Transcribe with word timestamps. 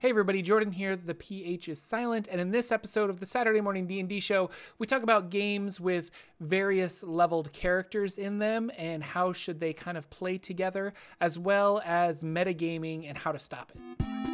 Hey 0.00 0.08
everybody, 0.08 0.40
Jordan 0.40 0.72
here. 0.72 0.96
The 0.96 1.14
PH 1.14 1.68
is 1.68 1.78
silent, 1.78 2.26
and 2.32 2.40
in 2.40 2.52
this 2.52 2.72
episode 2.72 3.10
of 3.10 3.20
the 3.20 3.26
Saturday 3.26 3.60
Morning 3.60 3.86
D&D 3.86 4.20
show, 4.20 4.48
we 4.78 4.86
talk 4.86 5.02
about 5.02 5.28
games 5.28 5.78
with 5.78 6.10
various 6.40 7.04
leveled 7.04 7.52
characters 7.52 8.16
in 8.16 8.38
them 8.38 8.70
and 8.78 9.02
how 9.02 9.34
should 9.34 9.60
they 9.60 9.74
kind 9.74 9.98
of 9.98 10.08
play 10.08 10.38
together, 10.38 10.94
as 11.20 11.38
well 11.38 11.82
as 11.84 12.24
metagaming 12.24 13.06
and 13.10 13.18
how 13.18 13.30
to 13.30 13.38
stop 13.38 13.72
it. 13.74 14.29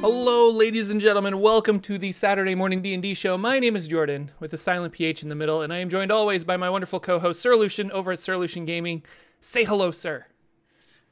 Hello, 0.00 0.48
ladies 0.48 0.90
and 0.92 1.00
gentlemen. 1.00 1.40
Welcome 1.40 1.80
to 1.80 1.98
the 1.98 2.12
Saturday 2.12 2.54
Morning 2.54 2.80
D&D 2.80 3.14
show. 3.14 3.36
My 3.36 3.58
name 3.58 3.74
is 3.74 3.88
Jordan, 3.88 4.30
with 4.38 4.52
a 4.52 4.56
silent 4.56 4.94
PH 4.94 5.24
in 5.24 5.28
the 5.28 5.34
middle, 5.34 5.60
and 5.60 5.72
I 5.72 5.78
am 5.78 5.88
joined 5.88 6.12
always 6.12 6.44
by 6.44 6.56
my 6.56 6.70
wonderful 6.70 7.00
co-host 7.00 7.42
Sir 7.42 7.56
Lucian 7.56 7.90
over 7.90 8.12
at 8.12 8.20
Sir 8.20 8.36
Lucian 8.36 8.64
Gaming. 8.64 9.02
Say 9.40 9.64
hello, 9.64 9.90
sir. 9.90 10.26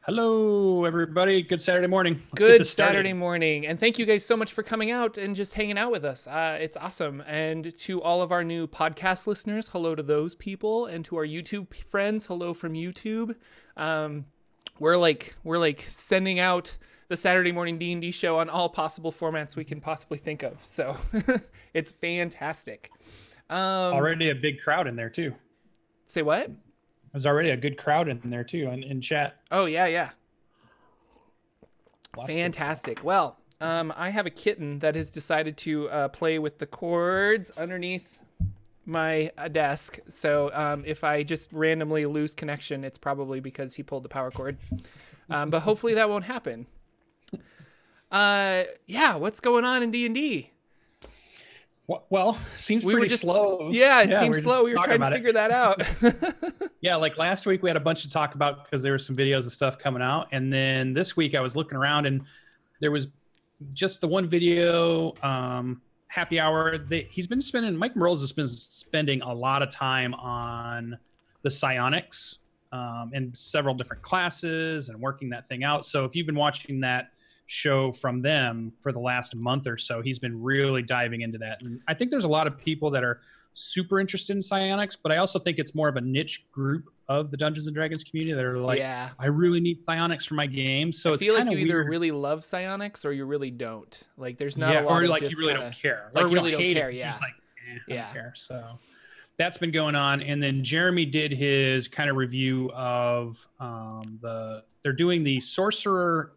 Hello, 0.03 0.85
everybody. 0.85 1.43
Good 1.43 1.61
Saturday 1.61 1.89
morning. 1.89 2.23
Let's 2.39 2.59
Good. 2.59 2.67
Saturday 2.69 3.13
morning, 3.13 3.67
and 3.67 3.81
thank 3.81 3.99
you 3.99 4.07
guys 4.07 4.25
so 4.25 4.37
much 4.37 4.53
for 4.53 4.63
coming 4.63 4.93
out 4.93 5.19
and 5.19 5.35
just 5.35 5.55
hanging 5.55 5.79
out 5.79 5.91
with 5.91 6.05
us. 6.05 6.29
Uh, 6.29 6.57
it's 6.61 6.77
awesome. 6.77 7.25
And 7.27 7.77
to 7.79 8.01
all 8.01 8.23
of 8.23 8.31
our 8.31 8.45
new 8.45 8.69
podcast 8.69 9.27
listeners, 9.27 9.71
hello 9.71 9.97
to 9.97 10.03
those 10.05 10.37
people, 10.37 10.87
and 10.87 11.05
to 11.07 11.17
our 11.17 11.27
YouTube 11.27 11.75
friends, 11.75 12.27
hello 12.27 12.55
from 12.55 12.75
YouTube. 12.75 13.35
Um, 13.77 14.27
we're 14.79 14.97
like 14.97 15.35
we're 15.43 15.59
like 15.59 15.81
sending 15.81 16.39
out 16.39 16.77
the 17.09 17.17
Saturday 17.17 17.53
morning 17.53 17.79
D 17.79 17.93
and 17.93 18.03
D 18.03 18.11
show 18.11 18.39
on 18.39 18.49
all 18.49 18.69
possible 18.69 19.13
formats 19.13 19.57
we 19.57 19.65
can 19.65 19.81
possibly 19.81 20.19
think 20.19 20.43
of. 20.43 20.65
So 20.65 20.97
it's 21.75 21.91
fantastic. 21.91 22.91
Um, 23.49 23.95
Already 23.95 24.31
a 24.31 24.35
big 24.35 24.61
crowd 24.63 24.87
in 24.87 24.97
there 24.97 25.11
too. 25.11 25.35
say 26.07 26.23
what? 26.23 26.51
There's 27.13 27.27
already 27.27 27.51
a 27.51 27.57
good 27.57 27.79
crowd 27.79 28.09
in 28.09 28.21
there 28.25 28.45
too, 28.45 28.69
in, 28.69 28.83
in 28.83 29.01
chat. 29.01 29.37
Oh 29.51 29.67
yeah, 29.67 29.87
yeah. 29.87 30.11
Lots 32.17 32.31
Fantastic. 32.31 33.05
Well, 33.05 33.39
um, 33.61 33.93
I 33.97 34.11
have 34.11 34.27
a 34.27 34.31
kitten 34.31 34.79
that 34.81 34.95
has 34.95 35.11
decided 35.11 35.57
to 35.59 35.89
uh, 35.91 36.09
play 36.09 36.39
with 36.39 36.59
the 36.59 36.67
cords 36.67 37.51
underneath 37.51 38.21
my 38.87 39.31
uh, 39.37 39.49
desk. 39.49 39.99
So 40.09 40.51
um, 40.55 40.85
if 40.87 41.05
I 41.05 41.23
just 41.23 41.53
randomly 41.53 42.07
lose 42.07 42.35
connection, 42.35 42.85
it's 42.85 42.99
probably 42.99 43.41
because 43.41 43.75
he 43.75 43.83
pulled 43.83 44.03
the 44.03 44.09
power 44.09 44.31
cord. 44.31 44.57
Um, 45.29 45.51
but 45.51 45.61
hopefully 45.61 45.95
that 45.95 46.09
won't 46.09 46.25
happen. 46.25 46.67
Uh, 48.17 48.65
yeah. 48.87 49.17
What's 49.17 49.41
going 49.41 49.65
on 49.65 49.83
in 49.83 49.91
D 49.91 50.07
and 50.07 50.15
D? 50.15 50.51
Well, 51.87 52.39
seems 52.57 52.83
We 52.83 52.95
pretty 52.95 53.05
were 53.05 53.09
just 53.09 53.23
slow. 53.23 53.69
Yeah, 53.71 54.03
it 54.03 54.11
we're 54.11 54.19
seems 54.19 54.37
just 54.37 54.45
slow. 54.45 54.65
We 54.65 54.73
were 54.75 54.83
trying 54.83 54.89
to 55.01 55.07
about 55.07 55.13
it. 55.13 55.17
figure 55.17 55.33
that 55.33 55.51
out. 55.51 55.83
Yeah, 56.83 56.97
like 56.97 57.17
last 57.17 57.47
week 57.47 57.63
we 57.65 57.71
had 57.71 57.77
a 57.77 57.81
bunch 57.81 58.03
to 58.03 58.11
talk 58.11 58.37
about 58.37 58.65
because 58.65 58.81
there 58.81 58.93
were 58.93 58.99
some 58.99 59.17
videos 59.17 59.43
and 59.43 59.51
stuff 59.51 59.77
coming 59.77 60.03
out, 60.03 60.29
and 60.31 60.53
then 60.53 60.93
this 60.93 61.17
week 61.17 61.35
I 61.35 61.41
was 61.41 61.57
looking 61.57 61.77
around 61.77 62.07
and 62.07 62.23
there 62.81 62.93
was 62.93 63.09
just 63.75 64.01
the 64.01 64.07
one 64.07 64.29
video. 64.29 65.13
Um, 65.23 65.81
happy 66.07 66.39
hour. 66.39 66.79
They, 66.79 67.09
he's 67.11 67.27
been 67.27 67.43
spending. 67.43 67.77
Mike 67.77 67.97
Mearls 67.97 68.21
has 68.21 68.31
been 68.31 68.47
spending 68.47 69.21
a 69.23 69.33
lot 69.33 69.63
of 69.63 69.71
time 69.71 70.15
on 70.15 70.97
the 71.43 71.51
psionics 71.51 72.39
um, 72.71 73.11
and 73.15 73.37
several 73.37 73.75
different 73.75 74.03
classes 74.03 74.89
and 74.89 75.01
working 75.01 75.31
that 75.31 75.49
thing 75.49 75.65
out. 75.65 75.85
So 75.85 76.05
if 76.05 76.15
you've 76.15 76.27
been 76.27 76.37
watching 76.37 76.81
that 76.81 77.11
show 77.47 77.93
from 77.93 78.21
them 78.23 78.73
for 78.81 78.93
the 78.93 78.99
last 78.99 79.35
month 79.37 79.67
or 79.67 79.79
so, 79.79 80.03
he's 80.03 80.19
been 80.19 80.43
really 80.43 80.83
diving 80.83 81.21
into 81.23 81.39
that. 81.39 81.63
And 81.63 81.81
I 81.89 81.95
think 81.95 82.11
there's 82.11 82.25
a 82.25 82.29
lot 82.29 82.47
of 82.47 82.59
people 82.59 82.91
that 82.91 83.05
are 83.05 83.21
super 83.55 84.01
interested 84.01 84.37
in 84.37 84.43
psionics, 84.43 84.97
but 84.97 85.13
I 85.13 85.17
also 85.19 85.39
think 85.39 85.59
it's 85.59 85.75
more 85.75 85.89
of 85.89 85.97
a 85.97 86.01
niche 86.01 86.45
group 86.53 86.91
of 87.09 87.31
the 87.31 87.37
Dungeons 87.37 87.67
and 87.67 87.75
Dragons 87.75 88.05
community 88.05 88.35
that 88.35 88.45
are 88.45 88.59
like, 88.59 88.79
yeah. 88.79 89.11
I 89.19 89.27
really 89.27 89.61
need 89.61 89.83
psionics 89.85 90.27
for 90.27 90.35
my 90.35 90.47
game. 90.47 90.93
So 90.93 91.11
I 91.11 91.15
it's 91.15 91.23
feel 91.23 91.35
like 91.35 91.49
you 91.51 91.57
either 91.59 91.85
really 91.85 92.11
love 92.11 92.45
psionics 92.45 93.05
or 93.05 93.13
you 93.13 93.25
really 93.25 93.51
don't. 93.51 93.99
Like, 94.19 94.37
there's 94.37 94.59
not 94.59 94.75
yeah, 94.75 94.83
a 94.83 94.85
lot 94.85 95.01
or 95.01 95.05
of 95.05 95.11
like 95.11 95.23
you 95.23 95.29
really 95.39 95.53
kinda- 95.55 95.61
don't 95.71 95.75
care, 95.75 96.11
or 96.15 96.23
like 96.23 96.31
you 96.31 96.35
really 96.37 96.51
don't 96.51 96.61
hate 96.61 96.77
care, 96.77 96.91
It. 96.91 96.97
Yeah. 96.97 97.15
like, 97.21 97.33
eh, 97.71 97.79
Yeah. 97.89 98.05
don't 98.07 98.13
care. 98.13 98.33
So 98.37 98.79
that's 99.39 99.57
been 99.57 99.71
going 99.71 99.95
on, 99.95 100.21
and 100.21 100.43
then 100.43 100.63
Jeremy 100.65 101.07
did 101.07 101.31
his 101.33 101.89
kind 101.89 102.11
of 102.11 102.17
review 102.17 102.71
of 102.75 103.47
um, 103.61 104.19
the 104.21 104.65
they're 104.83 104.93
doing 104.93 105.25
the 105.25 105.41
sorcerer, 105.41 106.33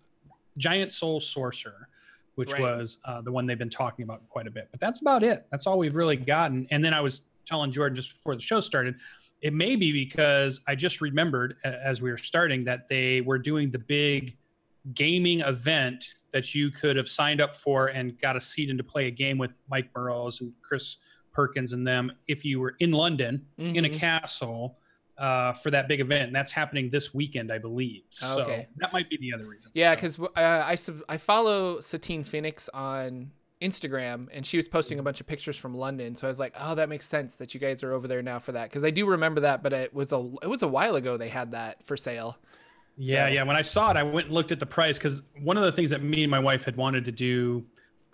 giant 0.60 0.92
soul 0.92 1.20
sorcerer, 1.20 1.88
which 2.36 2.52
Right. 2.54 2.62
was 2.62 3.00
uh, 3.06 3.22
the 3.22 3.32
one 3.32 3.48
they've 3.48 3.58
been 3.58 3.70
talking 3.70 4.04
about 4.04 4.28
quite 4.30 4.46
a 4.46 4.52
bit. 4.52 4.68
But 4.70 4.80
that's 4.80 5.02
about 5.02 5.24
it. 5.24 5.48
That's 5.52 5.66
all 5.66 5.80
we've 5.80 5.96
really 5.96 6.16
gotten. 6.18 6.68
And 6.70 6.86
then 6.86 6.94
I 6.94 7.02
was 7.02 7.22
telling 7.48 7.72
Jordan 7.72 7.96
just 7.96 8.14
before 8.14 8.36
the 8.36 8.42
show 8.42 8.60
started. 8.60 8.96
It 9.42 9.54
may 9.54 9.76
be 9.76 9.92
because 9.92 10.60
I 10.68 10.76
just 10.76 11.02
remembered 11.02 11.56
as 11.64 12.02
we 12.02 12.12
were 12.12 12.18
starting 12.18 12.64
that 12.66 12.88
they 12.90 13.22
were 13.22 13.40
doing 13.40 13.72
the 13.72 13.80
big 13.80 14.38
gaming 14.94 15.40
event 15.42 16.14
that 16.34 16.54
you 16.54 16.70
could 16.72 16.96
have 16.96 17.10
signed 17.10 17.42
up 17.42 17.56
for 17.56 17.88
and 17.88 18.20
got 18.22 18.36
a 18.36 18.42
seat 18.42 18.70
in 18.70 18.78
to 18.78 18.84
play 18.84 19.08
a 19.08 19.12
game 19.12 19.38
with 19.38 19.52
Mike 19.70 19.92
Burrows 19.94 20.42
and 20.42 20.54
Chris 20.62 20.98
Perkins 21.32 21.74
and 21.74 21.88
them 21.88 22.12
if 22.28 22.44
you 22.46 22.60
were 22.60 22.76
in 22.80 22.92
London 22.92 23.46
in 23.58 23.86
a 23.86 23.90
Mhm. 23.90 23.98
castle 23.98 24.78
uh, 25.20 25.54
for 25.54 25.70
that 25.72 25.88
big 25.88 26.00
event. 26.00 26.24
And 26.28 26.36
that's 26.36 26.52
happening 26.52 26.90
this 26.90 27.14
weekend, 27.14 27.52
I 27.52 27.58
believe. 27.58 28.04
So 28.10 28.40
Okay. 28.42 28.68
that 28.78 28.94
might 28.94 29.10
be 29.10 29.18
the 29.18 29.34
other 29.34 29.46
reason. 29.48 29.70
Yeah, 29.74 29.92
So- 29.92 29.96
because 29.96 30.20
uh, 30.20 30.64
I 30.66 30.76
sub- 30.76 31.02
I 31.10 31.18
follow 31.18 31.80
Satine 31.82 32.24
Phoenix 32.24 32.70
on 32.74 33.32
Instagram, 33.62 34.28
and 34.32 34.46
she 34.46 34.56
was 34.58 34.70
posting 34.70 35.00
a 35.00 35.04
bunch 35.04 35.20
of 35.20 35.28
pictures 35.28 35.58
from 35.58 35.74
London. 35.76 36.16
So 36.16 36.28
I 36.28 36.30
was 36.30 36.40
like, 36.40 36.56
oh, 36.58 36.76
that 36.76 36.88
makes 36.88 37.06
sense 37.06 37.36
that 37.36 37.54
you 37.54 37.60
guys 37.60 37.84
are 37.84 37.92
over 37.92 38.08
there 38.08 38.22
now 38.22 38.40
for 38.40 38.54
that. 38.54 38.70
Because 38.70 38.86
I 38.86 38.90
do 38.90 39.06
remember 39.06 39.42
that, 39.42 39.62
but 39.62 39.74
it 39.74 39.94
was 39.94 40.14
a 40.14 40.32
it 40.42 40.48
was 40.48 40.64
a 40.64 40.68
while 40.68 40.96
ago 40.96 41.18
they 41.18 41.28
had 41.30 41.52
that 41.52 41.84
for 41.84 41.98
sale. 41.98 42.38
Yeah, 42.96 43.28
So- 43.28 43.34
yeah. 43.34 43.44
When 43.44 43.56
I 43.58 43.62
saw 43.62 43.92
it, 43.92 43.98
I 43.98 44.04
went 44.04 44.28
and 44.28 44.34
looked 44.36 44.52
at 44.54 44.60
the 44.60 44.66
price 44.66 44.98
because 44.98 45.22
one 45.42 45.58
of 45.58 45.64
the 45.64 45.72
things 45.74 45.90
that 45.90 46.02
me 46.02 46.24
and 46.24 46.32
my 46.32 46.40
wife 46.40 46.64
had 46.64 46.78
wanted 46.78 47.04
to 47.06 47.12
do, 47.12 47.66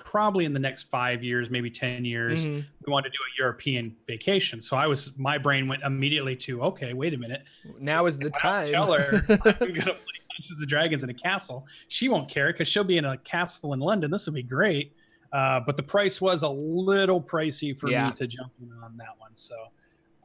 probably 0.06 0.46
in 0.46 0.54
the 0.54 0.60
next 0.60 0.84
five 0.84 1.24
years, 1.24 1.50
maybe 1.50 1.70
ten 1.70 2.06
years, 2.06 2.46
Mhm. 2.46 2.64
we 2.86 2.92
want 2.92 3.04
to 3.06 3.10
do 3.10 3.18
a 3.18 3.32
European 3.42 3.94
vacation. 4.08 4.62
So 4.62 4.78
I 4.78 4.88
was, 4.88 5.18
my 5.18 5.38
brain 5.38 5.68
went 5.68 5.84
immediately 5.84 6.36
to, 6.38 6.62
okay, 6.62 6.94
wait 6.94 7.14
a 7.14 7.18
minute. 7.18 7.44
Now 7.80 8.06
is 8.06 8.16
the 8.18 8.30
time. 8.30 8.72
Tell 8.72 8.94
her 8.94 9.22
I'm 9.30 9.74
gonna 9.74 9.94
play 9.96 10.20
Dungeons 10.38 10.60
and 10.60 10.68
Dragons 10.70 11.04
in 11.04 11.10
a 11.10 11.14
castle. 11.14 11.68
She 11.90 12.08
won't 12.08 12.30
care 12.30 12.52
because 12.54 12.68
she'll 12.68 12.84
be 12.86 12.98
in 12.98 13.06
a 13.06 13.18
castle 13.18 13.74
in 13.74 13.80
London. 13.80 14.12
This 14.12 14.26
will 14.28 14.34
be 14.34 14.44
great. 14.44 14.94
Uh, 15.34 15.60
but 15.60 15.76
the 15.76 15.84
price 15.84 16.22
was 16.22 16.44
a 16.44 16.50
little 16.50 17.22
pricey 17.22 17.78
for 17.78 17.90
Yeah. 17.90 18.08
me 18.08 18.14
to 18.14 18.28
jump 18.28 18.54
in 18.62 18.72
on 18.84 18.96
that 18.98 19.18
one. 19.18 19.32
So 19.36 19.56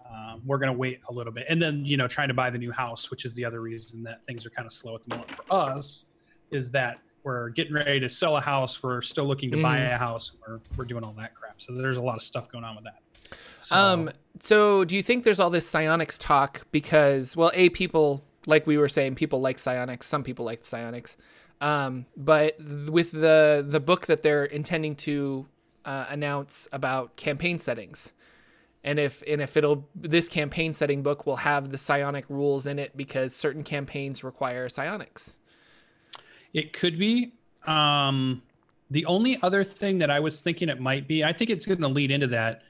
um, 0.08 0.42
we're 0.44 0.58
gonna 0.58 0.72
wait 0.72 1.00
a 1.08 1.12
little 1.12 1.32
bit, 1.32 1.46
and 1.48 1.60
then 1.62 1.84
you 1.84 1.96
know 1.96 2.06
trying 2.06 2.28
to 2.28 2.34
buy 2.34 2.50
the 2.50 2.58
new 2.58 2.70
house, 2.72 3.10
which 3.10 3.24
is 3.24 3.34
the 3.34 3.44
other 3.44 3.60
reason 3.60 4.02
that 4.02 4.24
things 4.26 4.44
are 4.44 4.50
kind 4.50 4.66
of 4.66 4.72
slow 4.72 4.94
at 4.96 5.02
the 5.04 5.14
moment 5.14 5.30
for 5.30 5.44
us, 5.52 6.04
is 6.50 6.70
that 6.72 6.98
we're 7.22 7.50
getting 7.50 7.74
ready 7.74 8.00
to 8.00 8.08
sell 8.08 8.36
a 8.36 8.40
house. 8.40 8.82
We're 8.82 9.02
still 9.02 9.26
looking 9.26 9.50
to 9.50 9.60
buy 9.62 9.78
Mm. 9.78 9.94
a 9.94 9.98
house. 9.98 10.32
We're 10.46 10.60
we're 10.76 10.84
doing 10.84 11.04
all 11.04 11.14
that 11.18 11.34
crap. 11.34 11.60
So 11.60 11.72
there's 11.74 11.96
a 11.98 12.02
lot 12.02 12.16
of 12.16 12.22
stuff 12.22 12.48
going 12.50 12.64
on 12.64 12.74
with 12.76 12.84
that. 12.84 13.00
So, 13.60 13.76
Um, 13.76 14.10
so 14.40 14.84
do 14.84 14.96
you 14.96 15.02
think 15.02 15.24
there's 15.24 15.38
all 15.38 15.50
this 15.50 15.68
psionics 15.68 16.18
talk 16.18 16.66
because, 16.72 17.36
well, 17.36 17.50
a 17.54 17.68
people 17.70 18.24
like 18.46 18.66
we 18.66 18.78
were 18.78 18.88
saying, 18.88 19.14
people 19.16 19.40
like 19.40 19.58
psionics. 19.58 20.06
Some 20.06 20.22
people 20.24 20.44
like 20.46 20.64
psionics, 20.64 21.18
um, 21.60 22.06
but 22.16 22.56
th- 22.58 22.88
with 22.90 23.12
the 23.12 23.64
the 23.68 23.80
book 23.80 24.06
that 24.06 24.22
they're 24.22 24.46
intending 24.46 24.96
to 24.96 25.46
uh, 25.84 26.06
announce 26.08 26.68
about 26.72 27.16
campaign 27.16 27.58
settings, 27.58 28.12
and 28.82 28.98
if 28.98 29.22
and 29.28 29.42
if 29.42 29.56
it'll 29.58 29.86
this 29.94 30.26
campaign 30.28 30.72
setting 30.72 31.02
book 31.02 31.26
will 31.26 31.36
have 31.36 31.70
the 31.70 31.76
psionic 31.78 32.24
rules 32.30 32.66
in 32.66 32.78
it 32.78 32.96
because 32.96 33.36
certain 33.36 33.62
campaigns 33.62 34.24
require 34.24 34.68
psionics. 34.70 35.36
It 36.52 36.72
could 36.72 36.98
be. 36.98 37.32
Um, 37.66 38.42
the 38.90 39.06
only 39.06 39.40
other 39.42 39.62
thing 39.62 39.98
that 39.98 40.10
I 40.10 40.18
was 40.20 40.40
thinking 40.40 40.68
it 40.68 40.80
might 40.80 41.06
be, 41.06 41.22
I 41.22 41.32
think 41.32 41.50
it's 41.50 41.66
going 41.66 41.80
to 41.80 41.88
lead 41.88 42.10
into 42.10 42.26
that, 42.28 42.62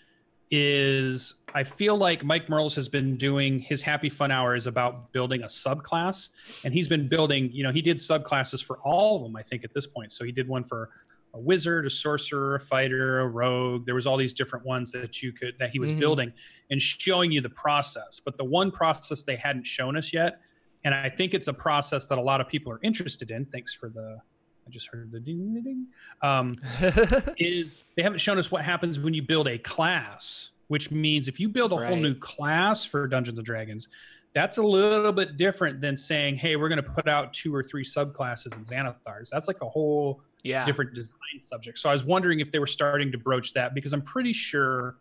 is 0.51 1.35
I 1.55 1.63
feel 1.65 1.97
like 1.97 2.25
Mike 2.25 2.49
Mearls 2.49 2.75
has 2.75 2.89
been 2.89 3.17
doing 3.17 3.61
his 3.61 3.83
Happy 3.83 4.11
Fun 4.11 4.31
Hour 4.31 4.57
is 4.57 4.67
about 4.67 5.13
building 5.13 5.43
a 5.45 5.47
subclass, 5.47 6.29
and 6.65 6.75
he's 6.75 6.89
been 6.89 7.09
building. 7.09 7.51
You 7.53 7.63
know, 7.63 7.73
he 7.73 7.81
did 7.81 7.99
subclasses 7.99 8.63
for 8.63 8.79
all 8.79 9.17
of 9.17 9.23
them. 9.23 9.37
I 9.37 9.43
think 9.43 9.65
at 9.65 9.73
this 9.73 9.87
point, 9.87 10.13
so 10.13 10.25
he 10.25 10.33
did 10.33 10.49
one 10.49 10.65
for 10.65 10.91
a 11.35 11.39
wizard, 11.39 11.87
a 11.87 11.91
sorcerer, 11.91 12.57
a 12.57 12.61
fighter, 12.61 13.21
a 13.21 13.29
rogue. 13.29 13.87
There 13.87 13.95
was 13.95 14.07
all 14.09 14.17
these 14.17 14.33
different 14.35 14.67
ones 14.67 14.91
that 14.91 15.23
you 15.23 15.33
could 15.33 15.55
that 15.61 15.71
he 15.71 15.79
was 15.79 15.93
Mhm. 15.93 16.01
building 16.01 16.33
and 16.71 16.83
showing 16.83 17.31
you 17.31 17.41
the 17.41 17.51
process. 17.51 18.21
But 18.23 18.37
the 18.37 18.45
one 18.45 18.73
process 18.73 19.23
they 19.23 19.37
hadn't 19.37 19.65
shown 19.65 19.97
us 19.97 20.13
yet, 20.13 20.41
and 20.85 20.95
I 20.95 21.09
think 21.09 21.35
it's 21.35 21.49
a 21.49 21.53
process 21.53 22.07
that 22.07 22.19
a 22.19 22.23
lot 22.23 22.41
of 22.41 22.49
people 22.49 22.73
are 22.73 22.81
interested 22.83 23.31
in. 23.31 23.47
Thanks 23.47 23.75
for 23.75 23.89
the. 23.89 24.19
I 24.67 24.71
just 24.71 24.89
heard 24.89 25.11
the 25.11 25.21
ding 25.21 25.55
ding. 25.55 25.63
ding. 25.63 25.87
Um, 26.23 26.55
is 27.39 27.75
they 27.97 28.03
haven't 28.03 28.21
shown 28.21 28.39
us 28.39 28.51
what 28.51 28.63
happens 28.63 28.99
when 28.99 29.15
you 29.15 29.23
build 29.23 29.49
a 29.49 29.59
class, 29.59 30.51
which 30.69 30.91
means 30.91 31.29
if 31.29 31.41
you 31.41 31.49
build 31.49 31.73
a 31.73 31.77
whole 31.77 31.97
new 31.97 32.15
class 32.15 32.85
for 32.85 33.07
Dungeons 33.07 33.39
and 33.39 33.47
Dragons, 33.47 33.89
that's 34.35 34.59
a 34.59 34.63
little 34.63 35.13
bit 35.13 35.37
different 35.37 35.81
than 35.81 35.97
saying, 35.97 36.37
"Hey, 36.37 36.57
we're 36.57 36.69
going 36.69 36.83
to 36.83 36.91
put 36.91 37.09
out 37.09 37.33
two 37.33 37.55
or 37.55 37.63
three 37.63 37.85
subclasses 37.85 38.57
in 38.57 38.65
Xanathars." 38.65 39.29
That's 39.31 39.49
like 39.49 39.61
a 39.63 39.69
whole 39.69 40.23
yeah. 40.43 40.65
different 40.65 40.95
design 40.95 41.39
subject. 41.39 41.79
So 41.79 41.89
I 41.89 41.93
was 41.93 42.05
wondering 42.05 42.41
if 42.41 42.51
they 42.51 42.59
were 42.59 42.67
starting 42.67 43.13
to 43.13 43.19
broach 43.19 43.53
that 43.55 43.75
because 43.75 43.93
I'm 43.93 44.03
pretty 44.03 44.33
sure 44.33 44.97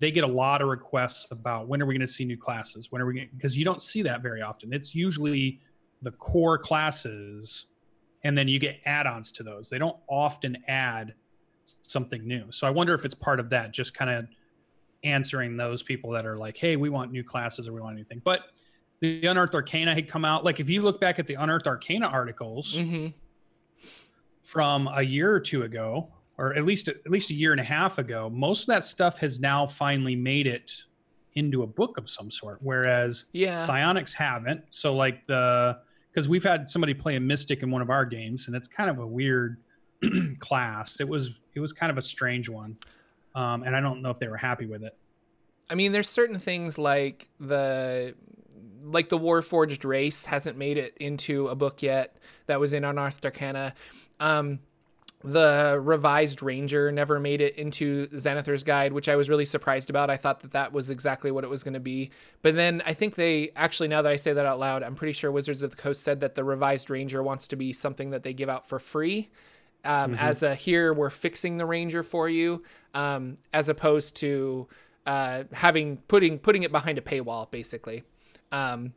they 0.00 0.10
get 0.10 0.24
a 0.24 0.26
lot 0.26 0.62
of 0.62 0.68
requests 0.68 1.26
about 1.30 1.68
when 1.68 1.80
are 1.80 1.86
we 1.86 1.94
going 1.94 2.00
to 2.06 2.12
see 2.12 2.24
new 2.24 2.36
classes? 2.36 2.90
When 2.90 3.00
are 3.00 3.06
we 3.06 3.14
going? 3.14 3.28
because 3.36 3.56
you 3.56 3.64
don't 3.64 3.82
see 3.82 4.02
that 4.02 4.22
very 4.22 4.42
often. 4.42 4.72
It's 4.72 4.94
usually 4.94 5.60
the 6.02 6.10
core 6.12 6.58
classes 6.58 7.66
and 8.24 8.36
then 8.36 8.48
you 8.48 8.58
get 8.58 8.80
add-ons 8.86 9.30
to 9.32 9.42
those. 9.42 9.68
They 9.70 9.78
don't 9.78 9.96
often 10.08 10.56
add 10.68 11.14
something 11.64 12.26
new. 12.26 12.50
So 12.50 12.66
I 12.66 12.70
wonder 12.70 12.94
if 12.94 13.04
it's 13.04 13.14
part 13.14 13.38
of 13.40 13.48
that, 13.50 13.72
just 13.72 13.94
kind 13.94 14.10
of 14.10 14.26
answering 15.04 15.56
those 15.56 15.82
people 15.82 16.10
that 16.10 16.26
are 16.26 16.36
like, 16.36 16.56
hey, 16.56 16.76
we 16.76 16.88
want 16.90 17.12
new 17.12 17.22
classes 17.24 17.68
or 17.68 17.72
we 17.72 17.80
want 17.80 17.94
anything. 17.96 18.20
But 18.24 18.40
the 19.00 19.24
Unearthed 19.26 19.54
Arcana 19.54 19.94
had 19.94 20.08
come 20.08 20.24
out. 20.26 20.44
Like 20.44 20.60
if 20.60 20.68
you 20.68 20.82
look 20.82 21.00
back 21.00 21.18
at 21.18 21.26
the 21.26 21.34
Unearthed 21.34 21.66
Arcana 21.66 22.06
articles 22.06 22.74
Mm-hmm. 22.76 23.06
from 24.42 24.88
a 24.88 25.02
year 25.02 25.32
or 25.32 25.40
two 25.40 25.62
ago, 25.62 26.08
or 26.40 26.54
at 26.54 26.64
least 26.64 26.88
at 26.88 27.08
least 27.10 27.30
a 27.30 27.34
year 27.34 27.52
and 27.52 27.60
a 27.60 27.64
half 27.64 27.98
ago, 27.98 28.30
most 28.30 28.62
of 28.62 28.66
that 28.68 28.82
stuff 28.84 29.18
has 29.18 29.38
now 29.40 29.66
finally 29.66 30.16
made 30.16 30.46
it 30.46 30.72
into 31.34 31.62
a 31.62 31.66
book 31.66 31.96
of 31.98 32.08
some 32.08 32.30
sort. 32.30 32.58
Whereas 32.60 33.24
Yeah. 33.32 33.64
psionics 33.64 34.12
haven't. 34.14 34.62
So 34.70 34.94
like 34.96 35.26
the 35.26 35.78
because 36.12 36.28
we've 36.28 36.42
had 36.42 36.68
somebody 36.68 36.92
play 36.94 37.14
a 37.16 37.20
mystic 37.20 37.62
in 37.62 37.70
one 37.70 37.82
of 37.82 37.90
our 37.90 38.04
games, 38.04 38.48
and 38.48 38.56
it's 38.56 38.66
kind 38.66 38.90
of 38.90 38.98
a 38.98 39.06
weird 39.06 39.58
class. 40.40 41.00
It 41.00 41.08
was 41.08 41.30
it 41.54 41.60
was 41.60 41.72
kind 41.72 41.90
of 41.90 41.98
a 41.98 42.02
strange 42.02 42.48
one, 42.48 42.76
um, 43.34 43.62
and 43.62 43.76
I 43.76 43.80
don't 43.80 44.02
know 44.02 44.10
if 44.10 44.18
they 44.18 44.28
were 44.28 44.36
happy 44.36 44.66
with 44.66 44.82
it. 44.82 44.96
I 45.68 45.74
mean, 45.76 45.92
there's 45.92 46.08
certain 46.08 46.38
things 46.38 46.78
like 46.78 47.28
the 47.38 48.14
like 48.82 49.08
the 49.08 49.18
Warforged 49.18 49.84
race 49.84 50.24
hasn't 50.24 50.56
made 50.56 50.78
it 50.78 50.96
into 50.98 51.48
a 51.48 51.54
book 51.54 51.82
yet. 51.82 52.16
That 52.46 52.58
was 52.60 52.72
in 52.72 52.82
Unearthed 52.84 53.24
Arcana. 53.24 53.74
Um, 54.18 54.60
the 55.22 55.78
revised 55.82 56.42
Ranger 56.42 56.90
never 56.90 57.20
made 57.20 57.40
it 57.40 57.56
into 57.56 58.08
Xanathar's 58.08 58.64
Guide, 58.64 58.92
which 58.92 59.08
I 59.08 59.16
was 59.16 59.28
really 59.28 59.44
surprised 59.44 59.90
about. 59.90 60.08
I 60.08 60.16
thought 60.16 60.40
that 60.40 60.52
that 60.52 60.72
was 60.72 60.88
exactly 60.88 61.30
what 61.30 61.44
it 61.44 61.50
was 61.50 61.62
going 61.62 61.74
to 61.74 61.80
be. 61.80 62.10
But 62.40 62.56
then 62.56 62.82
I 62.86 62.94
think 62.94 63.16
they 63.16 63.50
actually, 63.54 63.88
now 63.88 64.00
that 64.00 64.10
I 64.10 64.16
say 64.16 64.32
that 64.32 64.46
out 64.46 64.58
loud, 64.58 64.82
I'm 64.82 64.94
pretty 64.94 65.12
sure 65.12 65.30
Wizards 65.30 65.62
of 65.62 65.70
the 65.70 65.76
Coast 65.76 66.02
said 66.02 66.20
that 66.20 66.34
the 66.34 66.44
revised 66.44 66.88
Ranger 66.88 67.22
wants 67.22 67.48
to 67.48 67.56
be 67.56 67.72
something 67.72 68.10
that 68.10 68.22
they 68.22 68.32
give 68.32 68.48
out 68.48 68.66
for 68.66 68.78
free. 68.78 69.28
Um, 69.84 70.14
As 70.14 70.42
a 70.42 70.54
here, 70.54 70.92
we're 70.92 71.10
fixing 71.10 71.56
the 71.56 71.66
Ranger 71.66 72.02
for 72.02 72.28
you, 72.28 72.62
um, 72.94 73.36
as 73.52 73.68
opposed 73.68 74.16
to 74.16 74.68
uh, 75.06 75.44
having 75.52 75.96
putting 76.08 76.38
putting 76.38 76.62
it 76.64 76.72
behind 76.72 76.98
a 76.98 77.00
paywall, 77.00 77.50
basically. 77.50 78.04
Um, 78.52 78.92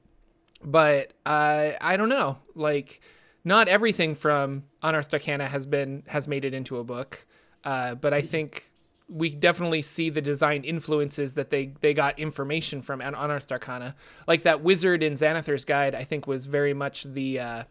but 0.62 1.14
uh, 1.26 1.72
I 1.80 1.96
don't 1.98 2.10
know. 2.10 2.38
Like, 2.56 3.00
not 3.46 3.68
everything 3.68 4.16
from 4.16 4.64
Unearthed 4.82 5.14
Arcana 5.14 5.48
has 5.48 5.66
been 5.66 6.04
has 6.08 6.28
made 6.28 6.46
it 6.46 6.54
into 6.54 6.78
a 6.78 6.84
book, 6.84 7.26
uh, 7.64 7.96
but 7.96 8.14
I 8.14 8.22
think 8.22 8.64
we 9.10 9.30
definitely 9.30 9.82
see 9.82 10.10
the 10.10 10.22
design 10.22 10.64
influences 10.64 11.34
that 11.34 11.50
they 11.50 11.74
they 11.82 11.94
got 11.94 12.18
information 12.18 12.82
from 12.82 13.02
Unearthed 13.02 13.52
Arcana. 13.52 13.96
Like 14.28 14.44
that 14.44 14.62
wizard 14.62 15.04
in 15.04 15.14
Xanathar's 15.14 15.66
Guide, 15.66 15.94
I 15.94 16.04
think 16.04 16.28
was 16.28 16.46
very 16.46 16.74
much 16.74 17.04
the. 17.04 17.40
Uh, 17.40 17.64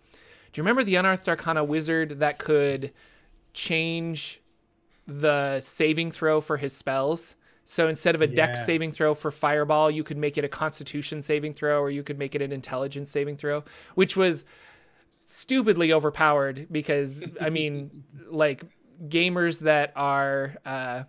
do 0.53 0.61
you 0.61 0.63
remember 0.63 0.85
the 0.85 0.97
Unearthed 0.97 1.29
Arcana 1.29 1.65
wizard 1.65 2.21
that 2.21 2.39
could 2.39 2.93
change 3.55 4.43
the 5.07 5.61
saving 5.61 6.11
throw 6.11 6.43
for 6.43 6.59
his 6.59 6.77
spells? 6.77 7.37
So 7.65 7.89
instead 7.89 8.15
of 8.15 8.21
a 8.21 8.27
dex 8.27 8.67
saving 8.67 8.91
throw 8.91 9.15
for 9.15 9.31
fireball, 9.31 9.91
you 9.91 10.03
could 10.03 10.19
make 10.19 10.37
it 10.37 10.45
a 10.45 10.49
constitution 10.49 11.23
saving 11.23 11.55
throw 11.55 11.81
or 11.81 11.91
you 11.91 12.03
could 12.03 12.19
make 12.19 12.35
it 12.35 12.43
an 12.43 12.53
intelligence 12.53 13.09
saving 13.09 13.37
throw, 13.37 13.65
which 13.95 14.17
was 14.17 14.45
stupidly 15.13 15.93
overpowered 15.93 16.67
because 16.71 17.23
I 17.41 17.51
mean, 17.59 18.05
like 18.27 18.65
gamers 19.09 19.61
that 19.61 19.93
are 19.95 20.57
uh, 20.65 21.05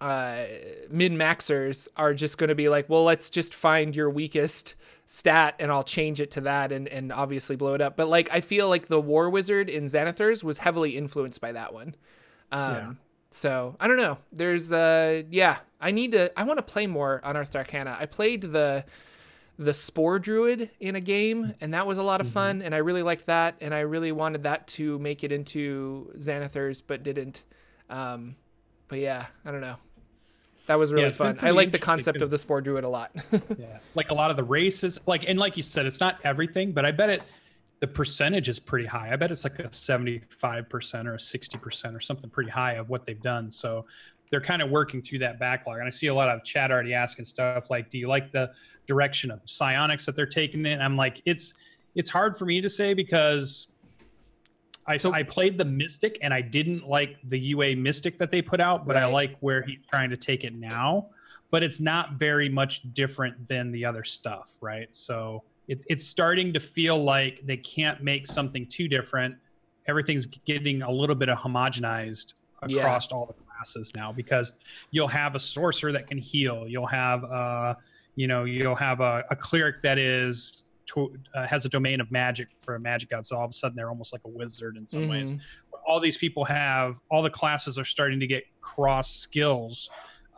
uh, 0.00 0.44
min 0.90 1.16
maxers 1.16 1.88
are 1.96 2.12
just 2.14 2.38
going 2.38 2.48
to 2.48 2.54
be 2.54 2.68
like, 2.68 2.88
well, 2.88 3.04
let's 3.04 3.30
just 3.30 3.54
find 3.54 3.94
your 3.94 4.10
weakest 4.10 4.74
stat 5.06 5.56
and 5.58 5.72
I'll 5.72 5.84
change 5.84 6.20
it 6.20 6.32
to 6.32 6.42
that 6.42 6.72
and, 6.72 6.86
and 6.88 7.12
obviously 7.12 7.56
blow 7.56 7.74
it 7.74 7.80
up. 7.80 7.96
But 7.96 8.08
like, 8.08 8.28
I 8.32 8.40
feel 8.40 8.68
like 8.68 8.86
the 8.86 9.00
War 9.00 9.30
Wizard 9.30 9.68
in 9.68 9.84
Xanathar's 9.84 10.44
was 10.44 10.58
heavily 10.58 10.96
influenced 10.96 11.40
by 11.40 11.52
that 11.52 11.72
one. 11.72 11.94
Um, 12.52 12.74
Yeah. 12.74 12.92
So 13.30 13.76
I 13.78 13.86
don't 13.86 13.96
know. 13.96 14.18
There's 14.32 14.72
uh 14.72 15.22
yeah. 15.30 15.58
I 15.80 15.92
need 15.92 16.12
to. 16.12 16.36
I 16.38 16.42
want 16.42 16.58
to 16.58 16.64
play 16.64 16.88
more 16.88 17.20
on 17.24 17.30
Unearthed 17.30 17.54
Arcana. 17.54 17.96
I 17.98 18.06
played 18.06 18.42
the 18.42 18.84
the 19.60 19.74
Spore 19.74 20.18
Druid 20.18 20.70
in 20.80 20.96
a 20.96 21.00
game, 21.00 21.54
and 21.60 21.74
that 21.74 21.86
was 21.86 21.98
a 21.98 22.02
lot 22.02 22.22
of 22.22 22.28
fun, 22.28 22.62
and 22.62 22.74
I 22.74 22.78
really 22.78 23.02
liked 23.02 23.26
that, 23.26 23.56
and 23.60 23.74
I 23.74 23.80
really 23.80 24.10
wanted 24.10 24.44
that 24.44 24.66
to 24.68 24.98
make 24.98 25.22
it 25.22 25.32
into 25.32 26.10
Xanathar's, 26.16 26.80
but 26.80 27.02
didn't. 27.02 27.44
Um, 27.90 28.36
but 28.88 29.00
yeah, 29.00 29.26
I 29.44 29.50
don't 29.50 29.60
know. 29.60 29.76
That 30.66 30.78
was 30.78 30.94
really 30.94 31.08
Yeah, 31.08 31.12
fun. 31.12 31.38
I 31.42 31.50
like 31.50 31.72
the 31.72 31.78
concept 31.78 32.22
of 32.22 32.30
the 32.30 32.38
Spore 32.38 32.62
Druid 32.62 32.84
a 32.84 32.88
lot. 32.88 33.10
yeah 33.58 33.78
like 33.94 34.10
a 34.10 34.14
lot 34.14 34.30
of 34.30 34.36
the 34.36 34.44
races 34.44 34.98
like 35.06 35.24
and 35.28 35.38
like 35.38 35.56
you 35.56 35.62
said 35.62 35.84
it's 35.84 36.00
not 36.00 36.18
everything 36.24 36.70
but 36.72 36.84
i 36.84 36.92
bet 36.92 37.10
it 37.10 37.22
the 37.80 37.86
percentage 37.86 38.48
is 38.48 38.60
pretty 38.60 38.86
high 38.86 39.12
i 39.12 39.16
bet 39.16 39.30
it's 39.32 39.42
like 39.42 39.58
a 39.58 39.64
75% 39.64 41.06
or 41.06 41.14
a 41.14 41.16
60% 41.16 41.96
or 41.96 42.00
something 42.00 42.30
pretty 42.30 42.50
high 42.50 42.74
of 42.74 42.88
what 42.88 43.04
they've 43.04 43.20
done 43.20 43.50
so 43.50 43.84
they're 44.30 44.40
kind 44.40 44.62
of 44.62 44.70
working 44.70 45.02
through 45.02 45.18
that 45.18 45.38
backlog 45.38 45.78
and 45.78 45.86
i 45.86 45.90
see 45.90 46.06
a 46.06 46.14
lot 46.14 46.28
of 46.28 46.42
chat 46.44 46.70
already 46.70 46.94
asking 46.94 47.24
stuff 47.24 47.68
like 47.70 47.90
do 47.90 47.98
you 47.98 48.08
like 48.08 48.30
the 48.32 48.50
direction 48.86 49.30
of 49.30 49.40
psionics 49.44 50.06
that 50.06 50.14
they're 50.16 50.26
taking 50.26 50.64
in 50.66 50.80
i'm 50.80 50.96
like 50.96 51.20
it's 51.26 51.54
it's 51.94 52.08
hard 52.08 52.36
for 52.36 52.44
me 52.46 52.60
to 52.60 52.68
say 52.70 52.94
because 52.94 53.68
I, 54.86 54.96
So- 54.96 55.12
I 55.12 55.22
played 55.22 55.58
the 55.58 55.64
Mystic 55.64 56.18
and 56.22 56.32
I 56.32 56.40
didn't 56.40 56.88
like 56.88 57.16
the 57.28 57.38
UA 57.38 57.76
Mystic 57.76 58.16
that 58.18 58.30
they 58.30 58.40
put 58.42 58.60
out, 58.60 58.86
but 58.86 58.96
I 58.96 59.04
like 59.04 59.36
where 59.40 59.62
he's 59.62 59.78
trying 59.90 60.08
to 60.10 60.16
take 60.16 60.42
it 60.42 60.54
now. 60.54 61.08
But 61.50 61.62
it's 61.62 61.80
not 61.80 62.12
very 62.14 62.48
much 62.48 62.92
different 62.94 63.46
than 63.46 63.70
the 63.72 63.84
other 63.84 64.04
stuff, 64.04 64.52
right? 64.60 64.92
So 64.94 65.44
it, 65.68 65.84
it's 65.88 66.04
starting 66.06 66.52
to 66.54 66.60
feel 66.60 67.00
like 67.04 67.40
they 67.44 67.58
can't 67.58 68.02
make 68.02 68.26
something 68.26 68.66
too 68.66 68.88
different. 68.88 69.36
Everything's 69.86 70.26
getting 70.26 70.82
a 70.82 70.90
little 70.90 71.14
bit 71.16 71.28
of 71.28 71.38
homogenized 71.38 72.32
Yeah. 72.66 72.78
across 72.80 73.12
all 73.12 73.26
the 73.26 73.34
classes 73.60 73.92
now 73.94 74.12
because 74.12 74.52
you'll 74.90 75.08
have 75.08 75.34
a 75.34 75.40
sorcerer 75.40 75.92
that 75.92 76.06
can 76.06 76.18
heal. 76.18 76.66
You'll 76.66 76.86
have, 76.86 77.24
uh, 77.24 77.74
you 78.16 78.26
know, 78.26 78.44
you'll 78.44 78.74
have 78.74 79.00
a, 79.00 79.24
a 79.30 79.36
cleric 79.36 79.82
that 79.82 79.98
is 79.98 80.62
to, 80.86 81.12
uh, 81.34 81.46
has 81.46 81.64
a 81.66 81.68
domain 81.68 82.00
of 82.00 82.10
magic 82.10 82.48
for 82.56 82.74
a 82.74 82.80
magic 82.80 83.10
god. 83.10 83.24
So 83.24 83.36
all 83.36 83.44
of 83.44 83.50
a 83.50 83.54
sudden 83.54 83.76
they're 83.76 83.88
almost 83.88 84.12
like 84.12 84.22
a 84.24 84.28
wizard 84.28 84.76
in 84.76 84.86
some 84.86 85.08
ways. 85.08 85.32
Mhm. 85.32 85.40
All 85.86 86.00
these 86.00 86.18
people 86.18 86.44
have 86.44 87.00
all 87.10 87.22
the 87.22 87.30
classes 87.30 87.78
are 87.78 87.84
starting 87.84 88.20
to 88.20 88.26
get 88.26 88.44
cross 88.60 89.10
skills 89.14 89.88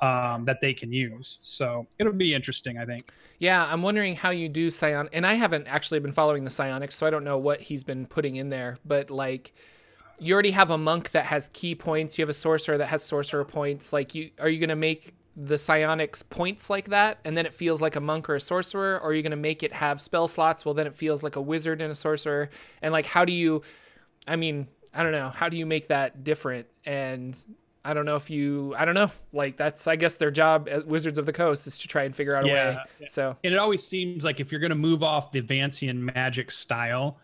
um, 0.00 0.44
that 0.46 0.60
they 0.60 0.74
can 0.74 0.92
use. 0.92 1.38
So 1.42 1.86
it'll 1.98 2.12
be 2.12 2.34
interesting, 2.34 2.76
I 2.76 2.84
think. 2.84 3.12
Yeah, 3.38 3.64
I'm 3.70 3.82
wondering 3.82 4.16
how 4.16 4.30
you 4.30 4.48
do 4.48 4.66
psion, 4.66 5.08
and 5.12 5.24
I 5.24 5.34
haven't 5.34 5.68
actually 5.68 6.00
been 6.00 6.12
following 6.12 6.44
the 6.44 6.50
psionics, 6.50 6.96
so 6.96 7.06
I 7.06 7.10
don't 7.10 7.22
know 7.22 7.38
what 7.38 7.60
he's 7.60 7.84
been 7.84 8.06
putting 8.06 8.34
in 8.36 8.50
there. 8.50 8.78
But 8.84 9.10
like, 9.10 9.52
you 10.22 10.34
already 10.34 10.52
have 10.52 10.70
a 10.70 10.78
monk 10.78 11.10
that 11.10 11.26
has 11.26 11.48
ki 11.52 11.74
points. 11.74 12.18
You 12.18 12.22
have 12.22 12.28
a 12.28 12.34
sorcerer 12.34 12.78
that 12.78 12.86
has 12.86 13.02
sorcerer 13.02 13.44
points. 13.44 13.92
Like, 13.92 14.14
you 14.14 14.30
are 14.38 14.48
you 14.48 14.60
gonna 14.60 14.76
make 14.76 15.14
the 15.36 15.58
psionics 15.58 16.22
points 16.22 16.70
like 16.70 16.86
that, 16.86 17.18
and 17.24 17.36
then 17.36 17.44
it 17.46 17.54
feels 17.54 17.82
like 17.82 17.96
a 17.96 18.00
monk 18.00 18.30
or 18.30 18.36
a 18.36 18.40
sorcerer, 18.40 19.00
or 19.00 19.10
are 19.10 19.14
you 19.14 19.22
gonna 19.22 19.36
make 19.36 19.62
it 19.62 19.72
have 19.72 20.00
spell 20.00 20.28
slots? 20.28 20.64
Well, 20.64 20.74
then 20.74 20.86
it 20.86 20.94
feels 20.94 21.22
like 21.22 21.36
a 21.36 21.40
wizard 21.40 21.82
and 21.82 21.90
a 21.90 21.94
sorcerer. 21.94 22.50
And 22.80 22.92
like, 22.92 23.06
how 23.06 23.24
do 23.24 23.32
you? 23.32 23.62
I 24.28 24.36
mean, 24.36 24.68
I 24.94 25.02
don't 25.02 25.12
know. 25.12 25.30
How 25.30 25.48
do 25.48 25.58
you 25.58 25.66
make 25.66 25.88
that 25.88 26.22
different? 26.22 26.68
And 26.84 27.36
I 27.84 27.94
don't 27.94 28.04
know 28.04 28.16
if 28.16 28.30
you. 28.30 28.74
I 28.78 28.84
don't 28.84 28.94
know. 28.94 29.10
Like, 29.32 29.56
that's 29.56 29.88
I 29.88 29.96
guess 29.96 30.16
their 30.16 30.30
job 30.30 30.68
as 30.70 30.84
Wizards 30.84 31.18
of 31.18 31.26
the 31.26 31.32
Coast 31.32 31.66
is 31.66 31.78
to 31.78 31.88
try 31.88 32.04
and 32.04 32.14
figure 32.14 32.36
out 32.36 32.44
a 32.44 32.46
way. 32.46 32.78
Yeah. 33.00 33.06
So. 33.08 33.36
And 33.42 33.52
it 33.52 33.56
always 33.58 33.84
seems 33.84 34.24
like 34.24 34.38
if 34.38 34.52
you're 34.52 34.60
going 34.60 34.70
to 34.70 34.76
move 34.76 35.02
off 35.02 35.32
the 35.32 35.42
Vancian 35.42 35.96
magic 36.14 36.52
style, 36.52 37.18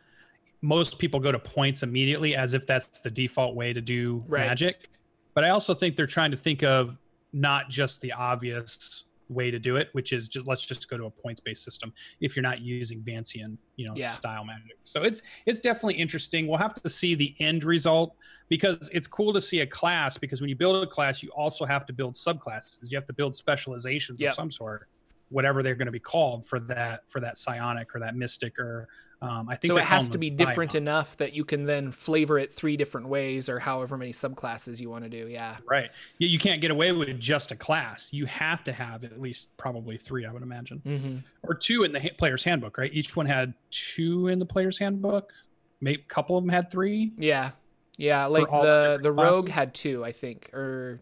most 0.63 0.99
people 0.99 1.21
go 1.21 1.31
to 1.33 1.39
points 1.39 1.83
immediately 1.83 2.35
as 2.35 2.55
if 2.55 2.67
that's 2.67 3.01
the 3.01 3.11
default 3.11 3.55
way 3.55 3.73
to 3.73 3.81
do 3.81 4.21
Right. 4.27 4.47
magic. 4.47 4.89
But 5.35 5.45
I 5.45 5.51
also 5.51 5.75
think 5.75 5.97
they're 5.97 6.07
trying 6.07 6.31
to 6.33 6.37
think 6.37 6.63
of 6.65 6.97
not 7.33 7.69
just 7.69 8.01
the 8.01 8.13
obvious 8.13 9.05
way 9.29 9.51
to 9.51 9.59
do 9.59 9.77
it, 9.77 9.89
which 9.93 10.13
is 10.15 10.27
just 10.27 10.47
let's 10.49 10.65
just 10.67 10.89
go 10.89 10.97
to 10.97 11.05
a 11.05 11.11
points 11.11 11.39
based 11.39 11.63
system 11.63 11.93
if 12.21 12.35
you're 12.35 12.43
not 12.43 12.61
using 12.63 13.03
Vancian, 13.03 13.59
you 13.77 13.87
know, 13.87 13.93
Yeah. 13.95 14.09
style 14.15 14.43
magic. 14.43 14.79
So 14.85 15.03
it's 15.03 15.21
it's 15.47 15.59
definitely 15.59 15.95
interesting. 15.97 16.47
We'll 16.49 16.59
have 16.59 16.75
to 16.75 16.89
see 16.89 17.15
the 17.15 17.37
end 17.39 17.63
result 17.63 18.17
because 18.49 18.89
it's 18.93 19.07
cool 19.07 19.35
to 19.35 19.41
see 19.41 19.61
a 19.61 19.67
class 19.67 20.17
because 20.17 20.41
when 20.41 20.49
you 20.49 20.57
build 20.57 20.83
a 20.83 20.87
class, 20.87 21.23
you 21.23 21.29
also 21.37 21.67
have 21.67 21.85
to 21.87 21.93
build 21.93 22.15
subclasses. 22.15 22.91
You 22.91 22.97
have 22.97 23.07
to 23.07 23.13
build 23.13 23.37
specializations 23.37 24.23
Yep. 24.23 24.31
of 24.31 24.35
some 24.35 24.51
sort, 24.51 24.89
whatever 25.29 25.63
they're 25.63 25.75
going 25.75 25.87
to 25.87 25.93
be 25.93 26.01
called 26.01 26.47
for 26.47 26.59
that 26.61 27.07
for 27.09 27.21
that 27.21 27.37
psionic 27.37 27.95
or 27.95 28.01
that 28.01 28.17
mystic 28.17 28.59
or 28.59 28.89
um, 29.21 29.49
I 29.49 29.57
think 29.57 29.73
so 29.73 29.77
it 29.79 29.85
has 29.85 30.09
to 30.11 30.19
be 30.19 30.31
different 30.31 30.73
psion. 30.73 30.77
enough 30.77 31.17
that 31.17 31.33
you 31.33 31.45
can 31.45 31.65
then 31.67 31.91
flavor 31.91 32.39
it 32.39 32.53
three 32.53 32.77
different 32.77 33.09
ways 33.09 33.49
or 33.49 33.59
however 33.59 33.97
many 33.99 34.13
subclasses 34.13 34.79
you 34.81 34.89
want 34.91 35.03
to 35.05 35.11
do. 35.11 35.27
Yeah. 35.29 35.57
Right. 35.69 35.91
You, 36.19 36.29
you 36.29 36.39
can't 36.39 36.61
get 36.61 36.71
away 36.71 36.93
with 36.93 37.19
just 37.19 37.51
a 37.51 37.57
class. 37.57 38.09
You 38.13 38.27
have 38.27 38.63
to 38.65 38.73
have 38.73 39.03
at 39.03 39.21
least 39.21 39.57
probably 39.57 39.99
three, 39.99 40.25
I 40.25 40.31
would 40.33 40.43
imagine, 40.43 40.79
hmm 40.79 41.17
or 41.43 41.55
two 41.55 41.83
in 41.85 41.93
the 41.93 42.01
ha- 42.01 42.15
player's 42.19 42.45
handbook. 42.45 42.79
Right. 42.79 42.93
Each 42.95 43.17
one 43.17 43.27
had 43.27 43.55
two 43.71 44.29
in 44.29 44.39
the 44.39 44.47
player's 44.47 44.79
handbook. 44.79 45.33
Maybe 45.81 46.01
a 46.03 46.05
couple 46.13 46.37
of 46.39 46.45
them 46.45 46.51
had 46.51 46.71
three. 46.71 47.13
Yeah. 47.19 47.51
Yeah. 47.97 48.27
Like 48.27 48.47
the 48.49 48.99
the 48.99 48.99
the 49.05 49.13
rogue 49.13 49.49
had 49.49 49.75
two, 49.75 50.05
I 50.05 50.13
think, 50.13 50.51
or 50.55 51.01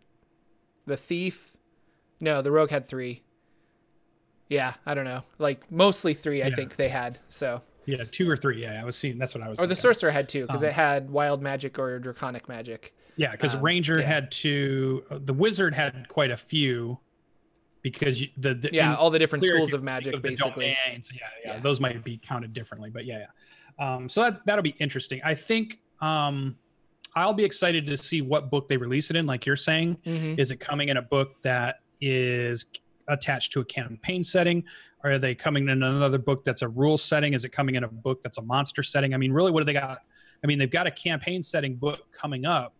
the 0.87 0.97
thief. 0.97 1.55
No, 2.21 2.41
the 2.41 2.51
rogue 2.51 2.71
had 2.71 2.87
three. 2.87 3.23
Yeah, 4.49 4.75
I 4.87 4.95
don't 4.95 5.05
know. 5.05 5.23
Like 5.39 5.71
mostly 5.71 6.15
three, 6.15 6.43
I 6.43 6.47
Yeah. 6.47 6.55
think 6.55 6.77
they 6.77 6.89
had. 6.89 7.19
So, 7.29 7.63
Yeah, 7.87 8.05
two 8.11 8.29
or 8.29 8.37
three. 8.37 8.63
Yeah, 8.63 8.81
I 8.81 8.85
was 8.85 8.97
seeing. 8.97 9.17
That's 9.19 9.35
what 9.35 9.43
I 9.45 9.49
was. 9.49 9.59
or 9.61 9.67
the 9.67 9.77
sorcerer 9.77 10.11
had 10.11 10.29
two 10.29 10.43
because 10.47 10.63
Um, 10.63 10.69
it 10.69 10.73
had 10.75 11.09
wild 11.11 11.41
magic 11.43 11.79
or 11.79 11.99
draconic 11.99 12.49
magic. 12.49 12.95
Yeah, 13.17 13.31
because 13.33 13.55
um, 13.55 13.63
Ranger 13.63 14.01
yeah. 14.01 14.07
had 14.07 14.31
two. 14.31 15.05
The 15.11 15.33
Wizard 15.33 15.73
had 15.75 16.07
quite 16.09 16.31
a 16.31 16.37
few, 16.37 16.99
because 17.83 18.21
you, 18.21 18.29
the, 18.37 18.55
the 18.55 18.71
Yeah, 18.73 18.95
all 18.97 19.11
the 19.11 19.19
different 19.19 19.45
schools 19.45 19.73
of 19.73 19.83
magic, 19.83 20.15
of 20.15 20.23
basically. 20.23 20.77
domains, 20.87 21.11
Yeah, 21.15 21.21
yeah, 21.45 21.55
Yeah. 21.55 21.61
those 21.61 21.81
might 21.81 22.03
be 22.05 22.19
counted 22.19 22.53
differently, 22.53 22.91
but 22.91 23.07
yeah, 23.07 23.21
yeah. 23.79 23.95
Um, 23.95 24.09
so 24.09 24.23
that 24.23 24.45
that'll 24.47 24.63
be 24.63 24.75
interesting. 24.81 25.21
I 25.25 25.35
think 25.35 25.79
um, 26.01 26.57
I'll 27.15 27.33
be 27.35 27.45
excited 27.45 27.87
to 27.87 27.97
see 27.97 28.21
what 28.21 28.51
book 28.51 28.69
they 28.69 28.77
release 28.77 29.11
it 29.11 29.17
in. 29.17 29.27
Like 29.27 29.47
you're 29.47 29.55
saying, 29.57 29.97
hmm 30.05 30.35
is 30.37 30.51
it 30.51 30.57
coming 30.61 30.89
in 30.89 30.97
a 30.97 31.03
book 31.03 31.29
that 31.43 31.77
is 32.01 32.67
attached 33.09 33.53
to 33.53 33.61
a 33.61 33.65
campaign 33.65 34.25
setting? 34.25 34.65
Are 35.05 35.19
they 35.19 35.35
coming 35.35 35.69
in 35.69 35.83
another 35.83 36.19
book 36.19 36.45
that's 36.45 36.63
a 36.63 36.69
rule 36.69 36.99
setting? 36.99 37.35
Is 37.35 37.45
it 37.45 37.51
coming 37.51 37.75
in 37.77 37.85
a 37.85 37.89
book 37.89 38.23
that's 38.23 38.39
a 38.39 38.43
monster 38.43 38.83
setting? 38.83 39.15
I 39.15 39.17
mean, 39.19 39.33
really, 39.33 39.51
what 39.53 39.61
do 39.61 39.65
they 39.67 39.73
got? 39.73 40.01
I 40.43 40.47
mean, 40.47 40.59
they've 40.59 40.71
got 40.71 40.87
a 40.87 40.91
campaign 40.91 41.43
setting 41.43 41.77
book 41.77 42.01
coming 42.13 42.45
up, 42.45 42.73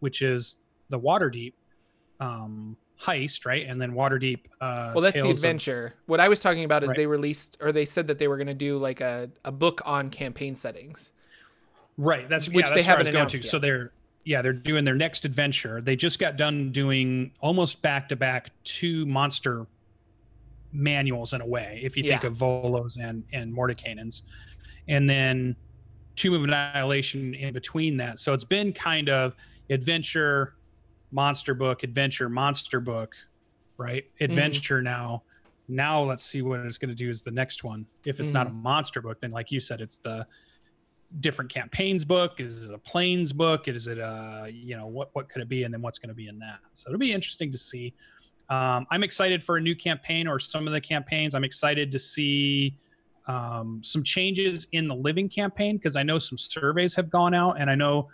which 0.00 0.22
is 0.22 0.56
the 0.90 0.98
Waterdeep 0.98 1.52
um, 2.18 2.76
heist, 3.00 3.46
right? 3.46 3.66
And 3.66 3.80
then 3.80 3.92
Waterdeep. 3.92 4.40
Uh, 4.60 4.92
Well, 4.94 5.02
that's 5.02 5.16
the 5.16 5.22
Tales 5.22 5.38
of- 5.38 5.44
adventure. 5.44 5.94
What 6.06 6.20
I 6.20 6.28
was 6.28 6.40
talking 6.40 6.64
about 6.64 6.82
is 6.82 6.88
Right. 6.88 6.98
they 6.98 7.06
released 7.06 7.56
or 7.60 7.72
they 7.72 7.84
said 7.84 8.06
that 8.08 8.18
they 8.18 8.28
were 8.28 8.36
going 8.36 8.46
to 8.48 8.54
do 8.54 8.76
like 8.76 9.00
a, 9.00 9.30
a 9.44 9.52
book 9.52 9.80
on 9.86 10.10
campaign 10.10 10.54
settings. 10.54 11.12
right? 11.96 12.28
That's 12.28 12.48
which 12.48 12.66
yeah, 12.66 12.70
they 12.70 12.74
that's 12.76 12.86
haven't 12.86 13.06
announced 13.08 13.36
to. 13.36 13.42
yet. 13.42 13.50
So 13.50 13.58
they're 13.58 13.92
yeah, 14.24 14.42
they're 14.42 14.52
doing 14.52 14.84
their 14.84 14.94
next 14.94 15.24
adventure. 15.24 15.80
They 15.80 15.96
just 15.96 16.18
got 16.18 16.36
done 16.36 16.70
doing 16.70 17.32
almost 17.40 17.80
back 17.80 18.08
to 18.10 18.16
back 18.16 18.50
two 18.64 19.06
monster 19.06 19.66
manuals 20.72 21.32
in 21.32 21.40
a 21.40 21.46
way, 21.46 21.80
if 21.82 21.96
you 21.96 22.02
think 22.02 22.24
of 22.24 22.34
Volos 22.34 22.96
and 22.96 23.24
and 23.32 23.52
Mordenkainens, 23.52 24.22
and 24.88 25.08
then 25.08 25.56
Tomb 26.16 26.34
of 26.34 26.44
Annihilation 26.44 27.34
in 27.34 27.52
between 27.52 27.96
that. 27.98 28.18
So 28.18 28.32
it's 28.32 28.44
been 28.44 28.72
kind 28.72 29.08
of 29.08 29.34
adventure, 29.70 30.54
monster 31.12 31.54
book, 31.54 31.82
adventure, 31.82 32.28
monster 32.28 32.80
book, 32.80 33.14
right? 33.76 34.04
Mm-hmm. 34.04 34.24
Adventure 34.24 34.82
now. 34.82 35.22
Now 35.68 36.02
let's 36.02 36.24
see 36.24 36.42
what 36.42 36.60
it's 36.60 36.78
going 36.78 36.88
to 36.88 36.96
do 36.96 37.08
is 37.08 37.22
the 37.22 37.30
next 37.30 37.62
one. 37.62 37.86
If 38.04 38.18
it's 38.18 38.32
not 38.32 38.48
a 38.48 38.50
mm. 38.50 38.60
monster 38.60 39.00
book, 39.00 39.20
then 39.20 39.30
like 39.30 39.52
you 39.52 39.60
said, 39.60 39.80
it's 39.80 39.98
the 39.98 40.26
different 41.20 41.52
campaigns 41.52 42.04
book. 42.04 42.40
Is 42.40 42.64
it 42.64 42.74
a 42.74 42.78
planes 42.78 43.32
book? 43.32 43.68
Is 43.68 43.86
it 43.86 43.98
a 43.98 44.48
you 44.52 44.76
know 44.76 44.86
what 44.86 45.10
what 45.12 45.28
could 45.28 45.42
it 45.42 45.48
be? 45.48 45.62
And 45.62 45.72
then 45.72 45.80
what's 45.80 45.98
going 45.98 46.08
to 46.08 46.14
be 46.14 46.28
in 46.28 46.38
that? 46.40 46.58
So 46.74 46.88
it'll 46.88 46.98
be 46.98 47.12
interesting 47.12 47.50
to 47.52 47.58
see. 47.58 47.94
Um, 48.50 48.86
I'm 48.90 49.04
excited 49.04 49.44
for 49.44 49.56
a 49.56 49.60
new 49.60 49.76
campaign 49.76 50.26
or 50.26 50.38
some 50.38 50.66
of 50.66 50.72
the 50.72 50.80
campaigns. 50.80 51.34
I'm 51.34 51.44
excited 51.44 51.92
to 51.92 51.98
see 51.98 52.76
um, 53.28 53.80
some 53.84 54.02
changes 54.02 54.66
in 54.72 54.88
the 54.88 54.94
living 54.94 55.28
campaign 55.28 55.76
because 55.76 55.94
I 55.94 56.02
know 56.02 56.18
some 56.18 56.36
surveys 56.36 56.94
have 56.96 57.08
gone 57.08 57.32
out, 57.32 57.60
and 57.60 57.70
I 57.70 57.76
know 57.76 58.08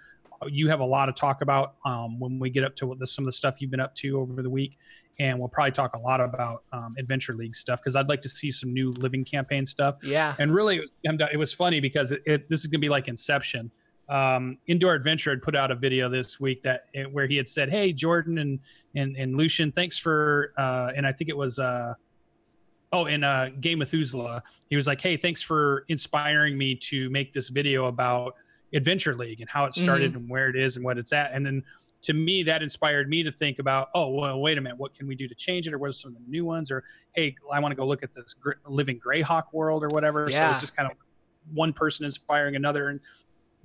you 0.47 0.69
have 0.69 0.81
a 0.81 0.85
lot 0.85 1.09
of 1.09 1.15
talk 1.15 1.41
about 1.41 1.77
um, 1.87 2.21
when 2.21 2.39
we 2.39 2.51
get 2.51 2.65
up 2.65 2.77
to 2.77 2.87
what 2.87 2.99
the, 2.99 3.07
some 3.07 3.25
of 3.25 3.27
the 3.27 3.33
stuff 3.33 3.61
you've 3.61 3.71
been 3.71 3.81
up 3.81 3.95
to 3.97 4.21
over 4.21 4.43
the 4.43 4.51
week. 4.51 4.77
And 5.19 5.39
we'll 5.39 5.49
probably 5.49 5.73
talk 5.73 5.95
a 5.95 5.99
lot 5.99 6.21
about 6.21 6.65
um, 6.75 6.95
Adventure 6.99 7.35
League 7.35 7.55
stuff 7.55 7.81
because 7.81 7.97
I'd 7.97 8.11
like 8.11 8.21
to 8.21 8.29
see 8.29 8.51
some 8.51 8.75
new 8.75 8.91
living 8.99 9.25
campaign 9.25 9.65
stuff. 9.65 9.97
Yeah. 10.03 10.35
And 10.39 10.55
really, 10.55 10.83
it 11.05 11.39
was 11.39 11.55
funny 11.55 11.81
because 11.81 12.13
it, 12.13 12.23
it, 12.27 12.51
this 12.51 12.61
is 12.61 12.67
going 12.67 12.81
to 12.81 12.85
be 12.85 12.91
like 12.91 13.09
Inception. 13.09 13.71
Um, 14.09 14.59
Indoor 14.67 14.95
Adventure 14.95 15.31
had 15.31 15.43
put 15.43 15.57
out 15.57 15.71
a 15.71 15.75
video 15.75 16.09
this 16.09 16.39
week 16.39 16.63
that 16.63 16.87
where 17.11 17.27
he 17.27 17.37
had 17.37 17.49
said, 17.49 17.71
"Hey, 17.71 17.93
Jordan 17.93 18.39
and 18.39 18.61
and, 18.95 19.17
and 19.17 19.37
Lucian, 19.37 19.73
thanks 19.73 19.99
for," 19.99 20.53
uh, 20.57 20.93
and 20.97 21.07
I 21.07 21.13
think 21.13 21.29
it 21.29 21.37
was, 21.37 21.59
uh, 21.59 21.95
oh, 22.93 23.07
in 23.07 23.25
uh, 23.25 23.51
Game 23.61 23.79
Methuselah, 23.79 24.43
he 24.71 24.77
was 24.77 24.87
like, 24.87 25.01
"Hey, 25.01 25.17
thanks 25.17 25.43
for 25.43 25.85
inspiring 25.89 26.57
me 26.57 26.77
to 26.77 27.11
make 27.11 27.33
this 27.33 27.49
video 27.49 27.87
about 27.87 28.35
Adventure 28.73 29.17
League 29.17 29.41
and 29.41 29.51
how 29.51 29.65
it 29.65 29.75
started 29.75 30.15
and 30.15 30.29
where 30.29 30.49
it 30.49 30.57
is 30.57 30.77
and 30.77 30.85
what 30.85 30.99
it's 30.99 31.13
at." 31.13 31.33
And 31.33 31.45
then 31.45 31.65
to 32.03 32.13
me, 32.13 32.45
that 32.45 32.63
inspired 32.63 33.09
me 33.09 33.25
to 33.25 33.33
think 33.33 33.59
about, 33.59 33.89
oh, 33.95 34.11
well, 34.11 34.39
wait 34.39 34.59
a 34.59 34.61
minute, 34.61 34.79
what 34.79 34.95
can 34.95 35.09
we 35.09 35.17
do 35.17 35.27
to 35.27 35.35
change 35.35 35.67
it, 35.67 35.75
or 35.75 35.79
what 35.79 35.89
are 35.89 35.93
some 35.93 36.15
of 36.15 36.23
the 36.23 36.31
new 36.31 36.45
ones, 36.45 36.71
or 36.71 36.85
hey, 37.17 37.35
I 37.53 37.59
want 37.59 37.73
to 37.73 37.77
go 37.77 37.85
look 37.85 38.05
at 38.05 38.15
this 38.15 38.35
gr- 38.35 38.53
living 38.69 39.01
Greyhawk 39.01 39.45
world 39.53 39.83
or 39.83 39.89
whatever. 39.89 40.31
So 40.31 40.37
it's 40.53 40.61
just 40.61 40.77
kind 40.77 40.89
of 40.89 40.97
one 41.53 41.73
person 41.73 42.05
inspiring 42.05 42.55
another. 42.55 42.91
And 42.91 43.01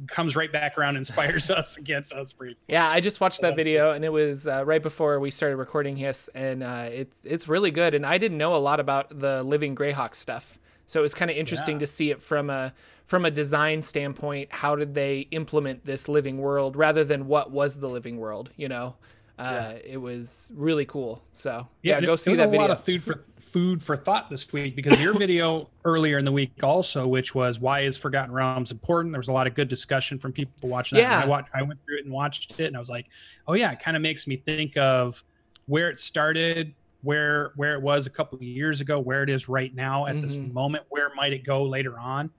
comes 0.07 0.35
right 0.35 0.51
back 0.51 0.77
around 0.77 0.95
inspires 0.97 1.49
us 1.51 1.77
again. 1.77 2.03
So 2.03 2.19
it's 2.21 2.33
pretty. 2.33 2.57
Yeah, 2.67 2.89
I 2.89 2.99
just 2.99 3.19
watched 3.21 3.41
that 3.41 3.55
video 3.55 3.91
and 3.91 4.03
it 4.05 4.11
was 4.11 4.47
uh, 4.47 4.63
right 4.65 4.81
before 4.81 5.19
we 5.19 5.31
started 5.31 5.57
recording 5.57 5.95
Hiss, 5.97 6.29
and 6.35 6.63
uh, 6.63 6.89
it's 6.91 7.23
it's 7.25 7.47
really 7.47 7.71
good. 7.71 7.93
And 7.93 8.05
I 8.05 8.17
didn't 8.17 8.37
know 8.37 8.55
a 8.55 8.57
lot 8.57 8.79
about 8.79 9.19
the 9.19 9.43
living 9.43 9.75
Greyhawk 9.75 10.15
stuff, 10.15 10.59
so 10.87 10.99
it 10.99 11.03
was 11.03 11.13
kind 11.13 11.29
of 11.31 11.37
interesting 11.37 11.75
Yeah. 11.75 11.79
to 11.79 11.87
see 11.87 12.11
it 12.11 12.21
from 12.21 12.49
a 12.49 12.73
from 13.05 13.25
a 13.25 13.31
design 13.31 13.81
standpoint. 13.81 14.51
How 14.53 14.75
did 14.75 14.93
they 14.95 15.19
implement 15.31 15.83
this 15.85 16.07
living 16.07 16.37
world 16.37 16.75
rather 16.75 17.03
than 17.03 17.27
what 17.27 17.51
was 17.51 17.79
the 17.79 17.89
living 17.89 18.17
world? 18.17 18.51
You 18.55 18.69
know, 18.69 18.95
uh, 19.37 19.73
it 19.83 19.97
was 19.97 20.51
really 20.55 20.85
cool. 20.85 21.23
So 21.33 21.67
yeah, 21.81 21.97
and 21.97 22.05
go 22.05 22.15
see 22.15 22.35
that 22.35 22.47
a 22.47 22.51
video. 22.51 22.61
lot 22.61 22.71
of 22.71 22.83
food 22.85 23.03
for 23.03 23.25
food 23.51 23.83
for 23.83 23.97
thought 23.97 24.29
this 24.29 24.51
week 24.53 24.75
because 24.75 24.99
your 24.99 25.13
video 25.19 25.69
earlier 25.85 26.17
in 26.17 26.25
the 26.25 26.31
week 26.31 26.51
also, 26.63 27.05
which 27.07 27.35
was 27.35 27.59
why 27.59 27.81
is 27.81 27.97
Forgotten 27.97 28.31
Realms 28.33 28.71
important? 28.71 29.11
There 29.13 29.19
was 29.19 29.27
a 29.27 29.33
lot 29.33 29.47
of 29.47 29.53
good 29.55 29.67
discussion 29.67 30.17
from 30.19 30.31
people 30.31 30.69
watching 30.69 30.97
that. 30.97 31.01
Yeah. 31.01 31.19
I 31.23 31.27
watched, 31.27 31.49
I 31.53 31.61
went 31.63 31.79
through 31.85 31.97
it 31.99 32.05
and 32.05 32.13
watched 32.13 32.59
it, 32.59 32.65
and 32.67 32.75
I 32.75 32.79
was 32.79 32.89
like, 32.89 33.07
oh 33.47 33.53
yeah, 33.53 33.71
it 33.71 33.79
kind 33.79 33.97
of 33.97 34.01
makes 34.03 34.25
me 34.27 34.37
think 34.37 34.77
of 34.77 35.23
where 35.65 35.89
it 35.89 35.99
started, 35.99 36.73
where 37.01 37.51
where 37.55 37.73
it 37.73 37.81
was 37.81 38.07
a 38.07 38.09
couple 38.09 38.37
of 38.37 38.43
years 38.43 38.79
ago, 38.81 38.99
where 38.99 39.23
it 39.23 39.29
is 39.29 39.49
right 39.49 39.73
now 39.75 40.05
at 40.05 40.21
this 40.21 40.35
Mhm. 40.35 40.53
moment, 40.53 40.83
where 40.89 41.09
might 41.15 41.33
it 41.33 41.43
go 41.43 41.63
later 41.63 41.99
on? 41.99 42.29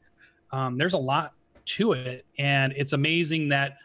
Um, 0.50 0.78
there's 0.78 0.94
a 0.94 0.98
lot 0.98 1.32
to 1.64 1.92
it, 1.92 2.24
and 2.38 2.72
it's 2.76 2.92
amazing 2.92 3.48
that 3.50 3.76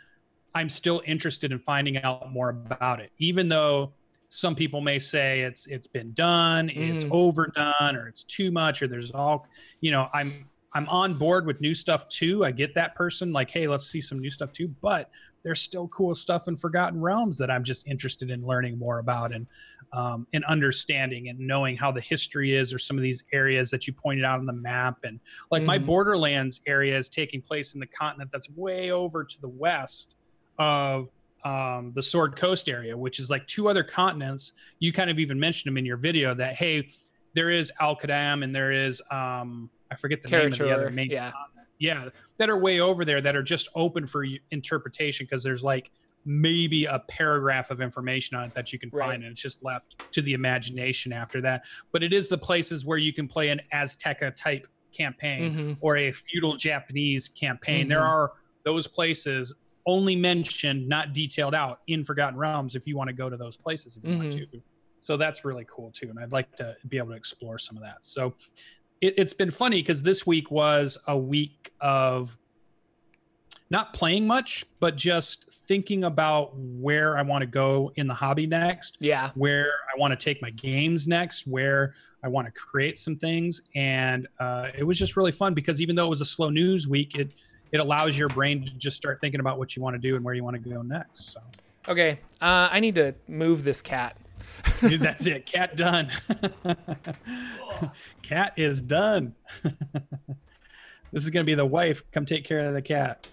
I'm 0.55 0.69
still 0.69 1.01
interested 1.05 1.51
in 1.51 1.59
finding 1.59 1.97
out 2.03 2.31
more 2.31 2.49
about 2.49 2.99
it, 2.99 3.11
even 3.19 3.47
though 3.47 3.93
some 4.29 4.55
people 4.55 4.81
may 4.81 4.99
say 4.99 5.41
it's 5.41 5.67
it's 5.67 5.87
been 5.87 6.13
done, 6.13 6.69
it's 6.69 7.03
Mhm. 7.03 7.11
overdone, 7.11 7.95
or 7.95 8.07
it's 8.07 8.23
too 8.23 8.51
much, 8.51 8.81
or 8.81 8.87
there's 8.87 9.11
all 9.11 9.47
you 9.81 9.91
know. 9.91 10.09
I'm 10.13 10.49
I'm 10.73 10.87
on 10.89 11.17
board 11.17 11.47
with 11.47 11.61
new 11.61 11.73
stuff 11.73 12.07
too. 12.09 12.43
I 12.45 12.51
get 12.51 12.75
that 12.75 12.93
person 12.93 13.31
like, 13.31 13.49
hey, 13.49 13.67
let's 13.67 13.87
see 13.89 14.01
some 14.01 14.19
new 14.19 14.29
stuff 14.29 14.51
too. 14.51 14.67
But 14.81 15.09
there's 15.43 15.61
still 15.61 15.87
cool 15.87 16.13
stuff 16.13 16.47
in 16.49 16.57
Forgotten 16.57 16.99
Realms 16.99 17.37
that 17.37 17.49
I'm 17.49 17.63
just 17.63 17.87
interested 17.87 18.29
in 18.29 18.45
learning 18.45 18.77
more 18.77 18.99
about 18.99 19.33
and 19.33 19.47
um, 19.93 20.27
and 20.33 20.43
understanding 20.45 21.29
and 21.29 21.39
knowing 21.39 21.77
how 21.77 21.91
the 21.91 22.01
history 22.01 22.53
is, 22.55 22.73
or 22.73 22.79
some 22.79 22.97
of 22.97 23.01
these 23.01 23.23
areas 23.33 23.71
that 23.71 23.87
you 23.87 23.93
pointed 23.93 24.25
out 24.25 24.39
on 24.39 24.45
the 24.45 24.53
map. 24.53 24.97
And 25.03 25.21
like 25.51 25.63
my 25.63 25.77
Mhm. 25.77 25.85
Borderlands 25.85 26.59
area 26.67 26.97
is 26.97 27.07
taking 27.09 27.41
place 27.41 27.73
in 27.73 27.79
the 27.79 27.87
continent 27.87 28.29
that's 28.33 28.49
way 28.49 28.91
over 28.91 29.23
to 29.23 29.41
the 29.41 29.47
west 29.49 30.15
of 30.59 31.07
um, 31.47 31.91
the 31.95 32.01
Sword 32.03 32.35
Coast 32.35 32.67
area, 32.67 32.97
which 32.97 33.19
is 33.19 33.29
like 33.29 33.47
two 33.47 33.69
other 33.69 33.83
continents. 33.83 34.53
You 34.79 34.91
kind 34.91 35.09
of 35.09 35.19
even 35.19 35.39
mentioned 35.39 35.69
them 35.71 35.77
in 35.77 35.85
your 35.85 35.97
video 35.97 36.33
that 36.35 36.55
hey, 36.55 36.89
there 37.33 37.49
is 37.49 37.71
Al-Qadim 37.79 38.43
and 38.43 38.53
there 38.53 38.71
is 38.71 39.01
um, 39.11 39.69
I 39.91 39.95
forget 39.95 40.21
the 40.23 40.29
name 40.29 40.47
of 40.47 40.57
the 40.57 40.71
other 40.73 40.89
main 40.89 41.09
yeah. 41.09 41.31
continent. 41.31 41.67
Yeah, 41.79 42.09
that 42.37 42.49
are 42.49 42.57
way 42.57 42.79
over 42.79 43.05
there 43.05 43.21
that 43.21 43.35
are 43.35 43.43
just 43.43 43.69
open 43.75 44.07
for 44.07 44.25
interpretation 44.51 45.25
because 45.29 45.43
there's 45.43 45.63
like 45.63 45.91
maybe 46.25 46.85
a 46.85 46.99
paragraph 47.07 47.69
of 47.71 47.79
information 47.81 48.35
on 48.35 48.45
it 48.45 48.53
that 48.55 48.73
you 48.73 48.79
can 48.79 48.89
Right. 48.91 49.09
find 49.09 49.23
and 49.23 49.31
it's 49.31 49.41
just 49.41 49.63
left 49.63 50.11
to 50.11 50.21
the 50.21 50.33
imagination 50.33 51.13
after 51.13 51.39
that. 51.41 51.63
But 51.93 52.03
it 52.03 52.11
is 52.13 52.27
the 52.29 52.37
places 52.37 52.83
where 52.83 52.97
you 52.97 53.13
can 53.13 53.27
play 53.27 53.49
an 53.49 53.61
Azteca 53.73 54.35
type 54.35 54.67
campaign 54.91 55.53
Mhm. 55.53 55.77
or 55.79 55.95
a 55.97 56.11
feudal 56.11 56.57
Japanese 56.57 57.29
campaign. 57.29 57.87
There 57.87 57.99
Mhm. 58.01 58.09
are 58.09 58.31
those 58.63 58.87
places 58.87 59.53
only 59.87 60.15
mentioned, 60.15 60.87
not 60.87 61.13
detailed 61.13 61.55
out 61.55 61.79
in 61.87 62.03
Forgotten 62.03 62.37
Realms 62.37 62.75
if 62.75 62.85
you 62.85 62.95
want 62.97 63.07
to 63.07 63.13
go 63.13 63.29
to 63.29 63.37
those 63.37 63.55
places 63.57 63.97
if 63.97 64.03
you 64.03 64.17
want 64.17 64.27
Mhm. 64.29 64.51
to. 64.51 64.61
So 65.01 65.15
that's 65.17 65.45
really 65.45 65.65
cool 65.69 65.91
too. 65.91 66.09
And 66.09 66.19
I'd 66.19 66.33
like 66.33 66.55
to 66.57 66.75
be 66.89 66.97
able 66.97 67.09
to 67.09 67.15
explore 67.15 67.57
some 67.57 67.77
of 67.77 67.83
that. 67.83 68.03
So 68.03 68.35
it, 68.99 69.13
it's 69.17 69.33
been 69.33 69.49
funny 69.51 69.81
because 69.81 70.03
this 70.03 70.27
week 70.27 70.51
was 70.51 70.97
a 71.07 71.17
week 71.17 71.71
of 71.79 72.37
not 73.69 73.93
playing 73.93 74.25
much, 74.27 74.65
but 74.79 74.95
just 74.95 75.51
thinking 75.67 76.03
about 76.05 76.51
where 76.57 77.17
I 77.17 77.21
want 77.21 77.41
to 77.41 77.47
go 77.47 77.91
in 77.95 78.07
the 78.07 78.13
hobby 78.13 78.45
next 78.47 78.97
Yeah. 78.99 79.31
where 79.35 79.67
I 79.93 79.99
want 79.99 80.17
to 80.17 80.23
take 80.23 80.41
my 80.41 80.49
games 80.49 81.07
next, 81.07 81.47
where 81.47 81.93
I 82.23 82.29
want 82.29 82.47
to 82.47 82.51
create 82.51 82.97
some 82.97 83.15
things, 83.15 83.61
and 83.75 84.27
uh, 84.39 84.69
it 84.77 84.83
was 84.83 84.97
just 84.97 85.15
really 85.15 85.31
fun 85.31 85.53
because 85.53 85.79
even 85.79 85.95
though 85.95 86.05
it 86.05 86.09
was 86.09 86.21
a 86.21 86.25
slow 86.25 86.49
news 86.49 86.87
week, 86.87 87.15
it 87.15 87.33
it 87.71 87.79
allows 87.79 88.17
your 88.17 88.29
brain 88.29 88.65
to 88.65 88.71
just 88.71 88.97
start 88.97 89.19
thinking 89.21 89.39
about 89.39 89.57
what 89.57 89.75
you 89.75 89.81
want 89.81 89.95
to 89.95 89.99
do 89.99 90.15
and 90.15 90.23
where 90.23 90.33
you 90.33 90.43
want 90.43 90.61
to 90.61 90.69
go 90.69 90.81
next. 90.81 91.33
So, 91.33 91.39
Okay. 91.87 92.19
Uh, 92.41 92.69
I 92.71 92.79
need 92.79 92.95
to 92.95 93.15
move 93.27 93.63
this 93.63 93.81
cat. 93.81 94.17
dude, 94.81 94.99
that's 95.01 95.25
it. 95.25 95.45
Cat 95.45 95.75
done. 95.75 96.11
cat 98.23 98.53
is 98.57 98.81
done. 98.81 99.33
this 101.11 101.23
is 101.23 101.29
gonna 101.29 101.45
be 101.45 101.55
the 101.55 101.65
wife. 101.65 102.03
Come 102.11 102.25
take 102.25 102.43
care 102.43 102.67
of 102.67 102.73
the 102.73 102.81
cat. 102.81 103.27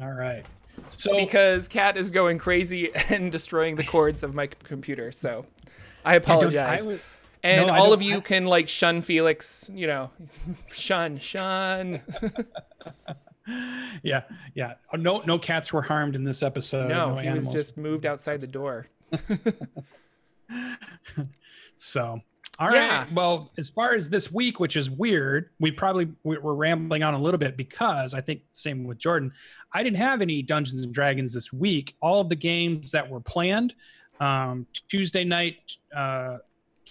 All 0.00 0.12
right. 0.12 0.44
so, 0.90 1.16
because 1.16 1.68
cat 1.68 1.96
is 1.96 2.10
going 2.10 2.38
crazy 2.38 2.90
and 3.08 3.30
destroying 3.32 3.76
the 3.76 3.84
cords 3.84 4.22
of 4.22 4.34
my 4.34 4.46
computer. 4.46 5.12
So 5.12 5.46
I 6.04 6.16
apologize. 6.16 6.84
I 6.84 6.88
was, 6.88 7.08
and 7.42 7.66
no, 7.66 7.74
all 7.74 7.92
of 7.92 8.02
you 8.02 8.18
I, 8.18 8.20
can 8.20 8.46
like 8.46 8.68
shun 8.68 9.02
Felix, 9.02 9.70
you 9.72 9.86
know, 9.86 10.10
shun, 10.68 11.18
shun. 11.18 12.00
yeah, 14.02 14.22
yeah. 14.54 14.74
No, 14.94 15.22
no 15.26 15.38
cats 15.38 15.72
were 15.72 15.82
harmed 15.82 16.14
in 16.14 16.24
this 16.24 16.42
episode. 16.42 16.86
No, 16.86 17.14
no 17.14 17.16
he 17.16 17.30
was 17.30 17.48
just 17.48 17.76
moved 17.76 18.06
outside 18.06 18.40
the 18.40 18.46
door. 18.46 18.86
so, 21.76 22.20
all 22.58 22.68
right. 22.68 22.76
Yeah. 22.76 23.06
Well, 23.12 23.50
as 23.58 23.70
far 23.70 23.94
as 23.94 24.08
this 24.08 24.30
week, 24.30 24.60
which 24.60 24.76
is 24.76 24.88
weird, 24.88 25.50
we 25.58 25.70
probably 25.70 26.12
we're 26.22 26.54
rambling 26.54 27.02
on 27.02 27.14
a 27.14 27.18
little 27.18 27.38
bit 27.38 27.56
because 27.56 28.14
I 28.14 28.20
think 28.20 28.42
same 28.52 28.84
with 28.84 28.98
Jordan. 28.98 29.32
I 29.72 29.82
didn't 29.82 29.98
have 29.98 30.22
any 30.22 30.42
Dungeons 30.42 30.84
and 30.84 30.94
Dragons 30.94 31.32
this 31.32 31.52
week. 31.52 31.96
All 32.00 32.20
of 32.20 32.28
the 32.28 32.36
games 32.36 32.92
that 32.92 33.08
were 33.08 33.20
planned, 33.20 33.74
um, 34.20 34.66
Tuesday 34.88 35.24
night, 35.24 35.76
uh, 35.96 36.38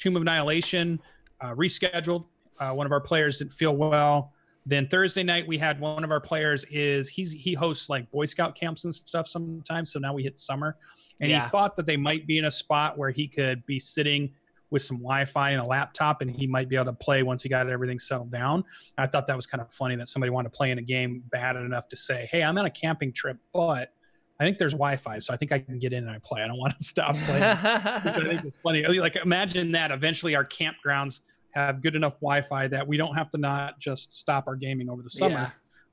Tomb 0.02 0.16
of 0.16 0.24
Annihilation, 0.24 1.00
uh, 1.42 1.54
rescheduled. 1.54 2.26
Uh, 2.60 2.72
one 2.72 2.86
of 2.86 2.92
our 2.92 3.00
players 3.00 3.38
didn't 3.38 3.54
feel 3.54 3.76
well. 3.76 4.34
Then 4.66 4.88
Thursday 4.88 5.24
night 5.24 5.48
we 5.48 5.58
had 5.58 5.80
one 5.80 6.04
of 6.04 6.12
our 6.12 6.20
players 6.20 6.66
is 6.70 7.08
he's 7.08 7.32
he 7.32 7.54
hosts 7.54 7.90
like 7.90 8.10
Boy 8.12 8.26
Scout 8.26 8.56
camps 8.56 8.84
and 8.84 8.94
stuff 8.94 9.28
sometimes. 9.28 9.92
So 9.92 10.00
now 10.00 10.14
we 10.14 10.24
hit 10.24 10.38
summer, 10.38 10.78
and 11.20 11.30
yeah. 11.30 11.44
he 11.44 11.50
thought 11.50 11.76
that 11.78 11.86
they 11.86 11.98
might 11.98 12.28
be 12.28 12.38
in 12.38 12.46
a 12.46 12.52
spot 12.52 12.98
where 12.98 13.12
he 13.12 13.28
could 13.28 13.66
be 13.66 13.80
sitting 13.80 14.32
with 14.72 14.82
some 14.82 14.98
Wi-Fi 14.98 15.52
and 15.52 15.62
a 15.62 15.68
laptop, 15.68 16.22
and 16.22 16.32
he 16.32 16.48
might 16.48 16.70
be 16.70 16.76
able 16.76 16.86
to 16.86 16.94
play 16.94 17.24
once 17.24 17.44
he 17.44 17.50
got 17.50 17.70
everything 17.70 18.00
settled 18.00 18.32
down. 18.32 18.64
I 18.98 19.06
thought 19.08 19.28
that 19.28 19.36
was 19.36 19.46
kind 19.46 19.62
of 19.62 19.72
funny 19.72 19.96
that 19.98 20.08
somebody 20.08 20.30
wanted 20.30 20.52
to 20.52 20.58
play 20.58 20.72
in 20.72 20.78
a 20.78 20.84
game 20.84 21.24
bad 21.32 21.56
enough 21.56 21.90
to 21.90 21.96
say, 21.96 22.28
"Hey, 22.32 22.44
I'm 22.44 22.58
on 22.58 22.66
a 22.66 22.72
camping 22.72 23.14
trip, 23.14 23.38
but." 23.54 23.94
I 24.42 24.44
think 24.44 24.58
there's 24.58 24.74
Wi-Fi, 24.74 25.20
so 25.20 25.34
I 25.34 25.38
think 25.38 25.52
I 25.52 25.60
can 25.60 25.78
get 25.78 25.94
in 25.94 26.04
and 26.04 26.10
I 26.10 26.18
play. 26.24 26.42
I 26.42 26.48
don't 26.48 26.58
want 26.58 26.78
to 26.78 26.84
stop 26.84 27.16
playing. 27.16 27.44
I 27.44 28.00
think 28.00 28.44
it's 28.44 28.58
funny. 28.64 28.84
Like 28.84 29.16
imagine 29.16 29.72
that 29.74 29.92
eventually 29.92 30.36
our 30.36 30.44
campgrounds 30.44 31.20
have 31.52 31.82
good 31.84 31.96
enough 31.96 32.14
Wi-Fi 32.16 32.68
that 32.70 32.88
we 32.88 32.98
don't 32.98 33.14
have 33.14 33.30
to 33.32 33.38
not 33.38 33.80
just 33.80 34.14
stop 34.14 34.48
our 34.48 34.56
gaming 34.56 34.90
over 34.90 35.04
the 35.04 35.10
summer. 35.12 35.36
Yeah. 35.36 35.50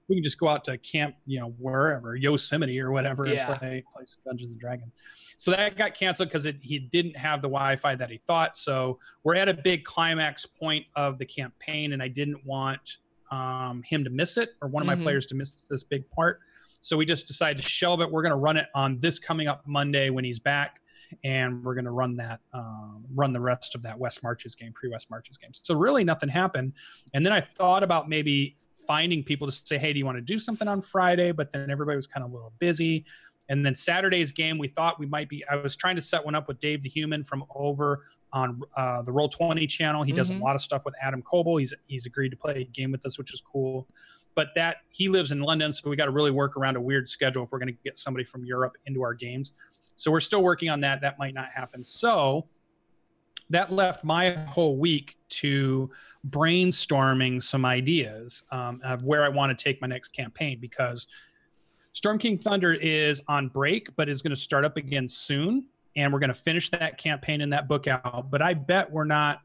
We 0.09 0.17
can 0.17 0.25
just 0.25 0.39
go 0.39 0.49
out 0.49 0.65
to 0.65 0.79
camp, 0.79 1.17
you 1.27 1.39
know, 1.39 1.55
wherever 1.59 2.17
Yosemite 2.17 2.81
or 2.81 2.91
whatever, 2.91 3.27
yeah. 3.27 3.51
and 3.51 3.59
play, 3.59 3.85
play 3.95 4.05
some 4.07 4.21
Dungeons 4.25 4.51
and 4.51 4.59
Dragons. 4.59 4.93
So 5.37 5.51
that 5.51 5.77
got 5.77 5.95
canceled 5.95 6.31
because 6.31 6.49
he 6.63 6.79
didn't 6.79 7.17
have 7.17 7.43
the 7.43 7.49
Wi-Fi 7.49 7.97
that 7.97 8.11
he 8.11 8.19
thought. 8.27 8.57
So 8.57 8.99
we're 9.25 9.35
at 9.35 9.51
a 9.51 9.55
big 9.55 9.85
climax 9.85 10.47
point 10.47 10.87
of 10.97 11.19
the 11.19 11.27
campaign, 11.27 11.93
and 11.93 12.03
I 12.03 12.09
didn't 12.09 12.45
want 12.47 12.97
um, 13.31 13.83
him 13.85 14.03
to 14.05 14.11
miss 14.11 14.39
it 14.39 14.51
or 14.63 14.69
one 14.69 14.83
of 14.83 14.87
my 14.87 14.95
mm-hmm. 14.95 15.03
players 15.03 15.27
to 15.27 15.35
miss 15.35 15.53
this 15.53 15.83
big 15.83 16.11
part. 16.11 16.41
So 16.89 16.97
we 16.97 17.05
just 17.05 17.27
decided 17.27 17.63
to 17.63 17.69
shelve 17.69 18.01
it. 18.01 18.11
We're 18.11 18.23
going 18.23 18.33
to 18.33 18.39
run 18.39 18.57
it 18.57 18.65
on 18.75 18.99
this 18.99 19.19
coming 19.19 19.47
up 19.47 19.63
Monday 19.67 20.09
when 20.09 20.25
he's 20.25 20.39
back 20.39 20.81
and 21.23 21.63
we're 21.63 21.75
going 21.75 21.85
to 21.85 21.91
run 21.91 22.17
that 22.17 22.41
um, 22.55 23.05
run 23.15 23.35
the 23.35 23.41
rest 23.41 23.75
of 23.75 23.83
that 23.83 23.99
West 23.99 24.23
Marches 24.23 24.55
game, 24.55 24.73
pre 24.73 24.89
West 24.89 25.11
Marches 25.11 25.37
game. 25.37 25.51
So 25.53 25.75
really 25.75 26.03
nothing 26.03 26.31
happened. 26.31 26.73
And 27.13 27.27
then 27.27 27.33
I 27.35 27.43
thought 27.43 27.83
about 27.83 28.09
maybe 28.09 28.57
finding 28.87 29.23
people 29.23 29.47
to 29.47 29.53
say, 29.53 29.77
hey, 29.77 29.93
do 29.93 29.99
you 29.99 30.07
want 30.07 30.17
to 30.17 30.23
do 30.23 30.39
something 30.39 30.67
on 30.67 30.81
Friday? 30.81 31.31
But 31.31 31.53
then 31.53 31.71
everybody 31.71 31.97
was 31.97 32.07
kind 32.07 32.25
of 32.25 32.31
a 32.31 32.35
little 32.35 32.55
busy. 32.59 33.05
And 33.51 33.67
then 33.67 33.75
Saturday's 33.75 34.33
game, 34.33 34.57
we 34.57 34.69
thought 34.69 34.99
we 34.99 35.05
might 35.05 35.29
be. 35.29 35.45
I 35.51 35.57
was 35.57 35.77
trying 35.77 35.97
to 35.97 36.03
set 36.03 36.25
one 36.25 36.35
up 36.35 36.49
with 36.49 36.59
Dave 36.59 36.81
the 36.81 36.89
Human 36.89 37.23
from 37.23 37.45
over 37.55 38.05
on 38.33 38.63
uh, 38.79 39.03
the 39.03 39.13
Roll 39.13 39.29
Twenty 39.29 39.67
channel. 39.67 40.05
He 40.05 40.13
mm-hmm. 40.13 40.17
does 40.17 40.31
a 40.31 40.33
mm-hmm. 40.33 40.43
lot 40.43 40.55
of 40.55 40.63
stuff 40.63 40.87
with 40.87 40.95
Adam 41.03 41.23
Koebel. 41.23 41.61
He's 41.61 41.75
he's 41.87 42.07
agreed 42.07 42.31
to 42.31 42.37
play 42.37 42.63
a 42.63 42.65
game 42.65 42.93
with 42.93 43.05
us, 43.05 43.19
which 43.19 43.35
is 43.35 43.43
cool. 43.43 43.87
But 44.39 44.55
that 44.55 44.83
he 44.91 45.09
lives 45.09 45.33
in 45.33 45.41
London, 45.41 45.73
so 45.73 45.91
we 45.91 45.97
got 45.97 46.05
to 46.05 46.13
really 46.13 46.31
work 46.31 46.57
around 46.57 46.77
a 46.77 46.81
weird 46.81 47.09
schedule 47.09 47.43
if 47.43 47.51
we're 47.51 47.59
going 47.59 47.75
to 47.75 47.79
get 47.83 47.97
somebody 47.97 48.23
from 48.23 48.45
Europe 48.45 48.77
into 48.87 49.03
our 49.03 49.13
games. 49.13 49.51
So 49.97 50.13
we're 50.13 50.21
still 50.21 50.45
working 50.45 50.71
on 50.71 50.81
that. 50.83 51.01
That 51.01 51.19
might 51.19 51.35
not 51.35 51.49
happen. 51.53 51.83
So 51.83 52.47
that 53.51 53.73
left 53.73 54.05
my 54.05 54.31
whole 54.31 54.77
week 54.77 55.17
to 55.31 55.91
brainstorming 56.31 57.43
some 57.43 57.65
ideas 57.65 58.45
um, 58.53 58.81
of 58.85 59.03
where 59.03 59.25
I 59.25 59.29
want 59.29 59.59
to 59.59 59.61
take 59.61 59.81
my 59.81 59.89
next 59.89 60.11
campaign 60.11 60.59
because 60.61 61.09
Storm 61.93 62.17
King 62.17 62.39
Thunder 62.39 62.75
is 62.75 63.21
on 63.27 63.49
break, 63.49 63.89
but 63.97 64.09
is 64.09 64.23
going 64.23 64.31
to 64.31 64.41
start 64.41 64.65
up 64.65 64.77
again 64.77 65.09
soon. 65.09 65.67
And 65.97 66.13
we're 66.13 66.21
going 66.21 66.29
to 66.29 66.35
finish 66.35 66.71
that 66.71 66.97
campaign 66.97 67.41
and 67.41 67.53
that 67.53 67.67
book 67.67 67.89
out. 67.89 68.31
But 68.31 68.41
I 68.41 68.55
bet 68.55 68.89
we're 68.89 69.03
not 69.03 69.41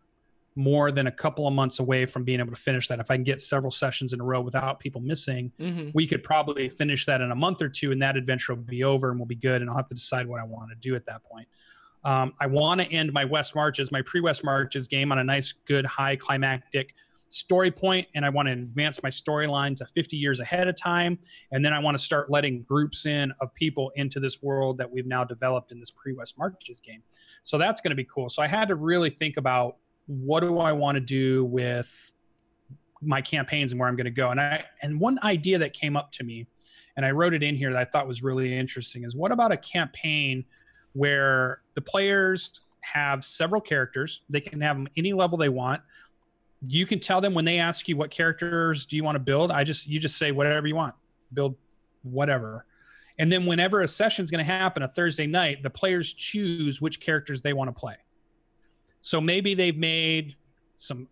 more 0.55 0.91
than 0.91 1.07
a 1.07 1.11
couple 1.11 1.47
of 1.47 1.53
months 1.53 1.79
away 1.79 2.05
from 2.05 2.23
being 2.23 2.39
able 2.39 2.51
to 2.51 2.59
finish 2.59 2.87
that. 2.87 2.99
If 2.99 3.09
I 3.09 3.15
can 3.15 3.23
get 3.23 3.41
several 3.41 3.71
sessions 3.71 4.13
in 4.13 4.21
a 4.21 4.23
row 4.23 4.41
without 4.41 4.79
people 4.79 5.01
missing, 5.01 5.51
mm-hmm. 5.59 5.89
we 5.93 6.07
could 6.07 6.23
probably 6.23 6.69
finish 6.69 7.05
that 7.05 7.21
in 7.21 7.31
a 7.31 7.35
month 7.35 7.61
or 7.61 7.69
two, 7.69 7.91
and 7.91 8.01
that 8.01 8.15
adventure 8.17 8.53
will 8.53 8.63
be 8.63 8.83
over 8.83 9.09
and 9.09 9.19
we'll 9.19 9.25
be 9.25 9.35
good. 9.35 9.61
And 9.61 9.69
I'll 9.69 9.77
have 9.77 9.87
to 9.87 9.95
decide 9.95 10.27
what 10.27 10.39
I 10.39 10.43
want 10.43 10.69
to 10.69 10.75
do 10.75 10.95
at 10.95 11.05
that 11.05 11.23
point. 11.23 11.47
Um, 12.03 12.33
I 12.39 12.47
want 12.47 12.81
to 12.81 12.87
end 12.91 13.13
my 13.13 13.25
West 13.25 13.55
Marches, 13.55 13.91
my 13.91 14.01
pre 14.01 14.21
West 14.21 14.43
Marches 14.43 14.87
game 14.87 15.11
on 15.11 15.19
a 15.19 15.23
nice, 15.23 15.53
good, 15.65 15.85
high 15.85 16.15
climactic 16.15 16.93
story 17.33 17.71
point, 17.71 18.07
and 18.13 18.25
I 18.25 18.29
want 18.29 18.47
to 18.47 18.51
advance 18.51 19.01
my 19.01 19.09
storyline 19.09 19.75
to 19.77 19.85
50 19.85 20.15
years 20.15 20.39
ahead 20.39 20.67
of 20.67 20.75
time. 20.75 21.17
And 21.51 21.65
then 21.65 21.73
I 21.73 21.79
want 21.79 21.97
to 21.97 22.03
start 22.03 22.29
letting 22.29 22.61
groups 22.63 23.05
in 23.05 23.33
of 23.41 23.53
people 23.55 23.91
into 23.95 24.19
this 24.19 24.43
world 24.43 24.77
that 24.77 24.91
we've 24.91 25.07
now 25.07 25.23
developed 25.23 25.71
in 25.71 25.79
this 25.79 25.91
pre 25.91 26.13
West 26.13 26.37
Marches 26.37 26.79
game. 26.79 27.01
So 27.41 27.57
that's 27.57 27.81
going 27.81 27.91
to 27.91 27.95
be 27.95 28.05
cool. 28.05 28.29
So 28.29 28.43
I 28.43 28.47
had 28.47 28.67
to 28.67 28.75
really 28.75 29.09
think 29.09 29.37
about 29.37 29.77
what 30.07 30.41
do 30.41 30.59
I 30.59 30.71
want 30.71 30.95
to 30.95 31.01
do 31.01 31.45
with 31.45 32.13
my 33.05 33.21
campaigns 33.21 33.71
and 33.71 33.79
where 33.79 33.89
I'm 33.89 33.95
going 33.95 34.05
to 34.05 34.11
go. 34.11 34.29
And 34.29 34.39
I 34.39 34.63
and 34.81 34.99
one 34.99 35.19
idea 35.23 35.57
that 35.59 35.73
came 35.73 35.95
up 35.95 36.11
to 36.13 36.23
me, 36.23 36.47
and 36.95 37.05
I 37.05 37.11
wrote 37.11 37.33
it 37.33 37.43
in 37.43 37.55
here 37.55 37.71
that 37.71 37.79
I 37.79 37.85
thought 37.85 38.07
was 38.07 38.23
really 38.23 38.57
interesting 38.57 39.03
is 39.03 39.15
what 39.15 39.31
about 39.31 39.51
a 39.51 39.57
campaign 39.57 40.45
where 40.93 41.61
the 41.75 41.81
players 41.81 42.61
have 42.81 43.23
several 43.23 43.61
characters? 43.61 44.21
They 44.29 44.41
can 44.41 44.61
have 44.61 44.77
them 44.77 44.87
any 44.97 45.13
level 45.13 45.37
they 45.37 45.49
want. 45.49 45.81
You 46.65 46.85
can 46.85 46.99
tell 46.99 47.19
them 47.19 47.33
when 47.33 47.45
they 47.45 47.59
ask 47.59 47.87
you 47.87 47.97
what 47.97 48.09
characters 48.09 48.85
do 48.85 48.95
you 48.95 49.03
want 49.03 49.15
to 49.15 49.19
build. 49.19 49.51
I 49.51 49.63
just 49.63 49.87
you 49.87 49.99
just 49.99 50.17
say 50.17 50.31
whatever 50.31 50.67
you 50.67 50.75
want, 50.75 50.95
build 51.33 51.55
whatever. 52.03 52.65
And 53.19 53.31
then 53.31 53.45
whenever 53.45 53.81
a 53.81 53.87
session 53.87 54.25
is 54.25 54.31
going 54.31 54.43
to 54.43 54.51
happen, 54.51 54.81
a 54.81 54.87
Thursday 54.87 55.27
night, 55.27 55.61
the 55.61 55.69
players 55.69 56.13
choose 56.13 56.81
which 56.81 56.99
characters 56.99 57.43
they 57.43 57.53
want 57.53 57.73
to 57.73 57.79
play. 57.79 57.95
So 59.03 59.19
maybe 59.19 59.53
they've 59.53 59.77
made 59.77 60.37
some 60.77 61.09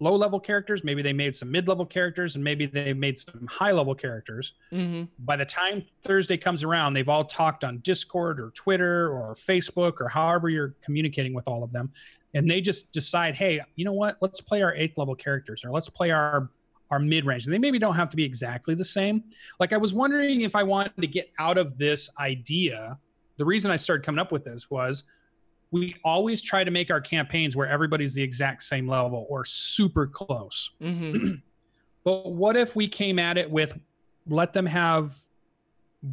low 0.00 0.16
level 0.16 0.40
characters, 0.40 0.82
maybe 0.82 1.02
they 1.02 1.12
made 1.12 1.36
some 1.36 1.50
mid 1.50 1.68
level 1.68 1.84
characters, 1.84 2.34
and 2.34 2.42
maybe 2.42 2.64
they 2.64 2.94
made 2.94 3.18
some 3.18 3.46
high 3.46 3.72
level 3.72 3.94
characters. 3.94 4.54
Mm-hmm. 4.72 5.04
By 5.18 5.36
the 5.36 5.44
time 5.44 5.84
Thursday 6.02 6.38
comes 6.38 6.64
around, 6.64 6.94
they've 6.94 7.08
all 7.08 7.26
talked 7.26 7.62
on 7.62 7.78
Discord 7.78 8.40
or 8.40 8.50
Twitter 8.50 9.10
or 9.10 9.34
Facebook 9.34 10.00
or 10.00 10.08
however 10.08 10.48
you're 10.48 10.74
communicating 10.82 11.34
with 11.34 11.46
all 11.46 11.62
of 11.62 11.70
them. 11.72 11.92
And 12.32 12.50
they 12.50 12.62
just 12.62 12.90
decide, 12.90 13.34
hey, 13.34 13.60
you 13.76 13.84
know 13.84 13.92
what? 13.92 14.16
Let's 14.22 14.40
play 14.40 14.62
our 14.62 14.74
eighth 14.74 14.96
level 14.96 15.14
characters 15.14 15.62
or 15.62 15.70
let's 15.70 15.90
play 15.90 16.10
our 16.10 16.50
our 16.90 16.98
mid 16.98 17.26
range. 17.26 17.44
They 17.44 17.58
maybe 17.58 17.78
don't 17.78 17.96
have 17.96 18.08
to 18.10 18.16
be 18.16 18.24
exactly 18.24 18.74
the 18.74 18.84
same. 18.84 19.24
Like 19.60 19.74
I 19.74 19.76
was 19.76 19.92
wondering 19.92 20.40
if 20.40 20.56
I 20.56 20.62
wanted 20.62 20.92
to 21.00 21.06
get 21.06 21.30
out 21.38 21.58
of 21.58 21.76
this 21.76 22.08
idea. 22.18 22.96
The 23.36 23.44
reason 23.44 23.70
I 23.70 23.76
started 23.76 24.06
coming 24.06 24.20
up 24.20 24.32
with 24.32 24.44
this 24.44 24.70
was 24.70 25.02
we 25.78 25.96
always 26.04 26.42
try 26.42 26.64
to 26.64 26.70
make 26.70 26.90
our 26.90 27.00
campaigns 27.00 27.54
where 27.54 27.68
everybody's 27.68 28.14
the 28.14 28.22
exact 28.22 28.62
same 28.62 28.88
level 28.88 29.26
or 29.28 29.44
super 29.44 30.06
close. 30.06 30.70
Mm-hmm. 30.86 31.34
but 32.04 32.32
what 32.32 32.56
if 32.56 32.76
we 32.76 32.88
came 32.88 33.18
at 33.18 33.36
it 33.36 33.50
with 33.50 33.76
let 34.28 34.52
them 34.52 34.64
have 34.64 35.16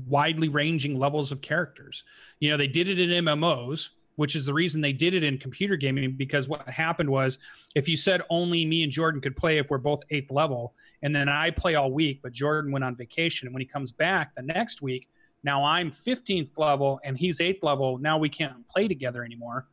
widely 0.08 0.50
ranging 0.50 0.98
levels 0.98 1.32
of 1.32 1.42
characters? 1.42 2.04
You 2.40 2.52
know, 2.52 2.58
they 2.58 2.68
did 2.68 2.90
it 2.90 3.00
in 3.00 3.26
MMOs, 3.26 3.90
which 4.16 4.36
is 4.36 4.46
the 4.46 4.54
reason 4.54 4.82
they 4.82 4.94
did 4.94 5.14
it 5.14 5.24
in 5.24 5.38
computer 5.38 5.76
gaming 5.76 6.14
because 6.14 6.48
what 6.48 6.68
happened 6.68 7.10
was 7.10 7.38
if 7.76 7.88
you 7.88 7.96
said 7.96 8.22
only 8.30 8.66
me 8.66 8.84
and 8.84 8.92
Jordan 8.92 9.22
could 9.22 9.36
play 9.36 9.58
if 9.58 9.70
we're 9.70 9.78
both 9.78 10.02
eighth 10.10 10.32
level, 10.32 10.74
and 11.02 11.16
then 11.16 11.30
I 11.30 11.52
play 11.52 11.76
all 11.76 11.92
week, 11.92 12.20
but 12.22 12.32
Jordan 12.32 12.72
went 12.72 12.84
on 12.84 12.96
vacation, 12.96 13.48
and 13.48 13.54
when 13.54 13.62
he 13.62 13.68
comes 13.68 13.92
back 13.92 14.36
the 14.36 14.42
next 14.42 14.82
week, 14.82 15.10
now 15.44 15.64
I'm 15.64 15.92
15th 15.92 16.58
level 16.58 17.00
and 17.04 17.18
he's 17.18 17.40
8th 17.40 17.64
level. 17.64 17.98
Now 17.98 18.18
we 18.18 18.30
can't 18.30 18.68
play 18.68 18.88
together 18.88 19.24
anymore. 19.24 19.68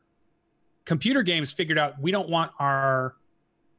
Computer 0.85 1.23
games 1.23 1.53
figured 1.53 1.79
out 1.79 2.01
we 2.01 2.11
don't 2.11 2.29
want 2.29 2.53
our 2.59 3.15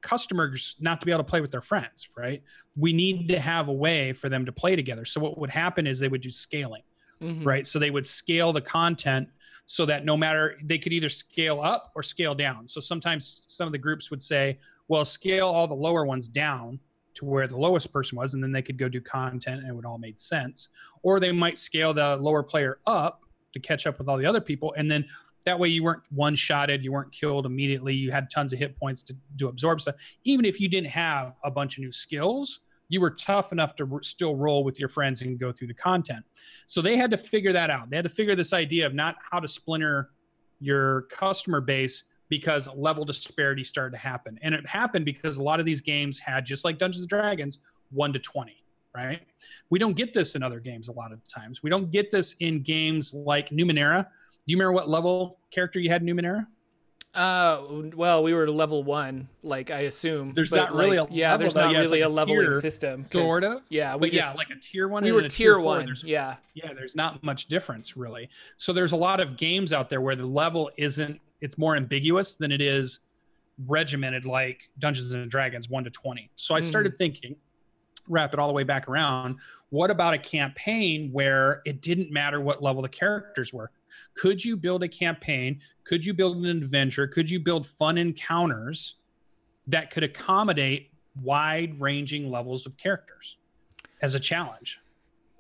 customers 0.01 0.75
not 0.79 0.99
to 1.01 1.05
be 1.05 1.11
able 1.11 1.23
to 1.23 1.29
play 1.29 1.41
with 1.41 1.51
their 1.51 1.61
friends, 1.61 2.09
right? 2.15 2.41
We 2.75 2.93
need 2.93 3.27
to 3.29 3.39
have 3.39 3.67
a 3.67 3.73
way 3.73 4.13
for 4.13 4.29
them 4.29 4.45
to 4.45 4.51
play 4.51 4.75
together. 4.75 5.05
So 5.05 5.19
what 5.19 5.37
would 5.37 5.49
happen 5.49 5.85
is 5.85 5.99
they 5.99 6.07
would 6.07 6.21
do 6.21 6.29
scaling, 6.29 6.83
mm-hmm. 7.21 7.47
right? 7.47 7.67
So 7.67 7.77
they 7.77 7.91
would 7.91 8.05
scale 8.05 8.53
the 8.53 8.61
content 8.61 9.29
so 9.65 9.85
that 9.85 10.05
no 10.05 10.17
matter 10.17 10.57
they 10.63 10.77
could 10.77 10.93
either 10.93 11.09
scale 11.09 11.61
up 11.61 11.91
or 11.95 12.03
scale 12.03 12.33
down. 12.33 12.67
So 12.67 12.81
sometimes 12.81 13.43
some 13.47 13.67
of 13.67 13.71
the 13.71 13.77
groups 13.77 14.09
would 14.09 14.21
say, 14.21 14.59
well, 14.87 15.05
scale 15.05 15.47
all 15.47 15.67
the 15.67 15.73
lower 15.73 16.05
ones 16.05 16.27
down 16.27 16.79
to 17.15 17.25
where 17.25 17.47
the 17.47 17.57
lowest 17.57 17.91
person 17.91 18.17
was, 18.17 18.33
and 18.33 18.43
then 18.43 18.51
they 18.51 18.61
could 18.61 18.77
go 18.77 18.89
do 18.89 19.01
content 19.01 19.61
and 19.61 19.69
it 19.69 19.73
would 19.73 19.85
all 19.85 19.97
made 19.97 20.19
sense. 20.19 20.69
Or 21.03 21.19
they 21.19 21.31
might 21.31 21.57
scale 21.57 21.93
the 21.93 22.15
lower 22.17 22.43
player 22.43 22.79
up 22.87 23.21
to 23.53 23.59
catch 23.59 23.85
up 23.85 23.97
with 23.99 24.07
all 24.07 24.17
the 24.17 24.25
other 24.25 24.41
people, 24.41 24.73
and 24.77 24.89
then 24.89 25.05
that 25.45 25.57
way 25.57 25.67
you 25.67 25.83
weren't 25.83 26.03
one 26.11 26.35
shotted, 26.35 26.83
you 26.83 26.91
weren't 26.91 27.11
killed 27.11 27.45
immediately, 27.45 27.93
you 27.93 28.11
had 28.11 28.29
tons 28.29 28.53
of 28.53 28.59
hit 28.59 28.77
points 28.77 29.01
to, 29.03 29.15
to 29.39 29.47
absorb 29.47 29.81
stuff. 29.81 29.95
Even 30.23 30.45
if 30.45 30.59
you 30.59 30.69
didn't 30.69 30.89
have 30.89 31.33
a 31.43 31.51
bunch 31.51 31.77
of 31.77 31.83
new 31.83 31.91
skills, 31.91 32.59
you 32.89 32.99
were 32.99 33.11
tough 33.11 33.51
enough 33.51 33.75
to 33.77 33.99
still 34.03 34.35
roll 34.35 34.63
with 34.63 34.79
your 34.79 34.89
friends 34.89 35.21
and 35.21 35.39
go 35.39 35.51
through 35.51 35.67
the 35.67 35.73
content. 35.73 36.23
So 36.65 36.81
they 36.81 36.97
had 36.97 37.09
to 37.11 37.17
figure 37.17 37.53
that 37.53 37.69
out. 37.69 37.89
They 37.89 37.95
had 37.95 38.03
to 38.03 38.09
figure 38.09 38.35
this 38.35 38.53
idea 38.53 38.85
of 38.85 38.93
not 38.93 39.15
how 39.31 39.39
to 39.39 39.47
splinter 39.47 40.11
your 40.59 41.03
customer 41.03 41.61
base 41.61 42.03
because 42.31 42.67
level 42.75 43.03
disparity 43.05 43.63
started 43.63 43.91
to 43.91 43.97
happen. 43.97 44.39
And 44.41 44.55
it 44.55 44.65
happened 44.65 45.03
because 45.05 45.37
a 45.37 45.43
lot 45.43 45.59
of 45.59 45.65
these 45.67 45.81
games 45.81 46.17
had, 46.17 46.45
just 46.45 46.63
like 46.65 46.79
Dungeons 46.79 47.01
and 47.03 47.09
Dragons, 47.09 47.59
1 47.91 48.13
to 48.13 48.19
20 48.19 48.57
right? 48.93 49.21
We 49.69 49.79
don't 49.79 49.95
get 49.95 50.13
this 50.13 50.35
in 50.35 50.43
other 50.43 50.59
games 50.59 50.89
a 50.89 50.91
lot 50.91 51.13
of 51.13 51.25
times. 51.25 51.63
We 51.63 51.69
don't 51.69 51.91
get 51.91 52.11
this 52.11 52.35
in 52.41 52.61
games 52.61 53.13
like 53.13 53.49
Numenera. 53.49 54.03
Do 54.03 54.51
you 54.51 54.57
remember 54.57 54.73
what 54.73 54.89
level 54.89 55.39
character 55.49 55.79
you 55.79 55.89
had 55.89 56.01
in 56.01 56.09
Numenera? 56.13 56.45
Uh, 57.13 57.61
well, 57.95 58.21
we 58.21 58.33
were 58.33 58.49
level 58.49 58.83
one, 58.83 59.29
like 59.43 59.71
I 59.71 59.81
assume. 59.81 60.33
There's 60.33 60.49
but, 60.49 60.57
not 60.57 60.73
really 60.73 60.99
like, 60.99 61.09
a 61.09 61.13
yeah. 61.13 61.37
There's 61.37 61.53
though. 61.53 61.71
not 61.71 61.79
really 61.79 62.01
like 62.01 62.09
a 62.09 62.09
leveling 62.09 62.39
tier, 62.47 62.53
system. 62.55 63.03
'cause- 63.03 63.11
Sorta. 63.13 63.61
Yeah, 63.69 63.95
we 63.95 64.09
But 64.09 64.11
just 64.15 64.33
yeah, 64.35 64.37
like 64.37 64.49
a 64.49 64.59
tier 64.59 64.89
one. 64.89 65.03
we 65.05 65.13
were 65.13 65.25
tier 65.29 65.55
four. 65.55 65.63
one. 65.63 65.95
Yeah, 66.03 66.35
yeah, 66.53 66.73
there's 66.73 66.97
not 66.97 67.23
much 67.23 67.47
difference 67.47 67.95
really. 67.95 68.29
So 68.57 68.73
there's 68.73 68.91
a 68.91 68.97
lot 68.97 69.21
of 69.21 69.37
games 69.37 69.71
out 69.71 69.89
there 69.89 70.01
where 70.01 70.17
the 70.17 70.25
level 70.25 70.69
isn't. 70.77 71.21
It's 71.41 71.57
more 71.57 71.75
ambiguous 71.75 72.35
than 72.35 72.51
it 72.51 72.61
is 72.61 72.99
regimented, 73.67 74.25
like 74.25 74.69
Dungeons 74.79 75.11
and 75.11 75.29
Dragons 75.29 75.69
one 75.69 75.83
to 75.83 75.89
twenty. 75.89 76.29
So 76.35 76.55
I 76.55 76.61
Mhm. 76.61 76.63
started 76.63 76.97
thinking, 76.97 77.35
wrap 78.07 78.33
it 78.33 78.39
all 78.39 78.47
the 78.47 78.53
way 78.53 78.63
back 78.63 78.87
around. 78.87 79.37
What 79.69 79.91
about 79.91 80.13
a 80.13 80.17
campaign 80.17 81.11
where 81.11 81.61
it 81.65 81.81
didn't 81.81 82.11
matter 82.11 82.41
what 82.41 82.63
level 82.63 82.81
the 82.81 82.89
characters 82.89 83.53
were? 83.53 83.71
Could 84.15 84.43
you 84.43 84.55
build 84.55 84.83
a 84.83 84.87
campaign? 84.87 85.61
Could 85.83 86.05
you 86.05 86.13
build 86.13 86.37
an 86.37 86.45
adventure? 86.45 87.07
Could 87.07 87.29
you 87.29 87.39
build 87.39 87.65
fun 87.67 87.97
encounters 87.97 88.95
that 89.67 89.91
could 89.91 90.03
accommodate 90.03 90.91
wide 91.21 91.79
ranging 91.79 92.31
levels 92.31 92.65
of 92.65 92.77
characters 92.77 93.37
as 94.01 94.15
a 94.15 94.19
challenge? 94.19 94.79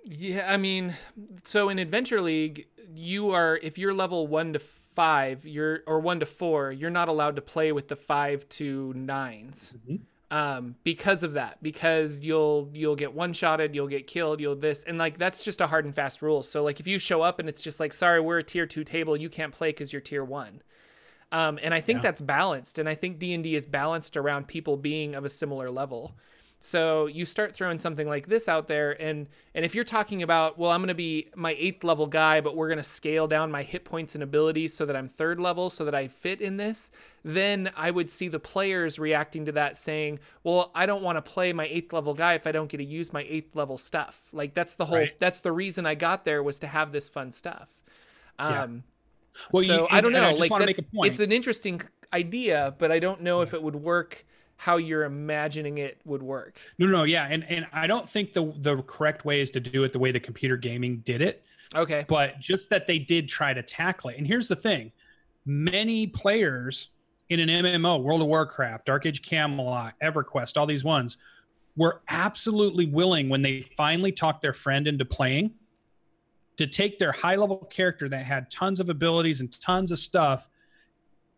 yeah. 0.05 0.51
I 0.51 0.57
mean, 0.57 0.95
so 1.43 1.69
in 1.69 1.77
Adventure 1.79 2.21
League, 2.21 2.67
you 2.95 3.29
are 3.31 3.57
if 3.61 3.77
you're 3.77 3.93
level 3.93 4.25
one 4.27 4.51
to 4.53 4.59
five, 4.95 5.45
you're 5.45 5.81
or 5.87 5.99
one 5.99 6.19
to 6.19 6.25
four, 6.25 6.71
you're 6.71 6.89
not 6.89 7.07
allowed 7.07 7.35
to 7.37 7.41
play 7.41 7.71
with 7.71 7.87
the 7.87 7.95
five 7.95 8.47
to 8.49 8.93
9s 8.95 9.73
Mhm. 9.89 9.99
um, 10.29 10.75
because 10.83 11.23
of 11.23 11.33
that. 11.33 11.61
Because 11.61 12.23
you'll 12.23 12.69
you'll 12.73 12.95
get 12.95 13.13
one 13.13 13.33
shotted, 13.33 13.73
you'll 13.75 13.87
get 13.87 14.07
killed, 14.07 14.39
you'll 14.39 14.55
this, 14.55 14.83
and 14.83 14.97
like 14.97 15.17
that's 15.17 15.43
just 15.43 15.61
a 15.61 15.67
hard 15.67 15.85
and 15.85 15.95
fast 15.95 16.21
rule. 16.21 16.43
So 16.43 16.63
like 16.63 16.79
if 16.79 16.87
you 16.87 16.99
show 16.99 17.21
up 17.21 17.39
and 17.39 17.47
it's 17.49 17.61
just 17.61 17.79
like, 17.79 17.93
sorry, 17.93 18.19
we're 18.21 18.39
a 18.39 18.43
tier 18.43 18.65
two 18.65 18.83
table, 18.83 19.15
you 19.17 19.29
can't 19.29 19.53
play 19.53 19.69
because 19.69 19.91
you're 19.93 20.01
tier 20.01 20.23
one. 20.23 20.61
Um, 21.33 21.59
and 21.63 21.73
I 21.73 21.79
think 21.79 21.97
Yeah. 21.97 22.01
that's 22.09 22.19
balanced, 22.21 22.77
and 22.77 22.89
I 22.89 22.95
think 22.95 23.17
D 23.17 23.33
and 23.33 23.43
D 23.43 23.55
is 23.55 23.65
balanced 23.65 24.17
around 24.17 24.47
people 24.47 24.75
being 24.75 25.15
of 25.15 25.23
a 25.23 25.29
similar 25.29 25.71
level. 25.71 26.15
So 26.63 27.07
you 27.07 27.25
start 27.25 27.55
throwing 27.55 27.79
something 27.79 28.07
like 28.07 28.27
this 28.27 28.47
out 28.47 28.67
there, 28.67 28.91
and 29.01 29.27
and 29.55 29.65
if 29.65 29.73
you're 29.73 29.83
talking 29.83 30.21
about, 30.21 30.59
well, 30.59 30.69
I'm 30.69 30.79
going 30.79 30.89
to 30.89 30.93
be 30.93 31.27
my 31.35 31.55
eighth 31.57 31.83
level 31.83 32.05
guy, 32.05 32.39
but 32.39 32.55
we're 32.55 32.67
going 32.67 32.77
to 32.77 32.83
scale 32.83 33.25
down 33.25 33.49
my 33.49 33.63
hit 33.63 33.83
points 33.83 34.13
and 34.13 34.23
abilities 34.23 34.71
so 34.71 34.85
that 34.85 34.95
I'm 34.95 35.07
third 35.07 35.39
level, 35.39 35.71
so 35.71 35.83
that 35.85 35.95
I 35.95 36.07
fit 36.07 36.39
in 36.39 36.57
this, 36.57 36.91
then 37.25 37.71
I 37.75 37.89
would 37.89 38.11
see 38.11 38.27
the 38.27 38.39
players 38.39 38.99
reacting 38.99 39.45
to 39.45 39.51
that, 39.53 39.75
saying, 39.75 40.19
well, 40.43 40.69
I 40.75 40.85
don't 40.85 41.01
want 41.01 41.17
to 41.17 41.23
play 41.23 41.51
my 41.51 41.65
eighth 41.65 41.93
level 41.93 42.13
guy 42.13 42.35
if 42.35 42.45
I 42.45 42.51
don't 42.51 42.69
get 42.69 42.77
to 42.77 42.85
use 42.85 43.11
my 43.11 43.25
eighth 43.27 43.55
level 43.55 43.75
stuff. 43.79 44.21
Like 44.31 44.53
that's 44.53 44.75
the 44.75 44.85
whole, 44.85 44.99
Right. 44.99 45.17
that's 45.17 45.39
the 45.39 45.51
reason 45.51 45.87
I 45.87 45.95
got 45.95 46.25
there 46.25 46.43
was 46.43 46.59
to 46.59 46.67
have 46.67 46.91
this 46.91 47.09
fun 47.09 47.31
stuff. 47.31 47.69
Yeah. 48.39 48.61
Um, 48.65 48.83
Well, 49.51 49.63
so 49.63 49.81
you- 49.81 49.87
I 49.89 49.99
don't 49.99 50.13
and- 50.13 50.17
and 50.17 50.25
I 50.25 50.31
know. 50.33 50.37
like 50.37 50.51
that's, 50.51 50.65
make 50.67 50.77
a 50.77 50.83
point. 50.83 51.09
it's 51.09 51.19
an 51.19 51.31
interesting 51.31 51.81
idea, 52.13 52.75
but 52.77 52.91
I 52.91 52.99
don't 52.99 53.21
know 53.21 53.41
if 53.41 53.55
it 53.55 53.63
would 53.63 53.77
work 53.77 54.25
how 54.61 54.77
you're 54.77 55.05
imagining 55.05 55.79
it 55.79 55.99
would 56.05 56.21
work. 56.21 56.61
No, 56.77 56.85
no, 56.85 57.01
yeah, 57.03 57.25
and 57.27 57.43
and 57.49 57.65
I 57.73 57.87
don't 57.87 58.07
think 58.07 58.31
the 58.31 58.53
the 58.57 58.83
correct 58.83 59.25
way 59.25 59.41
is 59.41 59.49
to 59.51 59.59
do 59.59 59.83
it 59.85 59.91
the 59.91 59.97
way 59.97 60.11
the 60.11 60.19
computer 60.19 60.55
gaming 60.55 60.97
did 60.97 61.23
it, 61.23 61.43
Okay. 61.73 62.05
but 62.07 62.39
just 62.39 62.69
that 62.69 62.85
they 62.85 62.99
did 62.99 63.27
try 63.27 63.55
to 63.55 63.63
tackle 63.63 64.11
it. 64.11 64.19
And 64.19 64.27
here's 64.27 64.47
the 64.47 64.55
thing: 64.55 64.91
many 65.47 66.05
players 66.05 66.89
in 67.29 67.39
an 67.39 67.49
MMO, 67.49 68.03
World 68.03 68.21
of 68.21 68.27
Warcraft, 68.27 68.85
Dark 68.85 69.07
Age 69.07 69.23
Camelot, 69.23 69.95
EverQuest, 69.99 70.57
all 70.57 70.67
these 70.67 70.83
ones, 70.83 71.17
were 71.75 72.03
absolutely 72.09 72.85
willing 72.85 73.29
when 73.29 73.41
they 73.41 73.61
finally 73.75 74.11
talked 74.11 74.43
their 74.43 74.53
friend 74.53 74.87
into 74.87 75.05
playing 75.05 75.55
to 76.57 76.67
take 76.67 76.99
their 76.99 77.11
high 77.11 77.35
level 77.35 77.57
character 77.71 78.07
that 78.09 78.27
had 78.27 78.51
tons 78.51 78.79
of 78.79 78.89
abilities 78.89 79.41
and 79.41 79.59
tons 79.59 79.91
of 79.91 79.97
stuff 79.97 80.49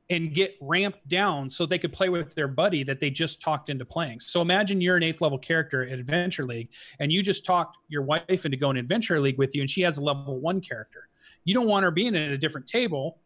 and 0.10 0.34
get 0.34 0.56
ramped 0.60 1.08
down 1.08 1.50
so 1.50 1.66
they 1.66 1.80
could 1.80 1.94
play 1.94 2.10
with 2.10 2.36
their 2.36 2.48
buddy 2.48 2.84
that 2.84 3.00
they 3.00 3.10
just 3.10 3.42
talked 3.42 3.70
into 3.70 3.86
playing. 3.86 4.20
So 4.20 4.42
imagine 4.42 4.82
you're 4.82 4.98
an 4.98 5.04
eighth 5.04 5.22
level 5.22 5.38
character 5.38 5.88
at 5.88 5.98
Adventure 5.98 6.46
League 6.46 6.70
and 7.00 7.12
you 7.12 7.24
just 7.24 7.46
talked 7.46 7.78
your 7.88 8.02
wife 8.02 8.46
into 8.46 8.58
going 8.58 8.78
Adventure 8.78 9.20
League 9.20 9.38
with 9.38 9.56
you 9.56 9.62
and 9.62 9.70
she 9.70 9.82
has 9.82 9.98
a 9.98 10.02
level 10.02 10.40
one 10.40 10.60
character. 10.60 11.08
You 11.46 11.54
don't 11.54 11.68
want 11.68 11.84
her 11.84 11.92
being 11.92 12.16
at 12.16 12.32
a 12.32 12.38
different 12.38 12.68
table. 12.68 13.20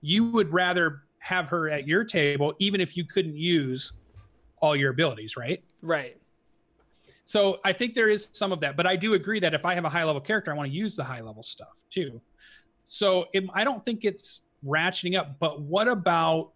You 0.00 0.30
would 0.30 0.52
rather 0.52 1.02
have 1.18 1.48
her 1.48 1.68
at 1.68 1.86
your 1.86 2.04
table, 2.04 2.54
even 2.58 2.80
if 2.80 2.96
you 2.96 3.04
couldn't 3.04 3.36
use 3.36 3.92
all 4.60 4.74
your 4.74 4.90
abilities, 4.90 5.36
right? 5.36 5.62
Right. 5.82 6.16
So 7.24 7.60
I 7.64 7.74
think 7.74 7.94
there 7.94 8.08
is 8.08 8.28
some 8.32 8.52
of 8.52 8.60
that, 8.60 8.76
but 8.76 8.86
I 8.86 8.96
do 8.96 9.12
agree 9.12 9.40
that 9.40 9.52
if 9.52 9.66
I 9.66 9.74
have 9.74 9.84
a 9.84 9.90
high 9.90 10.04
level 10.04 10.20
character, 10.20 10.50
I 10.50 10.56
want 10.56 10.70
to 10.70 10.74
use 10.74 10.96
the 10.96 11.04
high 11.04 11.20
level 11.20 11.42
stuff 11.42 11.84
too. 11.90 12.20
So 12.84 13.26
it, 13.34 13.44
I 13.52 13.64
don't 13.64 13.84
think 13.84 14.04
it's 14.04 14.42
ratcheting 14.64 15.18
up, 15.18 15.38
but 15.38 15.60
what 15.60 15.88
about 15.88 16.52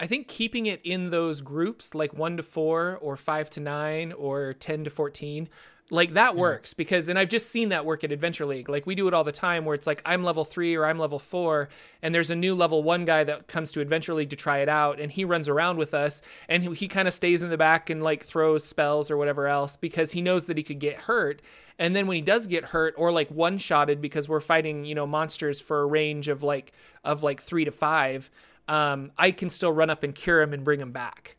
I 0.00 0.06
think 0.06 0.28
keeping 0.28 0.64
it 0.64 0.80
in 0.82 1.10
those 1.10 1.42
groups, 1.42 1.94
like 1.94 2.14
one 2.14 2.38
to 2.38 2.42
four 2.42 2.98
or 3.02 3.16
five 3.16 3.50
to 3.50 3.60
nine 3.60 4.12
or 4.12 4.54
10 4.54 4.84
to 4.84 4.90
14, 4.90 5.46
like 5.90 6.14
that 6.14 6.36
works 6.36 6.72
because, 6.72 7.08
and 7.08 7.18
I've 7.18 7.28
just 7.28 7.50
seen 7.50 7.70
that 7.70 7.84
work 7.84 8.04
at 8.04 8.12
Adventure 8.12 8.46
League. 8.46 8.68
Like 8.68 8.86
we 8.86 8.94
do 8.94 9.08
it 9.08 9.14
all 9.14 9.24
the 9.24 9.32
time 9.32 9.64
where 9.64 9.74
it's 9.74 9.86
like 9.86 10.00
I'm 10.06 10.22
level 10.22 10.44
three 10.44 10.76
or 10.76 10.86
I'm 10.86 10.98
level 10.98 11.18
four, 11.18 11.68
and 12.00 12.14
there's 12.14 12.30
a 12.30 12.36
new 12.36 12.54
level 12.54 12.82
one 12.82 13.04
guy 13.04 13.24
that 13.24 13.48
comes 13.48 13.72
to 13.72 13.80
Adventure 13.80 14.14
League 14.14 14.30
to 14.30 14.36
try 14.36 14.58
it 14.58 14.68
out, 14.68 15.00
and 15.00 15.10
he 15.10 15.24
runs 15.24 15.48
around 15.48 15.78
with 15.78 15.92
us, 15.92 16.22
and 16.48 16.62
he, 16.62 16.74
he 16.74 16.88
kind 16.88 17.08
of 17.08 17.14
stays 17.14 17.42
in 17.42 17.50
the 17.50 17.58
back 17.58 17.90
and 17.90 18.02
like 18.02 18.22
throws 18.22 18.64
spells 18.64 19.10
or 19.10 19.16
whatever 19.16 19.48
else 19.48 19.76
because 19.76 20.12
he 20.12 20.22
knows 20.22 20.46
that 20.46 20.56
he 20.56 20.62
could 20.62 20.78
get 20.78 20.96
hurt. 20.96 21.42
And 21.78 21.96
then 21.96 22.06
when 22.06 22.16
he 22.16 22.22
does 22.22 22.46
get 22.46 22.66
hurt 22.66 22.94
or 22.96 23.10
like 23.10 23.30
one 23.30 23.58
shotted 23.58 24.00
because 24.00 24.28
we're 24.28 24.40
fighting, 24.40 24.84
you 24.84 24.94
know, 24.94 25.06
monsters 25.06 25.60
for 25.60 25.80
a 25.80 25.86
range 25.86 26.28
of 26.28 26.42
like 26.42 26.72
of 27.04 27.22
like 27.22 27.40
three 27.40 27.64
to 27.64 27.72
five, 27.72 28.30
um, 28.68 29.10
I 29.18 29.32
can 29.32 29.50
still 29.50 29.72
run 29.72 29.90
up 29.90 30.02
and 30.02 30.14
cure 30.14 30.42
him 30.42 30.52
and 30.52 30.62
bring 30.62 30.80
him 30.80 30.92
back. 30.92 31.36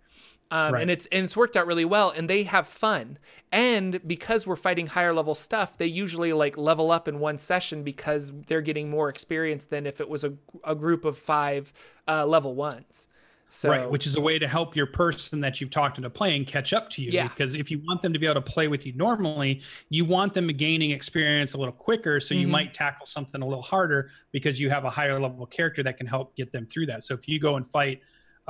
Um, 0.54 0.74
Right. 0.74 0.82
and 0.82 0.92
it's 0.92 1.06
and 1.08 1.24
it's 1.24 1.38
worked 1.38 1.56
out 1.56 1.66
really 1.66 1.86
well, 1.86 2.10
and 2.12 2.30
they 2.30 2.44
have 2.44 2.68
fun. 2.68 3.18
And 3.54 4.06
because 4.06 4.46
we're 4.46 4.58
fighting 4.58 4.88
higher 4.88 5.14
level 5.14 5.34
stuff, 5.34 5.78
they 5.78 5.86
usually 5.88 6.34
like 6.34 6.58
level 6.58 6.92
up 6.92 7.08
in 7.08 7.20
one 7.20 7.38
session 7.38 7.84
because 7.84 8.32
they're 8.48 8.62
getting 8.62 8.90
more 8.90 9.08
experience 9.10 9.66
than 9.68 9.86
if 9.86 10.02
it 10.02 10.10
was 10.10 10.24
a, 10.26 10.34
a 10.66 10.76
group 10.76 11.06
of 11.06 11.18
five 11.18 11.72
uh, 12.08 12.26
level 12.26 12.54
ones. 12.56 13.08
So 13.54 13.70
right, 13.70 13.90
which 13.90 14.08
is 14.08 14.16
a 14.16 14.22
way 14.22 14.40
to 14.40 14.48
help 14.48 14.78
your 14.78 14.88
person 14.88 15.42
that 15.42 15.60
you've 15.60 15.72
talked 15.72 15.98
into 15.98 16.10
playing 16.10 16.46
catch 16.46 16.72
up 16.72 16.90
to 16.92 17.04
you. 17.04 17.12
Yeah. 17.12 17.28
Because 17.28 17.54
if 17.54 17.70
you 17.70 17.82
want 17.86 18.02
them 18.02 18.14
to 18.14 18.20
be 18.20 18.26
able 18.26 18.42
to 18.42 18.50
play 18.50 18.70
with 18.70 18.86
you 18.86 18.94
normally, 18.94 19.62
you 19.90 20.06
want 20.06 20.34
them 20.34 20.48
gaining 20.48 20.92
experience 20.92 21.54
a 21.54 21.58
little 21.58 21.74
quicker. 21.74 22.22
So 22.22 22.34
you 22.34 22.48
Mhm. 22.48 22.52
might 22.52 22.74
tackle 22.74 23.06
something 23.08 23.42
a 23.42 23.46
little 23.46 23.62
harder 23.62 24.10
because 24.32 24.58
you 24.58 24.70
have 24.70 24.86
a 24.86 24.90
higher 24.90 25.20
level 25.20 25.46
character 25.46 25.84
that 25.84 25.98
can 25.98 26.08
help 26.08 26.34
get 26.38 26.54
them 26.54 26.66
through 26.66 26.86
that. 26.88 27.04
So 27.04 27.14
if 27.14 27.28
you 27.28 27.40
go 27.40 27.58
and 27.58 27.68
fight 27.68 28.00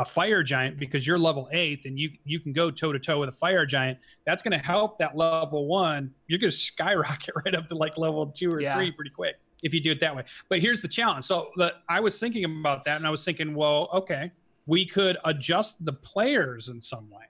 a 0.02 0.06
fire 0.06 0.42
giant 0.42 0.80
because 0.80 1.06
you're 1.06 1.20
level 1.20 1.48
eight 1.52 1.86
and 1.86 1.98
you 2.00 2.10
you 2.26 2.40
can 2.40 2.52
go 2.54 2.72
toe 2.72 2.92
to 2.92 2.98
toe 2.98 3.20
with 3.20 3.30
a 3.30 3.32
fire 3.32 3.66
giant, 3.68 4.00
that's 4.26 4.42
going 4.42 4.52
to 4.60 4.66
help 4.66 4.98
that 4.98 5.16
level 5.16 5.68
one. 5.68 6.12
You're 6.28 6.40
going 6.40 6.50
to 6.50 6.58
skyrocket 6.58 7.36
right 7.46 7.54
up 7.54 7.68
to 7.68 7.76
like 7.76 7.98
level 8.00 8.26
two 8.28 8.52
or 8.52 8.60
Yeah. 8.60 8.76
three 8.76 8.92
pretty 8.92 9.12
quick 9.12 9.36
if 9.62 9.76
you 9.76 9.80
do 9.80 9.92
it 9.92 10.00
that 10.00 10.16
way. 10.16 10.24
But 10.50 10.60
here's 10.60 10.82
the 10.82 10.88
challenge. 10.88 11.24
So 11.26 11.52
the, 11.56 11.76
I 11.88 12.00
was 12.00 12.18
thinking 12.20 12.44
about 12.46 12.84
that 12.86 12.98
and 12.98 13.06
I 13.06 13.12
was 13.12 13.24
thinking, 13.24 13.54
well, 13.54 13.90
okay, 13.94 14.32
we 14.66 14.88
could 14.88 15.18
adjust 15.24 15.86
the 15.86 15.94
players 15.94 16.68
in 16.70 16.82
some 16.82 17.08
way. 17.12 17.26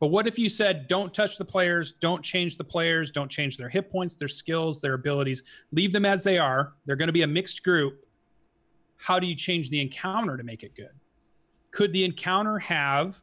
But 0.00 0.08
what 0.08 0.26
if 0.26 0.36
you 0.36 0.48
said, 0.48 0.88
don't 0.88 1.14
touch 1.14 1.38
the 1.38 1.44
players, 1.44 1.92
don't 1.92 2.24
change 2.24 2.56
the 2.56 2.64
players, 2.64 3.12
don't 3.12 3.30
change 3.30 3.56
their 3.56 3.68
hit 3.68 3.88
points, 3.90 4.16
their 4.16 4.26
skills, 4.28 4.80
their 4.80 4.94
abilities, 4.94 5.44
leave 5.70 5.92
them 5.92 6.04
as 6.04 6.24
they 6.24 6.38
are. 6.38 6.72
They're 6.86 6.96
going 6.96 7.08
to 7.08 7.12
be 7.12 7.22
a 7.22 7.26
mixed 7.28 7.62
group. 7.62 8.04
How 8.96 9.20
do 9.20 9.26
you 9.28 9.36
change 9.36 9.70
the 9.70 9.80
encounter 9.80 10.36
to 10.36 10.42
make 10.42 10.64
it 10.64 10.74
good? 10.76 10.90
Could 11.70 11.92
the 11.92 12.04
encounter 12.04 12.58
have 12.58 13.20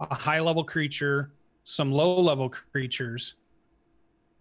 a 0.00 0.14
high 0.14 0.40
level 0.40 0.64
creature, 0.64 1.32
some 1.64 1.92
low 1.92 2.20
level 2.20 2.48
creatures, 2.48 3.34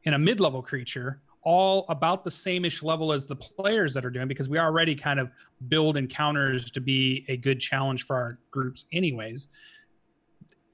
and 0.06 0.16
a 0.16 0.20
mid 0.20 0.40
level 0.40 0.62
creature, 0.62 1.22
all 1.44 1.86
about 1.90 2.24
the 2.24 2.32
same 2.32 2.66
ish 2.66 2.84
level 2.84 3.12
as 3.12 3.28
the 3.28 3.36
players 3.36 3.94
that 3.94 4.06
are 4.06 4.10
doing? 4.10 4.28
Because 4.28 4.50
we 4.50 4.60
already 4.60 4.96
kind 4.96 5.20
of 5.20 5.30
build 5.68 5.98
encounters 5.98 6.72
to 6.72 6.80
be 6.80 7.26
a 7.28 7.38
good 7.38 7.60
challenge 7.60 8.06
for 8.06 8.16
our 8.16 8.40
groups, 8.52 8.86
anyways. 8.92 9.48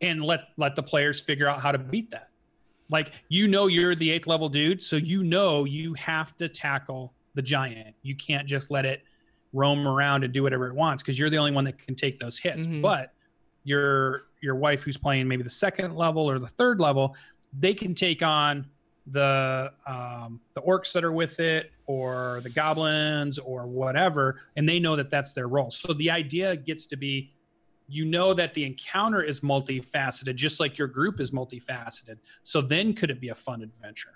And 0.01 0.23
let 0.23 0.41
let 0.57 0.75
the 0.75 0.83
players 0.83 1.19
figure 1.19 1.47
out 1.47 1.61
how 1.61 1.71
to 1.71 1.77
beat 1.77 2.11
that. 2.11 2.29
Like 2.89 3.11
you 3.29 3.47
know 3.47 3.67
you're 3.67 3.95
the 3.95 4.11
eighth 4.11 4.27
level 4.27 4.49
dude, 4.49 4.81
so 4.81 4.95
you 4.95 5.23
know 5.23 5.65
you 5.65 5.93
have 5.95 6.37
to 6.37 6.47
tackle 6.47 7.13
the 7.33 7.41
giant. 7.41 7.95
You 8.03 8.15
can't 8.15 8.47
just 8.47 8.71
let 8.71 8.85
it 8.85 9.03
roam 9.53 9.87
around 9.87 10.23
and 10.23 10.33
do 10.33 10.43
whatever 10.43 10.67
it 10.67 10.75
wants 10.75 11.03
because 11.03 11.17
you're 11.17 11.29
the 11.29 11.37
only 11.37 11.51
one 11.51 11.63
that 11.65 11.77
can 11.77 11.95
take 11.95 12.19
those 12.19 12.37
hits. 12.37 12.67
Mhm. 12.67 12.81
But 12.81 13.13
your 13.63 14.23
your 14.41 14.55
wife 14.55 14.83
who's 14.83 14.97
playing 14.97 15.27
maybe 15.27 15.43
the 15.43 15.49
second 15.49 15.95
level 15.95 16.29
or 16.29 16.39
the 16.39 16.47
third 16.47 16.79
level, 16.79 17.15
they 17.57 17.73
can 17.73 17.93
take 17.95 18.21
on 18.21 18.67
the 19.11 19.71
um, 19.85 20.39
the 20.53 20.61
orcs 20.61 20.91
that 20.93 21.03
are 21.03 21.11
with 21.11 21.39
it 21.39 21.71
or 21.85 22.41
the 22.43 22.49
goblins 22.49 23.39
or 23.39 23.65
whatever 23.65 24.41
and 24.57 24.67
they 24.67 24.79
know 24.79 24.97
that 24.97 25.09
that's 25.09 25.31
their 25.31 25.47
role 25.47 25.71
so 25.71 25.93
the 25.93 26.11
idea 26.11 26.57
gets 26.57 26.85
to 26.85 26.97
be 26.97 27.31
you 27.87 28.03
know 28.03 28.33
that 28.33 28.53
the 28.53 28.65
encounter 28.65 29.23
is 29.23 29.39
multifaceted 29.39 30.35
just 30.35 30.59
like 30.59 30.77
your 30.77 30.89
group 30.89 31.21
is 31.21 31.31
multifaceted 31.31 32.17
so 32.43 32.59
then 32.59 32.93
could 32.93 33.09
it 33.09 33.21
be 33.21 33.29
a 33.29 33.35
fun 33.35 33.61
adventure 33.61 34.09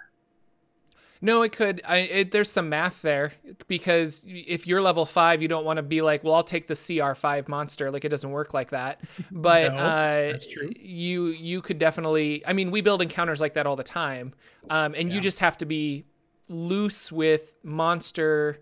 no, 1.22 1.44
it 1.44 1.52
could. 1.52 1.82
I, 1.88 1.98
it, 1.98 2.32
there's 2.32 2.52
some 2.52 2.70
math 2.70 3.04
there 3.04 3.34
because 3.68 4.24
if 4.26 4.66
you're 4.66 4.82
level 4.82 5.06
five, 5.06 5.42
you 5.42 5.48
don't 5.48 5.66
want 5.66 5.78
to 5.78 5.84
be 5.84 6.02
like, 6.02 6.24
well, 6.24 6.34
I'll 6.34 6.44
take 6.44 6.66
the 6.66 6.76
CR 6.76 7.14
five 7.14 7.48
monster. 7.48 7.92
Like 7.92 8.04
it 8.04 8.10
doesn't 8.10 8.32
work 8.32 8.54
like 8.54 8.72
that. 8.72 9.02
But 9.32 9.74
no, 9.74 9.80
uh, 9.80 10.38
you 10.80 11.28
you 11.28 11.62
could 11.62 11.80
definitely. 11.80 12.46
I 12.46 12.54
mean, 12.54 12.70
we 12.72 12.82
build 12.82 13.02
encounters 13.02 13.40
like 13.40 13.54
that 13.54 13.66
all 13.66 13.76
the 13.76 13.84
time, 13.84 14.34
um, 14.70 14.94
and 14.96 15.10
yeah. 15.10 15.16
you 15.16 15.22
just 15.22 15.40
have 15.40 15.58
to 15.60 15.66
be 15.66 16.06
loose 16.48 17.12
with 17.12 17.56
monster 17.64 18.60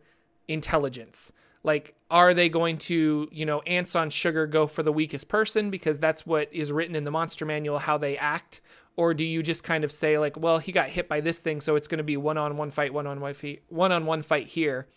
intelligence. 0.47 1.31
Like, 1.63 1.95
are 2.09 2.33
they 2.33 2.47
going 2.49 2.77
to, 2.79 3.27
you 3.31 3.45
know, 3.45 3.61
ants 3.61 3.95
on 3.95 4.09
sugar 4.09 4.47
go 4.47 4.67
for 4.67 4.83
the 4.83 4.93
weakest 4.93 5.27
person 5.27 5.69
because 5.69 5.99
that's 5.99 6.25
what 6.25 6.53
is 6.53 6.71
written 6.71 6.95
in 6.95 7.03
the 7.03 7.11
monster 7.11 7.45
manual 7.45 7.79
how 7.79 7.97
they 7.97 8.17
act? 8.17 8.61
Or 8.99 9.13
do 9.13 9.23
you 9.23 9.41
just 9.41 9.63
kind 9.63 9.85
of 9.85 9.93
say 9.93 10.17
like, 10.17 10.37
well, 10.37 10.57
he 10.57 10.73
got 10.73 10.89
hit 10.89 11.07
by 11.07 11.21
this 11.21 11.39
thing, 11.39 11.61
so 11.61 11.77
it's 11.77 11.87
going 11.87 11.99
to 11.99 12.03
be 12.03 12.17
one-on-one 12.17 12.69
fight, 12.69 12.93
one-on-one 12.93 13.33
fight, 13.33 13.63
one-on-one 13.69 14.21
fight 14.23 14.45
here? 14.45 14.87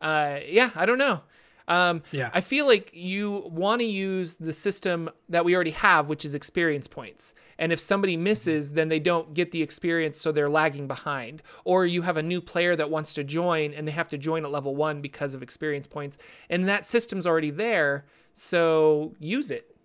Uh, 0.00 0.38
yeah, 0.48 0.70
I 0.74 0.86
don't 0.86 0.96
know. 0.96 1.20
Um, 1.68 2.02
yeah. 2.10 2.30
I 2.32 2.40
feel 2.40 2.66
like 2.66 2.90
you 2.94 3.46
want 3.50 3.82
to 3.82 3.86
use 3.86 4.36
the 4.36 4.54
system 4.54 5.10
that 5.28 5.44
we 5.44 5.54
already 5.54 5.72
have, 5.72 6.08
which 6.08 6.24
is 6.24 6.34
experience 6.34 6.86
points. 6.86 7.34
And 7.58 7.70
if 7.70 7.78
somebody 7.78 8.16
misses, 8.16 8.72
then 8.72 8.88
they 8.88 8.98
don't 8.98 9.34
get 9.34 9.50
the 9.50 9.60
experience, 9.60 10.18
so 10.18 10.32
they're 10.32 10.48
lagging 10.48 10.86
behind. 10.86 11.42
Or 11.64 11.84
you 11.84 12.00
have 12.00 12.16
a 12.16 12.22
new 12.22 12.40
player 12.40 12.74
that 12.76 12.88
wants 12.88 13.12
to 13.12 13.24
join 13.24 13.74
and 13.74 13.86
they 13.86 13.92
have 13.92 14.08
to 14.08 14.16
join 14.16 14.46
at 14.46 14.50
level 14.50 14.74
one 14.74 15.02
because 15.02 15.34
of 15.34 15.42
experience 15.42 15.86
points. 15.86 16.16
And 16.48 16.66
that 16.66 16.86
system's 16.86 17.26
already 17.26 17.50
there, 17.50 18.06
so 18.32 19.14
use 19.18 19.50
it 19.50 19.76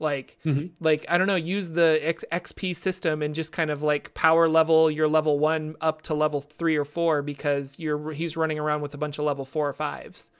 like 0.00 0.38
mm-hmm. 0.44 0.66
like 0.80 1.04
i 1.08 1.18
don't 1.18 1.26
know 1.26 1.34
use 1.34 1.72
the 1.72 1.98
X- 2.02 2.24
xp 2.30 2.74
system 2.76 3.22
and 3.22 3.34
just 3.34 3.52
kind 3.52 3.70
of 3.70 3.82
like 3.82 4.14
power 4.14 4.48
level 4.48 4.90
your 4.90 5.08
level 5.08 5.38
one 5.38 5.76
up 5.80 6.02
to 6.02 6.14
level 6.14 6.40
three 6.40 6.76
or 6.76 6.84
four 6.84 7.22
because 7.22 7.78
you're 7.78 8.12
he's 8.12 8.36
running 8.36 8.58
around 8.58 8.80
with 8.80 8.94
a 8.94 8.98
bunch 8.98 9.18
of 9.18 9.24
level 9.24 9.44
four 9.44 9.68
or 9.68 9.72
fives. 9.72 10.30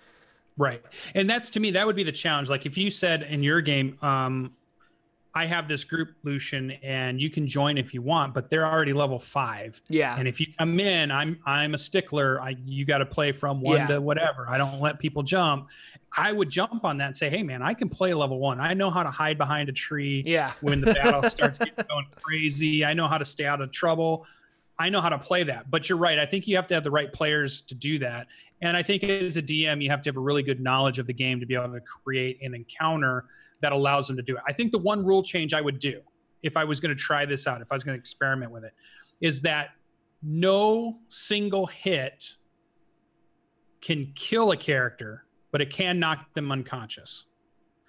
Right. 0.57 0.83
And 1.15 1.31
that's 1.31 1.51
to 1.51 1.61
me 1.61 1.73
that 1.73 1.87
would 1.87 1.97
be 1.97 2.05
the 2.05 2.13
challenge. 2.13 2.49
Like 2.49 2.67
if 2.67 2.77
you 2.77 2.91
said 2.91 3.23
in 3.23 3.43
your 3.43 3.61
game 3.61 3.99
um 4.03 4.53
I 5.35 5.47
have 5.47 5.69
this 5.69 5.85
group, 5.85 6.15
Lucian, 6.25 6.73
and 6.83 7.21
you 7.21 7.31
can 7.31 7.47
join 7.47 7.79
if 7.79 7.93
you 7.93 8.03
want, 8.03 8.35
but 8.35 8.51
they're 8.51 8.67
already 8.67 8.93
level 8.93 9.21
five. 9.21 9.81
Yeah. 9.89 10.17
And 10.19 10.27
if 10.27 10.41
you 10.41 10.47
come 10.59 10.81
in, 10.81 11.11
I'm 11.11 11.39
I'm 11.47 11.75
a 11.75 11.79
stickler. 11.79 12.41
I 12.41 12.57
you 12.65 12.85
got 12.85 12.99
to 12.99 13.07
play 13.07 13.33
from 13.33 13.61
one 13.61 13.77
yeah. 13.77 13.87
to 13.89 14.01
whatever. 14.01 14.49
I 14.49 14.59
don't 14.59 14.81
let 14.81 14.99
people 14.99 15.23
jump. 15.23 15.69
I 16.17 16.33
would 16.33 16.49
jump 16.49 16.85
on 16.85 16.97
that 16.99 17.07
and 17.07 17.17
say, 17.17 17.29
hey 17.29 17.43
man, 17.43 17.63
I 17.63 17.75
can 17.75 17.89
play 17.89 18.15
level 18.15 18.39
one. 18.39 18.61
I 18.61 18.75
know 18.75 18.91
how 18.91 19.03
to 19.03 19.11
hide 19.11 19.39
behind 19.39 19.69
a 19.69 19.73
tree. 19.73 20.23
Yeah. 20.27 20.53
When 20.61 20.81
the 20.81 20.95
battle 20.95 21.23
starts 21.31 21.59
getting 21.59 21.85
going 21.89 22.07
crazy, 22.21 22.85
I 22.85 22.95
know 22.95 23.07
how 23.07 23.19
to 23.19 23.25
stay 23.25 23.45
out 23.45 23.61
of 23.61 23.71
trouble. 23.71 24.27
I 24.79 24.89
know 24.89 25.01
how 25.01 25.09
to 25.09 25.19
play 25.19 25.43
that. 25.45 25.71
But 25.71 25.89
you're 25.89 25.99
right. 25.99 26.19
I 26.19 26.27
think 26.27 26.47
you 26.47 26.57
have 26.57 26.67
to 26.69 26.75
have 26.75 26.85
the 26.85 26.91
right 26.91 27.13
players 27.13 27.63
to 27.63 27.75
do 27.75 27.99
that. 27.99 28.29
And 28.63 28.77
I 28.77 28.83
think 28.83 29.05
as 29.05 29.37
a 29.37 29.43
DM, 29.43 29.83
you 29.83 29.91
have 29.91 30.03
to 30.03 30.09
have 30.09 30.17
a 30.17 30.21
really 30.21 30.43
good 30.43 30.61
knowledge 30.61 30.99
of 30.99 31.07
the 31.07 31.13
game 31.13 31.41
to 31.41 31.47
be 31.47 31.55
able 31.55 31.73
to 31.73 31.81
create 31.81 32.39
an 32.43 32.55
encounter 32.55 33.25
that 33.61 33.73
allows 33.73 34.07
them 34.07 34.17
to 34.17 34.23
do 34.23 34.37
it. 34.37 34.43
I 34.47 34.53
think 34.53 34.73
the 34.73 34.79
one 34.79 35.05
rule 35.05 35.23
change 35.23 35.53
I 35.53 35.61
would 35.61 35.79
do 35.79 36.01
if 36.43 36.57
I 36.57 36.65
was 36.65 36.79
going 36.81 36.97
to 36.97 37.01
try 37.01 37.27
this 37.27 37.47
out, 37.47 37.61
if 37.61 37.69
I 37.71 37.75
was 37.75 37.83
going 37.83 37.97
to 37.97 38.01
experiment 38.01 38.53
with 38.53 38.65
it, 38.65 38.73
is 39.21 39.41
that 39.43 39.71
no 40.23 40.99
single 41.09 41.67
hit 41.67 42.35
can 43.81 44.13
kill 44.15 44.53
a 44.53 44.57
character, 44.57 45.25
but 45.51 45.61
it 45.61 45.71
can 45.71 45.99
knock 45.99 46.33
them 46.35 46.53
unconscious. 46.53 47.25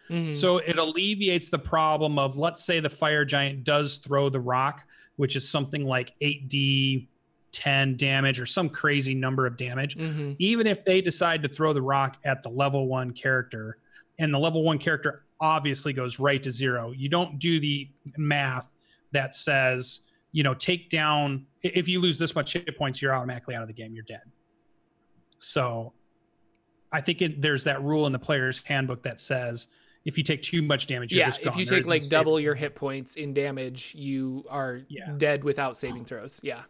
Mm-hmm. 0.09 0.31
So 0.31 0.57
it 0.57 0.77
alleviates 0.77 1.49
the 1.49 1.59
problem 1.59 2.17
of, 2.17 2.35
let's 2.35 2.63
say, 2.63 2.79
the 2.79 2.89
fire 2.89 3.25
giant 3.25 3.63
does 3.63 3.97
throw 3.97 4.29
the 4.29 4.39
rock, 4.39 4.83
which 5.19 5.35
is 5.35 5.47
something 5.47 5.83
like 5.83 6.13
8d 6.21 7.05
10 7.51 7.97
damage 7.97 8.39
or 8.39 8.45
some 8.45 8.69
crazy 8.69 9.13
number 9.13 9.45
of 9.45 9.57
damage. 9.57 9.97
Mm-hmm. 9.97 10.31
Even 10.39 10.65
if 10.65 10.85
they 10.85 11.01
decide 11.01 11.43
to 11.43 11.49
throw 11.49 11.73
the 11.73 11.81
rock 11.81 12.15
at 12.23 12.41
the 12.41 12.47
level 12.47 12.87
one 12.87 13.11
character, 13.11 13.79
and 14.17 14.33
the 14.33 14.39
level 14.39 14.63
one 14.63 14.79
character 14.79 15.25
obviously 15.41 15.91
goes 15.91 16.19
right 16.19 16.41
to 16.41 16.49
zero. 16.49 16.91
You 16.91 17.09
don't 17.09 17.37
do 17.37 17.59
the 17.59 17.89
math 18.15 18.69
that 19.11 19.35
says, 19.35 20.01
you 20.31 20.43
know, 20.43 20.53
take 20.53 20.89
down 20.89 21.45
if 21.63 21.89
you 21.89 21.99
lose 21.99 22.17
this 22.17 22.33
much 22.33 22.53
hit 22.53 22.77
points, 22.77 23.01
you're 23.01 23.13
automatically 23.13 23.55
out 23.55 23.61
of 23.61 23.67
the 23.67 23.73
game. 23.73 23.93
You're 23.93 24.05
dead. 24.05 24.21
So 25.39 25.91
I 26.93 27.01
think 27.01 27.21
it, 27.21 27.41
there's 27.41 27.65
that 27.65 27.83
rule 27.83 28.07
in 28.07 28.13
the 28.13 28.19
player's 28.19 28.63
handbook 28.63 29.03
that 29.03 29.19
says 29.19 29.67
if 30.09 30.17
you 30.17 30.23
take 30.23 30.41
too 30.41 30.63
much 30.63 30.87
damage, 30.87 31.13
yeah, 31.13 31.31
if 31.43 31.55
you 31.55 31.65
take 31.65 31.85
like 31.85 32.07
double 32.09 32.39
your 32.39 32.55
hit 32.55 32.73
points 32.73 33.15
in 33.15 33.31
damage, 33.33 33.93
you 33.95 34.43
are 34.49 34.81
yeah. 34.89 35.11
dead 35.17 35.43
without 35.43 35.77
saving 35.77 36.03
throws. 36.03 36.39
Yeah. 36.43 36.63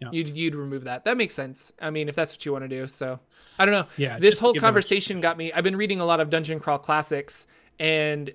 Yeah. 0.00 0.08
You'd, 0.12 0.36
you'd 0.36 0.54
remove 0.54 0.84
that. 0.84 1.06
That 1.06 1.16
makes 1.16 1.32
sense. 1.32 1.72
I 1.80 1.90
mean, 1.90 2.08
if 2.08 2.14
that's 2.14 2.34
what 2.34 2.44
you 2.44 2.52
want 2.52 2.64
to 2.64 2.68
do. 2.68 2.86
So 2.88 3.20
I 3.58 3.64
don't 3.64 3.72
know. 3.72 3.86
Yeah. 3.96 4.18
This 4.18 4.38
whole 4.38 4.52
conversation 4.52 5.20
got 5.20 5.38
me. 5.38 5.50
I've 5.50 5.64
been 5.64 5.76
reading 5.76 6.00
a 6.00 6.04
lot 6.04 6.20
of 6.20 6.28
Dungeon 6.28 6.60
Crawl 6.60 6.78
classics, 6.78 7.46
and 7.78 8.34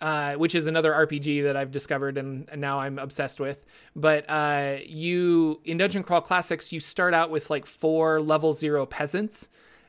uh, 0.00 0.34
which 0.34 0.54
is 0.54 0.66
another 0.66 0.92
RPG 0.92 1.42
that 1.42 1.56
I've 1.56 1.70
discovered 1.70 2.16
and, 2.16 2.48
and 2.50 2.60
now 2.60 2.78
I'm 2.78 2.98
obsessed 2.98 3.38
with. 3.38 3.66
But 3.94 4.24
uh, 4.30 4.76
you 4.86 5.60
in 5.64 5.76
Dungeon 5.76 6.04
Crawl 6.04 6.22
Classics, 6.22 6.72
you 6.72 6.80
start 6.80 7.12
out 7.12 7.30
with 7.30 7.50
like 7.50 7.66
four 7.66 8.20
level 8.22 8.54
zero 8.54 8.86
peasants, 8.86 9.48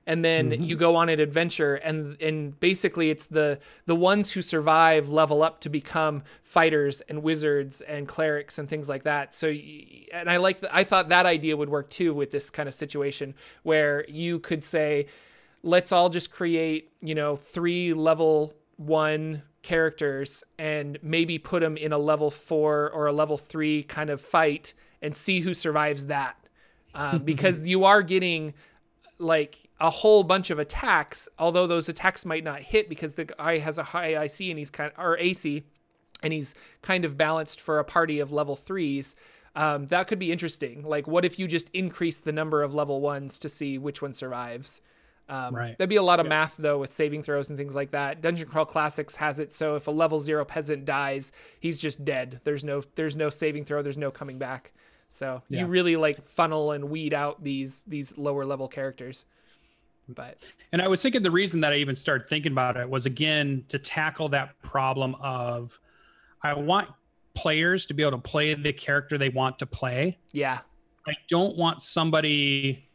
and 0.10 0.26
then 0.26 0.50
mm-hmm. 0.50 0.63
you 0.63 0.76
go 0.76 0.95
on 0.95 1.08
an 1.08 1.19
adventure, 1.19 1.76
and 1.76 2.19
and 2.19 2.60
basically 2.60 3.12
it's 3.12 3.28
the 3.28 3.60
the 3.86 3.95
ones 3.95 4.32
who 4.32 4.41
survive 4.41 5.10
level 5.10 5.43
up 5.43 5.62
to 5.62 5.69
become 5.69 6.24
fighters 6.41 7.02
and 7.02 7.22
wizards 7.22 7.82
and 7.82 8.08
clerics 8.08 8.58
and 8.58 8.67
things 8.67 8.89
like 8.89 9.04
that. 9.04 9.36
So, 9.36 9.50
and 9.50 10.28
I 10.28 10.38
like 10.38 10.62
I 10.72 10.84
thought 10.84 11.10
that 11.10 11.28
idea 11.28 11.56
would 11.56 11.69
work 11.69 11.91
too 11.91 12.15
with 12.15 12.32
this 12.32 12.50
kind 12.50 12.67
of 12.67 12.74
situation 12.74 13.36
where 13.63 14.04
you 14.10 14.39
could 14.39 14.63
say. 14.63 15.06
Let's 15.62 15.91
all 15.91 16.08
just 16.08 16.32
create, 16.32 16.89
you 17.02 17.13
know, 17.15 17.36
three 17.36 17.93
level 17.93 18.54
one 18.78 19.41
characters 19.62 20.41
and 20.58 20.98
maybe 21.04 21.38
put 21.38 21.60
them 21.60 21.76
in 21.76 21.91
a 21.91 21.98
level 21.98 22.32
four 22.32 22.89
or 22.91 23.08
a 23.08 23.12
level 23.12 23.38
three 23.38 23.84
kind 23.84 24.10
of 24.10 24.22
fight 24.22 24.74
and 25.02 25.13
see 25.13 25.41
who 25.41 25.54
survives 25.54 26.06
that. 26.06 26.38
Uh, 26.95 27.17
because 27.32 27.67
you 27.67 27.84
are 27.84 28.02
getting 28.02 28.54
like 29.17 29.68
a 29.80 29.89
whole 29.89 30.24
bunch 30.24 30.50
of 30.50 30.60
attacks, 30.60 31.30
although 31.38 31.68
those 31.68 31.89
attacks 31.89 32.26
might 32.26 32.44
not 32.44 32.62
hit 32.62 32.89
because 32.89 33.15
the 33.15 33.26
guy 33.26 33.60
has 33.60 33.78
a 33.78 33.84
high 33.84 34.24
IC 34.24 34.42
and 34.42 34.60
he's 34.60 34.70
kind 34.70 34.92
of, 34.92 35.04
or 35.04 35.18
AC 35.18 35.63
and 36.22 36.34
he's 36.34 36.54
kind 36.82 37.06
of 37.06 37.18
balanced 37.18 37.62
for 37.62 37.80
a 37.80 37.84
party 37.84 38.20
of 38.20 38.32
level 38.32 38.56
threes. 38.56 39.15
Um, 39.56 39.88
that 39.88 40.08
could 40.08 40.20
be 40.20 40.32
interesting. 40.32 40.84
Like, 40.84 41.08
what 41.08 41.26
if 41.26 41.39
you 41.39 41.48
just 41.48 41.70
increase 41.70 42.20
the 42.20 42.32
number 42.32 42.62
of 42.62 42.74
level 42.74 43.02
ones 43.02 43.39
to 43.39 43.50
see 43.50 43.78
which 43.78 44.02
one 44.02 44.13
survives? 44.13 44.82
Um, 45.30 45.56
right. 45.56 45.78
There'd 45.78 45.89
be 45.89 45.96
a 45.96 46.04
lot 46.04 46.20
of 46.20 46.26
yeah. 46.26 46.30
math 46.30 46.58
though 46.58 46.80
with 46.80 46.92
saving 46.92 47.22
throws 47.22 47.50
and 47.50 47.58
things 47.58 47.76
like 47.76 47.92
that. 47.92 48.22
Dungeon 48.22 48.48
Crawl 48.48 48.65
Classics 48.65 49.15
has 49.18 49.39
it 49.39 49.52
so 49.52 49.76
if 49.76 49.88
a 49.88 49.92
level 49.92 50.20
zero 50.20 50.44
peasant 50.44 50.86
dies, 50.86 51.32
he's 51.60 51.80
just 51.80 52.04
dead. 52.04 52.42
There's 52.44 52.63
no 52.63 52.84
there's 52.96 53.15
no 53.15 53.30
saving 53.30 53.65
throw. 53.65 53.84
There's 53.84 53.98
no 53.98 54.10
coming 54.10 54.39
back. 54.39 54.74
So 55.08 55.44
yeah. 55.48 55.62
you 55.62 55.65
really 55.68 55.96
like 55.96 56.22
funnel 56.24 56.72
and 56.72 56.89
weed 56.89 57.13
out 57.13 57.44
these 57.44 57.84
these 57.84 58.18
lower 58.18 58.44
level 58.44 58.68
characters. 58.68 59.26
But 60.15 60.38
and 60.72 60.82
I 60.82 60.88
was 60.88 61.02
thinking 61.02 61.24
the 61.24 61.32
reason 61.32 61.62
that 61.62 61.74
I 61.74 61.78
even 61.78 61.95
started 61.95 62.28
thinking 62.28 62.52
about 62.52 62.78
it 62.78 62.89
was 62.89 63.06
again 63.06 63.63
to 63.69 63.80
tackle 63.80 64.30
that 64.30 64.60
problem 64.62 65.15
of 65.22 65.78
I 66.41 66.54
want 66.54 66.89
players 67.36 67.86
to 67.88 67.93
be 67.93 68.04
able 68.04 68.17
to 68.17 68.30
play 68.30 68.54
the 68.54 68.74
character 68.74 69.17
they 69.17 69.30
want 69.30 69.60
to 69.60 69.65
play. 69.65 70.17
Yeah. 70.34 70.60
I 71.08 71.13
don't 71.28 71.58
want 71.58 71.82
somebody 71.82 72.89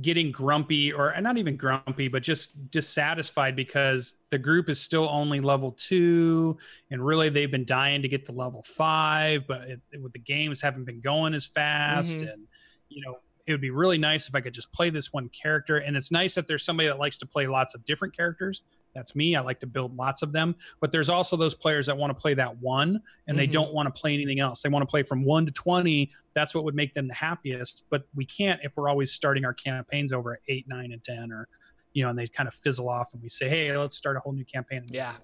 getting 0.00 0.32
grumpy 0.32 0.90
or 0.90 1.14
not 1.20 1.36
even 1.36 1.54
grumpy 1.54 2.08
but 2.08 2.22
just 2.22 2.70
dissatisfied 2.70 3.54
because 3.54 4.14
the 4.30 4.38
group 4.38 4.70
is 4.70 4.80
still 4.80 5.06
only 5.10 5.38
level 5.38 5.72
two 5.72 6.56
and 6.90 7.04
really 7.04 7.28
they've 7.28 7.50
been 7.50 7.66
dying 7.66 8.00
to 8.00 8.08
get 8.08 8.24
to 8.24 8.32
level 8.32 8.64
five 8.66 9.46
but 9.46 9.60
it, 9.68 9.80
with 10.00 10.12
the 10.14 10.18
games 10.18 10.62
haven't 10.62 10.84
been 10.84 11.00
going 11.00 11.34
as 11.34 11.44
fast 11.44 12.16
mm-hmm. 12.16 12.28
and 12.28 12.46
you 12.88 13.04
know 13.04 13.18
it 13.46 13.52
would 13.52 13.60
be 13.60 13.70
really 13.70 13.98
nice 13.98 14.28
if 14.28 14.34
i 14.34 14.40
could 14.40 14.54
just 14.54 14.72
play 14.72 14.90
this 14.90 15.12
one 15.12 15.28
character 15.30 15.78
and 15.78 15.96
it's 15.96 16.10
nice 16.10 16.34
that 16.34 16.46
there's 16.46 16.64
somebody 16.64 16.88
that 16.88 16.98
likes 16.98 17.18
to 17.18 17.26
play 17.26 17.46
lots 17.46 17.74
of 17.74 17.84
different 17.84 18.16
characters 18.16 18.62
that's 18.94 19.14
me. 19.14 19.36
I 19.36 19.40
like 19.40 19.60
to 19.60 19.66
build 19.66 19.96
lots 19.96 20.22
of 20.22 20.32
them. 20.32 20.54
But 20.80 20.92
there's 20.92 21.08
also 21.08 21.36
those 21.36 21.54
players 21.54 21.86
that 21.86 21.96
want 21.96 22.10
to 22.10 22.20
play 22.20 22.34
that 22.34 22.56
one 22.58 22.88
and 22.88 23.00
mm-hmm. 23.00 23.36
they 23.36 23.46
don't 23.46 23.72
want 23.72 23.92
to 23.92 24.00
play 24.00 24.14
anything 24.14 24.40
else. 24.40 24.62
They 24.62 24.68
want 24.68 24.82
to 24.82 24.86
play 24.86 25.02
from 25.02 25.24
one 25.24 25.46
to 25.46 25.52
20. 25.52 26.10
That's 26.34 26.54
what 26.54 26.64
would 26.64 26.74
make 26.74 26.94
them 26.94 27.08
the 27.08 27.14
happiest. 27.14 27.84
But 27.90 28.02
we 28.14 28.26
can't 28.26 28.60
if 28.62 28.76
we're 28.76 28.88
always 28.88 29.12
starting 29.12 29.44
our 29.44 29.54
campaigns 29.54 30.12
over 30.12 30.34
at 30.34 30.40
eight, 30.48 30.66
nine, 30.68 30.92
and 30.92 31.02
10, 31.02 31.32
or, 31.32 31.48
you 31.92 32.02
know, 32.02 32.10
and 32.10 32.18
they 32.18 32.26
kind 32.26 32.48
of 32.48 32.54
fizzle 32.54 32.88
off 32.88 33.12
and 33.12 33.22
we 33.22 33.28
say, 33.28 33.48
hey, 33.48 33.76
let's 33.76 33.96
start 33.96 34.16
a 34.16 34.20
whole 34.20 34.32
new 34.32 34.44
campaign. 34.44 34.84
Yeah. 34.90 35.12
So 35.12 35.18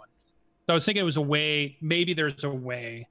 I 0.71 0.75
was 0.75 0.85
thinking 0.85 1.01
it 1.01 1.05
was 1.05 1.17
a 1.17 1.23
way, 1.23 1.79
maybe 1.81 2.15
there's 2.15 2.45
a 2.45 2.51
way 2.51 3.09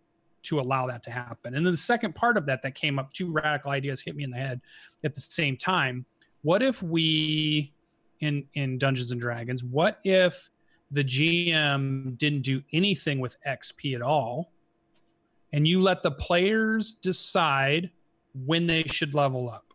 to 0.47 0.59
allow 0.59 0.87
that 0.87 1.03
to 1.03 1.11
happen. 1.11 1.55
And 1.55 1.65
then 1.65 1.73
the 1.73 1.77
second 1.77 2.15
part 2.15 2.37
of 2.37 2.45
that 2.45 2.61
that 2.63 2.75
came 2.75 2.99
up, 2.99 3.13
two 3.13 3.31
radical 3.31 3.71
ideas 3.71 4.01
hit 4.01 4.15
me 4.15 4.23
in 4.23 4.31
the 4.31 4.37
head 4.37 4.61
at 5.03 5.13
the 5.13 5.21
same 5.21 5.57
time. 5.57 6.05
What 6.41 6.61
if 6.61 6.81
we 6.81 7.73
in 8.19 8.45
in 8.53 8.77
Dungeons 8.77 9.11
and 9.11 9.21
Dragons, 9.21 9.63
what 9.63 9.99
if 10.03 10.49
the 10.91 11.03
GM 11.03 12.17
didn't 12.17 12.41
do 12.41 12.61
anything 12.73 13.19
with 13.19 13.35
XP 13.47 13.95
at 13.95 14.01
all? 14.01 14.51
And 15.53 15.67
you 15.67 15.81
let 15.81 16.03
the 16.03 16.11
players 16.11 16.95
decide 16.95 17.89
when 18.45 18.67
they 18.67 18.83
should 18.83 19.15
level 19.15 19.49
up. 19.49 19.73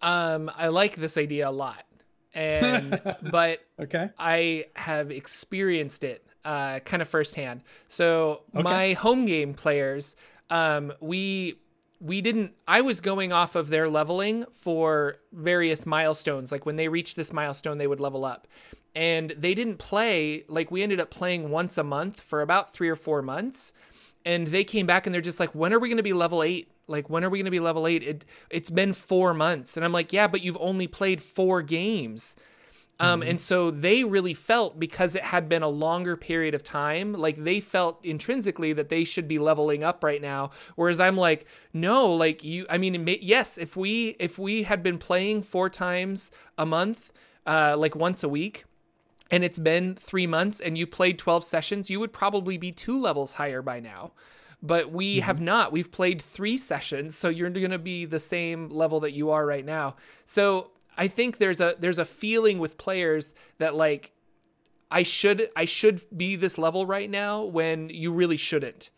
Um, 0.00 0.50
I 0.56 0.68
like 0.68 0.94
this 0.94 1.18
idea 1.18 1.48
a 1.48 1.50
lot. 1.50 1.84
And 2.34 3.00
but 3.30 3.60
okay. 3.80 4.10
I 4.18 4.66
have 4.76 5.10
experienced 5.10 6.04
it 6.04 6.24
uh, 6.44 6.80
kind 6.80 7.02
of 7.02 7.08
firsthand. 7.08 7.62
So 7.88 8.42
Okay. 8.54 8.62
my 8.62 8.92
home 8.94 9.26
game 9.26 9.54
players, 9.54 10.16
um, 10.50 10.92
we 11.00 11.58
we 12.00 12.20
didn't. 12.20 12.54
I 12.68 12.80
was 12.80 13.00
going 13.00 13.32
off 13.32 13.56
of 13.56 13.70
their 13.70 13.88
leveling 13.88 14.44
for 14.52 15.16
various 15.32 15.84
milestones. 15.84 16.52
Like 16.52 16.64
when 16.64 16.76
they 16.76 16.88
reached 16.88 17.16
this 17.16 17.32
milestone, 17.32 17.78
they 17.78 17.88
would 17.88 18.00
level 18.00 18.24
up, 18.24 18.46
and 18.94 19.30
they 19.32 19.52
didn't 19.54 19.78
play. 19.78 20.44
Like 20.48 20.70
we 20.70 20.82
ended 20.82 21.00
up 21.00 21.10
playing 21.10 21.50
once 21.50 21.76
a 21.76 21.84
month 21.84 22.20
for 22.20 22.40
about 22.40 22.72
three 22.72 22.88
or 22.88 22.96
four 22.96 23.20
months, 23.20 23.72
and 24.24 24.46
they 24.46 24.62
came 24.64 24.86
back 24.86 25.06
and 25.06 25.14
they're 25.14 25.20
just 25.20 25.40
like, 25.40 25.54
"When 25.54 25.72
are 25.72 25.80
we 25.80 25.88
going 25.88 25.96
to 25.96 26.02
be 26.04 26.12
level 26.12 26.42
eight? 26.44 26.70
Like 26.86 27.10
when 27.10 27.24
are 27.24 27.28
we 27.30 27.38
going 27.38 27.46
to 27.46 27.50
be 27.50 27.60
level 27.60 27.86
eight? 27.88 28.02
It 28.04 28.24
it's 28.48 28.70
been 28.70 28.92
four 28.94 29.34
months." 29.34 29.76
And 29.76 29.84
I'm 29.84 29.92
like, 29.92 30.12
"Yeah, 30.12 30.28
but 30.28 30.42
you've 30.42 30.58
only 30.60 30.86
played 30.86 31.20
four 31.20 31.62
games." 31.62 32.36
Um, 33.00 33.22
and 33.22 33.40
so 33.40 33.70
they 33.70 34.02
really 34.02 34.34
felt 34.34 34.80
because 34.80 35.14
it 35.14 35.22
had 35.22 35.48
been 35.48 35.62
a 35.62 35.68
longer 35.68 36.16
period 36.16 36.54
of 36.54 36.64
time, 36.64 37.12
like 37.12 37.36
they 37.36 37.60
felt 37.60 38.04
intrinsically 38.04 38.72
that 38.72 38.88
they 38.88 39.04
should 39.04 39.28
be 39.28 39.38
leveling 39.38 39.84
up 39.84 40.02
right 40.02 40.20
now. 40.20 40.50
Whereas 40.74 40.98
I'm 40.98 41.16
like, 41.16 41.46
no, 41.72 42.12
like 42.12 42.42
you, 42.42 42.66
I 42.68 42.76
mean, 42.78 43.04
may, 43.04 43.18
yes, 43.22 43.56
if 43.56 43.76
we 43.76 44.16
if 44.18 44.36
we 44.36 44.64
had 44.64 44.82
been 44.82 44.98
playing 44.98 45.42
four 45.42 45.70
times 45.70 46.32
a 46.56 46.66
month, 46.66 47.12
uh, 47.46 47.76
like 47.78 47.94
once 47.94 48.24
a 48.24 48.28
week, 48.28 48.64
and 49.30 49.44
it's 49.44 49.60
been 49.60 49.94
three 49.94 50.26
months, 50.26 50.58
and 50.58 50.76
you 50.76 50.86
played 50.86 51.18
12 51.18 51.44
sessions, 51.44 51.90
you 51.90 52.00
would 52.00 52.12
probably 52.12 52.56
be 52.56 52.72
two 52.72 52.98
levels 52.98 53.34
higher 53.34 53.62
by 53.62 53.78
now. 53.78 54.12
But 54.60 54.90
we 54.90 55.20
have 55.20 55.40
not. 55.40 55.70
We've 55.70 55.90
played 55.90 56.20
three 56.20 56.56
sessions, 56.56 57.16
so 57.16 57.28
you're 57.28 57.48
going 57.50 57.70
to 57.70 57.78
be 57.78 58.06
the 58.06 58.18
same 58.18 58.70
level 58.70 58.98
that 59.00 59.12
you 59.12 59.30
are 59.30 59.46
right 59.46 59.64
now. 59.64 59.94
So 60.24 60.72
I 60.98 61.06
think 61.06 61.38
there's 61.38 61.60
a 61.60 61.76
there's 61.78 61.98
a 61.98 62.04
feeling 62.04 62.58
with 62.58 62.76
players 62.76 63.32
that 63.58 63.74
like 63.74 64.12
I 64.90 65.04
should 65.04 65.48
I 65.56 65.64
should 65.64 66.00
be 66.14 66.36
this 66.36 66.58
level 66.58 66.84
right 66.84 67.08
now 67.08 67.44
when 67.44 67.88
you 67.88 68.12
really 68.12 68.36
shouldn't. 68.36 68.90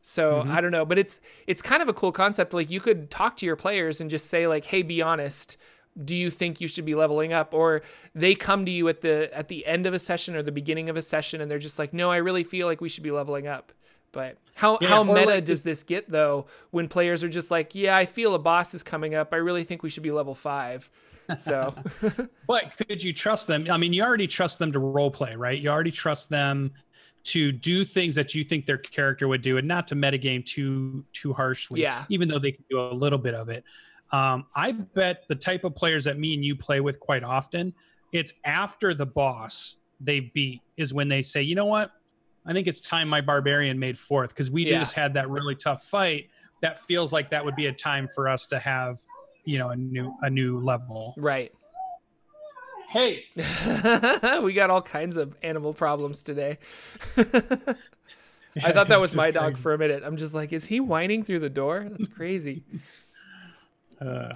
So 0.00 0.34
mm-hmm. 0.34 0.50
I 0.50 0.60
don't 0.60 0.70
know, 0.70 0.84
but 0.84 0.98
it's 0.98 1.20
it's 1.46 1.62
kind 1.62 1.82
of 1.82 1.88
a 1.88 1.94
cool 1.94 2.12
concept. 2.12 2.52
Like 2.52 2.70
you 2.70 2.80
could 2.80 3.10
talk 3.10 3.36
to 3.38 3.46
your 3.46 3.56
players 3.56 4.00
and 4.00 4.10
just 4.10 4.26
say 4.26 4.46
like, 4.46 4.66
"Hey, 4.66 4.82
be 4.82 5.02
honest. 5.02 5.56
Do 6.04 6.14
you 6.14 6.30
think 6.30 6.60
you 6.60 6.68
should 6.68 6.84
be 6.84 6.94
leveling 6.94 7.32
up?" 7.32 7.54
Or 7.54 7.82
they 8.14 8.34
come 8.34 8.64
to 8.66 8.70
you 8.70 8.88
at 8.88 9.00
the 9.00 9.34
at 9.36 9.48
the 9.48 9.66
end 9.66 9.86
of 9.86 9.94
a 9.94 9.98
session 9.98 10.36
or 10.36 10.42
the 10.42 10.52
beginning 10.52 10.88
of 10.88 10.96
a 10.96 11.02
session, 11.02 11.40
and 11.40 11.50
they're 11.50 11.58
just 11.58 11.78
like, 11.78 11.92
"No, 11.92 12.10
I 12.10 12.18
really 12.18 12.44
feel 12.44 12.66
like 12.66 12.80
we 12.80 12.88
should 12.88 13.02
be 13.02 13.10
leveling 13.10 13.46
up." 13.46 13.72
But 14.12 14.38
how 14.54 14.78
Yeah, 14.80 14.88
how 14.88 15.04
meta 15.04 15.26
like 15.26 15.44
does 15.44 15.62
this 15.62 15.82
get 15.82 16.10
though? 16.10 16.46
When 16.70 16.88
players 16.88 17.24
are 17.24 17.28
just 17.28 17.50
like, 17.50 17.74
"Yeah, 17.74 17.96
I 17.96 18.06
feel 18.06 18.34
a 18.34 18.38
boss 18.38 18.74
is 18.74 18.82
coming 18.82 19.14
up. 19.14 19.32
I 19.32 19.36
really 19.36 19.64
think 19.64 19.82
we 19.82 19.90
should 19.90 20.02
be 20.02 20.10
level 20.10 20.34
five. 20.34 20.90
So 21.36 21.74
But 22.46 22.72
could 22.88 23.02
you 23.02 23.12
trust 23.12 23.46
them? 23.46 23.66
I 23.70 23.76
mean, 23.76 23.92
you 23.92 24.02
already 24.02 24.26
trust 24.26 24.58
them 24.58 24.72
to 24.72 24.78
role 24.78 25.10
play, 25.10 25.34
right? 25.34 25.60
You 25.60 25.68
already 25.68 25.90
trust 25.90 26.30
them 26.30 26.72
to 27.24 27.52
do 27.52 27.84
things 27.84 28.14
that 28.14 28.34
you 28.34 28.42
think 28.44 28.64
their 28.64 28.78
character 28.78 29.28
would 29.28 29.42
do 29.42 29.58
and 29.58 29.68
not 29.68 29.86
to 29.88 29.94
metagame 29.94 30.44
too 30.46 31.04
too 31.12 31.32
harshly. 31.32 31.82
Yeah. 31.82 32.04
Even 32.08 32.28
though 32.28 32.38
they 32.38 32.52
can 32.52 32.64
do 32.70 32.80
a 32.80 32.92
little 32.94 33.18
bit 33.18 33.34
of 33.34 33.48
it. 33.48 33.64
Um, 34.12 34.46
I 34.56 34.72
bet 34.72 35.24
the 35.28 35.34
type 35.34 35.64
of 35.64 35.74
players 35.74 36.04
that 36.04 36.18
me 36.18 36.32
and 36.32 36.42
you 36.44 36.56
play 36.56 36.80
with 36.80 36.98
quite 36.98 37.22
often, 37.22 37.74
it's 38.12 38.32
after 38.44 38.94
the 38.94 39.04
boss 39.04 39.76
they 40.00 40.20
beat 40.20 40.62
is 40.78 40.94
when 40.94 41.08
they 41.08 41.20
say, 41.20 41.42
you 41.42 41.54
know 41.54 41.66
what? 41.66 41.90
I 42.46 42.54
think 42.54 42.66
it's 42.66 42.80
time 42.80 43.08
my 43.08 43.20
barbarian 43.20 43.78
made 43.78 43.98
fourth 43.98 44.30
because 44.30 44.50
we 44.50 44.64
Yeah. 44.66 44.78
just 44.78 44.94
had 44.94 45.12
that 45.14 45.28
really 45.28 45.54
tough 45.54 45.82
fight. 45.84 46.30
That 46.62 46.80
feels 46.80 47.12
like 47.12 47.28
that 47.30 47.44
would 47.44 47.56
be 47.56 47.66
a 47.66 47.72
time 47.72 48.08
for 48.14 48.28
us 48.28 48.46
to 48.46 48.58
have, 48.58 48.98
you 49.44 49.58
know, 49.58 49.68
a 49.70 49.76
new 49.76 50.14
a 50.22 50.30
new 50.30 50.58
level. 50.60 51.14
right. 51.16 51.52
Hey, 52.90 53.24
we 54.42 54.54
got 54.54 54.70
all 54.70 54.80
kinds 54.80 55.18
of 55.18 55.36
animal 55.42 55.74
problems 55.74 56.22
today. 56.22 56.56
I 58.62 58.72
thought 58.72 58.88
that 58.88 58.98
was 59.00 59.14
my 59.14 59.26
just 59.26 59.34
dog 59.34 59.58
for 59.58 59.74
a 59.74 59.78
minute. 59.78 60.02
I'm 60.04 60.16
just 60.16 60.32
like, 60.32 60.54
is 60.54 60.64
he 60.66 60.80
whining 60.80 61.22
through 61.22 61.40
the 61.40 61.50
door? 61.50 61.86
That's 61.90 62.08
crazy. 62.08 62.62
Uh, 64.00 64.32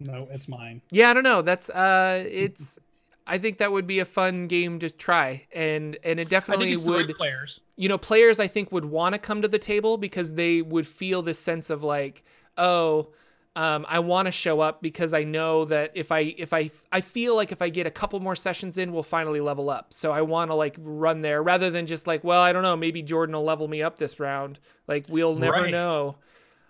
no, 0.00 0.28
it's 0.30 0.48
mine. 0.48 0.82
yeah, 0.90 1.08
I 1.08 1.14
don't 1.14 1.22
know. 1.22 1.40
That's 1.40 1.70
uh 1.70 2.22
it's 2.28 2.78
I 3.26 3.38
think 3.38 3.56
that 3.56 3.72
would 3.72 3.86
be 3.86 4.00
a 4.00 4.04
fun 4.04 4.48
game 4.48 4.78
to 4.80 4.90
try. 4.90 5.46
And 5.54 5.96
and 6.04 6.20
it 6.20 6.28
definitely 6.28 6.66
think 6.66 6.74
it's 6.74 6.84
the 6.84 6.90
would 6.90 7.06
right 7.06 7.16
players. 7.16 7.60
you 7.76 7.88
know, 7.88 7.96
players 7.96 8.38
I 8.38 8.48
think 8.48 8.70
would 8.70 8.84
want 8.84 9.14
to 9.14 9.18
come 9.18 9.40
to 9.40 9.48
the 9.48 9.58
table 9.58 9.96
because 9.96 10.34
they 10.34 10.60
would 10.60 10.86
feel 10.86 11.22
this 11.22 11.38
sense 11.38 11.70
of 11.70 11.82
like, 11.82 12.22
oh, 12.58 13.08
um, 13.58 13.84
I 13.88 13.98
want 13.98 14.26
to 14.26 14.32
show 14.32 14.60
up 14.60 14.80
because 14.80 15.12
I 15.12 15.24
know 15.24 15.64
that 15.64 15.90
if 15.94 16.12
I 16.12 16.20
if 16.38 16.52
I 16.52 16.70
I 16.92 17.00
feel 17.00 17.34
like 17.34 17.50
if 17.50 17.60
I 17.60 17.68
get 17.70 17.86
a 17.88 17.90
couple 17.90 18.20
more 18.20 18.36
sessions 18.36 18.78
in, 18.78 18.92
we'll 18.92 19.02
finally 19.02 19.40
level 19.40 19.68
up. 19.68 19.92
So 19.92 20.12
I 20.12 20.22
want 20.22 20.50
to 20.50 20.54
like 20.54 20.76
run 20.78 21.22
there 21.22 21.42
rather 21.42 21.68
than 21.68 21.86
just 21.86 22.06
like, 22.06 22.22
well, 22.22 22.40
I 22.40 22.52
don't 22.52 22.62
know, 22.62 22.76
maybe 22.76 23.02
Jordan 23.02 23.34
will 23.34 23.42
level 23.42 23.66
me 23.66 23.82
up 23.82 23.98
this 23.98 24.20
round. 24.20 24.60
Like 24.86 25.06
we'll 25.08 25.34
never 25.34 25.62
Right. 25.62 25.72
know. 25.72 26.16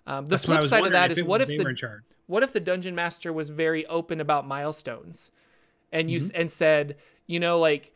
Um, 0.07 0.25
the 0.25 0.31
That's 0.31 0.47
flip 0.47 0.63
side 0.63 0.87
of 0.87 0.93
that 0.93 1.11
is 1.11 1.23
what 1.23 1.43
if 1.43 1.49
the 1.49 1.77
what 2.27 2.43
if 2.43 2.55
the 2.55 2.61
dungeon 2.61 2.95
master 2.95 3.33
was 3.35 3.51
very 3.51 3.85
open 3.87 4.21
about 4.21 4.47
milestones 4.47 5.31
and 5.93 6.11
you 6.11 6.19
Mm-hmm. 6.21 6.41
and 6.41 6.51
said 6.51 6.97
you 7.27 7.39
know 7.39 7.59
like 7.59 7.93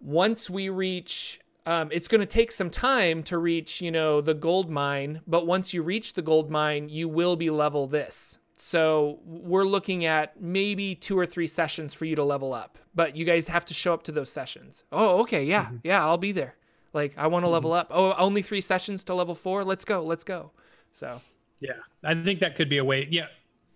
once 0.00 0.48
we 0.48 0.68
reach 0.70 1.40
um, 1.66 1.88
it's 1.92 2.08
going 2.08 2.20
to 2.20 2.26
take 2.26 2.52
some 2.52 2.70
time 2.70 3.22
to 3.24 3.38
reach 3.38 3.80
you 3.80 3.90
know 3.90 4.20
the 4.20 4.34
gold 4.34 4.70
mine 4.70 5.20
but 5.26 5.46
once 5.46 5.72
you 5.74 5.82
reach 5.82 6.12
the 6.14 6.22
gold 6.22 6.50
mine 6.50 6.88
you 6.88 7.08
will 7.08 7.36
be 7.36 7.50
level 7.50 7.86
this. 7.86 8.38
So 8.56 9.18
we're 9.24 9.64
looking 9.64 10.04
at 10.04 10.40
maybe 10.40 10.94
two 10.94 11.18
or 11.18 11.26
three 11.26 11.46
sessions 11.48 11.92
for 11.92 12.04
you 12.04 12.14
to 12.16 12.24
level 12.24 12.52
up 12.54 12.78
but 12.94 13.16
you 13.16 13.24
guys 13.24 13.48
have 13.48 13.64
to 13.66 13.74
show 13.74 13.92
up 13.94 14.02
to 14.04 14.12
those 14.12 14.30
sessions. 14.30 14.84
Oh 14.92 15.20
okay 15.22 15.44
yeah 15.44 15.66
Mm-hmm. 15.66 15.76
yeah 15.84 16.04
i'll 16.04 16.18
be 16.18 16.32
there. 16.32 16.54
Like 16.92 17.14
i 17.18 17.26
want 17.26 17.44
to 17.44 17.48
level 17.48 17.72
up. 17.72 17.88
Oh 17.90 18.14
only 18.14 18.42
three 18.42 18.60
sessions 18.60 19.02
to 19.04 19.14
level 19.14 19.34
four? 19.34 19.64
Let's 19.64 19.84
go 19.84 20.02
let's 20.04 20.24
go. 20.24 20.50
So. 20.92 21.20
Yeah, 21.60 21.72
I 22.02 22.14
think 22.14 22.40
that 22.40 22.56
could 22.56 22.68
be 22.68 22.76
a 22.76 22.84
way. 22.84 23.08
Yeah, 23.10 23.26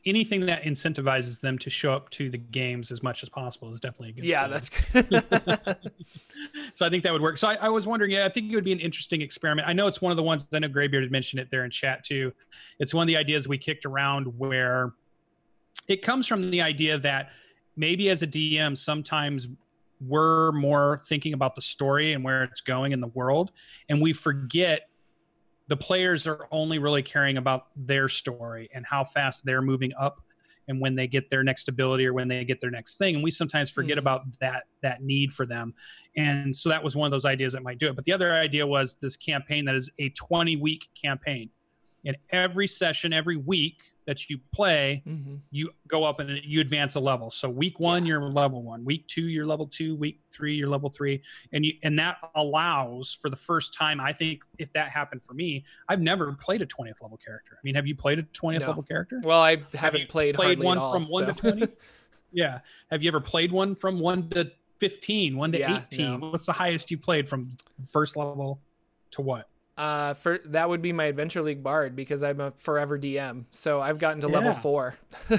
anything 0.09 0.47
that 0.47 0.63
incentivizes 0.63 1.41
them 1.41 1.59
to 1.59 1.71
show 1.71 1.93
up 1.93 2.11
to 2.11 2.31
the 2.31 2.39
games 2.39 2.91
as 2.91 3.03
much 3.03 3.23
as 3.23 3.29
possible 3.29 3.71
is 3.71 3.81
definitely 3.81 4.11
a 4.11 4.13
good. 4.13 4.25
yeah 4.25 4.43
thing. 4.43 4.51
that's 4.51 4.71
good 5.75 5.93
So 6.75 6.87
I 6.87 6.91
think 6.91 7.03
that 7.03 7.13
would 7.13 7.23
work. 7.23 7.37
So 7.37 7.49
I, 7.49 7.55
I 7.55 7.69
was 7.69 7.87
wondering. 7.87 8.13
Yeah, 8.13 8.27
I 8.27 8.29
think 8.29 8.51
it 8.51 8.55
would 8.55 8.65
be 8.65 8.73
an 8.73 8.81
interesting 8.81 9.21
experiment. 9.21 9.69
I 9.69 9.73
know 9.73 9.87
it's 9.87 10.01
one 10.01 10.13
of 10.13 10.17
the 10.17 10.23
ones. 10.23 10.47
I 10.53 10.59
know 10.59 10.69
Graybeard 10.69 11.03
had 11.03 11.13
mentioned 11.13 11.41
it 11.41 11.49
there 11.51 11.65
in 11.65 11.71
chat 11.71 12.05
too. 12.05 12.33
It's 12.79 12.95
one 12.95 13.03
of 13.03 13.07
the 13.09 13.17
ideas 13.17 13.49
we 13.49 13.59
kicked 13.59 13.85
around 13.85 14.27
where 14.39 14.93
it 15.89 16.03
comes 16.03 16.27
from 16.27 16.51
the 16.51 16.63
idea 16.63 16.99
that 16.99 17.31
maybe 17.77 18.11
as 18.11 18.23
a 18.23 18.27
DM, 18.27 18.77
sometimes 18.77 19.49
we're 20.01 20.53
more 20.53 21.03
thinking 21.07 21.33
about 21.33 21.55
the 21.55 21.61
story 21.61 22.13
and 22.13 22.23
where 22.23 22.45
it's 22.45 22.61
going 22.61 22.93
in 22.93 23.01
the 23.01 23.09
world, 23.09 23.51
and 23.89 24.01
we 24.01 24.13
forget 24.13 24.89
the 25.69 25.77
players 25.77 26.27
are 26.27 26.49
only 26.51 26.79
really 26.79 27.03
caring 27.03 27.37
about 27.37 27.67
their 27.77 28.09
story 28.09 28.69
and 28.75 28.85
how 28.87 29.05
fast 29.05 29.45
they're 29.45 29.63
moving 29.63 29.93
up 29.99 30.21
and 30.67 30.81
when 30.81 30.95
they 30.95 31.07
get 31.07 31.31
their 31.31 31.43
next 31.43 31.69
ability 31.69 32.07
or 32.07 32.13
when 32.13 32.29
they 32.29 32.45
get 32.45 32.61
their 32.61 32.71
next 32.71 32.99
thing. 32.99 33.15
And 33.15 33.25
we 33.25 33.31
sometimes 33.31 33.71
forget 33.71 33.97
Mhm. 33.97 34.01
about 34.01 34.39
that 34.41 34.65
that 34.83 35.03
need 35.03 35.33
for 35.33 35.47
them. 35.47 35.75
And 36.17 36.55
so 36.55 36.69
that 36.69 36.83
was 36.85 36.95
one 36.95 37.07
of 37.07 37.11
those 37.11 37.25
ideas 37.25 37.55
that 37.55 37.63
might 37.63 37.79
do 37.79 37.89
it. 37.89 37.97
But 37.97 38.05
the 38.05 38.13
other 38.13 38.33
idea 38.35 38.67
was 38.67 38.97
this 38.97 39.17
campaign 39.17 39.65
that 39.65 39.75
is 39.75 39.91
a 39.99 40.11
20 40.11 40.57
week 40.57 40.89
campaign 41.01 41.51
and 42.05 42.17
every 42.31 42.67
session 42.67 43.13
every 43.13 43.37
week 43.37 43.77
that 44.07 44.31
you 44.31 44.39
play 44.53 45.03
hmm 45.05 45.37
you 45.51 45.71
go 45.87 46.05
up 46.05 46.21
and 46.21 46.41
you 46.45 46.61
advance 46.61 46.95
a 46.95 47.01
level. 47.01 47.31
So 47.31 47.49
week 47.49 47.81
one, 47.81 48.05
Yeah. 48.05 48.09
you're 48.19 48.23
level 48.29 48.63
one. 48.63 48.85
Week 48.85 49.07
two, 49.07 49.23
you're 49.29 49.47
level 49.47 49.67
two. 49.67 49.97
Week 49.97 50.21
three, 50.31 50.55
you're 50.57 50.69
level 50.69 50.91
three. 50.91 51.23
And 51.53 51.65
you 51.65 51.73
and 51.83 51.99
that 51.99 52.19
allows 52.35 53.17
for 53.23 53.31
the 53.31 53.37
first 53.37 53.73
time. 53.73 53.99
I 53.99 54.13
think 54.13 54.43
if 54.59 54.71
that 54.75 54.91
happened 54.91 55.23
for 55.23 55.33
me, 55.33 55.65
I've 55.89 56.01
never 56.03 56.33
played 56.35 56.61
a 56.61 56.67
20th 56.67 57.01
level 57.01 57.17
character. 57.25 57.55
I 57.55 57.61
mean, 57.65 57.75
have 57.77 57.87
you 57.87 57.95
played 57.97 58.19
a 58.19 58.25
20th 58.25 58.61
No. 58.61 58.67
level 58.67 58.83
character? 58.83 59.21
Well, 59.25 59.41
I 59.41 59.57
haven't 59.75 60.03
you 60.03 60.07
played, 60.07 60.35
played 60.35 60.59
one 60.59 60.77
at 60.77 60.81
all, 60.83 60.93
from 60.93 61.05
one 61.07 61.27
to 61.27 61.33
20? 61.33 61.67
Yeah. 62.33 62.59
Have 62.91 63.03
you 63.03 63.09
ever 63.09 63.21
played 63.21 63.51
one 63.51 63.75
from 63.75 63.99
one 64.01 64.29
to 64.31 64.51
15, 64.81 65.35
one 65.35 65.51
to 65.53 65.59
Yeah, 65.61 65.85
18? 65.91 66.21
no. 66.21 66.29
What's 66.29 66.45
the 66.45 66.53
highest 66.53 66.91
you 66.91 66.99
played 66.99 67.27
from 67.27 67.49
first 67.91 68.19
level 68.19 68.61
to 69.13 69.23
what? 69.23 69.49
Uh, 69.79 70.13
for 70.15 70.39
that 70.47 70.69
would 70.69 70.83
be 70.83 70.93
my 70.93 71.05
Adventure 71.05 71.41
League 71.41 71.63
Bard 71.63 71.97
because 71.97 72.23
I'm 72.23 72.41
a 72.41 72.51
forever 72.53 72.99
DM. 72.99 73.45
So 73.53 73.81
I've 73.81 73.99
gotten 73.99 74.21
to 74.23 74.29
level 74.29 74.53
four. 74.53 74.95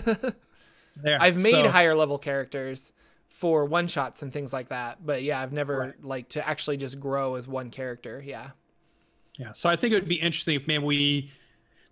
There. 1.01 1.17
I've 1.21 1.37
made 1.37 1.51
So- 1.65 1.69
higher 1.69 1.95
level 1.95 2.17
characters, 2.17 2.91
for 3.29 3.63
one 3.63 3.87
shots 3.87 4.21
and 4.21 4.33
things 4.33 4.51
like 4.51 4.69
that. 4.69 5.05
But 5.05 5.23
yeah, 5.23 5.39
I've 5.39 5.53
never 5.53 5.77
Right. 5.79 6.03
like 6.03 6.29
to 6.29 6.45
actually 6.45 6.77
just 6.77 6.99
grow 6.99 7.35
as 7.35 7.47
one 7.47 7.69
character. 7.69 8.21
Yeah. 8.25 8.49
Yeah. 9.37 9.53
So 9.53 9.69
I 9.69 9.75
think 9.77 9.93
it 9.93 9.95
would 9.97 10.09
be 10.09 10.19
interesting 10.19 10.55
if 10.55 10.67
maybe 10.67 10.83
we 10.83 11.31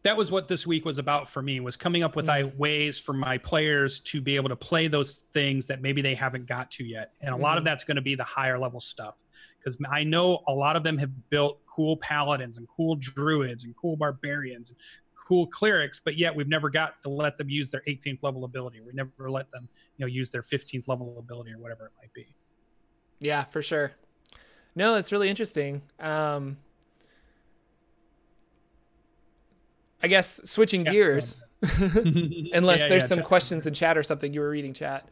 that 0.03 0.15
was 0.17 0.31
what 0.31 0.47
this 0.47 0.65
week 0.65 0.83
was 0.85 0.99
about 0.99 1.27
for 1.29 1.41
me 1.41 1.59
was 1.59 1.75
coming 1.77 2.01
up 2.03 2.15
with 2.15 2.27
Mhm. 2.27 2.55
Ways 2.57 2.99
for 2.99 3.13
my 3.13 3.37
players 3.37 3.99
to 4.01 4.19
be 4.21 4.35
able 4.35 4.49
to 4.49 4.55
play 4.55 4.87
those 4.87 5.25
things 5.33 5.67
that 5.67 5.81
maybe 5.81 6.01
they 6.01 6.15
haven't 6.15 6.45
got 6.47 6.69
to 6.71 6.83
yet. 6.83 7.13
And 7.21 7.33
a 7.33 7.37
lot 7.37 7.55
Mhm. 7.55 7.59
of 7.59 7.63
that's 7.65 7.83
going 7.83 7.95
to 7.97 8.01
be 8.01 8.15
the 8.15 8.23
higher 8.23 8.57
level 8.59 8.79
stuff 8.79 9.15
because 9.75 9.91
I 9.91 10.03
know 10.03 10.43
a 10.47 10.53
lot 10.53 10.75
of 10.75 10.83
them 10.83 10.97
have 10.97 11.29
built 11.29 11.59
cool 11.65 11.97
paladins 11.97 12.57
and 12.57 12.67
cool 12.75 12.95
druids 12.95 13.63
and 13.63 13.75
cool 13.75 13.95
barbarians 13.95 14.69
and 14.69 14.77
cool 15.27 15.47
clerics, 15.47 16.01
but 16.03 16.17
yet 16.17 16.33
we've 16.35 16.47
never 16.47 16.69
got 16.69 17.01
to 17.03 17.09
let 17.09 17.37
them 17.37 17.49
use 17.49 17.69
their 17.69 17.83
18th 17.87 18.19
level 18.23 18.45
ability. 18.45 18.79
We 18.81 18.93
never 18.93 19.29
let 19.29 19.51
them, 19.51 19.67
you 19.97 20.05
know, 20.05 20.07
use 20.07 20.29
their 20.29 20.41
15th 20.41 20.87
level 20.87 21.17
ability 21.19 21.51
or 21.51 21.59
whatever 21.59 21.85
it 21.85 21.91
might 22.01 22.13
be. 22.13 22.33
Yeah, 23.19 23.43
for 23.43 23.61
sure. 23.61 23.91
No, 24.75 24.93
that's 24.93 25.11
really 25.11 25.29
interesting. 25.29 25.81
Um, 25.99 26.57
I 30.01 30.07
guess 30.07 30.39
switching 30.45 30.85
Yeah, 30.85 30.91
gears, 30.91 31.41
unless 31.61 32.01
Yeah, 32.81 32.87
there's 32.87 32.91
yeah, 32.91 32.99
some 32.99 33.23
questions 33.23 33.65
in 33.65 33.73
chat 33.73 33.97
or 33.97 34.03
something 34.03 34.33
you 34.33 34.39
were 34.41 34.49
reading 34.49 34.73
chat, 34.73 35.09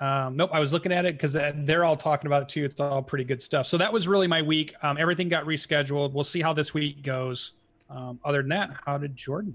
Um, 0.00 0.36
nope, 0.36 0.50
I 0.52 0.60
was 0.60 0.72
looking 0.72 0.92
at 0.92 1.04
it 1.04 1.14
because 1.14 1.32
they're 1.32 1.84
all 1.84 1.96
talking 1.96 2.26
about 2.28 2.42
it 2.42 2.48
too. 2.48 2.64
It's 2.64 2.78
all 2.78 3.02
pretty 3.02 3.24
good 3.24 3.42
stuff. 3.42 3.66
So 3.66 3.76
that 3.78 3.92
was 3.92 4.06
really 4.06 4.28
my 4.28 4.42
week. 4.42 4.74
Um, 4.82 4.96
everything 4.96 5.28
got 5.28 5.44
rescheduled. 5.44 6.12
We'll 6.12 6.24
see 6.24 6.40
how 6.40 6.52
this 6.52 6.72
week 6.72 7.02
goes. 7.02 7.52
Um, 7.90 8.20
other 8.24 8.42
than 8.42 8.50
that, 8.50 8.70
how 8.84 8.98
did 8.98 9.16
Jordan 9.16 9.54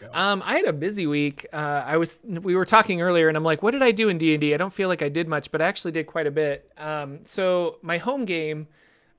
go? 0.00 0.08
um, 0.12 0.42
I 0.44 0.56
had 0.56 0.66
a 0.66 0.72
busy 0.72 1.06
week. 1.06 1.46
Uh, 1.52 1.82
I 1.84 1.96
was 1.96 2.18
we 2.24 2.54
were 2.54 2.66
talking 2.66 3.00
earlier, 3.00 3.28
and 3.28 3.36
I'm 3.36 3.44
like, 3.44 3.62
what 3.62 3.72
did 3.72 3.82
I 3.82 3.90
do 3.90 4.08
in 4.08 4.18
D 4.18 4.34
and 4.34 4.44
I 4.44 4.56
don't 4.56 4.72
feel 4.72 4.88
like 4.88 5.02
I 5.02 5.08
did 5.08 5.26
much, 5.28 5.50
but 5.50 5.60
I 5.60 5.66
actually 5.66 5.92
did 5.92 6.06
quite 6.06 6.26
a 6.26 6.30
bit. 6.30 6.70
Um, 6.76 7.20
so 7.24 7.78
my 7.82 7.98
home 7.98 8.24
game, 8.24 8.68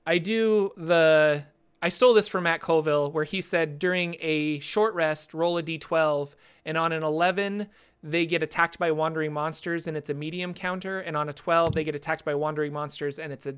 I 0.06 0.18
do 0.18 0.72
the. 0.76 1.44
I 1.84 1.88
stole 1.88 2.14
this 2.14 2.28
from 2.28 2.44
Matt 2.44 2.60
Colville, 2.60 3.10
where 3.10 3.24
he 3.24 3.40
said 3.40 3.80
during 3.80 4.14
a 4.20 4.60
short 4.60 4.94
rest, 4.94 5.34
roll 5.34 5.58
a 5.58 5.62
d12, 5.64 6.36
and 6.64 6.78
on 6.78 6.92
an 6.92 7.02
11, 7.02 7.68
they 8.02 8.26
get 8.26 8.42
attacked 8.42 8.78
by 8.78 8.90
wandering 8.90 9.32
monsters, 9.32 9.86
and 9.86 9.96
it's 9.96 10.10
a 10.10 10.14
medium 10.14 10.54
counter, 10.54 11.00
and 11.00 11.16
on 11.16 11.28
a 11.28 11.32
12, 11.32 11.74
they 11.74 11.84
get 11.84 11.94
attacked 11.94 12.24
by 12.24 12.34
wandering 12.34 12.72
monsters, 12.72 13.18
and 13.18 13.32
it's 13.32 13.46
a 13.46 13.54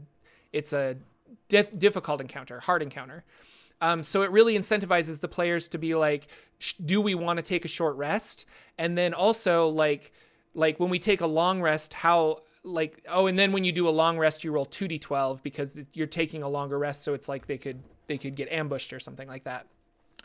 it's 0.53 0.73
a 0.73 0.97
dif- 1.49 1.79
difficult 1.79 2.21
encounter, 2.21 2.61
hard 2.61 2.83
encounter. 2.83 3.25
Um, 3.81 4.03
so 4.03 4.23
it 4.23 4.31
really 4.31 4.57
incentivizes 4.57 5.21
the 5.21 5.29
players 5.29 5.69
to 5.71 5.79
be 5.79 5.95
like, 5.95 6.29
do 6.85 7.01
we 7.01 7.15
want 7.15 7.39
to 7.39 7.43
take 7.43 7.65
a 7.65 7.69
short 7.69 7.97
rest? 7.97 8.47
And 8.79 8.97
then 8.97 9.13
also 9.13 9.69
like, 9.69 10.13
like 10.55 10.79
when 10.79 10.91
we 10.91 10.99
take 10.99 11.21
a 11.21 11.27
long 11.27 11.61
rest, 11.61 11.93
how 11.93 12.43
like 12.63 13.05
oh, 13.09 13.27
and 13.27 13.39
then 13.39 13.53
when 13.53 13.65
you 13.65 13.73
do 13.73 13.89
a 13.89 13.91
long 13.91 14.19
rest, 14.19 14.45
you 14.45 14.53
roll 14.53 14.65
two 14.65 14.89
d12 14.89 15.43
because 15.43 15.81
you're 15.93 16.07
taking 16.07 16.43
a 16.43 16.49
longer 16.49 16.79
rest. 16.79 17.03
So 17.03 17.15
it's 17.15 17.29
like 17.29 17.47
they 17.47 17.59
could 17.59 17.83
they 18.07 18.19
could 18.19 18.37
get 18.37 18.49
ambushed 18.51 18.93
or 18.93 19.01
something 19.01 19.29
like 19.29 19.45
that. 19.45 19.67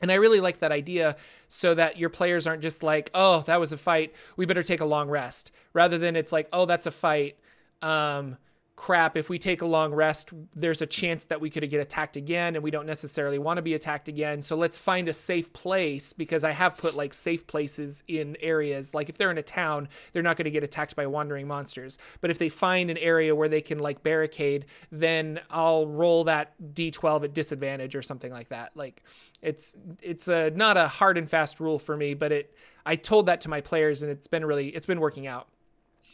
And 0.01 0.11
I 0.11 0.15
really 0.15 0.39
like 0.39 0.59
that 0.59 0.71
idea 0.71 1.15
so 1.47 1.73
that 1.75 1.97
your 1.97 2.09
players 2.09 2.47
aren't 2.47 2.61
just 2.61 2.83
like, 2.83 3.09
oh, 3.13 3.41
that 3.41 3.59
was 3.59 3.71
a 3.71 3.77
fight. 3.77 4.13
We 4.37 4.45
better 4.45 4.63
take 4.63 4.81
a 4.81 4.85
long 4.85 5.09
rest. 5.09 5.51
Rather 5.73 5.97
than 5.97 6.15
it's 6.15 6.31
like, 6.31 6.47
oh, 6.53 6.65
that's 6.65 6.85
a 6.85 6.91
fight. 6.91 7.37
Um, 7.81 8.37
crap, 8.79 9.17
if 9.17 9.29
we 9.29 9.37
take 9.37 9.61
a 9.61 9.65
long 9.65 9.93
rest, 9.93 10.31
there's 10.55 10.81
a 10.81 10.85
chance 10.85 11.25
that 11.25 11.41
we 11.41 11.49
could 11.49 11.69
get 11.69 11.81
attacked 11.81 12.15
again 12.15 12.55
and 12.55 12.63
we 12.63 12.71
don't 12.71 12.85
necessarily 12.85 13.37
want 13.37 13.57
to 13.57 13.61
be 13.61 13.73
attacked 13.73 14.07
again. 14.07 14.41
So 14.41 14.55
let's 14.55 14.77
find 14.77 15.09
a 15.09 15.13
safe 15.13 15.51
place 15.51 16.13
because 16.13 16.45
I 16.45 16.51
have 16.51 16.77
put 16.77 16.95
like 16.95 17.13
safe 17.13 17.45
places 17.45 18.03
in 18.07 18.37
areas. 18.39 18.93
Like 18.93 19.09
if 19.09 19.17
they're 19.17 19.31
in 19.31 19.37
a 19.37 19.43
town, 19.43 19.89
they're 20.13 20.23
not 20.23 20.37
going 20.37 20.45
to 20.45 20.51
get 20.51 20.63
attacked 20.63 20.95
by 20.95 21.07
wandering 21.07 21.45
monsters. 21.45 21.97
But 22.21 22.31
if 22.31 22.39
they 22.39 22.47
find 22.47 22.89
an 22.89 22.97
area 22.99 23.35
where 23.35 23.49
they 23.49 23.59
can 23.59 23.79
like 23.79 24.01
barricade, 24.01 24.65
then 24.93 25.41
I'll 25.49 25.85
roll 25.85 26.23
that 26.23 26.53
d12 26.73 27.25
at 27.25 27.33
disadvantage 27.33 27.97
or 27.97 28.01
something 28.01 28.31
like 28.31 28.47
that. 28.47 28.71
Like 28.75 29.03
it's 29.41 29.75
it's 30.01 30.29
a 30.29 30.51
not 30.51 30.77
a 30.77 30.87
hard 30.87 31.17
and 31.17 31.29
fast 31.29 31.59
rule 31.59 31.79
for 31.79 31.97
me, 31.97 32.13
but 32.13 32.31
it 32.31 32.55
I 32.85 32.95
told 32.95 33.25
that 33.25 33.41
to 33.41 33.49
my 33.49 33.59
players 33.59 34.03
and 34.03 34.09
it's 34.09 34.27
been 34.27 34.45
really 34.45 34.69
it's 34.69 34.87
been 34.87 35.01
working 35.01 35.27
out. 35.27 35.49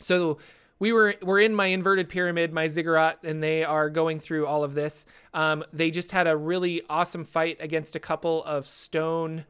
So 0.02 0.40
we 0.80 0.92
were 0.92 1.16
we're 1.22 1.40
in 1.40 1.56
my 1.56 1.68
inverted 1.68 2.10
pyramid, 2.10 2.52
my 2.54 2.68
ziggurat, 2.68 3.20
and 3.24 3.42
they 3.42 3.64
are 3.64 3.90
going 3.90 4.20
through 4.20 4.46
all 4.46 4.64
of 4.64 4.74
this. 4.74 5.06
Um, 5.34 5.64
they 5.72 5.90
just 5.90 6.12
had 6.12 6.28
a 6.28 6.36
really 6.36 6.82
awesome 6.90 7.24
fight 7.24 7.58
against 7.60 7.96
a 7.96 8.00
couple 8.00 8.44
of 8.44 8.66
stone, 8.66 9.46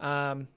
um, 0.00 0.48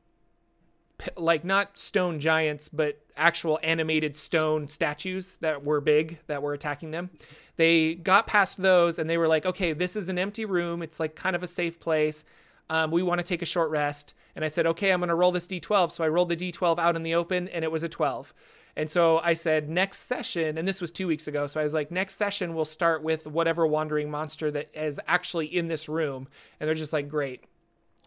p- 0.97 1.11
like 1.17 1.43
not 1.43 1.77
stone 1.77 2.19
giants, 2.19 2.69
but 2.69 2.99
actual 3.17 3.59
animated 3.63 4.15
stone 4.15 4.67
statues 4.67 5.37
that 5.37 5.63
were 5.63 5.81
big 5.81 6.19
that 6.27 6.41
were 6.41 6.53
attacking 6.53 6.91
them. 6.91 7.09
They 7.55 7.95
got 7.95 8.25
past 8.27 8.61
those 8.61 8.99
and 8.99 9.09
they 9.09 9.17
were 9.17 9.27
like, 9.27 9.45
okay, 9.45 9.73
this 9.73 9.95
is 9.95 10.09
an 10.09 10.17
empty 10.17 10.45
room. 10.45 10.81
It's 10.81 10.99
like 10.99 11.15
kind 11.15 11.35
of 11.35 11.43
a 11.43 11.47
safe 11.47 11.79
place. 11.79 12.25
Um, 12.69 12.91
we 12.91 13.03
want 13.03 13.19
to 13.19 13.25
take 13.25 13.41
a 13.41 13.45
short 13.45 13.69
rest. 13.69 14.15
And 14.35 14.43
I 14.43 14.47
said, 14.47 14.65
okay, 14.65 14.91
I'm 14.91 14.99
going 14.99 15.09
to 15.09 15.15
roll 15.15 15.31
this 15.31 15.47
d12. 15.47 15.91
So 15.91 16.03
I 16.03 16.07
rolled 16.07 16.29
the 16.29 16.35
d12 16.35 16.79
out 16.79 16.95
in 16.95 17.03
the 17.03 17.13
open 17.13 17.47
and 17.49 17.63
it 17.63 17.71
was 17.71 17.83
a 17.83 17.89
12. 17.89 18.33
And 18.75 18.89
so 18.89 19.19
I 19.19 19.33
said, 19.33 19.69
next 19.69 19.99
session, 19.99 20.57
and 20.57 20.67
this 20.67 20.81
was 20.81 20.91
two 20.91 21.07
weeks 21.07 21.27
ago. 21.27 21.45
So 21.45 21.59
I 21.59 21.63
was 21.63 21.73
like, 21.73 21.91
next 21.91 22.15
session, 22.15 22.55
we'll 22.55 22.65
start 22.65 23.03
with 23.03 23.27
whatever 23.27 23.67
wandering 23.67 24.09
monster 24.09 24.49
that 24.51 24.69
is 24.73 24.99
actually 25.07 25.45
in 25.45 25.67
this 25.67 25.87
room. 25.87 26.27
And 26.59 26.67
they're 26.67 26.75
just 26.75 26.93
like, 26.93 27.07
great. 27.07 27.43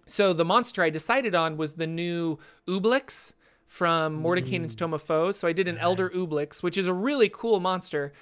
So 0.06 0.32
the 0.32 0.44
monster 0.44 0.82
I 0.82 0.90
decided 0.90 1.34
on 1.34 1.56
was 1.56 1.74
the 1.74 1.86
new 1.86 2.38
Oblex 2.66 3.34
from 3.66 4.22
Mordenkainen's 4.22 4.74
Tome 4.74 4.94
of 4.94 5.02
Foes. 5.02 5.36
So 5.38 5.46
I 5.48 5.52
did 5.52 5.68
an 5.68 5.78
Elder 5.78 6.10
Oblex, 6.10 6.62
which 6.62 6.78
is 6.78 6.88
a 6.88 6.94
really 6.94 7.28
cool 7.28 7.60
monster 7.60 8.12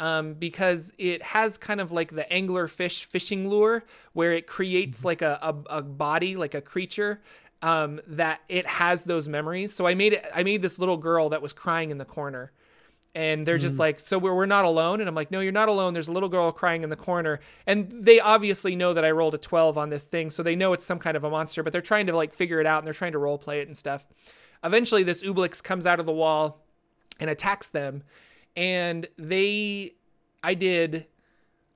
um, 0.00 0.34
because 0.34 0.92
it 0.98 1.22
has 1.22 1.56
kind 1.58 1.80
of 1.80 1.92
like 1.92 2.14
the 2.14 2.30
angler 2.32 2.66
fish 2.66 3.04
fishing 3.04 3.48
lure 3.48 3.84
where 4.12 4.32
it 4.32 4.46
creates 4.46 5.04
like 5.04 5.22
a, 5.22 5.38
a, 5.40 5.78
a 5.78 5.82
body, 5.82 6.36
like 6.36 6.54
a 6.54 6.60
creature 6.60 7.20
um, 7.64 7.98
that 8.08 8.42
it 8.46 8.66
has 8.66 9.04
those 9.04 9.26
memories. 9.26 9.72
So 9.72 9.86
I 9.86 9.94
made 9.94 10.12
it. 10.12 10.24
I 10.34 10.42
made 10.42 10.60
this 10.60 10.78
little 10.78 10.98
girl 10.98 11.30
that 11.30 11.40
was 11.40 11.54
crying 11.54 11.90
in 11.90 11.96
the 11.96 12.04
corner, 12.04 12.52
and 13.14 13.46
they're 13.46 13.56
just 13.56 13.78
like, 13.78 13.98
"So 13.98 14.18
we're, 14.18 14.34
we're 14.34 14.44
not 14.44 14.66
alone." 14.66 15.00
And 15.00 15.08
I'm 15.08 15.14
like, 15.14 15.30
"No, 15.30 15.40
you're 15.40 15.50
not 15.50 15.70
alone. 15.70 15.94
There's 15.94 16.08
a 16.08 16.12
little 16.12 16.28
girl 16.28 16.52
crying 16.52 16.82
in 16.82 16.90
the 16.90 16.96
corner." 16.96 17.40
And 17.66 17.90
they 17.90 18.20
obviously 18.20 18.76
know 18.76 18.92
that 18.92 19.02
I 19.02 19.12
rolled 19.12 19.34
a 19.34 19.38
12 19.38 19.78
on 19.78 19.88
this 19.88 20.04
thing, 20.04 20.28
so 20.28 20.42
they 20.42 20.54
know 20.54 20.74
it's 20.74 20.84
some 20.84 20.98
kind 20.98 21.16
of 21.16 21.24
a 21.24 21.30
monster. 21.30 21.62
But 21.62 21.72
they're 21.72 21.80
trying 21.80 22.06
to 22.08 22.14
like 22.14 22.34
figure 22.34 22.60
it 22.60 22.66
out, 22.66 22.80
and 22.80 22.86
they're 22.86 22.92
trying 22.92 23.12
to 23.12 23.18
role 23.18 23.38
play 23.38 23.60
it 23.60 23.66
and 23.66 23.74
stuff. 23.74 24.06
Eventually, 24.62 25.02
this 25.02 25.22
Oblex 25.22 25.64
comes 25.64 25.86
out 25.86 25.98
of 25.98 26.04
the 26.04 26.12
wall 26.12 26.66
and 27.18 27.30
attacks 27.30 27.68
them, 27.68 28.02
and 28.56 29.08
they, 29.16 29.92
I 30.42 30.52
did 30.52 31.06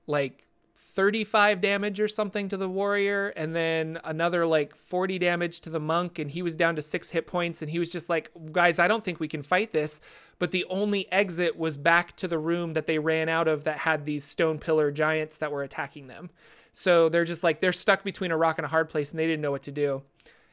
like 0.05 0.45
35 0.81 1.59
damage 1.59 1.99
or 1.99 2.07
something 2.07 2.47
to 2.47 2.55
the 2.55 2.69
warrior 2.69 3.33
and 3.35 3.53
then 3.53 3.99
another 4.05 4.45
like 4.45 4.73
40 4.73 5.19
damage 5.19 5.59
to 5.59 5.69
the 5.69 5.79
monk 5.79 6.19
and 6.19 6.31
he 6.31 6.41
was 6.41 6.55
down 6.55 6.77
to 6.77 6.81
6 6.81 7.09
hit 7.09 7.27
points 7.27 7.61
and 7.61 7.69
he 7.69 7.79
was 7.79 7.91
just 7.91 8.07
like 8.07 8.31
guys 8.53 8.79
I 8.79 8.87
don't 8.87 9.03
think 9.03 9.19
we 9.19 9.27
can 9.27 9.43
fight 9.43 9.71
this. 9.71 9.99
But 10.39 10.51
the 10.51 10.63
only 10.69 11.11
exit 11.11 11.57
was 11.57 11.75
back 11.75 12.15
to 12.15 12.29
the 12.29 12.37
room 12.37 12.73
that 12.73 12.85
they 12.85 12.97
ran 12.97 13.27
out 13.27 13.49
of 13.49 13.65
that 13.65 13.79
had 13.79 14.05
these 14.05 14.23
stone 14.23 14.57
pillar 14.57 14.89
giants 14.89 15.39
that 15.39 15.51
were 15.51 15.63
attacking 15.63 16.07
them. 16.07 16.29
So 16.71 17.09
they're 17.09 17.25
just 17.25 17.43
like 17.43 17.59
they're 17.59 17.73
stuck 17.73 18.05
between 18.05 18.31
a 18.31 18.37
rock 18.37 18.57
and 18.57 18.63
a 18.65 18.69
hard 18.69 18.89
place 18.89 19.11
and 19.11 19.19
they 19.19 19.27
didn't 19.27 19.41
know 19.41 19.51
what 19.51 19.63
to 19.63 19.71
do. 19.71 20.03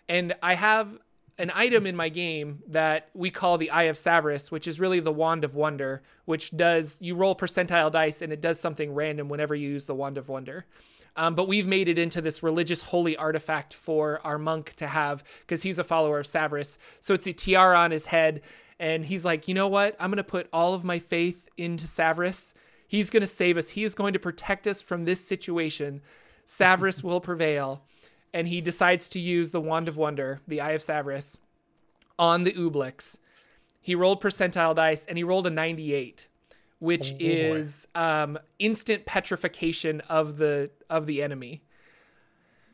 And 0.09 0.35
I 0.43 0.55
have 0.55 0.99
an 1.39 1.53
item 1.55 1.87
in 1.87 1.95
my 1.95 2.09
game 2.09 2.63
that 2.69 3.11
we 3.15 3.31
call 3.31 3.59
the 3.59 3.71
Eye 3.71 3.85
of 3.85 3.97
Savras, 3.97 4.51
which 4.51 4.67
is 4.67 4.81
really 4.81 5.01
the 5.01 5.13
Wand 5.13 5.45
of 5.45 5.55
Wonder, 5.55 6.03
which 6.25 6.51
does 6.57 6.99
you 7.01 7.15
roll 7.15 7.37
percentile 7.37 7.91
dice 7.91 8.23
and 8.23 8.33
it 8.33 8.41
does 8.41 8.59
something 8.59 8.95
random 8.95 9.29
whenever 9.29 9.55
you 9.55 9.69
use 9.69 9.87
the 9.87 9.95
Wand 9.95 10.17
of 10.17 10.29
Wonder. 10.29 10.67
Um, 11.17 11.35
but 11.35 11.49
we've 11.49 11.67
made 11.67 11.89
it 11.89 11.99
into 11.99 12.21
this 12.21 12.43
religious 12.43 12.83
holy 12.83 13.17
artifact 13.17 13.73
for 13.75 14.21
our 14.25 14.39
monk 14.39 14.75
to 14.75 14.87
have 14.87 15.25
because 15.41 15.63
he's 15.63 15.79
a 15.79 15.85
follower 15.85 16.19
of 16.19 16.27
Savras. 16.27 16.79
So 17.01 17.15
it's 17.15 17.27
a 17.27 17.33
tiara 17.33 17.79
on 17.79 17.91
his 17.91 18.07
head, 18.07 18.43
and 18.79 19.05
he's 19.05 19.25
like, 19.25 19.49
you 19.49 19.55
know 19.55 19.69
what? 19.69 19.97
I'm 19.99 20.11
gonna 20.11 20.25
put 20.25 20.49
all 20.53 20.75
of 20.75 20.85
my 20.85 20.99
faith 20.99 21.49
into 21.57 21.87
Savras. 21.87 22.53
He's 22.87 23.09
gonna 23.09 23.27
save 23.27 23.57
us. 23.57 23.71
He 23.71 23.85
is 23.85 23.95
going 23.95 24.13
to 24.13 24.19
protect 24.19 24.67
us 24.67 24.83
from 24.83 25.05
this 25.05 25.27
situation. 25.27 26.03
Savras 26.47 27.03
will 27.03 27.21
prevail 27.21 27.83
and 28.37 28.47
he 28.49 28.61
decides 28.61 29.09
to 29.09 29.19
use 29.19 29.51
the 29.51 29.61
Wand 29.63 29.89
of 29.89 29.97
Wonder, 29.97 30.41
the 30.47 30.61
Eye 30.61 30.73
of 30.73 30.83
Savras, 30.83 31.41
on 32.19 32.45
the 32.45 32.53
Oblex. 32.53 33.19
He 33.81 33.95
rolled 33.95 34.21
percentile 34.23 34.75
dice 34.75 35.07
and 35.07 35.17
he 35.17 35.25
rolled 35.25 35.47
a 35.47 35.51
98, 35.51 36.27
which 36.79 37.13
Oh, 37.13 37.17
is 37.19 37.89
um, 37.95 38.39
instant 38.59 39.07
petrification 39.07 40.03
of 40.09 40.37
the 40.37 40.71
of 40.91 41.07
the 41.07 41.23
enemy 41.23 41.63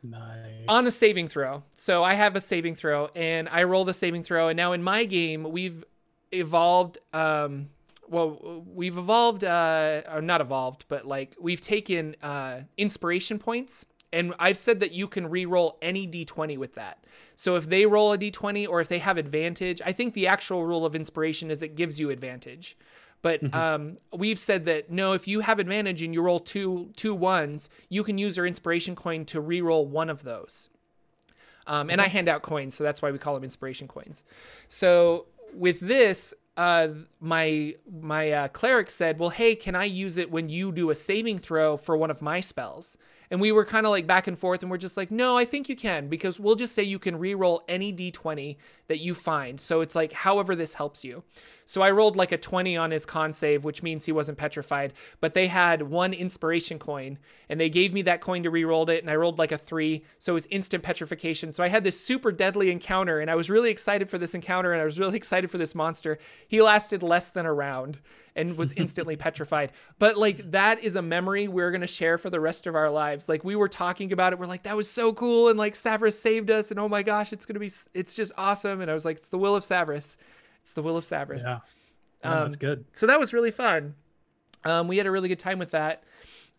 Nice. 0.03 0.65
on 0.69 0.85
a 0.87 0.91
saving 0.91 1.29
throw. 1.29 1.63
So 1.77 2.03
I 2.03 2.15
have 2.15 2.35
a 2.35 2.41
saving 2.41 2.75
throw 2.75 3.09
and 3.15 3.49
I 3.49 3.63
roll 3.63 3.85
the 3.85 3.95
saving 3.95 4.25
throw. 4.25 4.49
And 4.49 4.57
now 4.57 4.73
in 4.73 4.83
my 4.83 5.05
game, 5.05 5.45
we've 5.45 5.85
evolved. 6.33 6.99
Um, 7.13 7.69
well, 8.09 8.65
we've 8.67 8.99
evolved, 8.99 9.43
uh, 9.45 10.03
or 10.13 10.21
not 10.21 10.41
evolved, 10.41 10.85
but 10.89 11.07
like 11.07 11.37
we've 11.41 11.61
taken 11.61 12.17
uh, 12.23 12.63
inspiration 12.77 13.39
points. 13.39 13.87
And 14.13 14.35
I've 14.39 14.59
said 14.59 14.81
that 14.81 14.93
you 14.93 15.09
can 15.09 15.31
re-roll 15.31 15.79
any 15.81 16.07
d20 16.07 16.59
with 16.59 16.75
that. 16.75 17.05
So 17.35 17.57
if 17.57 17.69
they 17.69 17.87
roll 17.87 18.13
a 18.13 18.19
d20 18.19 18.69
or 18.69 18.81
if 18.81 18.89
they 18.89 18.99
have 18.99 19.17
advantage, 19.17 19.81
I 19.85 19.93
think 19.93 20.15
the 20.15 20.27
actual 20.27 20.65
rule 20.65 20.85
of 20.85 20.95
inspiration 20.95 21.51
is 21.51 21.63
it 21.63 21.77
gives 21.77 21.99
you 21.99 22.11
advantage. 22.11 22.77
But 23.23 23.41
Mhm. 23.43 23.55
um, 23.55 23.97
we've 24.13 24.39
said 24.39 24.65
that 24.67 24.91
no, 24.91 25.13
if 25.13 25.27
you 25.29 25.41
have 25.41 25.59
advantage 25.59 26.03
and 26.03 26.13
you 26.13 26.21
roll 26.21 26.41
two 26.41 26.91
two 26.97 27.15
ones, 27.15 27.71
you 27.89 28.03
can 28.05 28.19
use 28.19 28.37
your 28.37 28.47
inspiration 28.47 28.97
coin 28.97 29.25
to 29.27 29.41
re-roll 29.41 29.87
one 29.87 30.11
of 30.11 30.25
those. 30.25 30.69
Um, 31.67 31.89
and 31.89 32.01
I 32.01 32.09
hand 32.09 32.29
out 32.29 32.43
coins, 32.43 32.75
so 32.75 32.83
that's 32.83 33.01
why 33.01 33.13
we 33.13 33.19
call 33.19 33.35
them 33.35 33.45
inspiration 33.45 33.87
coins. 33.87 34.25
So 34.69 35.27
with 35.55 35.79
this, 35.79 36.35
uh, 36.57 36.89
my 37.21 37.75
my 37.91 38.33
uh, 38.33 38.49
cleric 38.49 38.91
said, 38.91 39.19
"Well, 39.19 39.31
hey, 39.31 39.55
can 39.55 39.75
I 39.75 39.85
use 39.85 40.17
it 40.19 40.31
when 40.31 40.49
you 40.49 40.73
do 40.73 40.91
a 40.91 40.95
saving 40.95 41.39
throw 41.39 41.77
for 41.77 41.97
one 41.97 42.11
of 42.11 42.21
my 42.21 42.41
spells?" 42.41 42.99
And 43.31 43.41
we 43.41 43.51
were 43.51 43.65
kind 43.65 43.87
of 43.87 43.91
like 43.91 44.07
back 44.07 44.27
and 44.27 44.39
forth, 44.39 44.63
and 44.63 44.71
we're 44.71 44.77
just 44.77 44.97
like, 44.97 45.11
"No, 45.11 45.39
I 45.39 45.47
think 45.47 45.69
you 45.69 45.77
can 45.77 46.09
because 46.09 46.39
we'll 46.39 46.55
just 46.55 46.75
say 46.75 46.83
you 46.83 46.99
can 46.99 47.19
re-roll 47.19 47.63
any 47.69 47.93
d20 47.93 48.57
that 48.89 48.99
you 48.99 49.15
find." 49.15 49.59
So 49.61 49.81
it's 49.81 49.95
like, 49.95 50.13
however 50.13 50.55
this 50.55 50.75
helps 50.75 51.05
you. 51.05 51.25
So 51.67 51.83
I 51.83 51.91
rolled 51.91 52.17
like 52.17 52.33
a 52.33 52.39
20 52.39 52.77
on 52.77 52.91
his 52.91 53.07
con 53.07 53.33
save, 53.33 53.65
which 53.65 53.83
means 53.83 54.05
he 54.05 54.13
wasn't 54.13 54.39
petrified. 54.39 54.93
But 55.21 55.35
they 55.35 55.47
had 55.47 55.83
one 55.83 56.13
inspiration 56.13 56.79
coin, 56.79 57.19
and 57.49 57.61
they 57.61 57.71
gave 57.71 57.93
me 57.93 58.03
that 58.03 58.21
coin 58.21 58.43
to 58.43 58.51
re-roll 58.51 58.89
it, 58.91 59.03
and 59.03 59.11
I 59.11 59.17
rolled 59.17 59.39
like 59.39 59.53
a 59.53 59.59
three, 59.59 60.05
so 60.19 60.33
it 60.33 60.35
was 60.35 60.47
instant 60.47 60.83
petrification. 60.83 61.53
So 61.53 61.63
I 61.63 61.69
had 61.69 61.85
this 61.85 61.99
super 61.99 62.33
deadly 62.33 62.71
encounter, 62.71 63.21
and 63.21 63.31
I 63.31 63.35
was 63.35 63.51
really 63.51 63.71
excited 63.71 64.11
for 64.11 64.19
this 64.19 64.35
encounter, 64.35 64.73
and 64.73 64.83
I 64.83 64.85
was 64.85 64.99
really 64.99 65.17
excited 65.23 65.51
for 65.51 65.59
this 65.59 65.75
monster. 65.75 66.19
He 66.49 66.63
lasted 66.63 67.03
less 67.03 67.31
than 67.31 67.47
a 67.47 67.53
round 67.53 67.99
and 68.35 68.57
was 68.57 68.73
instantly 68.77 69.17
petrified. 69.17 69.73
But 69.99 70.17
like 70.17 70.51
that 70.51 70.83
is 70.83 70.97
a 70.97 71.03
memory 71.03 71.49
we're 71.49 71.71
gonna 71.71 71.87
share 71.87 72.19
for 72.19 72.31
the 72.31 72.41
rest 72.41 72.67
of 72.67 72.75
our 72.75 72.91
lives. 72.91 73.29
Like 73.29 73.45
we 73.45 73.57
were 73.57 73.69
talking 73.69 74.13
about 74.13 74.33
it, 74.33 74.39
we're 74.39 74.47
like, 74.47 74.65
that 74.65 74.77
was 74.77 74.91
so 74.91 75.13
cool, 75.13 75.49
and 75.49 75.59
like 75.59 75.75
Savras 75.75 76.15
saved 76.15 76.51
us, 76.51 76.71
and 76.71 76.81
oh 76.81 76.89
my 76.89 77.03
gosh, 77.03 77.33
it's 77.33 77.47
gonna 77.47 77.61
be, 77.61 77.71
it's 77.95 78.17
just 78.17 78.33
awesome. 78.37 78.81
And 78.81 78.91
I 78.91 78.95
was 78.95 79.05
like, 79.05 79.19
it's 79.19 79.29
the 79.29 79.39
will 79.39 79.57
of 79.57 79.63
Savras. 79.63 80.17
It's 80.63 80.73
the 80.75 80.83
will 80.83 80.97
of 80.97 81.05
Savras. 81.05 81.43
Yeah, 81.43 81.61
yeah 82.25 82.31
Um, 82.33 82.45
that's 82.45 82.57
good. 82.57 82.85
So 82.95 83.07
that 83.07 83.21
was 83.21 83.33
really 83.33 83.51
fun. 83.51 83.95
Um, 84.65 84.89
we 84.89 84.97
had 84.97 85.07
a 85.07 85.11
really 85.11 85.29
good 85.29 85.41
time 85.41 85.59
with 85.59 85.73
that. 85.73 86.05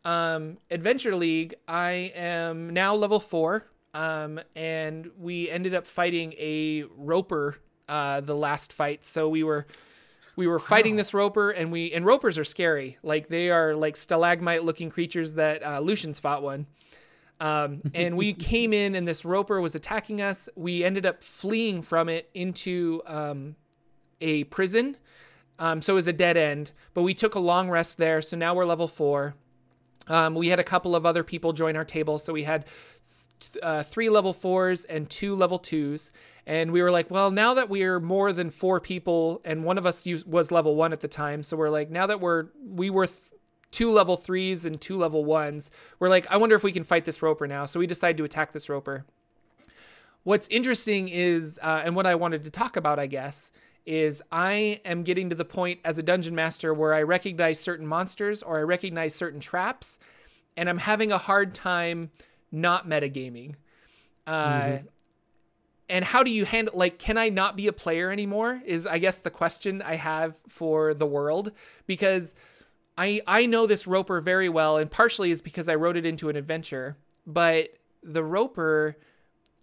Um, 0.05 0.57
Adventure 0.69 1.15
League, 1.15 1.55
I 1.67 2.11
am 2.15 2.71
now 2.71 2.93
level 2.95 3.19
four, 3.19 3.65
um, 3.93 4.39
and 4.55 5.09
we 5.17 5.49
ended 5.49 5.73
up 5.73 5.87
fighting 5.87 6.33
a 6.37 6.83
roper 6.97 7.57
uh, 7.87 8.21
the 8.21 8.35
last 8.35 8.73
fight. 8.73 9.05
So 9.05 9.29
we 9.29 9.43
were 9.43 9.65
we 10.35 10.47
were 10.47 10.59
fighting 10.59 10.95
this 10.95 11.13
roper, 11.13 11.51
and 11.51 11.71
we 11.71 11.91
and 11.93 12.05
ropers 12.05 12.37
are 12.37 12.43
scary. 12.43 12.97
Like 13.03 13.27
they 13.27 13.49
are 13.49 13.75
like 13.75 13.95
stalagmite 13.95 14.63
looking 14.63 14.89
creatures 14.89 15.35
that 15.35 15.63
uh, 15.63 15.79
Lucian's 15.79 16.19
fought 16.19 16.43
one. 16.43 16.67
Um, 17.39 17.81
and 17.93 18.17
we 18.17 18.33
came 18.33 18.73
in, 18.73 18.95
and 18.95 19.07
this 19.07 19.23
roper 19.23 19.61
was 19.61 19.75
attacking 19.75 20.21
us. 20.21 20.49
We 20.55 20.83
ended 20.83 21.05
up 21.05 21.23
fleeing 21.23 21.81
from 21.81 22.09
it 22.09 22.29
into 22.33 23.01
um, 23.05 23.55
a 24.21 24.45
prison. 24.45 24.97
Um, 25.59 25.81
so 25.81 25.93
it 25.93 25.95
was 25.95 26.07
a 26.07 26.13
dead 26.13 26.35
end, 26.35 26.71
but 26.93 27.03
we 27.03 27.13
took 27.13 27.35
a 27.35 27.39
long 27.39 27.69
rest 27.69 27.97
there. 27.97 28.21
So 28.21 28.35
now 28.35 28.55
we're 28.55 28.65
level 28.65 28.87
four. 28.87 29.35
Um, 30.07 30.35
we 30.35 30.49
had 30.49 30.59
a 30.59 30.63
couple 30.63 30.95
of 30.95 31.05
other 31.05 31.23
people 31.23 31.53
join 31.53 31.75
our 31.75 31.85
table. 31.85 32.17
So 32.17 32.33
we 32.33 32.43
had 32.43 32.65
th- 33.39 33.63
uh, 33.63 33.83
three 33.83 34.09
level 34.09 34.33
fours 34.33 34.85
and 34.85 35.09
two 35.09 35.35
level 35.35 35.59
twos. 35.59 36.11
And 36.45 36.71
we 36.71 36.81
were 36.81 36.91
like, 36.91 37.09
well, 37.09 37.31
now 37.31 37.53
that 37.53 37.69
we're 37.69 37.99
more 37.99 38.33
than 38.33 38.49
four 38.49 38.81
people, 38.81 39.41
and 39.45 39.63
one 39.63 39.77
of 39.77 39.85
us 39.85 40.05
use, 40.05 40.25
was 40.25 40.51
level 40.51 40.75
one 40.75 40.91
at 40.91 40.99
the 40.99 41.07
time, 41.07 41.41
so 41.41 41.55
we're 41.55 41.69
like, 41.69 41.89
now 41.89 42.05
that 42.07 42.19
we're 42.19 42.47
we 42.67 42.89
were 42.89 43.07
th- 43.07 43.17
two 43.71 43.89
level 43.91 44.17
threes 44.17 44.65
and 44.65 44.81
two 44.81 44.97
level 44.97 45.23
ones, 45.23 45.71
we're 45.99 46.09
like, 46.09 46.27
I 46.29 46.37
wonder 46.37 46.55
if 46.55 46.63
we 46.63 46.73
can 46.73 46.83
fight 46.83 47.05
this 47.05 47.21
roper 47.21 47.47
now. 47.47 47.63
So 47.63 47.79
we 47.79 47.87
decide 47.87 48.17
to 48.17 48.25
attack 48.25 48.51
this 48.51 48.67
roper. 48.67 49.05
What's 50.23 50.47
interesting 50.49 51.07
is, 51.07 51.59
uh, 51.61 51.81
and 51.85 51.95
what 51.95 52.05
I 52.05 52.15
wanted 52.15 52.43
to 52.43 52.51
talk 52.51 52.75
about, 52.75 52.99
I 52.99 53.07
guess, 53.07 53.51
is 53.85 54.21
I 54.31 54.79
am 54.85 55.03
getting 55.03 55.29
to 55.29 55.35
the 55.35 55.45
point 55.45 55.79
as 55.83 55.97
a 55.97 56.03
dungeon 56.03 56.35
master 56.35 56.73
where 56.73 56.93
I 56.93 57.03
recognize 57.03 57.59
certain 57.59 57.85
monsters 57.85 58.41
or 58.41 58.57
I 58.57 58.63
recognize 58.63 59.13
certain 59.13 59.39
traps, 59.39 59.99
and 60.55 60.69
I'm 60.69 60.77
having 60.77 61.11
a 61.11 61.17
hard 61.17 61.53
time 61.53 62.11
not 62.51 62.87
metagaming. 62.87 63.55
Uh, 64.25 64.61
Mhm. 64.63 64.87
And 65.89 66.05
how 66.05 66.23
do 66.23 66.31
you 66.31 66.45
handle 66.45 66.73
like 66.77 66.97
can 66.97 67.17
I 67.17 67.29
not 67.29 67.57
be 67.57 67.67
a 67.67 67.73
player 67.73 68.09
anymore? 68.09 68.61
Is 68.65 68.87
I 68.87 68.99
guess 68.99 69.19
the 69.19 69.29
question 69.29 69.81
I 69.81 69.95
have 69.95 70.35
for 70.47 70.93
the 70.93 71.05
world 71.05 71.51
because 71.87 72.33
I 72.97 73.21
I 73.27 73.45
know 73.47 73.67
this 73.67 73.85
roper 73.85 74.21
very 74.21 74.47
well, 74.49 74.77
and 74.77 74.89
partially 74.89 75.29
is 75.29 75.41
because 75.41 75.67
I 75.67 75.75
wrote 75.75 75.97
it 75.97 76.05
into 76.05 76.29
an 76.29 76.35
adventure. 76.37 76.95
But 77.27 77.75
the 78.01 78.23
roper, 78.23 78.97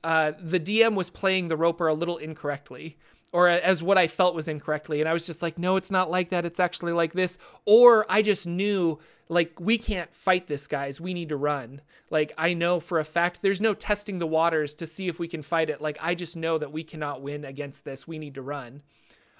uh, 0.05 0.33
the 0.41 0.61
DM 0.61 0.95
was 0.95 1.11
playing 1.11 1.49
the 1.49 1.57
roper 1.57 1.89
a 1.89 1.95
little 1.95 2.19
incorrectly, 2.19 2.99
or 3.33 3.49
as 3.49 3.83
what 3.83 3.99
I 3.99 4.07
felt 4.09 4.35
was 4.35 4.49
incorrectly, 4.49 5.01
and 5.01 5.09
I 5.09 5.13
was 5.13 5.27
just 5.27 5.43
like, 5.43 5.59
no, 5.59 5.77
it's 5.77 5.91
not 5.91 6.11
like 6.11 6.31
that. 6.31 6.45
It's 6.45 6.61
actually 6.61 6.93
like 6.93 7.13
this. 7.13 7.39
Or 7.65 8.05
I 8.09 8.23
just 8.23 8.47
knew 8.47 8.99
like 9.29 9.61
we 9.61 9.79
can't 9.79 10.13
fight 10.13 10.49
this, 10.49 10.67
guys. 10.67 11.01
We 11.01 11.15
need 11.15 11.29
to 11.29 11.37
run. 11.37 11.81
Like 12.11 12.33
I 12.37 12.55
know 12.55 12.81
for 12.81 12.99
a 12.99 13.05
fact 13.05 13.43
there's 13.43 13.61
no 13.61 13.75
testing 13.75 14.19
the 14.19 14.27
waters 14.27 14.75
to 14.75 14.87
see 14.87 15.07
if 15.07 15.21
we 15.21 15.29
can 15.29 15.43
fight 15.43 15.71
it. 15.71 15.81
Like 15.81 15.99
I 16.01 16.17
just 16.17 16.37
know 16.37 16.59
that 16.59 16.73
we 16.73 16.83
cannot 16.83 17.23
win 17.23 17.45
against 17.45 17.85
this. 17.85 18.09
We 18.09 18.19
need 18.19 18.35
to 18.35 18.43
run. 18.43 18.83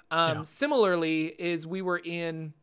Um, 0.09 0.37
Yeah. 0.37 0.43
Similarly, 0.43 1.27
is 1.37 1.67
we 1.67 1.81
were 1.81 2.01
in 2.03 2.53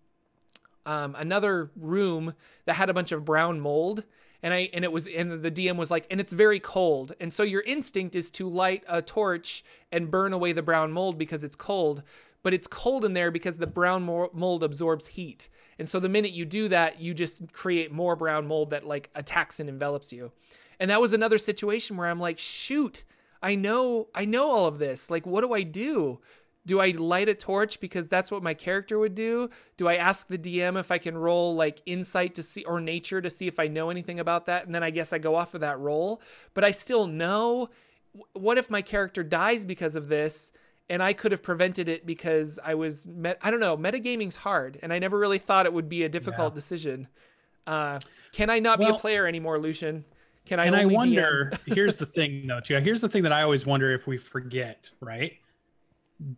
um, 0.87 1.15
another 1.19 1.71
room 1.77 2.35
that 2.65 2.75
had 2.75 2.89
a 2.89 2.95
bunch 2.95 3.13
of 3.13 3.27
brown 3.27 3.61
mold 3.61 4.05
and 4.43 4.55
I 4.55 4.71
and 4.73 4.85
it 4.85 4.93
was 4.93 5.07
and 5.07 5.43
the 5.43 5.51
DM 5.51 5.77
was 5.77 5.91
like 5.91 6.07
and 6.11 6.21
it's 6.21 6.33
very 6.33 6.61
cold. 6.61 7.13
And 7.21 7.33
so 7.33 7.43
your 7.43 7.63
instinct 7.63 8.15
is 8.15 8.31
to 8.33 8.49
light 8.49 8.85
a 8.89 9.03
torch 9.03 9.65
and 9.91 10.11
burn 10.11 10.33
away 10.33 10.53
the 10.53 10.63
brown 10.63 10.93
mold 10.93 11.19
because 11.19 11.45
it's 11.45 11.57
cold 11.57 12.03
but 12.45 12.55
it's 12.55 12.69
cold 12.69 13.05
in 13.05 13.15
there 13.15 13.33
because 13.33 13.57
the 13.57 13.67
brown 13.67 14.05
mold 14.05 14.63
absorbs 14.63 15.09
heat. 15.09 15.49
And 15.79 15.89
so 15.89 15.99
the 15.99 16.09
minute 16.09 16.31
you 16.31 16.45
do 16.45 16.69
that 16.69 17.01
you 17.01 17.15
just 17.15 17.53
create 17.53 17.93
more 17.93 18.17
brown 18.17 18.47
mold 18.47 18.71
that 18.71 18.87
like 18.87 19.11
attacks 19.15 19.61
and 19.61 19.69
envelops 19.69 20.13
you. 20.13 20.33
And 20.81 20.91
that 20.91 21.01
was 21.01 21.13
another 21.13 21.39
situation 21.39 21.97
where 21.97 22.09
I'm 22.09 22.21
like 22.21 22.39
shoot 22.39 23.05
I 23.43 23.55
know 23.55 24.09
I 24.15 24.25
know 24.25 24.51
all 24.51 24.67
of 24.67 24.79
this. 24.79 25.11
Like 25.11 25.27
what 25.27 25.43
do 25.43 25.53
I 25.53 25.63
do 25.63 26.21
do 26.69 26.81
I 26.81 26.91
light 26.91 27.31
a 27.31 27.35
torch 27.35 27.81
because 27.81 28.09
that's 28.09 28.31
what 28.31 28.43
my 28.43 28.53
character 28.53 28.99
would 28.99 29.15
do? 29.15 29.49
Do 29.79 29.89
I 29.89 29.97
ask 29.97 30.29
the 30.29 30.37
DM 30.39 30.79
if 30.79 30.91
I 30.93 30.99
can 30.99 31.17
roll 31.17 31.55
like 31.55 31.81
insight 31.87 32.35
to 32.35 32.43
see 32.43 32.63
or 32.65 32.79
nature 32.79 33.23
to 33.23 33.31
see 33.31 33.47
if 33.47 33.59
I 33.59 33.69
know 33.69 33.89
anything 33.89 34.21
about 34.21 34.45
that? 34.47 34.67
And 34.67 34.75
then 34.75 34.83
I 34.83 34.91
guess 34.91 35.15
I 35.15 35.19
go 35.19 35.35
off 35.35 35.55
of 35.55 35.63
that 35.63 35.81
roll. 35.81 36.21
But 36.53 36.65
I 36.65 36.71
still 36.71 37.07
know 37.07 37.71
what 38.35 38.59
if 38.59 38.69
my 38.69 38.83
character 38.83 39.25
dies 39.25 39.65
because 39.65 39.97
of 39.97 40.09
this 40.09 40.53
and 40.91 41.03
I 41.03 41.15
could 41.15 41.33
have 41.33 41.43
prevented 41.43 41.89
it 41.89 42.05
because 42.05 42.59
I 42.63 42.75
was 42.75 43.07
met- 43.07 43.39
I 43.41 43.51
don't 43.51 43.61
know, 43.61 43.77
metagaming's 43.77 44.37
hard 44.37 44.79
and 44.83 44.93
I 44.93 44.99
never 44.99 45.19
really 45.19 45.39
thought 45.39 45.65
it 45.65 45.73
would 45.73 45.89
be 45.89 46.03
a 46.05 46.09
difficult 46.11 46.53
Yeah. 46.53 46.57
decision. 46.57 47.09
Uh, 47.67 47.99
can 48.33 48.51
I 48.51 48.59
not 48.59 48.79
be 48.79 48.85
a 48.87 48.95
player 48.95 49.27
anymore, 49.27 49.59
Lucian? 49.59 50.05
Can 50.45 50.61
I 50.61 50.67
and 50.67 50.77
I 50.77 50.85
wonder, 50.85 51.51
here's 51.67 51.97
the 51.97 52.07
thing 52.07 52.47
though, 52.47 52.61
too. 52.61 52.79
Here's 52.81 53.01
the 53.01 53.09
thing 53.09 53.23
that 53.23 53.33
I 53.33 53.43
always 53.43 53.65
wonder 53.65 53.91
if 53.93 54.07
we 54.07 54.19
forget, 54.19 54.91
right? 55.01 55.33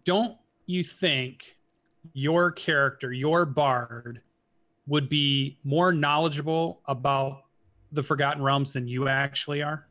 Don't 0.04 0.36
you 0.66 0.84
think 0.84 1.56
your 2.12 2.50
character, 2.50 3.12
your 3.12 3.44
bard, 3.44 4.20
would 4.86 5.08
be 5.08 5.58
more 5.64 5.92
knowledgeable 5.92 6.80
about 6.86 7.44
the 7.92 8.02
Forgotten 8.02 8.42
Realms 8.42 8.72
than 8.72 8.88
you 8.88 9.08
actually 9.08 9.62
are? 9.62 9.86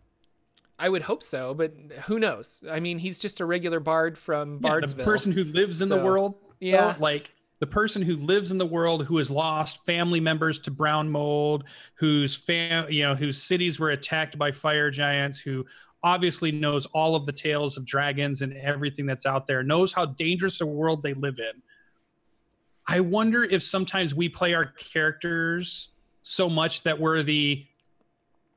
I 0.78 0.88
would 0.88 1.02
hope 1.02 1.24
so, 1.24 1.54
but 1.54 1.74
who 2.06 2.20
knows? 2.20 2.64
I 2.70 2.80
mean, 2.80 3.00
he's 3.00 3.20
just 3.20 3.42
a 3.42 3.46
regular 3.46 3.80
bard 3.80 4.18
from 4.18 4.60
Bardsville. 4.60 4.82
Yeah, 4.82 4.98
the 4.98 5.04
person 5.04 5.32
who 5.32 5.44
lives 5.44 5.82
in 5.82 5.90
So, 5.90 5.98
the 5.98 6.06
world, 6.06 6.36
yeah. 6.60 6.94
though, 6.94 7.04
like 7.04 7.32
the 7.60 7.68
person 7.68 8.02
who 8.02 8.16
lives 8.16 8.52
in 8.52 8.58
the 8.58 8.66
world 8.66 9.06
who 9.06 9.18
has 9.18 9.30
lost 9.30 9.86
family 9.86 10.22
members 10.22 10.58
to 10.60 10.72
brown 10.72 11.10
mold, 11.10 11.66
whose 11.96 12.36
fam, 12.36 12.90
you 12.90 13.04
know, 13.04 13.14
whose 13.14 13.42
cities 13.42 13.80
were 13.80 13.90
attacked 13.90 14.38
by 14.38 14.52
fire 14.52 14.90
giants, 14.90 15.38
who 15.38 15.66
obviously 16.04 16.52
knows 16.52 16.86
all 16.88 17.16
of 17.16 17.26
the 17.26 17.32
tales 17.32 17.78
of 17.78 17.86
dragons 17.86 18.42
and 18.42 18.54
everything 18.58 19.06
that's 19.06 19.26
out 19.26 19.48
there, 19.48 19.64
knows 19.64 19.94
how 19.94 20.06
dangerous 20.06 20.62
a 20.62 20.66
world 20.66 21.04
they 21.04 21.14
live 21.14 21.40
in. 21.40 21.62
I 22.88 23.02
wonder 23.02 23.44
if 23.44 23.62
sometimes 23.62 24.16
we 24.16 24.30
play 24.30 24.54
our 24.54 24.66
characters 24.66 25.90
so 26.22 26.50
much 26.50 26.84
that 26.84 27.00
we're 27.00 27.22
the 27.24 27.66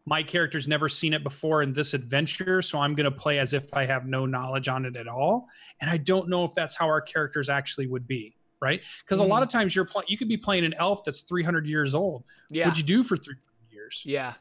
my 0.05 0.22
character's 0.22 0.66
never 0.66 0.88
seen 0.88 1.12
it 1.12 1.22
before 1.22 1.62
in 1.62 1.72
this 1.72 1.95
adventure, 1.95 2.61
so 2.61 2.78
I'm 2.78 2.95
going 2.95 3.05
to 3.05 3.16
play 3.16 3.38
as 3.38 3.53
if 3.53 3.72
I 3.72 3.86
have 3.86 4.07
no 4.07 4.26
knowledge 4.26 4.66
on 4.66 4.84
it 4.84 4.97
at 4.97 5.07
all. 5.07 5.47
And 5.80 5.88
I 5.88 5.97
don't 5.97 6.28
know 6.28 6.45
if 6.45 6.55
that's 6.55 6.74
how 6.74 6.86
our 6.86 7.01
characters 7.01 7.49
actually 7.49 7.86
would 7.86 8.09
be, 8.09 8.34
right? 8.61 8.80
Because 9.05 9.20
a 9.20 9.22
lot 9.22 9.36
mm-hmm. 9.36 9.43
of 9.45 9.49
times 9.51 9.76
you're 9.76 9.84
playing, 9.84 10.07
you 10.09 10.18
could 10.18 10.28
be 10.28 10.36
playing 10.36 10.64
an 10.64 10.74
elf 10.74 11.05
that's 11.05 11.20
300 11.20 11.66
years 11.66 11.95
old. 11.95 12.24
yeah, 12.51 12.66
What'd 12.66 12.78
you 12.78 12.84
do 12.84 13.05
for 13.05 13.16
300 13.16 13.38
years? 13.70 14.03
yeah, 14.05 14.32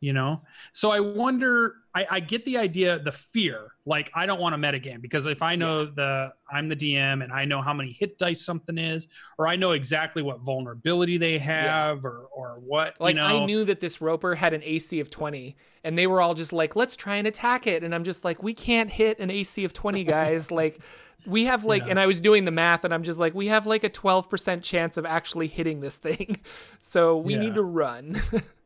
you 0.00 0.12
know 0.12 0.40
so 0.72 0.90
i 0.90 1.00
wonder 1.00 1.76
I, 1.94 2.06
I, 2.10 2.20
get 2.20 2.44
the 2.44 2.56
idea 2.56 3.00
the 3.00 3.10
fear 3.10 3.72
like 3.84 4.12
i 4.14 4.26
don't 4.26 4.40
want 4.40 4.54
to 4.54 4.58
metagame 4.58 5.02
because 5.02 5.26
if 5.26 5.42
i 5.42 5.56
know 5.56 5.82
yeah. 5.82 5.90
the 5.96 6.32
i'm 6.52 6.68
the 6.68 6.76
dm 6.76 7.24
and 7.24 7.32
i 7.32 7.44
know 7.44 7.60
how 7.60 7.74
many 7.74 7.92
hit 7.92 8.16
dice 8.18 8.44
something 8.44 8.78
is 8.78 9.08
or 9.38 9.48
i 9.48 9.56
know 9.56 9.72
exactly 9.72 10.22
what 10.22 10.40
vulnerability 10.40 11.18
they 11.18 11.38
have 11.38 12.04
yeah. 12.04 12.08
or 12.08 12.28
or 12.32 12.60
what 12.64 13.00
like 13.00 13.16
you 13.16 13.20
know. 13.20 13.26
i 13.26 13.44
knew 13.44 13.64
that 13.64 13.80
this 13.80 14.00
roper 14.00 14.36
had 14.36 14.52
an 14.52 14.62
ac 14.64 15.00
of 15.00 15.10
20 15.10 15.56
and 15.82 15.98
they 15.98 16.06
were 16.06 16.20
all 16.20 16.34
just 16.34 16.52
like 16.52 16.76
let's 16.76 16.94
try 16.94 17.16
and 17.16 17.26
attack 17.26 17.66
it 17.66 17.82
and 17.82 17.92
i'm 17.94 18.04
just 18.04 18.24
like 18.24 18.40
we 18.42 18.54
can't 18.54 18.90
hit 18.90 19.18
an 19.18 19.30
ac 19.30 19.64
of 19.64 19.72
20 19.72 20.04
guys 20.04 20.50
like 20.52 20.80
we 21.26 21.44
have 21.44 21.64
like 21.64 21.84
yeah. 21.84 21.90
and 21.90 22.00
i 22.00 22.06
was 22.06 22.20
doing 22.20 22.44
the 22.44 22.50
math 22.52 22.84
and 22.84 22.94
i'm 22.94 23.02
just 23.02 23.18
like 23.18 23.34
we 23.34 23.48
have 23.48 23.66
like 23.66 23.82
a 23.82 23.90
12% 23.90 24.62
chance 24.62 24.96
of 24.96 25.04
actually 25.04 25.48
hitting 25.48 25.80
this 25.80 25.96
thing 25.96 26.36
so 26.78 27.16
we 27.16 27.36
need 27.36 27.54
to 27.54 27.62
run 27.62 28.20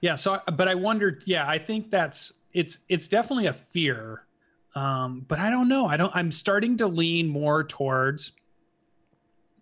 Yeah. 0.00 0.14
So, 0.14 0.40
but 0.52 0.68
I 0.68 0.74
wondered. 0.74 1.22
Yeah, 1.26 1.48
I 1.48 1.58
think 1.58 1.90
that's 1.90 2.32
it's 2.52 2.78
it's 2.88 3.08
definitely 3.08 3.46
a 3.46 3.52
fear. 3.52 4.24
Um, 4.74 5.24
but 5.26 5.38
I 5.38 5.50
don't 5.50 5.68
know. 5.68 5.86
I 5.86 5.96
don't. 5.96 6.14
I'm 6.14 6.30
starting 6.30 6.78
to 6.78 6.86
lean 6.86 7.28
more 7.28 7.64
towards 7.64 8.32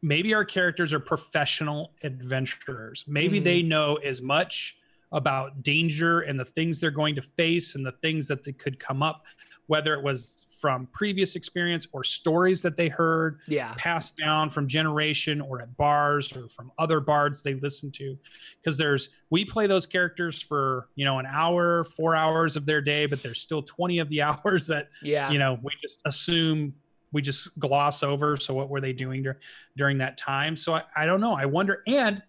maybe 0.02 0.34
our 0.34 0.44
characters 0.44 0.92
are 0.92 1.00
professional 1.00 1.92
adventurers. 2.02 3.04
Maybe 3.06 3.40
mm. 3.40 3.44
they 3.44 3.62
know 3.62 3.96
as 3.96 4.22
much 4.22 4.76
about 5.12 5.62
danger 5.62 6.20
and 6.20 6.38
the 6.38 6.44
things 6.44 6.80
they're 6.80 6.90
going 6.90 7.14
to 7.14 7.22
face 7.22 7.74
and 7.74 7.84
the 7.84 7.92
things 8.02 8.28
that 8.28 8.44
they 8.44 8.52
could 8.52 8.78
come 8.78 9.02
up, 9.02 9.24
whether 9.66 9.94
it 9.94 10.02
was 10.02 10.45
from 10.60 10.88
previous 10.92 11.36
experience 11.36 11.86
or 11.92 12.02
stories 12.02 12.62
that 12.62 12.76
they 12.76 12.88
heard 12.88 13.40
yeah. 13.46 13.74
passed 13.76 14.16
down 14.16 14.50
from 14.50 14.66
generation 14.66 15.40
or 15.40 15.60
at 15.60 15.76
bars 15.76 16.34
or 16.34 16.48
from 16.48 16.72
other 16.78 17.00
bards 17.00 17.42
they 17.42 17.54
listen 17.54 17.90
to. 17.90 18.16
Because 18.62 18.78
there's 18.78 19.10
we 19.30 19.44
play 19.44 19.66
those 19.66 19.86
characters 19.86 20.40
for 20.40 20.88
you 20.94 21.04
know 21.04 21.18
an 21.18 21.26
hour 21.26 21.84
four 21.84 22.16
hours 22.16 22.56
of 22.56 22.64
their 22.66 22.80
day 22.80 23.06
but 23.06 23.22
there's 23.22 23.40
still 23.40 23.62
20 23.62 23.98
of 23.98 24.08
the 24.08 24.22
hours 24.22 24.66
that 24.66 24.88
yeah. 25.02 25.30
you 25.30 25.38
know 25.38 25.58
we 25.62 25.72
just 25.82 26.00
assume 26.06 26.74
we 27.12 27.22
just 27.22 27.56
gloss 27.58 28.02
over. 28.02 28.36
So 28.36 28.52
what 28.54 28.68
were 28.68 28.80
they 28.80 28.92
doing 28.92 29.22
dur- 29.22 29.38
during 29.76 29.98
that 29.98 30.18
time? 30.18 30.56
So 30.56 30.74
I, 30.74 30.82
I 30.96 31.06
don't 31.06 31.20
know. 31.20 31.34
I 31.34 31.46
wonder 31.46 31.82
and 31.86 32.22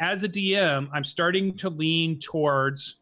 as 0.00 0.24
a 0.24 0.28
dm 0.28 0.88
i'm 0.92 1.04
starting 1.04 1.56
to 1.56 1.70
lean 1.70 2.18
towards 2.18 2.96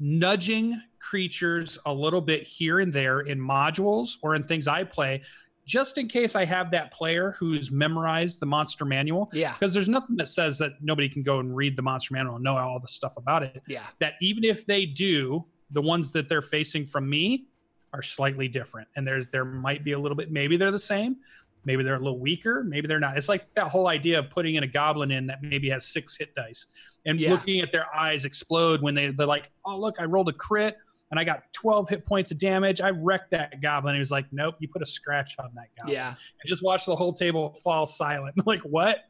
nudging 0.00 0.80
creatures 1.00 1.78
a 1.86 1.92
little 1.92 2.20
bit 2.20 2.42
here 2.42 2.80
and 2.80 2.92
there 2.92 3.20
in 3.20 3.38
modules 3.38 4.16
or 4.22 4.34
in 4.34 4.44
things 4.44 4.68
I 4.68 4.84
play, 4.84 5.22
just 5.66 5.98
in 5.98 6.08
case 6.08 6.34
I 6.34 6.44
have 6.44 6.70
that 6.72 6.92
player 6.92 7.32
who's 7.38 7.70
memorized 7.70 8.40
the 8.40 8.46
monster 8.46 8.84
manual. 8.84 9.30
Yeah. 9.32 9.54
Because 9.54 9.72
there's 9.72 9.88
nothing 9.88 10.16
that 10.16 10.28
says 10.28 10.58
that 10.58 10.72
nobody 10.80 11.08
can 11.08 11.22
go 11.22 11.38
and 11.38 11.54
read 11.54 11.76
the 11.76 11.82
monster 11.82 12.14
manual 12.14 12.36
and 12.36 12.44
know 12.44 12.56
all 12.56 12.80
the 12.80 12.88
stuff 12.88 13.16
about 13.16 13.42
it. 13.42 13.62
Yeah. 13.66 13.86
That 14.00 14.14
even 14.20 14.44
if 14.44 14.66
they 14.66 14.84
do, 14.86 15.44
the 15.70 15.82
ones 15.82 16.10
that 16.12 16.28
they're 16.28 16.42
facing 16.42 16.86
from 16.86 17.08
me 17.08 17.46
are 17.92 18.02
slightly 18.02 18.48
different. 18.48 18.88
And 18.96 19.06
there's 19.06 19.28
there 19.28 19.44
might 19.44 19.84
be 19.84 19.92
a 19.92 19.98
little 19.98 20.16
bit, 20.16 20.30
maybe 20.30 20.56
they're 20.56 20.72
the 20.72 20.78
same, 20.78 21.16
maybe 21.64 21.82
they're 21.82 21.94
a 21.94 21.98
little 22.00 22.18
weaker, 22.18 22.64
maybe 22.64 22.88
they're 22.88 23.00
not. 23.00 23.16
It's 23.16 23.28
like 23.28 23.52
that 23.54 23.68
whole 23.68 23.88
idea 23.88 24.18
of 24.18 24.30
putting 24.30 24.56
in 24.56 24.62
a 24.62 24.66
goblin 24.66 25.10
in 25.10 25.26
that 25.26 25.42
maybe 25.42 25.70
has 25.70 25.86
six 25.86 26.16
hit 26.16 26.34
dice 26.34 26.66
and 27.06 27.20
yeah. 27.20 27.30
looking 27.30 27.60
at 27.60 27.72
their 27.72 27.94
eyes 27.94 28.24
explode 28.24 28.82
when 28.82 28.94
they, 28.94 29.08
they're 29.08 29.26
like, 29.26 29.50
oh, 29.64 29.78
look, 29.78 30.00
I 30.00 30.04
rolled 30.04 30.28
a 30.28 30.32
crit 30.32 30.76
and 31.10 31.18
I 31.18 31.24
got 31.24 31.42
12 31.52 31.88
hit 31.88 32.06
points 32.06 32.30
of 32.30 32.38
damage. 32.38 32.80
I 32.80 32.90
wrecked 32.90 33.30
that 33.32 33.60
goblin. 33.60 33.94
He 33.94 33.98
was 33.98 34.10
like, 34.10 34.26
nope, 34.32 34.56
you 34.58 34.68
put 34.68 34.82
a 34.82 34.86
scratch 34.86 35.36
on 35.38 35.50
that 35.54 35.68
goblin. 35.76 35.94
Yeah. 35.94 36.14
I 36.14 36.48
just 36.48 36.62
watched 36.62 36.86
the 36.86 36.96
whole 36.96 37.12
table 37.12 37.58
fall 37.62 37.86
silent. 37.86 38.34
like, 38.46 38.60
what? 38.60 39.04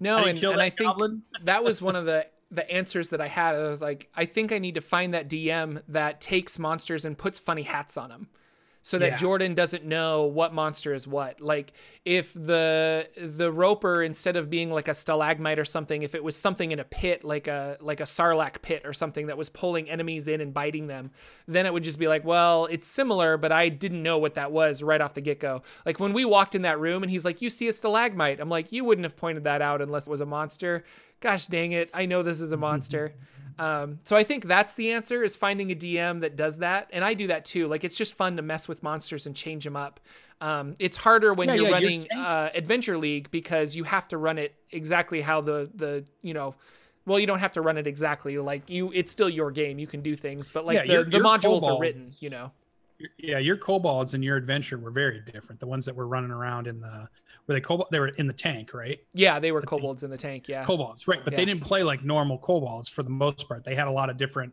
No, 0.00 0.24
and, 0.24 0.42
and 0.42 0.60
I 0.60 0.70
think 0.70 0.92
that 1.44 1.62
was 1.62 1.80
one 1.80 1.96
of 1.96 2.04
the 2.04 2.26
the 2.50 2.70
answers 2.70 3.08
that 3.08 3.20
I 3.20 3.26
had. 3.26 3.56
I 3.56 3.68
was 3.68 3.82
like, 3.82 4.08
I 4.14 4.26
think 4.26 4.52
I 4.52 4.58
need 4.58 4.76
to 4.76 4.80
find 4.80 5.14
that 5.14 5.28
DM 5.28 5.82
that 5.88 6.20
takes 6.20 6.58
monsters 6.58 7.04
and 7.04 7.18
puts 7.18 7.38
funny 7.38 7.62
hats 7.62 7.96
on 7.96 8.10
them 8.10 8.28
so 8.84 8.98
that 8.98 9.12
yeah. 9.12 9.16
Jordan 9.16 9.54
doesn't 9.54 9.86
know 9.86 10.24
what 10.24 10.52
monster 10.52 10.92
is 10.92 11.08
what. 11.08 11.40
Like 11.40 11.72
if 12.04 12.34
the 12.34 13.08
the 13.16 13.50
roper 13.50 14.02
instead 14.02 14.36
of 14.36 14.50
being 14.50 14.70
like 14.70 14.88
a 14.88 14.94
stalagmite 14.94 15.58
or 15.58 15.64
something, 15.64 16.02
if 16.02 16.14
it 16.14 16.22
was 16.22 16.36
something 16.36 16.70
in 16.70 16.78
a 16.78 16.84
pit 16.84 17.24
like 17.24 17.48
a 17.48 17.78
like 17.80 18.00
a 18.00 18.04
sarlacc 18.04 18.60
pit 18.60 18.82
or 18.84 18.92
something 18.92 19.26
that 19.28 19.38
was 19.38 19.48
pulling 19.48 19.88
enemies 19.88 20.28
in 20.28 20.42
and 20.42 20.52
biting 20.52 20.86
them, 20.86 21.12
then 21.48 21.64
it 21.64 21.72
would 21.72 21.82
just 21.82 21.98
be 21.98 22.08
like, 22.08 22.26
well, 22.26 22.66
it's 22.66 22.86
similar, 22.86 23.38
but 23.38 23.50
I 23.50 23.70
didn't 23.70 24.02
know 24.02 24.18
what 24.18 24.34
that 24.34 24.52
was 24.52 24.82
right 24.82 25.00
off 25.00 25.14
the 25.14 25.22
get-go. 25.22 25.62
Like 25.86 25.98
when 25.98 26.12
we 26.12 26.26
walked 26.26 26.54
in 26.54 26.62
that 26.62 26.78
room 26.78 27.02
and 27.02 27.10
he's 27.10 27.24
like, 27.24 27.40
"You 27.40 27.48
see 27.48 27.68
a 27.68 27.72
stalagmite." 27.72 28.38
I'm 28.38 28.50
like, 28.50 28.70
"You 28.70 28.84
wouldn't 28.84 29.06
have 29.06 29.16
pointed 29.16 29.44
that 29.44 29.62
out 29.62 29.80
unless 29.80 30.08
it 30.08 30.10
was 30.10 30.20
a 30.20 30.26
monster." 30.26 30.84
Gosh 31.20 31.46
dang 31.46 31.72
it. 31.72 31.88
I 31.94 32.04
know 32.04 32.22
this 32.22 32.38
is 32.38 32.52
a 32.52 32.54
mm-hmm. 32.56 32.60
monster. 32.60 33.14
Um, 33.58 34.00
so 34.04 34.16
I 34.16 34.22
think 34.22 34.46
that's 34.46 34.74
the 34.74 34.92
answer 34.92 35.22
is 35.22 35.36
finding 35.36 35.70
a 35.70 35.74
DM 35.74 36.20
that 36.20 36.36
does 36.36 36.58
that, 36.58 36.90
and 36.92 37.04
I 37.04 37.14
do 37.14 37.28
that 37.28 37.44
too. 37.44 37.66
Like 37.68 37.84
it's 37.84 37.96
just 37.96 38.14
fun 38.14 38.36
to 38.36 38.42
mess 38.42 38.68
with 38.68 38.82
monsters 38.82 39.26
and 39.26 39.34
change 39.34 39.64
them 39.64 39.76
up. 39.76 40.00
Um, 40.40 40.74
it's 40.78 40.96
harder 40.96 41.32
when 41.32 41.48
yeah, 41.48 41.54
you're 41.54 41.66
yeah, 41.66 41.70
running 41.70 42.06
you're 42.10 42.20
uh, 42.20 42.50
Adventure 42.54 42.98
League 42.98 43.30
because 43.30 43.76
you 43.76 43.84
have 43.84 44.08
to 44.08 44.18
run 44.18 44.38
it 44.38 44.54
exactly 44.72 45.20
how 45.20 45.40
the 45.40 45.70
the 45.74 46.04
you 46.22 46.34
know. 46.34 46.54
Well, 47.06 47.18
you 47.18 47.26
don't 47.26 47.40
have 47.40 47.52
to 47.52 47.60
run 47.60 47.76
it 47.76 47.86
exactly 47.86 48.38
like 48.38 48.70
you. 48.70 48.90
It's 48.94 49.10
still 49.10 49.28
your 49.28 49.50
game. 49.50 49.78
You 49.78 49.86
can 49.86 50.00
do 50.00 50.16
things, 50.16 50.48
but 50.48 50.64
like 50.64 50.86
yeah, 50.86 51.02
the, 51.02 51.04
the 51.04 51.18
modules 51.18 51.68
are 51.68 51.78
written, 51.78 52.14
you 52.18 52.30
know 52.30 52.50
yeah, 53.18 53.38
your 53.38 53.56
kobolds 53.56 54.14
and 54.14 54.22
your 54.22 54.36
adventure 54.36 54.78
were 54.78 54.90
very 54.90 55.20
different. 55.20 55.60
The 55.60 55.66
ones 55.66 55.84
that 55.84 55.94
were 55.94 56.06
running 56.06 56.30
around 56.30 56.66
in 56.66 56.80
the 56.80 57.08
were 57.46 57.54
they 57.54 57.60
kobold? 57.60 57.88
They 57.90 57.98
were 57.98 58.08
in 58.08 58.26
the 58.26 58.32
tank, 58.32 58.74
right? 58.74 59.00
Yeah, 59.12 59.38
they 59.38 59.52
were 59.52 59.60
the 59.60 59.66
kobolds 59.66 60.02
tank. 60.02 60.08
in 60.08 60.10
the 60.10 60.16
tank. 60.16 60.48
Yeah, 60.48 60.64
kobolds, 60.64 61.06
right? 61.08 61.20
But 61.24 61.32
yeah. 61.32 61.38
they 61.38 61.44
didn't 61.44 61.62
play 61.62 61.82
like 61.82 62.04
normal 62.04 62.38
kobolds 62.38 62.88
for 62.88 63.02
the 63.02 63.10
most 63.10 63.46
part. 63.48 63.64
They 63.64 63.74
had 63.74 63.86
a 63.86 63.90
lot 63.90 64.10
of 64.10 64.16
different 64.16 64.52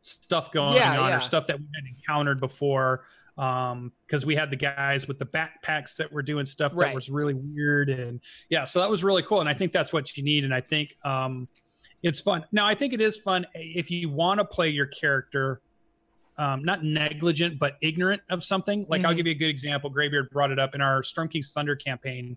stuff 0.00 0.52
going 0.52 0.76
yeah, 0.76 1.00
on, 1.00 1.08
yeah. 1.10 1.16
or 1.16 1.20
stuff 1.20 1.46
that 1.48 1.58
we 1.58 1.66
had 1.74 1.84
encountered 1.96 2.40
before. 2.40 3.04
Um, 3.36 3.92
because 4.04 4.26
we 4.26 4.34
had 4.34 4.50
the 4.50 4.56
guys 4.56 5.06
with 5.06 5.20
the 5.20 5.26
backpacks 5.26 5.94
that 5.96 6.12
were 6.12 6.22
doing 6.22 6.44
stuff 6.44 6.72
that 6.76 6.92
was 6.92 7.08
really 7.08 7.34
weird, 7.34 7.88
and 7.88 8.20
yeah, 8.48 8.64
so 8.64 8.80
that 8.80 8.90
was 8.90 9.04
really 9.04 9.22
cool. 9.22 9.38
And 9.40 9.48
I 9.48 9.54
think 9.54 9.72
that's 9.72 9.92
what 9.92 10.16
you 10.16 10.24
need. 10.24 10.42
And 10.42 10.52
I 10.52 10.60
think 10.60 10.96
um, 11.04 11.46
it's 12.02 12.20
fun. 12.20 12.44
Now, 12.50 12.66
I 12.66 12.74
think 12.74 12.92
it 12.92 13.00
is 13.00 13.16
fun 13.16 13.46
if 13.54 13.92
you 13.92 14.10
want 14.10 14.40
to 14.40 14.44
play 14.44 14.68
your 14.68 14.86
character 14.86 15.60
um, 16.38 16.64
not 16.64 16.84
negligent, 16.84 17.58
but 17.58 17.76
ignorant 17.82 18.22
of 18.30 18.44
something. 18.44 18.86
Like 18.88 19.00
mm-hmm. 19.00 19.08
I'll 19.08 19.14
give 19.14 19.26
you 19.26 19.32
a 19.32 19.36
good 19.36 19.50
example. 19.50 19.90
Graybeard 19.90 20.30
brought 20.30 20.50
it 20.50 20.58
up 20.58 20.74
in 20.74 20.80
our 20.80 21.02
Storm 21.02 21.28
King's 21.28 21.52
Thunder 21.52 21.76
campaign. 21.76 22.36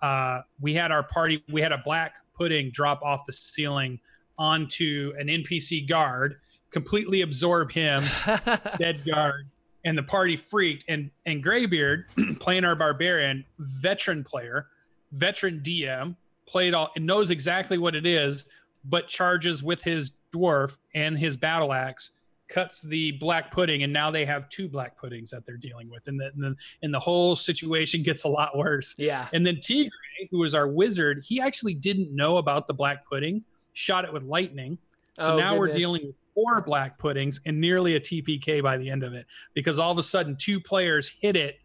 Uh, 0.00 0.40
we 0.60 0.74
had 0.74 0.90
our 0.90 1.02
party, 1.02 1.44
we 1.50 1.60
had 1.60 1.72
a 1.72 1.78
black 1.78 2.16
pudding 2.36 2.70
drop 2.70 3.02
off 3.02 3.26
the 3.26 3.32
ceiling 3.32 4.00
onto 4.38 5.12
an 5.18 5.28
NPC 5.28 5.86
guard, 5.88 6.36
completely 6.70 7.20
absorb 7.20 7.70
him, 7.70 8.02
dead 8.78 9.04
guard, 9.04 9.48
and 9.84 9.96
the 9.96 10.02
party 10.02 10.36
freaked. 10.36 10.84
And 10.88 11.10
and 11.26 11.42
Graybeard, 11.42 12.06
playing 12.40 12.64
our 12.64 12.74
barbarian, 12.74 13.44
veteran 13.58 14.24
player, 14.24 14.66
veteran 15.12 15.60
DM, 15.60 16.16
played 16.46 16.72
all 16.74 16.90
and 16.96 17.06
knows 17.06 17.30
exactly 17.30 17.76
what 17.76 17.94
it 17.94 18.06
is, 18.06 18.46
but 18.86 19.08
charges 19.08 19.62
with 19.62 19.82
his 19.82 20.12
dwarf 20.34 20.78
and 20.94 21.18
his 21.18 21.36
battle 21.36 21.72
axe 21.72 22.10
cuts 22.52 22.82
the 22.82 23.12
black 23.12 23.50
pudding, 23.50 23.82
and 23.82 23.92
now 23.92 24.10
they 24.10 24.26
have 24.26 24.48
two 24.50 24.68
black 24.68 24.96
puddings 24.96 25.30
that 25.30 25.46
they're 25.46 25.56
dealing 25.56 25.88
with, 25.88 26.06
and, 26.06 26.20
the, 26.20 26.26
and, 26.26 26.42
the, 26.42 26.56
and 26.82 26.92
the 26.92 26.98
whole 27.00 27.34
situation 27.34 28.02
gets 28.04 28.24
a 28.24 28.28
lot 28.28 28.56
worse. 28.56 28.94
Yeah. 28.98 29.26
And 29.32 29.44
then 29.44 29.58
Tigre, 29.60 29.90
who 30.30 30.38
was 30.38 30.54
our 30.54 30.68
wizard, 30.68 31.24
he 31.26 31.40
actually 31.40 31.74
didn't 31.74 32.14
know 32.14 32.36
about 32.36 32.66
the 32.66 32.74
black 32.74 33.06
pudding, 33.08 33.42
shot 33.72 34.04
it 34.04 34.12
with 34.12 34.22
lightning. 34.22 34.78
So 35.18 35.34
oh, 35.34 35.38
now 35.38 35.50
goodness. 35.50 35.58
we're 35.58 35.78
dealing 35.78 36.06
with 36.06 36.14
four 36.34 36.60
black 36.60 36.98
puddings 36.98 37.40
and 37.46 37.60
nearly 37.60 37.96
a 37.96 38.00
TPK 38.00 38.62
by 38.62 38.76
the 38.76 38.88
end 38.88 39.02
of 39.02 39.12
it 39.12 39.26
because 39.54 39.78
all 39.78 39.90
of 39.90 39.98
a 39.98 40.02
sudden 40.02 40.36
two 40.36 40.60
players 40.60 41.12
hit 41.20 41.36
it, 41.36 41.58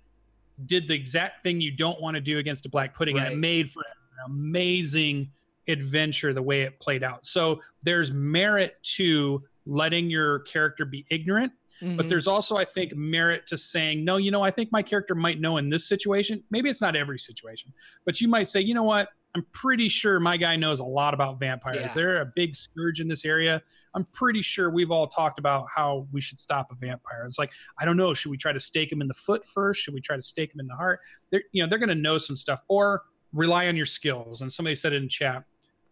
did 0.65 0.87
the 0.87 0.93
exact 0.93 1.43
thing 1.43 1.61
you 1.61 1.71
don't 1.71 2.01
want 2.01 2.15
to 2.15 2.21
do 2.21 2.39
against 2.39 2.65
a 2.65 2.69
black 2.69 2.95
pudding, 2.95 3.15
right. 3.15 3.27
and 3.27 3.35
it 3.35 3.37
made 3.37 3.71
for 3.71 3.81
an 3.81 4.31
amazing 4.31 5.29
adventure 5.67 6.33
the 6.33 6.41
way 6.41 6.61
it 6.61 6.79
played 6.79 7.03
out. 7.03 7.25
So 7.25 7.61
there's 7.83 8.11
merit 8.11 8.77
to 8.95 9.43
letting 9.67 10.09
your 10.09 10.39
character 10.39 10.85
be 10.85 11.05
ignorant. 11.11 11.51
Mm-hmm. 11.81 11.97
But 11.97 12.09
there's 12.09 12.27
also, 12.27 12.57
I 12.57 12.65
think, 12.65 12.95
merit 12.95 13.45
to 13.47 13.57
saying, 13.57 14.03
no, 14.03 14.17
you 14.17 14.31
know, 14.31 14.41
I 14.41 14.49
think 14.49 14.71
my 14.71 14.81
character 14.81 15.13
might 15.13 15.39
know 15.39 15.57
in 15.57 15.69
this 15.69 15.87
situation. 15.87 16.43
Maybe 16.49 16.69
it's 16.69 16.81
not 16.81 16.95
every 16.95 17.19
situation, 17.19 17.71
but 18.05 18.19
you 18.19 18.27
might 18.27 18.47
say, 18.47 18.61
you 18.61 18.73
know 18.73 18.83
what? 18.83 19.09
I'm 19.35 19.45
pretty 19.51 19.87
sure 19.87 20.19
my 20.19 20.37
guy 20.37 20.55
knows 20.55 20.79
a 20.79 20.85
lot 20.85 21.13
about 21.13 21.39
vampires. 21.39 21.77
Yeah. 21.79 21.93
They're 21.93 22.21
a 22.21 22.31
big 22.35 22.55
scourge 22.55 22.99
in 22.99 23.07
this 23.07 23.23
area. 23.25 23.61
I'm 23.93 24.05
pretty 24.05 24.41
sure 24.41 24.71
we've 24.71 24.89
all 24.89 25.05
talked 25.05 25.37
about 25.37 25.67
how 25.73 26.07
we 26.11 26.21
should 26.21 26.39
stop 26.39 26.71
a 26.71 26.75
vampire. 26.75 27.25
It's 27.25 27.37
like, 27.37 27.51
I 27.79 27.85
don't 27.85 27.97
know. 27.97 28.15
Should 28.15 28.31
we 28.31 28.37
try 28.37 28.53
to 28.53 28.59
stake 28.59 28.91
him 28.91 29.01
in 29.01 29.07
the 29.07 29.13
foot 29.13 29.45
first? 29.45 29.81
Should 29.81 29.93
we 29.93 30.01
try 30.01 30.15
to 30.15 30.21
stake 30.21 30.53
him 30.55 30.59
in 30.59 30.67
the 30.67 30.75
heart? 30.75 30.99
They're, 31.31 31.43
you 31.51 31.61
know, 31.61 31.69
they're 31.69 31.77
going 31.77 31.89
to 31.89 31.95
know 31.95 32.17
some 32.17 32.35
stuff 32.35 32.61
or 32.67 33.03
rely 33.33 33.67
on 33.67 33.75
your 33.75 33.85
skills. 33.85 34.41
And 34.41 34.51
somebody 34.51 34.73
said 34.75 34.93
it 34.93 35.03
in 35.03 35.09
chat 35.09 35.43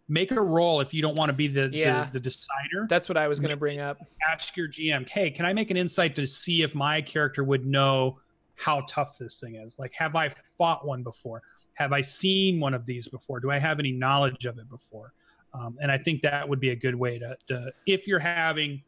make 0.07 0.31
a 0.31 0.41
roll 0.41 0.81
if 0.81 0.93
you 0.93 1.01
don't 1.01 1.17
want 1.17 1.29
to 1.29 1.33
be 1.33 1.47
the, 1.47 1.69
yeah. 1.73 2.05
the, 2.05 2.13
the, 2.13 2.19
decider. 2.19 2.85
That's 2.89 3.09
what 3.09 3.17
I 3.17 3.27
was 3.27 3.39
going 3.39 3.49
to 3.49 3.57
bring 3.57 3.79
up. 3.79 3.97
Ask 4.29 4.55
your 4.55 4.67
GM, 4.67 5.07
hey, 5.09 5.31
can 5.31 5.45
I 5.45 5.53
make 5.53 5.71
an 5.71 5.77
insight 5.77 6.15
to 6.17 6.27
see 6.27 6.61
if 6.61 6.75
my 6.75 7.01
character 7.01 7.43
would 7.43 7.65
know 7.65 8.19
how 8.55 8.85
tough 8.87 9.17
this 9.17 9.39
thing 9.39 9.55
is? 9.55 9.79
Like, 9.79 9.93
have 9.97 10.15
I 10.15 10.29
fought 10.57 10.85
one 10.85 11.01
before? 11.01 11.41
Have 11.73 11.91
I 11.91 12.01
seen 12.01 12.59
one 12.59 12.73
of 12.73 12.85
these 12.85 13.07
before? 13.07 13.39
Do 13.39 13.51
I 13.51 13.59
have 13.59 13.79
any 13.79 13.91
knowledge 13.91 14.45
of 14.45 14.59
it 14.59 14.69
before? 14.69 15.13
Um, 15.53 15.77
and 15.81 15.91
I 15.91 15.97
think 15.97 16.21
that 16.21 16.47
would 16.47 16.59
be 16.59 16.69
a 16.69 16.75
good 16.75 16.95
way 16.95 17.17
to, 17.17 17.37
to, 17.47 17.71
if 17.87 18.07
you're 18.07 18.19
having 18.19 18.83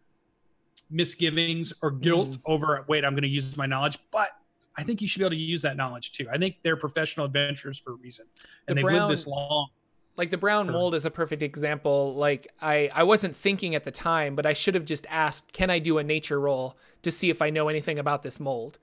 misgivings 0.90 1.74
or 1.82 1.92
guilt 1.92 2.32
mm. 2.32 2.42
over 2.46 2.86
wait 2.88 3.04
i'm 3.04 3.14
going 3.14 3.24
to 3.24 3.28
use 3.28 3.58
my 3.58 3.66
knowledge 3.66 4.00
but 4.12 4.30
i 4.78 4.84
think 4.84 5.02
you 5.02 5.08
should 5.08 5.20
be 5.20 5.26
able 5.26 5.32
to 5.32 5.36
use 5.36 5.62
that 5.62 5.76
knowledge 5.76 6.12
too 6.12 6.28
i 6.32 6.38
think 6.38 6.56
they're 6.64 6.78
professional 6.78 7.26
adventurers 7.26 7.78
for 7.78 7.94
a 7.94 7.96
reason 7.96 8.26
and 8.68 8.78
the 8.78 8.82
they've 8.82 8.86
brown, 8.86 9.02
lived 9.02 9.12
this 9.12 9.28
long 9.28 9.68
like 10.18 10.30
the 10.30 10.38
brown 10.38 10.70
mold 10.72 10.94
is 10.96 11.06
a 11.06 11.12
perfect 11.12 11.42
example 11.42 12.14
like 12.16 12.48
i 12.62 12.90
i 12.94 13.04
wasn't 13.04 13.36
thinking 13.36 13.76
at 13.76 13.84
the 13.84 13.92
time 13.92 14.36
but 14.36 14.46
i 14.46 14.54
should 14.54 14.76
have 14.76 14.86
just 14.86 15.06
asked 15.10 15.54
can 15.54 15.70
i 15.70 15.80
do 15.80 15.98
a 15.98 16.04
nature 16.04 16.40
roll 16.40 16.76
to 17.02 17.12
see 17.12 17.30
if 17.30 17.42
i 17.42 17.50
know 17.50 17.70
anything 17.70 18.00
about 18.00 18.24
this 18.24 18.40
mold 18.40 18.80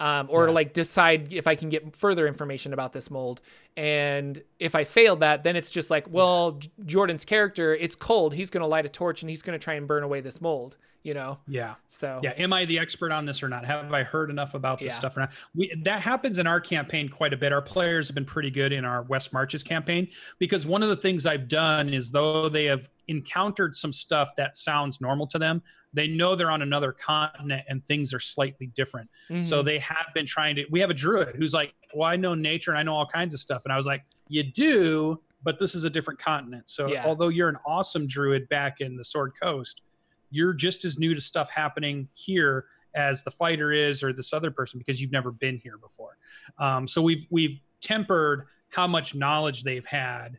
um, 0.00 0.28
or 0.30 0.46
yeah. 0.46 0.52
like 0.52 0.72
decide 0.72 1.32
if 1.32 1.46
I 1.46 1.54
can 1.54 1.68
get 1.68 1.94
further 1.94 2.26
information 2.26 2.72
about 2.72 2.94
this 2.94 3.10
mold. 3.10 3.42
And 3.76 4.42
if 4.58 4.74
I 4.74 4.84
failed 4.84 5.20
that, 5.20 5.44
then 5.44 5.56
it's 5.56 5.70
just 5.70 5.90
like, 5.90 6.06
well, 6.08 6.52
J- 6.52 6.70
Jordan's 6.86 7.26
character, 7.26 7.74
it's 7.74 7.94
cold. 7.94 8.34
He's 8.34 8.48
going 8.48 8.62
to 8.62 8.66
light 8.66 8.86
a 8.86 8.88
torch 8.88 9.22
and 9.22 9.28
he's 9.28 9.42
going 9.42 9.58
to 9.58 9.62
try 9.62 9.74
and 9.74 9.86
burn 9.86 10.02
away 10.02 10.22
this 10.22 10.40
mold, 10.40 10.78
you 11.02 11.14
know? 11.14 11.38
Yeah. 11.48 11.74
So, 11.88 12.20
yeah. 12.22 12.32
Am 12.36 12.52
I 12.52 12.64
the 12.64 12.78
expert 12.78 13.10
on 13.12 13.24
this 13.24 13.42
or 13.42 13.48
not? 13.48 13.64
Have 13.64 13.92
I 13.92 14.02
heard 14.02 14.30
enough 14.30 14.54
about 14.54 14.78
this 14.78 14.88
yeah. 14.88 14.98
stuff 14.98 15.16
or 15.16 15.20
not? 15.20 15.30
We, 15.54 15.74
that 15.84 16.02
happens 16.02 16.38
in 16.38 16.46
our 16.46 16.60
campaign 16.60 17.08
quite 17.08 17.32
a 17.32 17.36
bit. 17.36 17.52
Our 17.52 17.62
players 17.62 18.08
have 18.08 18.14
been 18.14 18.24
pretty 18.24 18.50
good 18.50 18.72
in 18.72 18.84
our 18.84 19.02
West 19.02 19.32
Marches 19.32 19.62
campaign 19.62 20.08
because 20.38 20.66
one 20.66 20.82
of 20.82 20.88
the 20.88 20.96
things 20.96 21.26
I've 21.26 21.48
done 21.48 21.92
is 21.92 22.10
though 22.10 22.48
they 22.48 22.64
have 22.66 22.88
encountered 23.08 23.74
some 23.74 23.92
stuff 23.92 24.30
that 24.36 24.56
sounds 24.56 25.00
normal 25.00 25.26
to 25.28 25.38
them, 25.38 25.62
they 25.92 26.06
know 26.06 26.36
they're 26.36 26.50
on 26.50 26.62
another 26.62 26.92
continent 26.92 27.64
and 27.68 27.84
things 27.86 28.14
are 28.14 28.20
slightly 28.20 28.68
different. 28.68 29.08
Mm-hmm. 29.28 29.42
So 29.42 29.62
they 29.62 29.78
have 29.78 30.06
been 30.14 30.26
trying 30.26 30.56
to. 30.56 30.64
We 30.70 30.80
have 30.80 30.90
a 30.90 30.94
druid 30.94 31.34
who's 31.36 31.52
like, 31.52 31.74
"Well, 31.94 32.08
I 32.08 32.16
know 32.16 32.34
nature 32.34 32.70
and 32.70 32.78
I 32.78 32.82
know 32.82 32.94
all 32.94 33.06
kinds 33.06 33.34
of 33.34 33.40
stuff," 33.40 33.62
and 33.64 33.72
I 33.72 33.76
was 33.76 33.86
like, 33.86 34.04
"You 34.28 34.44
do." 34.44 35.20
But 35.42 35.58
this 35.58 35.74
is 35.74 35.84
a 35.84 35.90
different 35.90 36.20
continent. 36.20 36.64
So 36.66 36.88
yeah. 36.88 37.02
although 37.06 37.28
you're 37.28 37.48
an 37.48 37.56
awesome 37.66 38.06
druid 38.06 38.46
back 38.50 38.82
in 38.82 38.94
the 38.94 39.04
Sword 39.04 39.32
Coast, 39.42 39.80
you're 40.30 40.52
just 40.52 40.84
as 40.84 40.98
new 40.98 41.14
to 41.14 41.20
stuff 41.20 41.50
happening 41.50 42.08
here 42.12 42.66
as 42.94 43.22
the 43.22 43.30
fighter 43.30 43.72
is 43.72 44.02
or 44.02 44.12
this 44.12 44.32
other 44.32 44.50
person 44.50 44.78
because 44.78 45.00
you've 45.00 45.12
never 45.12 45.30
been 45.30 45.58
here 45.58 45.78
before. 45.78 46.16
Um, 46.58 46.88
so 46.88 47.02
we've 47.02 47.26
we've 47.30 47.60
tempered 47.80 48.46
how 48.68 48.86
much 48.86 49.14
knowledge 49.14 49.62
they've 49.62 49.86
had 49.86 50.38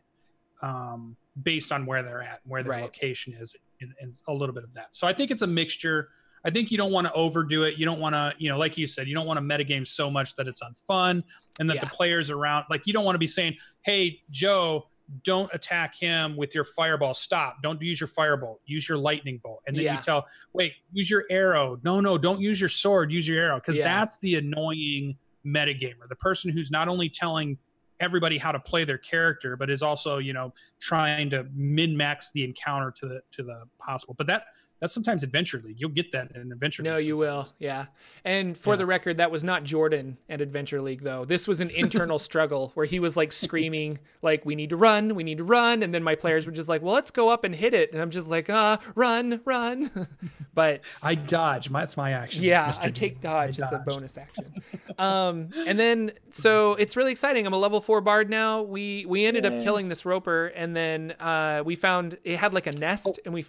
um, 0.62 1.16
based 1.42 1.72
on 1.72 1.86
where 1.86 2.02
they're 2.02 2.22
at, 2.22 2.40
and 2.44 2.50
where 2.50 2.62
their 2.62 2.72
right. 2.72 2.82
location 2.82 3.34
is, 3.38 3.54
and, 3.80 3.92
and, 4.00 4.14
a 4.28 4.32
little 4.32 4.54
bit 4.54 4.64
of 4.64 4.72
that. 4.74 4.94
So 4.94 5.06
I 5.06 5.12
think 5.12 5.30
it's 5.30 5.42
a 5.42 5.46
mixture. 5.46 6.08
I 6.44 6.50
think 6.50 6.70
you 6.70 6.78
don't 6.78 6.92
want 6.92 7.06
to 7.06 7.12
overdo 7.12 7.64
it. 7.64 7.78
You 7.78 7.84
don't 7.84 8.00
want 8.00 8.14
to, 8.14 8.32
you 8.38 8.48
know, 8.48 8.58
like 8.58 8.76
you 8.76 8.86
said, 8.86 9.06
you 9.06 9.14
don't 9.14 9.26
want 9.26 9.38
to 9.38 9.42
metagame 9.42 9.86
so 9.86 10.10
much 10.10 10.34
that 10.36 10.48
it's 10.48 10.60
unfun 10.62 11.22
and 11.60 11.68
that 11.70 11.76
yeah. 11.76 11.84
the 11.84 11.90
players 11.90 12.30
around, 12.30 12.64
like, 12.68 12.86
you 12.86 12.92
don't 12.92 13.04
want 13.04 13.14
to 13.14 13.20
be 13.20 13.26
saying, 13.26 13.56
"Hey, 13.82 14.20
Joe, 14.30 14.86
don't 15.24 15.50
attack 15.52 15.94
him 15.94 16.36
with 16.36 16.54
your 16.54 16.64
fireball. 16.64 17.14
Stop. 17.14 17.62
Don't 17.62 17.80
use 17.80 18.00
your 18.00 18.08
fireball. 18.08 18.60
Use 18.66 18.88
your 18.88 18.98
lightning 18.98 19.40
bolt." 19.42 19.62
And 19.66 19.76
then 19.76 19.84
yeah. 19.84 19.96
you 19.96 20.02
tell, 20.02 20.26
"Wait, 20.52 20.74
use 20.92 21.10
your 21.10 21.24
arrow. 21.30 21.78
No, 21.82 22.00
no, 22.00 22.18
don't 22.18 22.40
use 22.40 22.60
your 22.60 22.68
sword. 22.68 23.12
Use 23.12 23.26
your 23.26 23.42
arrow." 23.42 23.56
Because 23.56 23.76
yeah. 23.76 23.84
that's 23.84 24.18
the 24.18 24.36
annoying 24.36 25.16
metagamer, 25.46 26.08
the 26.08 26.16
person 26.16 26.50
who's 26.50 26.70
not 26.70 26.88
only 26.88 27.08
telling 27.08 27.58
everybody 28.00 28.36
how 28.36 28.52
to 28.52 28.58
play 28.58 28.84
their 28.84 28.98
character, 28.98 29.56
but 29.56 29.70
is 29.70 29.82
also 29.82 30.18
you 30.18 30.32
know 30.32 30.52
trying 30.80 31.30
to 31.30 31.46
min 31.54 31.96
max 31.96 32.30
the 32.32 32.44
encounter 32.44 32.90
to 32.90 33.06
the 33.06 33.20
to 33.32 33.42
the 33.42 33.64
possible. 33.78 34.14
But 34.16 34.26
that 34.26 34.44
that's 34.82 34.92
sometimes 34.92 35.22
Adventure 35.22 35.62
League. 35.64 35.76
You'll 35.78 35.90
get 35.90 36.10
that 36.10 36.32
in 36.34 36.50
Adventure 36.50 36.82
no, 36.82 36.96
League. 36.96 37.04
No, 37.04 37.06
you 37.06 37.16
will. 37.16 37.48
Yeah. 37.60 37.86
And 38.24 38.58
for 38.58 38.74
yeah. 38.74 38.78
the 38.78 38.86
record, 38.86 39.18
that 39.18 39.30
was 39.30 39.44
not 39.44 39.62
Jordan 39.62 40.18
at 40.28 40.40
Adventure 40.40 40.82
League, 40.82 41.02
though. 41.02 41.24
This 41.24 41.46
was 41.46 41.60
an 41.60 41.70
internal 41.74 42.18
struggle 42.18 42.72
where 42.74 42.84
he 42.84 42.98
was 42.98 43.16
like 43.16 43.30
screaming, 43.30 43.98
like, 44.22 44.44
we 44.44 44.56
need 44.56 44.70
to 44.70 44.76
run, 44.76 45.14
we 45.14 45.22
need 45.22 45.38
to 45.38 45.44
run. 45.44 45.84
And 45.84 45.94
then 45.94 46.02
my 46.02 46.16
players 46.16 46.46
were 46.46 46.52
just 46.52 46.68
like, 46.68 46.82
well, 46.82 46.94
let's 46.94 47.12
go 47.12 47.28
up 47.28 47.44
and 47.44 47.54
hit 47.54 47.74
it. 47.74 47.92
And 47.92 48.02
I'm 48.02 48.10
just 48.10 48.26
like, 48.26 48.50
uh, 48.50 48.78
run, 48.96 49.40
run. 49.44 49.88
but 50.54 50.80
I 51.00 51.14
dodge. 51.14 51.68
That's 51.68 51.96
my 51.96 52.10
action. 52.10 52.42
Yeah, 52.42 52.72
Mr. 52.72 52.82
I 52.82 52.90
take 52.90 53.20
dodge 53.20 53.60
as 53.60 53.70
a 53.70 53.78
bonus 53.78 54.18
action. 54.18 54.52
um, 54.98 55.50
and 55.64 55.78
then, 55.78 56.10
so 56.30 56.74
it's 56.74 56.96
really 56.96 57.12
exciting. 57.12 57.46
I'm 57.46 57.52
a 57.52 57.56
level 57.56 57.80
four 57.80 58.00
bard 58.00 58.28
now. 58.28 58.62
We, 58.62 59.06
we 59.06 59.26
ended 59.26 59.44
Yay. 59.44 59.58
up 59.58 59.62
killing 59.62 59.88
this 59.88 60.04
roper 60.04 60.48
and 60.48 60.74
then 60.74 61.14
uh, 61.20 61.62
we 61.64 61.76
found 61.76 62.18
it 62.24 62.36
had 62.36 62.52
like 62.52 62.66
a 62.66 62.72
nest 62.72 63.06
oh. 63.20 63.22
and 63.24 63.32
we 63.32 63.44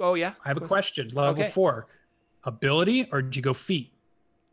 Oh 0.00 0.14
yeah. 0.14 0.34
I 0.44 0.48
have 0.48 0.56
a 0.56 0.66
question. 0.66 1.08
Level 1.12 1.42
okay. 1.42 1.50
four, 1.50 1.86
ability 2.44 3.08
or 3.12 3.22
did 3.22 3.36
you 3.36 3.42
go 3.42 3.54
feet? 3.54 3.92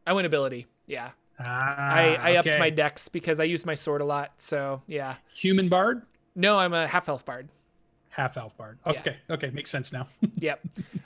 I 0.05 0.13
went 0.13 0.27
ability. 0.27 0.67
Yeah. 0.87 1.11
Ah, 1.39 1.75
I 1.77 2.15
I 2.15 2.37
okay. 2.37 2.51
upped 2.51 2.59
my 2.59 2.69
dex 2.69 3.07
because 3.09 3.39
I 3.39 3.45
use 3.45 3.65
my 3.65 3.75
sword 3.75 4.01
a 4.01 4.05
lot. 4.05 4.33
So 4.37 4.81
yeah. 4.87 5.15
Human 5.35 5.69
bard? 5.69 6.03
No, 6.35 6.57
I'm 6.57 6.73
a 6.73 6.87
half 6.87 7.09
elf 7.09 7.25
bard 7.25 7.49
half 8.13 8.37
elf 8.37 8.55
bard. 8.55 8.77
Okay, 8.85 9.17
yeah. 9.27 9.33
okay, 9.33 9.49
makes 9.49 9.71
sense 9.71 9.91
now. 9.91 10.07
yep. 10.35 10.61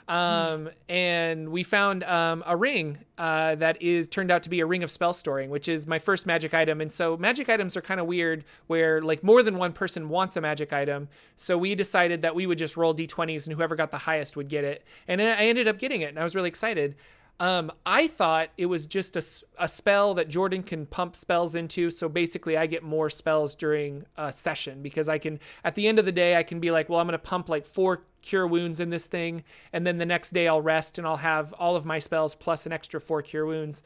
Um, 0.08 0.68
and 0.90 1.48
we 1.48 1.62
found 1.62 2.04
um, 2.04 2.44
a 2.46 2.54
ring 2.54 2.98
uh, 3.16 3.54
that 3.56 3.80
is 3.80 4.08
turned 4.08 4.30
out 4.30 4.42
to 4.42 4.50
be 4.50 4.60
a 4.60 4.66
ring 4.66 4.82
of 4.82 4.90
spell 4.90 5.14
storing, 5.14 5.48
which 5.48 5.68
is 5.68 5.86
my 5.86 5.98
first 5.98 6.26
magic 6.26 6.52
item. 6.52 6.82
And 6.82 6.92
so 6.92 7.16
magic 7.16 7.48
items 7.48 7.76
are 7.78 7.80
kind 7.80 7.98
of 7.98 8.06
weird, 8.06 8.44
where 8.66 9.00
like 9.00 9.24
more 9.24 9.42
than 9.42 9.56
one 9.56 9.72
person 9.72 10.10
wants 10.10 10.36
a 10.36 10.42
magic 10.42 10.72
item. 10.74 11.08
So 11.36 11.56
we 11.56 11.74
decided 11.74 12.20
that 12.22 12.34
we 12.34 12.46
would 12.46 12.58
just 12.58 12.76
roll 12.76 12.94
d20s, 12.94 13.46
and 13.46 13.56
whoever 13.56 13.74
got 13.74 13.90
the 13.90 13.98
highest 13.98 14.36
would 14.36 14.48
get 14.48 14.64
it. 14.64 14.84
And 15.08 15.22
I 15.22 15.46
ended 15.46 15.66
up 15.66 15.78
getting 15.78 16.02
it, 16.02 16.10
and 16.10 16.18
I 16.18 16.24
was 16.24 16.34
really 16.34 16.48
excited. 16.48 16.94
Um, 17.40 17.70
I 17.86 18.08
thought 18.08 18.50
it 18.56 18.66
was 18.66 18.86
just 18.86 19.16
a, 19.16 19.62
a 19.62 19.68
spell 19.68 20.14
that 20.14 20.28
Jordan 20.28 20.64
can 20.64 20.86
pump 20.86 21.14
spells 21.14 21.54
into. 21.54 21.90
So 21.90 22.08
basically, 22.08 22.56
I 22.56 22.66
get 22.66 22.82
more 22.82 23.08
spells 23.08 23.54
during 23.54 24.04
a 24.16 24.32
session 24.32 24.82
because 24.82 25.08
I 25.08 25.18
can, 25.18 25.38
at 25.64 25.76
the 25.76 25.86
end 25.86 26.00
of 26.00 26.04
the 26.04 26.12
day, 26.12 26.36
I 26.36 26.42
can 26.42 26.58
be 26.58 26.72
like, 26.72 26.88
well, 26.88 26.98
I'm 26.98 27.06
going 27.06 27.12
to 27.12 27.18
pump 27.18 27.48
like 27.48 27.64
four 27.64 28.02
cure 28.22 28.46
wounds 28.46 28.80
in 28.80 28.90
this 28.90 29.06
thing. 29.06 29.44
And 29.72 29.86
then 29.86 29.98
the 29.98 30.06
next 30.06 30.30
day, 30.30 30.48
I'll 30.48 30.60
rest 30.60 30.98
and 30.98 31.06
I'll 31.06 31.16
have 31.18 31.52
all 31.52 31.76
of 31.76 31.84
my 31.84 32.00
spells 32.00 32.34
plus 32.34 32.66
an 32.66 32.72
extra 32.72 33.00
four 33.00 33.22
cure 33.22 33.46
wounds. 33.46 33.84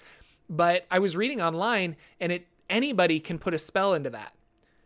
But 0.49 0.87
I 0.91 0.99
was 0.99 1.15
reading 1.15 1.43
online 1.43 1.97
and 2.21 2.33
it 2.33 2.47
anybody 2.71 3.21
can 3.21 3.39
put 3.39 3.53
a 3.53 3.59
spell 3.59 3.93
into 3.93 4.09
that. 4.11 4.35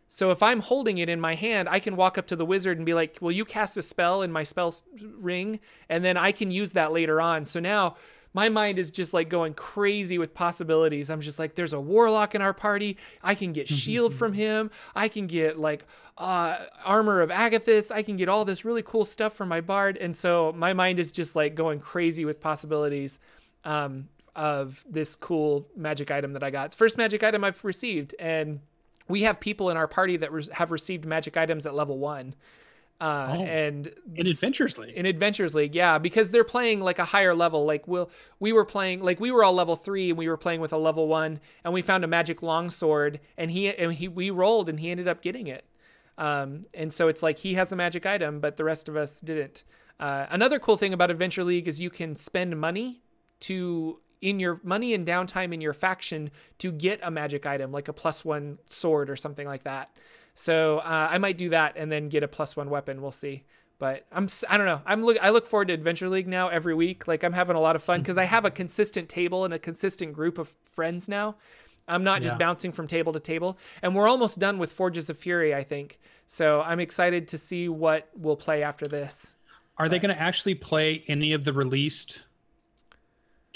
So 0.09 0.31
if 0.31 0.41
I'm 0.41 0.61
holding 0.61 0.97
it 0.99 1.09
in 1.09 1.19
my 1.19 1.35
hand, 1.35 1.67
I 1.67 1.79
can 1.79 1.95
walk 1.95 2.17
up 2.17 2.27
to 2.27 2.35
the 2.35 2.45
wizard 2.45 2.77
and 2.77 2.85
be 2.85 2.93
like, 2.93 3.17
"Will 3.21 3.31
you 3.31 3.43
cast 3.43 3.75
a 3.77 3.81
spell 3.81 4.21
in 4.21 4.31
my 4.31 4.43
spell 4.43 4.73
ring?" 5.01 5.59
And 5.89 6.03
then 6.03 6.15
I 6.15 6.31
can 6.31 6.51
use 6.51 6.73
that 6.73 6.93
later 6.93 7.19
on. 7.19 7.43
So 7.45 7.59
now 7.59 7.95
my 8.37 8.49
mind 8.49 8.77
is 8.77 8.91
just 8.91 9.15
like 9.15 9.29
going 9.29 9.55
crazy 9.55 10.19
with 10.19 10.31
possibilities. 10.35 11.09
I'm 11.09 11.21
just 11.21 11.39
like, 11.39 11.55
there's 11.55 11.73
a 11.73 11.81
warlock 11.81 12.35
in 12.35 12.41
our 12.43 12.53
party. 12.53 12.97
I 13.23 13.33
can 13.33 13.51
get 13.51 13.67
shield 13.81 14.13
from 14.13 14.31
him. 14.31 14.69
I 14.95 15.07
can 15.07 15.25
get 15.25 15.57
like 15.57 15.87
uh, 16.19 16.57
armor 16.85 17.21
of 17.21 17.31
Agathys. 17.31 17.91
I 17.91 18.03
can 18.03 18.15
get 18.15 18.29
all 18.29 18.45
this 18.45 18.63
really 18.63 18.83
cool 18.83 19.05
stuff 19.05 19.33
from 19.33 19.49
my 19.49 19.59
bard. 19.59 19.97
And 19.97 20.15
so 20.15 20.53
my 20.55 20.73
mind 20.73 20.99
is 20.99 21.11
just 21.11 21.35
like 21.35 21.55
going 21.55 21.79
crazy 21.79 22.25
with 22.25 22.39
possibilities 22.39 23.19
um, 23.65 24.07
of 24.35 24.85
this 24.87 25.15
cool 25.15 25.67
magic 25.75 26.11
item 26.11 26.33
that 26.33 26.43
I 26.43 26.51
got. 26.51 26.67
It's 26.67 26.75
first 26.75 26.95
magic 26.95 27.23
item 27.23 27.43
I've 27.43 27.65
received. 27.65 28.13
And 28.19 28.59
we 29.07 29.23
have 29.23 29.39
people 29.39 29.71
in 29.71 29.77
our 29.77 29.87
party 29.87 30.15
that 30.17 30.31
re- 30.31 30.47
have 30.51 30.69
received 30.69 31.05
magic 31.05 31.37
items 31.37 31.65
at 31.65 31.73
level 31.73 31.97
one. 31.97 32.35
Uh, 32.99 33.35
oh, 33.37 33.43
and 33.43 33.93
in 34.15 34.25
Adventures 34.25 34.77
League. 34.77 34.95
In 34.95 35.05
Adventures 35.05 35.53
League, 35.53 35.75
yeah, 35.75 35.99
because 35.99 36.31
they're 36.31 36.43
playing 36.43 36.81
like 36.81 36.97
a 36.97 37.05
higher 37.05 37.35
level. 37.35 37.63
Like 37.63 37.87
we'll 37.87 38.09
we 38.39 38.51
were 38.51 38.65
playing 38.65 39.01
like 39.03 39.19
we 39.19 39.31
were 39.31 39.43
all 39.43 39.53
level 39.53 39.75
three 39.75 40.09
and 40.09 40.17
we 40.17 40.27
were 40.27 40.37
playing 40.37 40.61
with 40.61 40.73
a 40.73 40.77
level 40.77 41.07
one, 41.07 41.39
and 41.63 41.73
we 41.73 41.83
found 41.83 42.03
a 42.03 42.07
magic 42.07 42.41
longsword, 42.41 43.19
and 43.37 43.51
he 43.51 43.69
and 43.75 43.93
he 43.93 44.07
we 44.07 44.31
rolled 44.31 44.67
and 44.67 44.79
he 44.79 44.89
ended 44.89 45.07
up 45.07 45.21
getting 45.21 45.45
it. 45.45 45.65
Um, 46.17 46.63
and 46.73 46.91
so 46.91 47.07
it's 47.07 47.21
like 47.21 47.37
he 47.37 47.53
has 47.53 47.71
a 47.71 47.75
magic 47.75 48.07
item, 48.07 48.39
but 48.39 48.57
the 48.57 48.63
rest 48.63 48.89
of 48.89 48.95
us 48.95 49.21
didn't. 49.21 49.63
Uh, 49.99 50.25
another 50.29 50.57
cool 50.57 50.77
thing 50.77 50.93
about 50.93 51.11
Adventure 51.11 51.43
League 51.43 51.67
is 51.67 51.79
you 51.79 51.89
can 51.89 52.15
spend 52.15 52.59
money 52.59 53.03
to 53.41 53.99
in 54.21 54.39
your 54.39 54.59
money 54.63 54.95
and 54.95 55.05
downtime 55.05 55.53
in 55.53 55.61
your 55.61 55.73
faction 55.73 56.31
to 56.57 56.71
get 56.71 56.99
a 57.03 57.11
magic 57.11 57.45
item 57.45 57.71
like 57.71 57.87
a 57.87 57.93
plus 57.93 58.25
one 58.25 58.57
sword 58.67 59.09
or 59.09 59.15
something 59.15 59.45
like 59.45 59.63
that. 59.63 59.95
So 60.39 60.77
uh, 60.77 61.07
I 61.09 61.17
might 61.17 61.35
do 61.35 61.49
that 61.49 61.77
and 61.77 61.91
then 61.91 62.09
get 62.09 62.21
a 62.21 62.27
plus 62.27 62.55
one 62.55 62.69
weapon. 62.69 63.01
We'll 63.01 63.11
see. 63.11 63.43
But 63.79 64.05
I'm 64.11 64.27
I 64.47 64.57
don't 64.57 64.67
know. 64.67 64.83
I'm 64.85 65.03
look 65.03 65.17
I 65.19 65.31
look 65.31 65.47
forward 65.47 65.69
to 65.69 65.73
Adventure 65.73 66.09
League 66.09 66.27
now 66.27 66.49
every 66.49 66.75
week. 66.75 67.07
Like 67.07 67.23
I'm 67.23 67.33
having 67.33 67.55
a 67.55 67.59
lot 67.59 67.75
of 67.75 67.81
fun 67.81 68.01
because 68.01 68.19
I 68.19 68.25
have 68.25 68.45
a 68.45 68.51
consistent 68.51 69.09
table 69.09 69.45
and 69.45 69.53
a 69.53 69.59
consistent 69.59 70.13
group 70.13 70.37
of 70.37 70.53
friends 70.63 71.09
now. 71.09 71.37
I'm 71.87 72.03
not 72.03 72.21
just 72.21 72.35
yeah. 72.35 72.45
bouncing 72.45 72.71
from 72.71 72.85
table 72.85 73.13
to 73.13 73.19
table. 73.19 73.57
And 73.81 73.95
we're 73.95 74.07
almost 74.07 74.37
done 74.37 74.59
with 74.59 74.71
Forges 74.71 75.09
of 75.09 75.17
Fury, 75.17 75.55
I 75.55 75.63
think. 75.63 75.99
So 76.27 76.61
I'm 76.61 76.79
excited 76.79 77.27
to 77.29 77.37
see 77.39 77.67
what 77.67 78.09
will 78.15 78.35
play 78.35 78.61
after 78.61 78.87
this. 78.87 79.33
Are 79.77 79.85
but, 79.85 79.91
they 79.91 79.99
going 79.99 80.15
to 80.15 80.21
actually 80.21 80.55
play 80.55 81.03
any 81.07 81.33
of 81.33 81.45
the 81.45 81.53
released 81.53 82.19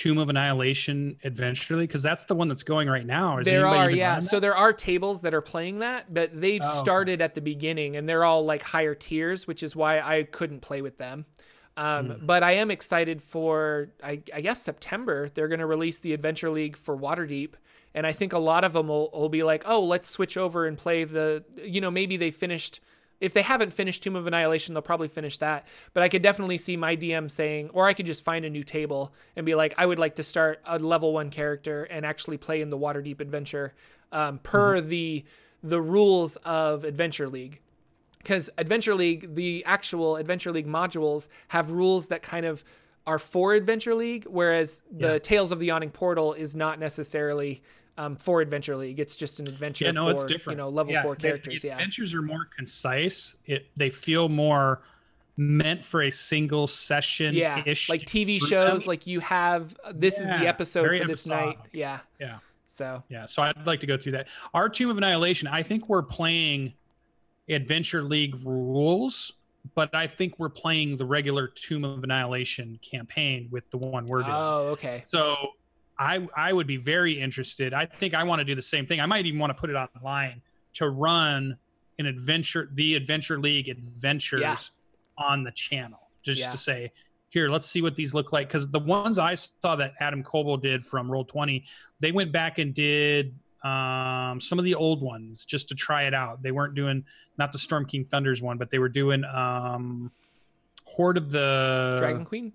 Tomb 0.01 0.17
of 0.17 0.31
Annihilation 0.31 1.15
eventually? 1.21 1.85
Because 1.85 2.01
that's 2.01 2.23
the 2.23 2.33
one 2.33 2.47
that's 2.47 2.63
going 2.63 2.89
right 2.89 3.05
now. 3.05 3.37
Is 3.37 3.45
there 3.45 3.67
are, 3.67 3.91
yeah. 3.91 4.17
So 4.19 4.39
there 4.39 4.55
are 4.55 4.73
tables 4.73 5.21
that 5.21 5.35
are 5.35 5.41
playing 5.41 5.77
that, 5.79 6.11
but 6.11 6.31
they've 6.33 6.63
oh, 6.63 6.77
started 6.79 7.21
at 7.21 7.35
the 7.35 7.41
beginning 7.41 7.95
and 7.95 8.09
they're 8.09 8.23
all 8.23 8.43
like 8.43 8.63
higher 8.63 8.95
tiers, 8.95 9.45
which 9.45 9.61
is 9.61 9.75
why 9.75 9.99
I 9.99 10.23
couldn't 10.23 10.61
play 10.61 10.81
with 10.81 10.97
them. 10.97 11.27
Um, 11.77 12.07
mm. 12.07 12.25
But 12.25 12.41
I 12.41 12.53
am 12.53 12.71
excited 12.71 13.21
for, 13.21 13.89
I, 14.03 14.23
I 14.33 14.41
guess, 14.41 14.59
September. 14.63 15.29
They're 15.29 15.47
going 15.47 15.59
to 15.59 15.67
release 15.67 15.99
the 15.99 16.13
Adventure 16.13 16.49
League 16.49 16.77
for 16.77 16.97
Waterdeep. 16.97 17.53
And 17.93 18.07
I 18.07 18.11
think 18.11 18.33
a 18.33 18.39
lot 18.39 18.63
of 18.63 18.73
them 18.73 18.87
will, 18.87 19.11
will 19.13 19.29
be 19.29 19.43
like, 19.43 19.65
oh, 19.67 19.83
let's 19.83 20.09
switch 20.09 20.35
over 20.35 20.65
and 20.65 20.79
play 20.79 21.03
the, 21.03 21.43
you 21.63 21.79
know, 21.79 21.91
maybe 21.91 22.17
they 22.17 22.31
finished 22.31 22.79
if 23.21 23.33
they 23.33 23.43
haven't 23.43 23.71
finished 23.71 24.03
Tomb 24.03 24.15
of 24.15 24.27
Annihilation, 24.27 24.73
they'll 24.73 24.81
probably 24.81 25.07
finish 25.07 25.37
that. 25.37 25.67
But 25.93 26.03
I 26.03 26.09
could 26.09 26.23
definitely 26.23 26.57
see 26.57 26.75
my 26.75 26.97
DM 26.97 27.29
saying, 27.29 27.69
or 27.69 27.85
I 27.87 27.93
could 27.93 28.07
just 28.07 28.23
find 28.23 28.43
a 28.43 28.49
new 28.49 28.63
table 28.63 29.13
and 29.35 29.45
be 29.45 29.55
like, 29.55 29.73
I 29.77 29.85
would 29.85 29.99
like 29.99 30.15
to 30.15 30.23
start 30.23 30.59
a 30.65 30.79
level 30.79 31.13
one 31.13 31.29
character 31.29 31.83
and 31.83 32.05
actually 32.05 32.37
play 32.37 32.61
in 32.61 32.69
the 32.69 32.77
Waterdeep 32.77 33.21
adventure 33.21 33.73
um, 34.11 34.39
per 34.39 34.77
mm-hmm. 34.77 34.89
the 34.89 35.25
the 35.63 35.79
rules 35.79 36.37
of 36.37 36.83
Adventure 36.83 37.29
League. 37.29 37.61
Because 38.17 38.49
Adventure 38.57 38.95
League, 38.95 39.35
the 39.35 39.63
actual 39.65 40.15
Adventure 40.15 40.51
League 40.51 40.67
modules 40.67 41.27
have 41.49 41.69
rules 41.69 42.07
that 42.07 42.23
kind 42.23 42.47
of 42.47 42.63
are 43.05 43.19
for 43.19 43.53
Adventure 43.53 43.93
League, 43.93 44.25
whereas 44.25 44.81
the 44.91 45.19
Tales 45.19 45.51
of 45.51 45.59
the 45.59 45.67
Yawning 45.67 45.91
Portal 45.91 46.33
is 46.33 46.55
not 46.55 46.79
necessarily 46.79 47.61
um, 47.97 48.15
for 48.15 48.41
Adventure 48.41 48.75
League. 48.75 48.99
It's 48.99 49.15
just 49.15 49.39
an 49.39 49.47
adventure 49.47 49.85
yeah, 49.85 49.91
no, 49.91 50.05
for 50.05 50.11
it's 50.11 50.23
different. 50.25 50.57
you 50.57 50.63
know 50.63 50.69
level 50.69 50.93
yeah, 50.93 51.03
four 51.03 51.15
characters. 51.15 51.61
The 51.61 51.69
yeah, 51.69 51.75
adventures 51.75 52.13
are 52.13 52.21
more 52.21 52.47
concise. 52.55 53.35
It 53.45 53.67
they 53.77 53.89
feel 53.89 54.29
more 54.29 54.81
meant 55.37 55.83
for 55.83 56.03
a 56.03 56.11
single 56.11 56.67
session. 56.67 57.33
Yeah, 57.33 57.55
like 57.89 58.05
TV 58.05 58.39
shows. 58.41 58.87
Like 58.87 59.07
you 59.07 59.19
have 59.21 59.75
this 59.93 60.17
yeah, 60.17 60.23
is 60.23 60.41
the 60.41 60.47
episode 60.47 60.99
for 60.99 61.07
this 61.07 61.25
night. 61.25 61.57
Yeah, 61.71 61.99
yeah. 62.19 62.39
So 62.67 63.03
yeah, 63.09 63.25
so 63.25 63.41
I'd 63.43 63.65
like 63.65 63.79
to 63.81 63.87
go 63.87 63.97
through 63.97 64.13
that. 64.13 64.27
Our 64.53 64.69
Tomb 64.69 64.89
of 64.89 64.97
Annihilation. 64.97 65.47
I 65.47 65.63
think 65.63 65.89
we're 65.89 66.03
playing 66.03 66.73
Adventure 67.49 68.03
League 68.03 68.35
rules 68.45 69.33
but 69.75 69.93
I 69.93 70.07
think 70.07 70.39
we're 70.39 70.49
playing 70.49 70.97
the 70.97 71.05
regular 71.05 71.47
Tomb 71.47 71.85
of 71.85 72.03
Annihilation 72.03 72.79
campaign 72.81 73.47
with 73.51 73.69
the 73.69 73.77
one 73.77 74.05
we're 74.07 74.21
doing. 74.21 74.33
Oh, 74.33 74.69
okay. 74.71 75.03
So 75.07 75.35
I 76.01 76.27
I 76.35 76.51
would 76.51 76.67
be 76.67 76.77
very 76.77 77.21
interested. 77.21 77.73
I 77.73 77.85
think 77.85 78.13
I 78.13 78.23
want 78.23 78.39
to 78.39 78.45
do 78.45 78.55
the 78.55 78.61
same 78.61 78.85
thing. 78.87 78.99
I 78.99 79.05
might 79.05 79.25
even 79.25 79.39
want 79.39 79.51
to 79.55 79.59
put 79.59 79.69
it 79.69 79.75
online 79.75 80.41
to 80.73 80.89
run 80.89 81.57
an 81.99 82.05
adventure, 82.07 82.69
the 82.73 82.95
Adventure 82.95 83.39
League 83.39 83.69
adventures 83.69 84.41
yeah. 84.41 84.57
on 85.17 85.43
the 85.43 85.51
channel, 85.51 86.09
just 86.23 86.39
yeah. 86.39 86.49
to 86.49 86.57
say, 86.57 86.91
here, 87.29 87.49
let's 87.49 87.65
see 87.65 87.81
what 87.81 87.95
these 87.95 88.13
look 88.13 88.33
like. 88.33 88.47
Because 88.47 88.69
the 88.69 88.79
ones 88.79 89.19
I 89.19 89.35
saw 89.35 89.75
that 89.75 89.93
Adam 89.99 90.23
Koebel 90.23 90.61
did 90.61 90.83
from 90.83 91.11
Roll 91.11 91.23
Twenty, 91.23 91.65
they 91.99 92.11
went 92.11 92.31
back 92.31 92.57
and 92.57 92.73
did 92.73 93.35
um, 93.63 94.41
some 94.41 94.57
of 94.57 94.65
the 94.65 94.73
old 94.73 95.01
ones 95.03 95.45
just 95.45 95.69
to 95.69 95.75
try 95.75 96.03
it 96.03 96.13
out. 96.13 96.41
They 96.41 96.51
weren't 96.51 96.73
doing 96.73 97.05
not 97.37 97.51
the 97.51 97.59
Storm 97.59 97.85
King 97.85 98.05
Thunders 98.05 98.41
one, 98.41 98.57
but 98.57 98.71
they 98.71 98.79
were 98.79 98.89
doing 98.89 99.23
um, 99.25 100.11
Hoard 100.85 101.17
of 101.17 101.31
the 101.31 101.95
Dragon 101.99 102.25
Queen. 102.25 102.53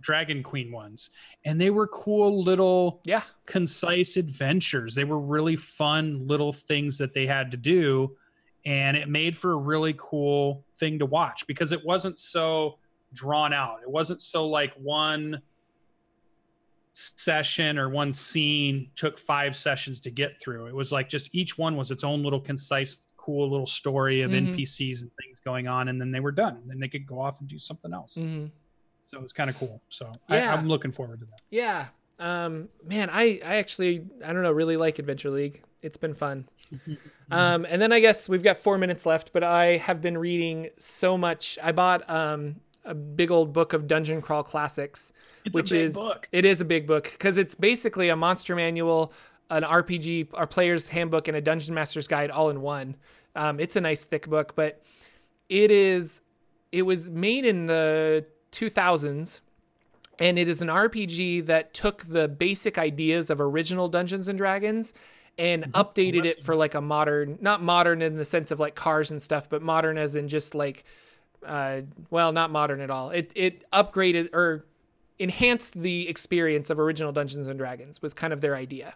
Dragon 0.00 0.42
Queen 0.42 0.70
ones, 0.70 1.10
and 1.44 1.60
they 1.60 1.70
were 1.70 1.86
cool 1.88 2.42
little, 2.42 3.00
yeah, 3.04 3.22
concise 3.46 4.16
adventures. 4.16 4.94
They 4.94 5.04
were 5.04 5.18
really 5.18 5.56
fun 5.56 6.26
little 6.26 6.52
things 6.52 6.98
that 6.98 7.14
they 7.14 7.26
had 7.26 7.50
to 7.50 7.56
do, 7.56 8.16
and 8.64 8.96
it 8.96 9.08
made 9.08 9.36
for 9.36 9.52
a 9.52 9.56
really 9.56 9.94
cool 9.96 10.64
thing 10.78 10.98
to 10.98 11.06
watch 11.06 11.46
because 11.46 11.72
it 11.72 11.84
wasn't 11.84 12.18
so 12.18 12.78
drawn 13.12 13.52
out. 13.52 13.80
It 13.82 13.90
wasn't 13.90 14.20
so 14.20 14.46
like 14.46 14.72
one 14.74 15.40
session 16.94 17.78
or 17.78 17.88
one 17.88 18.12
scene 18.12 18.90
took 18.96 19.18
five 19.18 19.54
sessions 19.56 20.00
to 20.00 20.10
get 20.10 20.40
through. 20.40 20.66
It 20.66 20.74
was 20.74 20.90
like 20.90 21.08
just 21.08 21.30
each 21.32 21.56
one 21.56 21.76
was 21.76 21.90
its 21.90 22.02
own 22.02 22.22
little 22.22 22.40
concise, 22.40 23.02
cool 23.16 23.48
little 23.48 23.66
story 23.66 24.22
of 24.22 24.32
mm-hmm. 24.32 24.54
NPCs 24.54 25.02
and 25.02 25.10
things 25.22 25.38
going 25.44 25.68
on, 25.68 25.88
and 25.88 26.00
then 26.00 26.10
they 26.10 26.20
were 26.20 26.32
done. 26.32 26.56
And 26.56 26.68
then 26.68 26.80
they 26.80 26.88
could 26.88 27.06
go 27.06 27.20
off 27.20 27.40
and 27.40 27.48
do 27.48 27.58
something 27.58 27.92
else. 27.92 28.14
Mm-hmm. 28.14 28.46
So 29.10 29.18
it 29.18 29.22
was 29.22 29.32
kind 29.32 29.48
of 29.48 29.58
cool. 29.58 29.80
So 29.88 30.10
yeah. 30.28 30.52
I, 30.52 30.58
am 30.58 30.68
looking 30.68 30.92
forward 30.92 31.20
to 31.20 31.26
that. 31.26 31.40
Yeah. 31.50 31.86
Um, 32.18 32.68
man, 32.84 33.08
I, 33.10 33.40
I 33.44 33.56
actually, 33.56 34.04
I 34.24 34.32
don't 34.32 34.42
know, 34.42 34.52
really 34.52 34.76
like 34.76 34.98
Adventure 34.98 35.30
League. 35.30 35.62
It's 35.82 35.96
been 35.96 36.14
fun. 36.14 36.48
Um, 37.30 37.66
and 37.68 37.82
then 37.82 37.92
I 37.92 38.00
guess 38.00 38.26
we've 38.26 38.42
got 38.42 38.56
four 38.56 38.78
minutes 38.78 39.04
left, 39.04 39.34
but 39.34 39.44
I 39.44 39.76
have 39.76 40.00
been 40.00 40.16
reading 40.16 40.70
so 40.78 41.18
much. 41.18 41.58
I 41.62 41.72
bought 41.72 42.08
um, 42.08 42.56
a 42.86 42.94
big 42.94 43.30
old 43.30 43.52
book 43.52 43.74
of 43.74 43.86
dungeon 43.86 44.22
crawl 44.22 44.42
classics 44.42 45.12
it's 45.44 45.54
which 45.54 45.72
is 45.72 45.94
book. 45.94 46.26
it 46.32 46.46
is 46.46 46.60
a 46.62 46.64
big 46.64 46.86
book 46.86 47.04
because 47.04 47.36
it's 47.36 47.54
basically 47.54 48.08
a 48.08 48.16
monster 48.16 48.56
manual, 48.56 49.12
an 49.50 49.62
RPG, 49.62 50.28
our 50.32 50.46
player's 50.46 50.88
handbook, 50.88 51.28
and 51.28 51.36
a 51.36 51.40
dungeon 51.40 51.74
master's 51.74 52.08
guide 52.08 52.30
all 52.30 52.48
in 52.48 52.62
one. 52.62 52.96
Um, 53.36 53.60
it's 53.60 53.76
a 53.76 53.80
nice 53.80 54.06
thick 54.06 54.26
book, 54.26 54.54
but 54.56 54.82
it 55.48 55.70
is 55.70 56.22
it 56.72 56.82
was 56.82 57.10
made 57.10 57.44
in 57.44 57.66
the 57.66 58.24
2000s 58.52 59.40
and 60.18 60.38
it 60.38 60.48
is 60.48 60.60
an 60.60 60.68
RPG 60.68 61.46
that 61.46 61.72
took 61.72 62.02
the 62.02 62.28
basic 62.28 62.76
ideas 62.76 63.30
of 63.30 63.40
original 63.40 63.88
Dungeons 63.88 64.28
and 64.28 64.36
Dragons 64.36 64.92
and 65.38 65.64
mm-hmm. 65.64 65.80
updated 65.80 66.24
it 66.24 66.42
for 66.44 66.56
like 66.56 66.74
a 66.74 66.80
modern, 66.80 67.38
not 67.40 67.62
modern 67.62 68.02
in 68.02 68.16
the 68.16 68.24
sense 68.24 68.50
of 68.50 68.58
like 68.58 68.74
cars 68.74 69.10
and 69.10 69.22
stuff, 69.22 69.48
but 69.48 69.62
modern 69.62 69.96
as 69.96 70.16
in 70.16 70.26
just 70.26 70.54
like, 70.54 70.84
uh, 71.46 71.82
well, 72.10 72.32
not 72.32 72.50
modern 72.50 72.80
at 72.80 72.90
all. 72.90 73.10
It 73.10 73.32
it 73.36 73.70
upgraded 73.70 74.34
or 74.34 74.66
enhanced 75.18 75.80
the 75.80 76.08
experience 76.08 76.70
of 76.70 76.80
original 76.80 77.12
Dungeons 77.12 77.48
and 77.48 77.58
Dragons 77.58 78.02
was 78.02 78.12
kind 78.12 78.32
of 78.32 78.40
their 78.40 78.56
idea. 78.56 78.94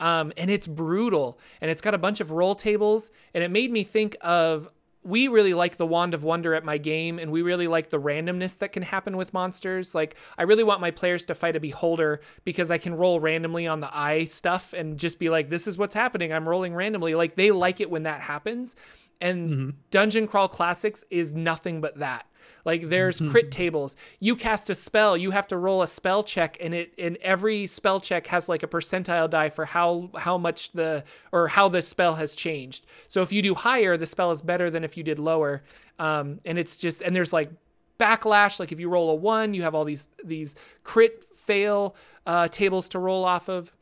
Um, 0.00 0.32
and 0.36 0.50
it's 0.50 0.66
brutal 0.66 1.38
and 1.60 1.70
it's 1.70 1.80
got 1.80 1.94
a 1.94 1.98
bunch 1.98 2.20
of 2.20 2.30
roll 2.30 2.54
tables 2.54 3.10
and 3.34 3.42
it 3.42 3.50
made 3.50 3.72
me 3.72 3.82
think 3.82 4.16
of 4.20 4.68
we 5.02 5.28
really 5.28 5.54
like 5.54 5.76
the 5.76 5.86
wand 5.86 6.12
of 6.12 6.24
wonder 6.24 6.54
at 6.54 6.64
my 6.64 6.76
game 6.76 7.18
and 7.18 7.30
we 7.30 7.42
really 7.42 7.68
like 7.68 7.90
the 7.90 8.00
randomness 8.00 8.58
that 8.58 8.72
can 8.72 8.82
happen 8.82 9.16
with 9.16 9.32
monsters. 9.32 9.94
Like 9.94 10.16
i 10.36 10.42
really 10.42 10.64
want 10.64 10.80
my 10.80 10.90
players 10.90 11.24
to 11.26 11.34
fight 11.34 11.56
a 11.56 11.60
beholder 11.60 12.20
because 12.44 12.70
i 12.70 12.78
can 12.78 12.94
roll 12.94 13.20
randomly 13.20 13.66
on 13.66 13.80
the 13.80 13.96
eye 13.96 14.24
stuff 14.24 14.72
and 14.72 14.98
just 14.98 15.18
be 15.18 15.30
like 15.30 15.48
this 15.48 15.66
is 15.66 15.78
what's 15.78 15.94
happening. 15.94 16.32
I'm 16.32 16.48
rolling 16.48 16.74
randomly. 16.74 17.14
Like 17.14 17.36
they 17.36 17.50
like 17.50 17.80
it 17.80 17.90
when 17.90 18.02
that 18.04 18.20
happens. 18.20 18.76
And 19.20 19.50
mm-hmm. 19.50 19.70
dungeon 19.90 20.28
crawl 20.28 20.48
classics 20.48 21.04
is 21.10 21.34
nothing 21.34 21.80
but 21.80 21.98
that 21.98 22.26
like 22.64 22.88
there's 22.88 23.20
mm-hmm. 23.20 23.30
crit 23.30 23.50
tables. 23.50 23.96
You 24.20 24.36
cast 24.36 24.70
a 24.70 24.74
spell, 24.74 25.16
you 25.16 25.30
have 25.30 25.46
to 25.48 25.56
roll 25.56 25.82
a 25.82 25.86
spell 25.86 26.22
check, 26.22 26.56
and 26.60 26.74
it 26.74 26.92
and 26.98 27.16
every 27.18 27.66
spell 27.66 28.00
check 28.00 28.26
has 28.28 28.48
like 28.48 28.62
a 28.62 28.68
percentile 28.68 29.28
die 29.28 29.48
for 29.48 29.64
how 29.64 30.10
how 30.16 30.38
much 30.38 30.72
the 30.72 31.04
or 31.32 31.48
how 31.48 31.68
the 31.68 31.82
spell 31.82 32.14
has 32.16 32.34
changed. 32.34 32.86
So 33.08 33.22
if 33.22 33.32
you 33.32 33.42
do 33.42 33.54
higher, 33.54 33.96
the 33.96 34.06
spell 34.06 34.30
is 34.30 34.42
better 34.42 34.70
than 34.70 34.84
if 34.84 34.96
you 34.96 35.02
did 35.02 35.18
lower. 35.18 35.62
Um, 35.98 36.40
and 36.44 36.58
it's 36.58 36.76
just 36.76 37.02
and 37.02 37.14
there's 37.14 37.32
like 37.32 37.50
backlash. 37.98 38.60
Like 38.60 38.72
if 38.72 38.80
you 38.80 38.88
roll 38.88 39.10
a 39.10 39.14
one, 39.14 39.54
you 39.54 39.62
have 39.62 39.74
all 39.74 39.84
these 39.84 40.08
these 40.24 40.56
crit 40.84 41.24
fail 41.24 41.96
uh, 42.26 42.48
tables 42.48 42.88
to 42.90 42.98
roll 42.98 43.24
off 43.24 43.48
of 43.48 43.72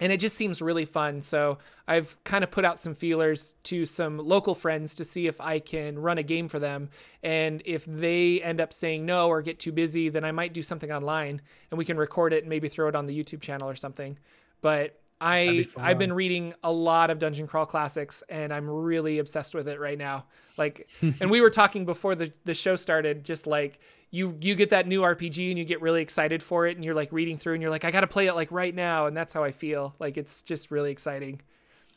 and 0.00 0.12
it 0.12 0.18
just 0.18 0.36
seems 0.36 0.62
really 0.62 0.84
fun. 0.84 1.20
So 1.20 1.58
I've 1.86 2.16
kind 2.24 2.44
of 2.44 2.50
put 2.50 2.64
out 2.64 2.78
some 2.78 2.94
feelers 2.94 3.56
to 3.64 3.84
some 3.84 4.18
local 4.18 4.54
friends 4.54 4.94
to 4.96 5.04
see 5.04 5.26
if 5.26 5.40
I 5.40 5.58
can 5.58 5.98
run 5.98 6.18
a 6.18 6.22
game 6.22 6.48
for 6.48 6.58
them. 6.58 6.90
And 7.22 7.62
if 7.64 7.84
they 7.84 8.40
end 8.42 8.60
up 8.60 8.72
saying 8.72 9.04
no 9.04 9.28
or 9.28 9.42
get 9.42 9.58
too 9.58 9.72
busy, 9.72 10.08
then 10.08 10.24
I 10.24 10.32
might 10.32 10.52
do 10.52 10.62
something 10.62 10.92
online 10.92 11.40
and 11.70 11.78
we 11.78 11.84
can 11.84 11.96
record 11.96 12.32
it 12.32 12.44
and 12.44 12.48
maybe 12.48 12.68
throw 12.68 12.88
it 12.88 12.94
on 12.94 13.06
the 13.06 13.24
YouTube 13.24 13.40
channel 13.40 13.68
or 13.68 13.74
something. 13.74 14.18
But 14.60 15.00
I 15.20 15.66
I've 15.76 15.98
been 15.98 16.12
reading 16.12 16.54
a 16.62 16.70
lot 16.70 17.10
of 17.10 17.18
Dungeon 17.18 17.48
Crawl 17.48 17.66
classics 17.66 18.22
and 18.28 18.52
I'm 18.52 18.68
really 18.70 19.18
obsessed 19.18 19.54
with 19.54 19.66
it 19.68 19.80
right 19.80 19.98
now. 19.98 20.26
Like 20.56 20.88
and 21.00 21.30
we 21.30 21.40
were 21.40 21.50
talking 21.50 21.84
before 21.84 22.14
the 22.14 22.32
the 22.44 22.54
show 22.54 22.76
started 22.76 23.24
just 23.24 23.46
like 23.46 23.80
you 24.10 24.36
you 24.40 24.54
get 24.54 24.70
that 24.70 24.86
new 24.86 25.02
RPG 25.02 25.50
and 25.50 25.58
you 25.58 25.64
get 25.64 25.82
really 25.82 26.00
excited 26.00 26.42
for 26.42 26.66
it 26.66 26.76
and 26.76 26.84
you're 26.84 26.94
like 26.94 27.12
reading 27.12 27.36
through 27.36 27.54
and 27.54 27.62
you're 27.62 27.70
like 27.70 27.84
I 27.84 27.90
got 27.90 28.00
to 28.00 28.06
play 28.06 28.26
it 28.26 28.34
like 28.34 28.50
right 28.50 28.74
now 28.74 29.06
and 29.06 29.16
that's 29.16 29.32
how 29.32 29.44
I 29.44 29.52
feel. 29.52 29.94
Like 29.98 30.16
it's 30.16 30.42
just 30.42 30.70
really 30.70 30.90
exciting. 30.90 31.40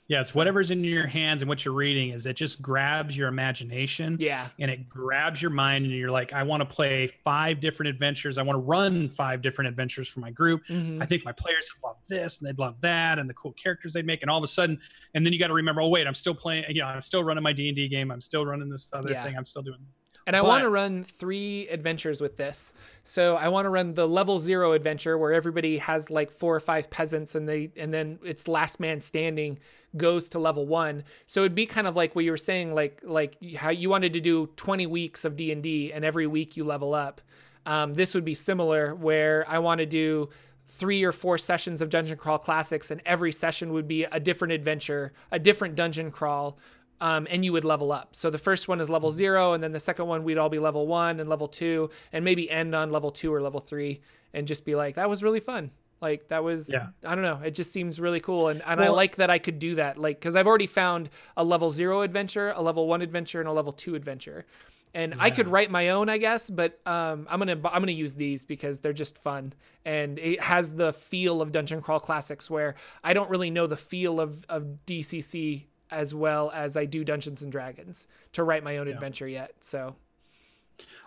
Yeah, 0.07 0.19
it's 0.19 0.33
so. 0.33 0.39
whatever's 0.39 0.71
in 0.71 0.83
your 0.83 1.07
hands 1.07 1.41
and 1.41 1.47
what 1.47 1.63
you're 1.63 1.73
reading 1.73 2.09
is 2.09 2.25
it 2.25 2.33
just 2.33 2.61
grabs 2.61 3.15
your 3.15 3.29
imagination. 3.29 4.17
Yeah. 4.19 4.49
And 4.59 4.69
it 4.69 4.89
grabs 4.89 5.41
your 5.41 5.51
mind 5.51 5.85
and 5.85 5.93
you're 5.93 6.11
like 6.11 6.33
I 6.33 6.43
want 6.43 6.59
to 6.59 6.65
play 6.65 7.07
five 7.23 7.61
different 7.61 7.89
adventures. 7.89 8.37
I 8.37 8.41
want 8.41 8.57
to 8.57 8.61
run 8.61 9.07
five 9.07 9.41
different 9.41 9.69
adventures 9.69 10.09
for 10.09 10.19
my 10.19 10.31
group. 10.31 10.63
Mm-hmm. 10.67 11.01
I 11.01 11.05
think 11.05 11.23
my 11.23 11.31
players 11.31 11.71
love 11.81 11.95
this 12.09 12.41
and 12.41 12.49
they'd 12.49 12.59
love 12.59 12.75
that 12.81 13.19
and 13.19 13.29
the 13.29 13.33
cool 13.35 13.53
characters 13.53 13.93
they'd 13.93 14.05
make 14.05 14.21
and 14.21 14.29
all 14.29 14.37
of 14.37 14.43
a 14.43 14.47
sudden 14.47 14.77
and 15.13 15.25
then 15.25 15.31
you 15.31 15.39
got 15.39 15.47
to 15.47 15.53
remember 15.53 15.79
oh 15.79 15.87
wait, 15.87 16.05
I'm 16.05 16.15
still 16.15 16.35
playing, 16.35 16.65
you 16.67 16.81
know, 16.81 16.87
I'm 16.87 17.01
still 17.01 17.23
running 17.23 17.41
my 17.43 17.53
D&D 17.53 17.87
game. 17.87 18.11
I'm 18.11 18.21
still 18.21 18.45
running 18.45 18.69
this 18.69 18.89
other 18.91 19.11
yeah. 19.11 19.23
thing. 19.23 19.37
I'm 19.37 19.45
still 19.45 19.61
doing 19.61 19.79
and 20.27 20.35
I 20.35 20.41
want 20.41 20.63
to 20.63 20.69
run 20.69 21.03
three 21.03 21.67
adventures 21.69 22.21
with 22.21 22.37
this. 22.37 22.73
So 23.03 23.35
I 23.35 23.47
want 23.47 23.65
to 23.65 23.69
run 23.69 23.93
the 23.93 24.07
level 24.07 24.39
zero 24.39 24.73
adventure 24.73 25.17
where 25.17 25.33
everybody 25.33 25.77
has 25.79 26.09
like 26.09 26.31
four 26.31 26.55
or 26.55 26.59
five 26.59 26.89
peasants 26.89 27.35
and 27.35 27.47
they 27.47 27.71
and 27.75 27.93
then 27.93 28.19
it's 28.23 28.47
last 28.47 28.79
man 28.79 28.99
standing 28.99 29.59
goes 29.97 30.29
to 30.29 30.39
level 30.39 30.65
one. 30.65 31.03
So 31.27 31.41
it'd 31.41 31.55
be 31.55 31.65
kind 31.65 31.87
of 31.87 31.95
like 31.95 32.15
what 32.15 32.23
you 32.23 32.31
were 32.31 32.37
saying, 32.37 32.73
like 32.73 33.01
like 33.03 33.37
how 33.55 33.71
you 33.71 33.89
wanted 33.89 34.13
to 34.13 34.21
do 34.21 34.47
20 34.55 34.85
weeks 34.87 35.25
of 35.25 35.35
D 35.35 35.51
and 35.51 35.63
D 35.63 35.91
and 35.91 36.05
every 36.05 36.27
week 36.27 36.55
you 36.55 36.63
level 36.63 36.93
up. 36.93 37.21
Um, 37.65 37.93
this 37.93 38.15
would 38.15 38.25
be 38.25 38.33
similar 38.33 38.95
where 38.95 39.45
I 39.47 39.59
want 39.59 39.79
to 39.79 39.85
do 39.85 40.29
three 40.67 41.03
or 41.03 41.11
four 41.11 41.37
sessions 41.37 41.81
of 41.81 41.89
dungeon 41.89 42.17
crawl 42.17 42.37
classics 42.37 42.91
and 42.91 43.01
every 43.05 43.31
session 43.31 43.73
would 43.73 43.87
be 43.87 44.03
a 44.05 44.19
different 44.19 44.53
adventure 44.53 45.11
a 45.29 45.37
different 45.37 45.75
dungeon 45.75 46.09
crawl 46.09 46.57
um, 47.01 47.27
and 47.29 47.43
you 47.43 47.51
would 47.51 47.65
level 47.65 47.91
up. 47.91 48.15
So 48.15 48.29
the 48.29 48.37
first 48.37 48.67
one 48.67 48.79
is 48.79 48.89
level 48.89 49.09
mm-hmm. 49.09 49.17
zero, 49.17 49.53
and 49.53 49.61
then 49.61 49.73
the 49.73 49.79
second 49.79 50.05
one 50.05 50.23
we'd 50.23 50.37
all 50.37 50.49
be 50.49 50.59
level 50.59 50.87
one 50.87 51.19
and 51.19 51.27
level 51.27 51.47
two, 51.47 51.89
and 52.13 52.23
maybe 52.23 52.49
end 52.49 52.73
on 52.73 52.91
level 52.91 53.11
two 53.11 53.33
or 53.33 53.41
level 53.41 53.59
three, 53.59 54.01
and 54.33 54.47
just 54.47 54.63
be 54.63 54.75
like, 54.75 54.95
that 54.95 55.09
was 55.09 55.21
really 55.23 55.39
fun. 55.41 55.71
Like 55.99 56.29
that 56.29 56.43
was 56.43 56.69
Yeah. 56.71 56.87
I 57.05 57.15
don't 57.15 57.23
know. 57.23 57.41
It 57.43 57.51
just 57.51 57.73
seems 57.73 57.99
really 57.99 58.19
cool, 58.19 58.47
and 58.47 58.61
and 58.65 58.79
I 58.79 58.89
like 58.89 59.17
that 59.17 59.29
I 59.29 59.39
could 59.39 59.59
do 59.59 59.75
that. 59.75 59.97
Like 59.97 60.19
because 60.19 60.35
I've 60.35 60.47
already 60.47 60.67
found 60.67 61.09
a 61.35 61.43
level 61.43 61.71
zero 61.71 62.01
adventure, 62.01 62.53
a 62.55 62.61
level 62.61 62.87
one 62.87 63.01
adventure, 63.01 63.39
and 63.39 63.49
a 63.49 63.51
level 63.51 63.73
two 63.73 63.95
adventure. 63.95 64.45
And 64.93 65.15
I 65.19 65.29
could 65.29 65.47
write 65.47 65.71
my 65.71 65.91
own, 65.91 66.09
I 66.09 66.17
guess, 66.17 66.49
but 66.49 66.79
um, 66.85 67.25
I'm 67.29 67.39
gonna 67.39 67.53
I'm 67.53 67.81
gonna 67.81 67.93
use 67.93 68.15
these 68.15 68.43
because 68.43 68.81
they're 68.81 68.91
just 68.91 69.17
fun, 69.17 69.53
and 69.85 70.19
it 70.19 70.41
has 70.41 70.75
the 70.75 70.91
feel 70.91 71.41
of 71.41 71.53
Dungeon 71.53 71.81
Crawl 71.81 71.99
Classics, 71.99 72.49
where 72.49 72.75
I 73.03 73.13
don't 73.13 73.29
really 73.29 73.51
know 73.51 73.67
the 73.67 73.77
feel 73.77 74.19
of 74.19 74.45
of 74.49 74.79
DCC 74.85 75.67
as 75.91 76.15
well 76.15 76.51
as 76.53 76.77
I 76.77 76.85
do 76.85 77.03
Dungeons 77.03 77.41
and 77.41 77.51
Dragons 77.51 78.07
to 78.33 78.43
write 78.43 78.63
my 78.63 78.77
own 78.77 78.87
adventure 78.87 79.27
yet. 79.27 79.53
So. 79.59 79.95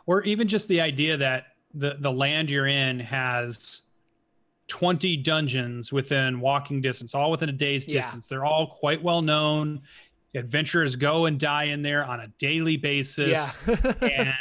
Or 0.07 0.23
even 0.23 0.47
just 0.49 0.69
the 0.69 0.81
idea 0.81 1.17
that 1.17 1.47
the 1.75 1.97
the 1.99 2.13
land 2.13 2.51
you're 2.51 2.67
in 2.69 3.01
has 3.01 3.81
20 4.69 5.17
dungeons 5.19 5.93
within 5.93 6.41
walking 6.41 6.81
distance 6.81 7.15
all 7.15 7.31
within 7.31 7.49
a 7.49 7.53
day's 7.53 7.87
Yeah. 7.89 8.03
distance. 8.03 8.29
They're 8.29 8.45
all 8.45 8.67
quite 8.67 9.03
well 9.03 9.23
known. 9.23 9.83
Adventurers 10.35 10.97
go 10.97 11.27
and 11.27 11.39
die 11.39 11.65
in 11.65 11.83
there 11.83 12.05
on 12.05 12.21
a 12.21 12.29
daily 12.39 12.77
basis. 12.77 13.57
Yeah, 13.67 13.93
and 14.01 14.35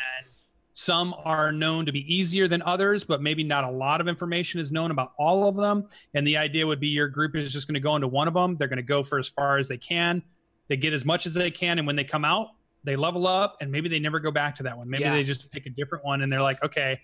some 0.73 1.13
are 1.23 1.51
known 1.51 1.85
to 1.85 1.91
be 1.91 2.01
easier 2.13 2.47
than 2.47 2.61
others 2.63 3.03
but 3.03 3.21
maybe 3.21 3.43
not 3.43 3.63
a 3.63 3.69
lot 3.69 4.01
of 4.01 4.07
information 4.07 4.59
is 4.59 4.71
known 4.71 4.91
about 4.91 5.13
all 5.17 5.47
of 5.47 5.55
them. 5.55 5.87
And 6.13 6.25
the 6.25 6.37
idea 6.37 6.65
would 6.65 6.79
be 6.79 6.87
your 6.87 7.07
group 7.07 7.35
is 7.35 7.53
just 7.53 7.67
going 7.67 7.75
to 7.75 7.79
go 7.79 7.95
into 7.95 8.07
one 8.07 8.27
of 8.27 8.33
them. 8.33 8.57
They're 8.57 8.67
going 8.67 8.77
to 8.77 8.83
go 8.83 9.03
for 9.03 9.19
as 9.19 9.27
far 9.27 9.57
as 9.59 9.67
they 9.67 9.77
can 9.77 10.23
they 10.73 10.77
get 10.77 10.91
as 10.91 11.05
much 11.05 11.27
as 11.27 11.35
they 11.35 11.51
can 11.51 11.77
and 11.77 11.85
when 11.85 11.95
they 11.95 12.03
come 12.03 12.25
out 12.25 12.47
they 12.83 12.95
level 12.95 13.27
up 13.27 13.57
and 13.61 13.71
maybe 13.71 13.87
they 13.87 13.99
never 13.99 14.19
go 14.19 14.31
back 14.31 14.55
to 14.57 14.63
that 14.63 14.75
one. 14.75 14.89
Maybe 14.89 15.03
Yeah. 15.03 15.13
they 15.13 15.23
just 15.23 15.49
pick 15.51 15.67
a 15.67 15.69
different 15.69 16.03
one 16.03 16.21
and 16.23 16.33
they're 16.33 16.41
like 16.41 16.63
okay 16.63 16.99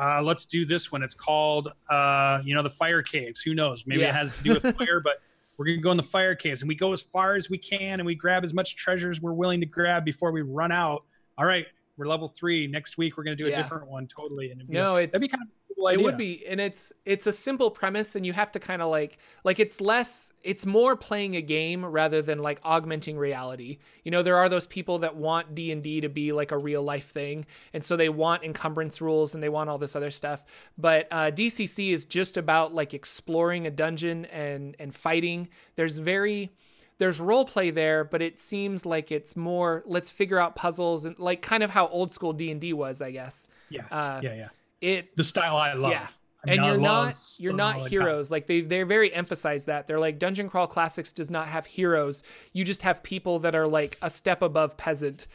uh, 0.00 0.22
let's 0.22 0.46
do 0.46 0.64
this 0.64 0.90
one. 0.90 1.02
It's 1.02 1.12
called 1.12 1.68
uh, 1.90 2.38
you 2.42 2.54
know 2.54 2.62
the 2.62 2.70
fire 2.70 3.02
caves. 3.02 3.42
Who 3.42 3.52
knows? 3.54 3.84
Maybe 3.86 4.00
Yeah. 4.00 4.08
it 4.08 4.14
has 4.14 4.34
to 4.38 4.42
do 4.42 4.54
with 4.54 4.74
fire 4.78 5.00
but 5.04 5.20
we're 5.58 5.66
going 5.66 5.76
to 5.78 5.82
go 5.82 5.90
in 5.90 5.98
the 5.98 6.02
fire 6.02 6.34
caves 6.34 6.62
and 6.62 6.68
we 6.68 6.74
go 6.74 6.94
as 6.94 7.02
far 7.02 7.34
as 7.36 7.50
we 7.50 7.58
can 7.58 8.00
and 8.00 8.06
we 8.06 8.14
grab 8.14 8.42
as 8.44 8.54
much 8.54 8.74
treasure 8.76 9.10
as 9.10 9.20
we're 9.20 9.34
willing 9.34 9.60
to 9.60 9.66
grab 9.66 10.06
before 10.06 10.32
we 10.32 10.40
run 10.40 10.72
out. 10.72 11.04
All 11.36 11.44
right 11.44 11.66
we're 11.98 12.06
level 12.08 12.26
three. 12.26 12.66
Next 12.66 12.96
week 12.96 13.18
we're 13.18 13.24
going 13.24 13.36
to 13.36 13.42
do 13.44 13.48
a 13.50 13.52
Yeah. 13.52 13.62
different 13.62 13.86
one 13.86 14.06
totally. 14.06 14.50
And 14.50 14.60
it'd 14.62 14.70
be, 14.70 14.74
no, 14.74 14.96
it's 14.96 15.12
that'd 15.12 15.20
be 15.20 15.28
kind 15.28 15.42
of 15.42 15.48
cool 15.76 15.88
it 15.88 16.00
would 16.00 16.16
be 16.16 16.44
and 16.46 16.60
it's 16.60 16.92
it's 17.04 17.26
a 17.26 17.32
simple 17.32 17.70
premise 17.70 18.14
and 18.14 18.24
you 18.24 18.32
have 18.32 18.50
to 18.52 18.58
kind 18.58 18.82
of 18.82 18.90
like 18.90 19.18
like 19.44 19.58
it's 19.58 19.80
less 19.80 20.32
it's 20.42 20.66
more 20.66 20.96
playing 20.96 21.36
a 21.36 21.42
game 21.42 21.84
rather 21.84 22.22
than 22.22 22.38
like 22.38 22.60
augmenting 22.64 23.16
reality. 23.16 23.78
You 24.04 24.10
know 24.10 24.22
there 24.22 24.36
are 24.36 24.48
those 24.48 24.66
people 24.66 25.00
that 25.00 25.16
want 25.16 25.54
d&d 25.54 26.00
to 26.00 26.08
be 26.08 26.32
like 26.32 26.50
a 26.50 26.58
real 26.58 26.82
life 26.82 27.10
thing 27.10 27.46
and 27.72 27.84
so 27.84 27.96
they 27.96 28.08
want 28.08 28.44
encumbrance 28.44 29.00
rules 29.00 29.34
and 29.34 29.42
they 29.42 29.48
want 29.48 29.70
all 29.70 29.78
this 29.78 29.96
other 29.96 30.10
stuff. 30.10 30.44
But 30.78 31.08
uh, 31.10 31.30
dcc 31.30 31.92
is 31.92 32.04
just 32.04 32.36
about 32.36 32.72
like 32.72 32.94
exploring 32.94 33.66
a 33.66 33.70
dungeon 33.70 34.24
and 34.26 34.76
and 34.78 34.94
fighting. 34.94 35.48
There's 35.76 35.98
very 35.98 36.52
there's 36.98 37.20
role 37.20 37.44
play 37.44 37.70
there 37.70 38.04
but 38.04 38.22
it 38.22 38.38
seems 38.38 38.86
like 38.86 39.10
it's 39.10 39.34
more 39.34 39.82
let's 39.86 40.10
figure 40.10 40.38
out 40.38 40.54
puzzles 40.54 41.04
and 41.04 41.18
like 41.18 41.42
kind 41.42 41.62
of 41.62 41.70
how 41.70 41.88
old 41.88 42.12
school 42.12 42.32
d&d 42.32 42.72
was 42.72 43.02
i 43.02 43.10
guess. 43.10 43.48
Yeah. 43.70 43.86
Uh, 43.90 44.20
yeah 44.22 44.34
yeah 44.34 44.48
it 44.82 45.16
the 45.16 45.24
style 45.24 45.56
i 45.56 45.72
love 45.72 45.92
Yeah. 45.92 46.06
I 46.44 46.50
mean, 46.50 46.58
and 46.58 46.66
you're 46.66 46.78
not 46.78 47.16
you're 47.38 47.52
not 47.52 47.88
heroes 47.88 48.30
like 48.30 48.46
they 48.48 48.62
they 48.62 48.82
very 48.82 49.14
emphasize 49.14 49.66
that 49.66 49.86
they're 49.86 50.00
like 50.00 50.18
dungeon 50.18 50.48
crawl 50.48 50.66
classics 50.66 51.12
does 51.12 51.30
not 51.30 51.46
have 51.46 51.66
heroes 51.66 52.24
you 52.52 52.64
just 52.64 52.82
have 52.82 53.00
people 53.04 53.38
that 53.40 53.54
are 53.54 53.66
like 53.68 53.96
a 54.02 54.10
step 54.10 54.42
above 54.42 54.76
peasant 54.76 55.28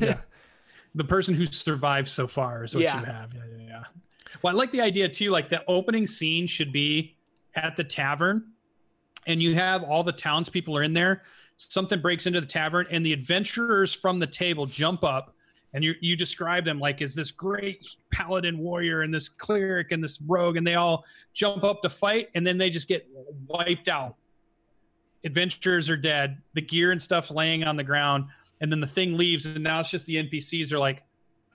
Yeah. 0.00 0.20
the 0.94 1.04
person 1.04 1.34
who 1.34 1.46
survived 1.46 2.08
so 2.08 2.26
far 2.28 2.62
is 2.64 2.74
what 2.74 2.84
Yeah. 2.84 3.00
you 3.00 3.06
have. 3.06 3.32
Yeah, 3.34 3.40
yeah, 3.58 3.64
yeah. 3.66 3.82
Well, 4.42 4.54
I 4.54 4.56
like 4.56 4.70
the 4.70 4.80
idea 4.82 5.08
too. 5.08 5.30
Like 5.30 5.48
the 5.48 5.62
opening 5.66 6.06
scene 6.06 6.46
should 6.46 6.72
be 6.72 7.16
at 7.56 7.76
the 7.76 7.82
tavern, 7.84 8.52
and 9.26 9.42
you 9.42 9.54
have 9.54 9.82
all 9.82 10.04
the 10.04 10.12
townspeople 10.12 10.76
are 10.76 10.82
in 10.82 10.92
there. 10.92 11.22
Something 11.56 12.00
breaks 12.00 12.26
into 12.26 12.40
the 12.40 12.46
tavern, 12.46 12.86
and 12.90 13.04
the 13.04 13.12
adventurers 13.12 13.92
from 13.94 14.18
the 14.20 14.26
table 14.26 14.66
jump 14.66 15.02
up, 15.02 15.33
and 15.74 15.84
you 15.84 15.94
you 16.00 16.16
describe 16.16 16.64
them 16.64 16.78
like 16.78 17.02
as 17.02 17.14
this 17.14 17.30
great 17.30 17.86
paladin 18.10 18.58
warrior 18.58 19.02
and 19.02 19.12
this 19.12 19.28
cleric 19.28 19.92
and 19.92 20.02
this 20.02 20.20
rogue, 20.22 20.56
and 20.56 20.66
they 20.66 20.74
all 20.74 21.04
jump 21.34 21.64
up 21.64 21.82
to 21.82 21.90
fight, 21.90 22.28
and 22.34 22.46
then 22.46 22.56
they 22.56 22.70
just 22.70 22.88
get 22.88 23.06
wiped 23.46 23.88
out. 23.88 24.14
Adventurers 25.24 25.90
are 25.90 25.96
dead. 25.96 26.40
The 26.54 26.60
gear 26.62 26.92
and 26.92 27.02
stuff 27.02 27.30
laying 27.30 27.64
on 27.64 27.76
the 27.76 27.84
ground 27.84 28.26
and 28.60 28.72
then 28.72 28.80
the 28.80 28.86
thing 28.86 29.16
leaves 29.16 29.46
and 29.46 29.62
now 29.62 29.80
it's 29.80 29.90
just 29.90 30.06
the 30.06 30.16
npcs 30.16 30.72
are 30.72 30.78
like 30.78 31.02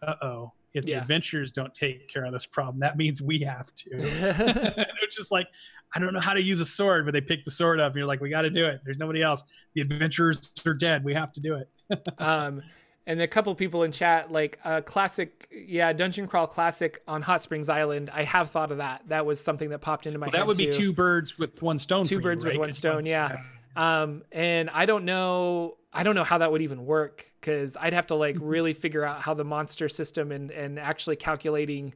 uh-oh 0.06 0.52
if 0.74 0.86
the 0.86 0.94
adventurers 0.94 1.52
don't 1.52 1.74
take 1.74 2.08
care 2.08 2.24
of 2.24 2.32
this 2.32 2.46
problem 2.46 2.80
that 2.80 2.96
means 2.98 3.22
we 3.22 3.40
have 3.40 3.74
to. 3.74 3.90
It's 5.02 5.18
just 5.18 5.32
like 5.32 5.48
i 5.96 6.00
don't 6.00 6.14
know 6.14 6.20
how 6.20 6.34
to 6.34 6.42
use 6.42 6.62
a 6.62 6.66
sword 6.66 7.06
but 7.06 7.14
they 7.14 7.22
pick 7.22 7.44
the 7.44 7.52
sword 7.52 7.80
up 7.80 7.94
and 7.94 7.98
you're 7.98 8.06
like 8.06 8.22
we 8.22 8.30
got 8.30 8.44
to 8.44 8.52
do 8.52 8.66
it. 8.66 8.82
There's 8.86 9.00
nobody 9.00 9.24
else. 9.24 9.44
The 9.74 9.82
adventurers 9.82 10.52
are 10.66 10.76
dead. 10.76 11.04
We 11.04 11.16
have 11.16 11.34
to 11.34 11.42
do 11.42 11.56
it. 11.56 11.70
Um 12.20 12.62
and 13.10 13.20
a 13.22 13.28
couple 13.28 13.54
people 13.56 13.82
in 13.84 13.92
chat 13.92 14.32
like 14.32 14.60
uh 14.64 14.82
classic 14.82 15.48
yeah 15.52 15.92
dungeon 15.92 16.28
crawl 16.28 16.46
classic 16.48 17.02
on 17.08 17.22
hot 17.24 17.42
springs 17.44 17.68
island. 17.68 18.10
I 18.14 18.24
have 18.24 18.50
thought 18.52 18.72
of 18.72 18.78
that. 18.78 19.02
That 19.08 19.26
was 19.26 19.44
something 19.44 19.72
that 19.72 19.80
popped 19.80 20.06
into 20.06 20.20
my 20.20 20.28
Well, 20.28 20.32
head 20.32 20.42
that 20.42 20.48
would 20.48 20.58
be 20.58 20.72
two 20.72 20.94
birds 20.94 21.38
with 21.40 21.62
one 21.62 21.80
stone 21.80 22.06
Two 22.06 22.16
for 22.16 22.20
you, 22.20 22.24
birds 22.24 22.46
with 22.46 22.56
one 22.58 22.72
stone, 22.72 23.06
yeah. 23.06 23.42
um 23.76 24.24
and 24.32 24.70
i 24.70 24.86
don't 24.86 25.06
know 25.06 25.78
i 25.92 26.04
don't 26.04 26.16
know 26.16 26.24
how 26.24 26.38
that 26.38 26.52
would 26.52 26.62
even 26.62 26.86
work 26.86 27.26
because 27.40 27.78
i'd 27.82 27.94
have 27.94 28.08
to 28.08 28.16
like 28.16 28.38
really 28.40 28.74
figure 28.74 29.04
out 29.04 29.22
how 29.22 29.34
the 29.34 29.44
monster 29.44 29.88
system 29.90 30.32
and 30.32 30.52
and 30.52 30.80
actually 30.80 31.16
calculating 31.16 31.94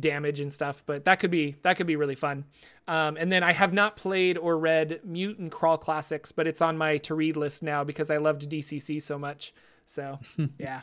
damage 0.00 0.40
and 0.40 0.52
stuff 0.52 0.82
but 0.84 1.04
that 1.06 1.18
could 1.20 1.30
be 1.30 1.56
that 1.62 1.76
could 1.78 1.86
be 1.86 1.96
really 1.96 2.14
fun. 2.14 2.44
Um, 2.86 3.16
and 3.18 3.32
then 3.32 3.42
i 3.42 3.52
have 3.52 3.72
not 3.72 3.96
played 3.96 4.36
or 4.36 4.58
read 4.58 5.00
mutant 5.04 5.52
crawl 5.52 5.78
classics 5.78 6.32
but 6.32 6.46
it's 6.46 6.60
on 6.60 6.76
my 6.76 6.98
to 6.98 7.14
read 7.14 7.36
list 7.38 7.62
now 7.62 7.84
because 7.84 8.10
i 8.10 8.18
loved 8.18 8.50
dcc 8.50 9.00
so 9.00 9.18
much 9.18 9.54
so 9.88 10.18
yeah 10.58 10.82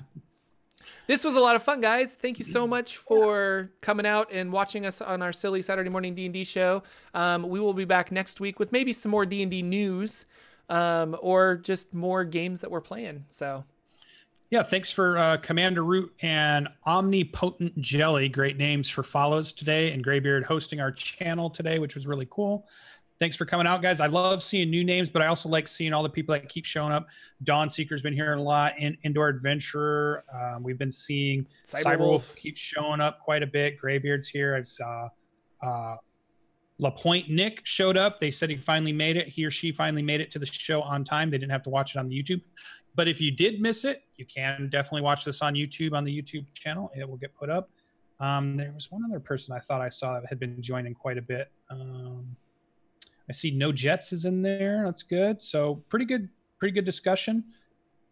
this 1.08 1.24
was 1.24 1.36
a 1.36 1.40
lot 1.40 1.56
of 1.56 1.64
fun 1.64 1.80
guys 1.80 2.16
thank 2.16 2.40
you 2.40 2.46
so 2.46 2.66
much 2.66 2.98
for 2.98 3.72
coming 3.82 4.06
out 4.06 4.32
and 4.32 4.52
watching 4.52 4.86
us 4.86 5.00
on 5.02 5.22
our 5.22 5.32
silly 5.32 5.62
saturday 5.62 5.90
morning 5.90 6.16
d&d 6.16 6.44
show 6.44 6.82
um, 7.14 7.48
we 7.48 7.60
will 7.60 7.74
be 7.74 7.86
back 7.86 8.12
next 8.12 8.40
week 8.40 8.60
with 8.60 8.72
maybe 8.72 8.92
some 8.92 9.12
more 9.12 9.26
d&d 9.26 9.62
news 9.62 10.26
um, 10.70 11.16
or 11.22 11.58
just 11.58 11.94
more 11.94 12.24
games 12.24 12.62
that 12.62 12.72
we're 12.72 12.82
playing 12.82 13.24
so 13.30 13.64
Yeah, 14.52 14.64
thanks 14.64 14.92
for 14.92 15.18
uh, 15.18 15.38
Commander 15.38 15.84
Root 15.84 16.14
and 16.22 16.68
Omnipotent 16.86 17.80
Jelly. 17.82 18.30
Great 18.30 18.58
names 18.58 18.88
for 18.88 19.04
follows 19.04 19.52
today, 19.52 19.92
and 19.92 20.04
Graybeard 20.04 20.46
hosting 20.46 20.80
our 20.80 20.92
channel 20.92 21.50
today, 21.50 21.80
which 21.80 21.96
was 21.96 22.06
really 22.06 22.28
cool. 22.30 22.68
Thanks 23.18 23.38
for 23.38 23.46
coming 23.46 23.66
out, 23.66 23.82
guys. 23.82 24.02
I 24.02 24.08
love 24.08 24.44
seeing 24.44 24.70
new 24.70 24.84
names, 24.84 25.10
but 25.10 25.22
I 25.22 25.28
also 25.28 25.48
like 25.48 25.70
seeing 25.70 25.94
all 25.94 26.04
the 26.04 26.10
people 26.10 26.34
that 26.34 26.50
keep 26.50 26.66
showing 26.66 26.92
up. 26.92 27.08
Dawn 27.44 27.70
Seeker's 27.70 28.02
been 28.02 28.14
here 28.14 28.34
a 28.34 28.42
lot. 28.42 28.78
In, 28.78 28.98
Indoor 29.04 29.30
Adventurer, 29.30 30.24
um, 30.34 30.64
we've 30.64 30.78
been 30.78 30.92
seeing 30.92 31.48
Cyberwolf. 31.66 31.84
Cyberwolf 31.84 32.36
keeps 32.36 32.60
showing 32.60 33.00
up 33.00 33.22
quite 33.22 33.42
a 33.42 33.48
bit. 33.48 33.78
Graybeard's 33.78 34.28
here. 34.28 34.56
I 34.56 34.64
saw 34.64 35.08
uh, 35.64 35.96
LaPointe 36.80 37.30
Nick 37.30 37.62
showed 37.64 37.96
up. 37.96 38.20
They 38.20 38.32
said 38.32 38.50
he 38.50 38.58
finally 38.58 38.92
made 38.92 39.16
it. 39.16 39.30
He 39.30 39.46
or 39.46 39.52
she 39.52 39.72
finally 39.72 40.04
made 40.04 40.20
it 40.20 40.30
to 40.32 40.40
the 40.40 40.46
show 40.46 40.82
on 40.82 41.06
time. 41.06 41.32
They 41.32 41.38
didn't 41.38 41.52
have 41.52 41.64
to 41.64 41.70
watch 41.70 41.96
it 41.96 42.00
on 42.00 42.10
the 42.10 42.22
YouTube. 42.22 42.42
But 42.96 43.08
if 43.08 43.22
you 43.22 43.32
did 43.32 43.62
miss 43.62 43.86
it, 43.86 44.04
you 44.18 44.26
can 44.26 44.70
definitely 44.70 45.02
watch 45.02 45.24
this 45.24 45.42
on 45.42 45.54
YouTube 45.54 45.94
on 45.94 46.04
the 46.04 46.22
YouTube 46.22 46.46
channel. 46.54 46.92
It 46.96 47.08
will 47.08 47.18
get 47.18 47.34
put 47.34 47.50
up. 47.50 47.70
Um, 48.20 48.56
there 48.58 48.72
was 48.74 48.92
one 48.92 49.04
other 49.06 49.20
person 49.20 49.54
I 49.54 49.60
thought 49.60 49.82
I 49.82 49.90
saw 49.90 50.20
that 50.20 50.28
had 50.28 50.40
been 50.40 50.62
joining 50.62 50.94
quite 50.94 51.18
a 51.18 51.22
bit. 51.22 51.52
Um, 51.70 52.36
I 53.30 53.34
see 53.34 53.52
No 53.52 53.72
Jets 53.72 54.14
is 54.14 54.26
in 54.26 54.42
there. 54.42 54.84
That's 54.86 55.04
good. 55.04 55.42
So 55.42 55.84
pretty 55.90 56.06
good, 56.06 56.30
pretty 56.60 56.74
good 56.74 56.86
discussion. 56.86 57.44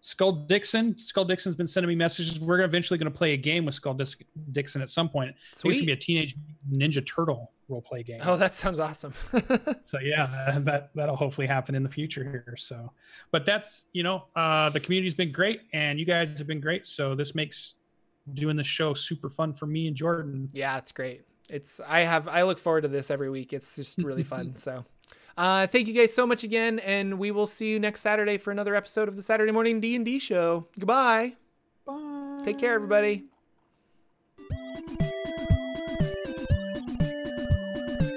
Skull 0.01 0.34
Dixon. 0.34 0.97
Skull 0.97 1.24
Dixon's 1.24 1.55
been 1.55 1.68
sending 1.68 1.88
me 1.88 1.95
messages. 1.95 2.38
We're 2.39 2.61
eventually 2.61 2.97
going 2.97 3.09
to 3.11 3.18
play 3.18 3.34
a 3.34 3.38
game 3.38 3.64
with 3.66 3.74
Skull 3.74 3.93
Dis- 3.93 4.18
Dixon 4.51 4.82
at 4.82 4.89
some 4.89 5.07
point. 5.07 5.34
It's 5.51 5.64
going 5.64 5.76
to 5.76 5.86
be 5.86 5.93
a 5.93 5.95
Teenage 5.95 6.36
Ninja 6.74 7.05
Turtle 7.05 7.51
role 7.70 7.82
play 7.82 8.03
game. 8.03 8.20
oh 8.26 8.36
that 8.36 8.53
sounds 8.53 8.78
awesome 8.78 9.14
So 9.84 9.99
yeah, 10.01 10.59
that 10.59 10.89
that'll 10.93 11.16
hopefully 11.16 11.47
happen 11.47 11.76
in 11.76 11.84
the 11.84 11.89
future 11.89 12.24
here. 12.24 12.55
So, 12.57 12.91
but 13.32 13.45
that's 13.45 13.86
you 13.93 14.03
know 14.03 14.26
uh, 14.36 14.70
the 14.72 14.82
community's 14.82 15.14
been 15.14 15.32
great, 15.32 15.61
and 15.72 15.97
you 15.97 16.05
guys 16.05 16.38
have 16.38 16.47
been 16.47 16.59
great. 16.59 16.86
So 16.86 17.16
this 17.16 17.34
makes 17.34 17.76
doing 18.34 18.57
the 18.57 18.64
show 18.64 18.93
super 18.93 19.30
fun 19.30 19.53
for 19.53 19.66
me 19.68 19.88
and 19.88 19.95
Jordan. 19.95 20.49
Yeah, 20.53 20.78
it's 20.78 20.91
great. 20.91 21.22
It's 21.49 21.80
I 21.88 22.01
have 22.01 22.28
I 22.28 22.43
look 22.43 22.59
forward 22.59 22.82
to 22.82 22.89
this 22.89 23.09
every 23.09 23.30
week. 23.30 23.53
It's 23.53 23.78
just 23.78 23.97
really 23.99 24.24
fun. 24.24 24.53
So, 24.57 24.84
uh, 25.38 25.67
thank 25.67 25.88
you 25.88 25.93
guys 25.93 26.13
so 26.13 26.27
much 26.27 26.43
again, 26.43 26.79
and 26.79 27.19
we 27.19 27.31
will 27.31 27.47
see 27.47 27.69
you 27.69 27.79
next 27.79 28.01
Saturday 28.01 28.38
for 28.38 28.51
another 28.51 28.75
episode 28.75 29.07
of 29.07 29.15
the 29.15 29.21
Saturday 29.21 29.51
Morning 29.51 29.79
D 29.79 29.95
and 29.95 30.05
D 30.05 30.19
Show. 30.19 30.67
Goodbye. 30.77 31.34
Bye. 31.86 32.39
Take 32.43 32.59
care, 32.59 32.75
everybody. 32.75 33.25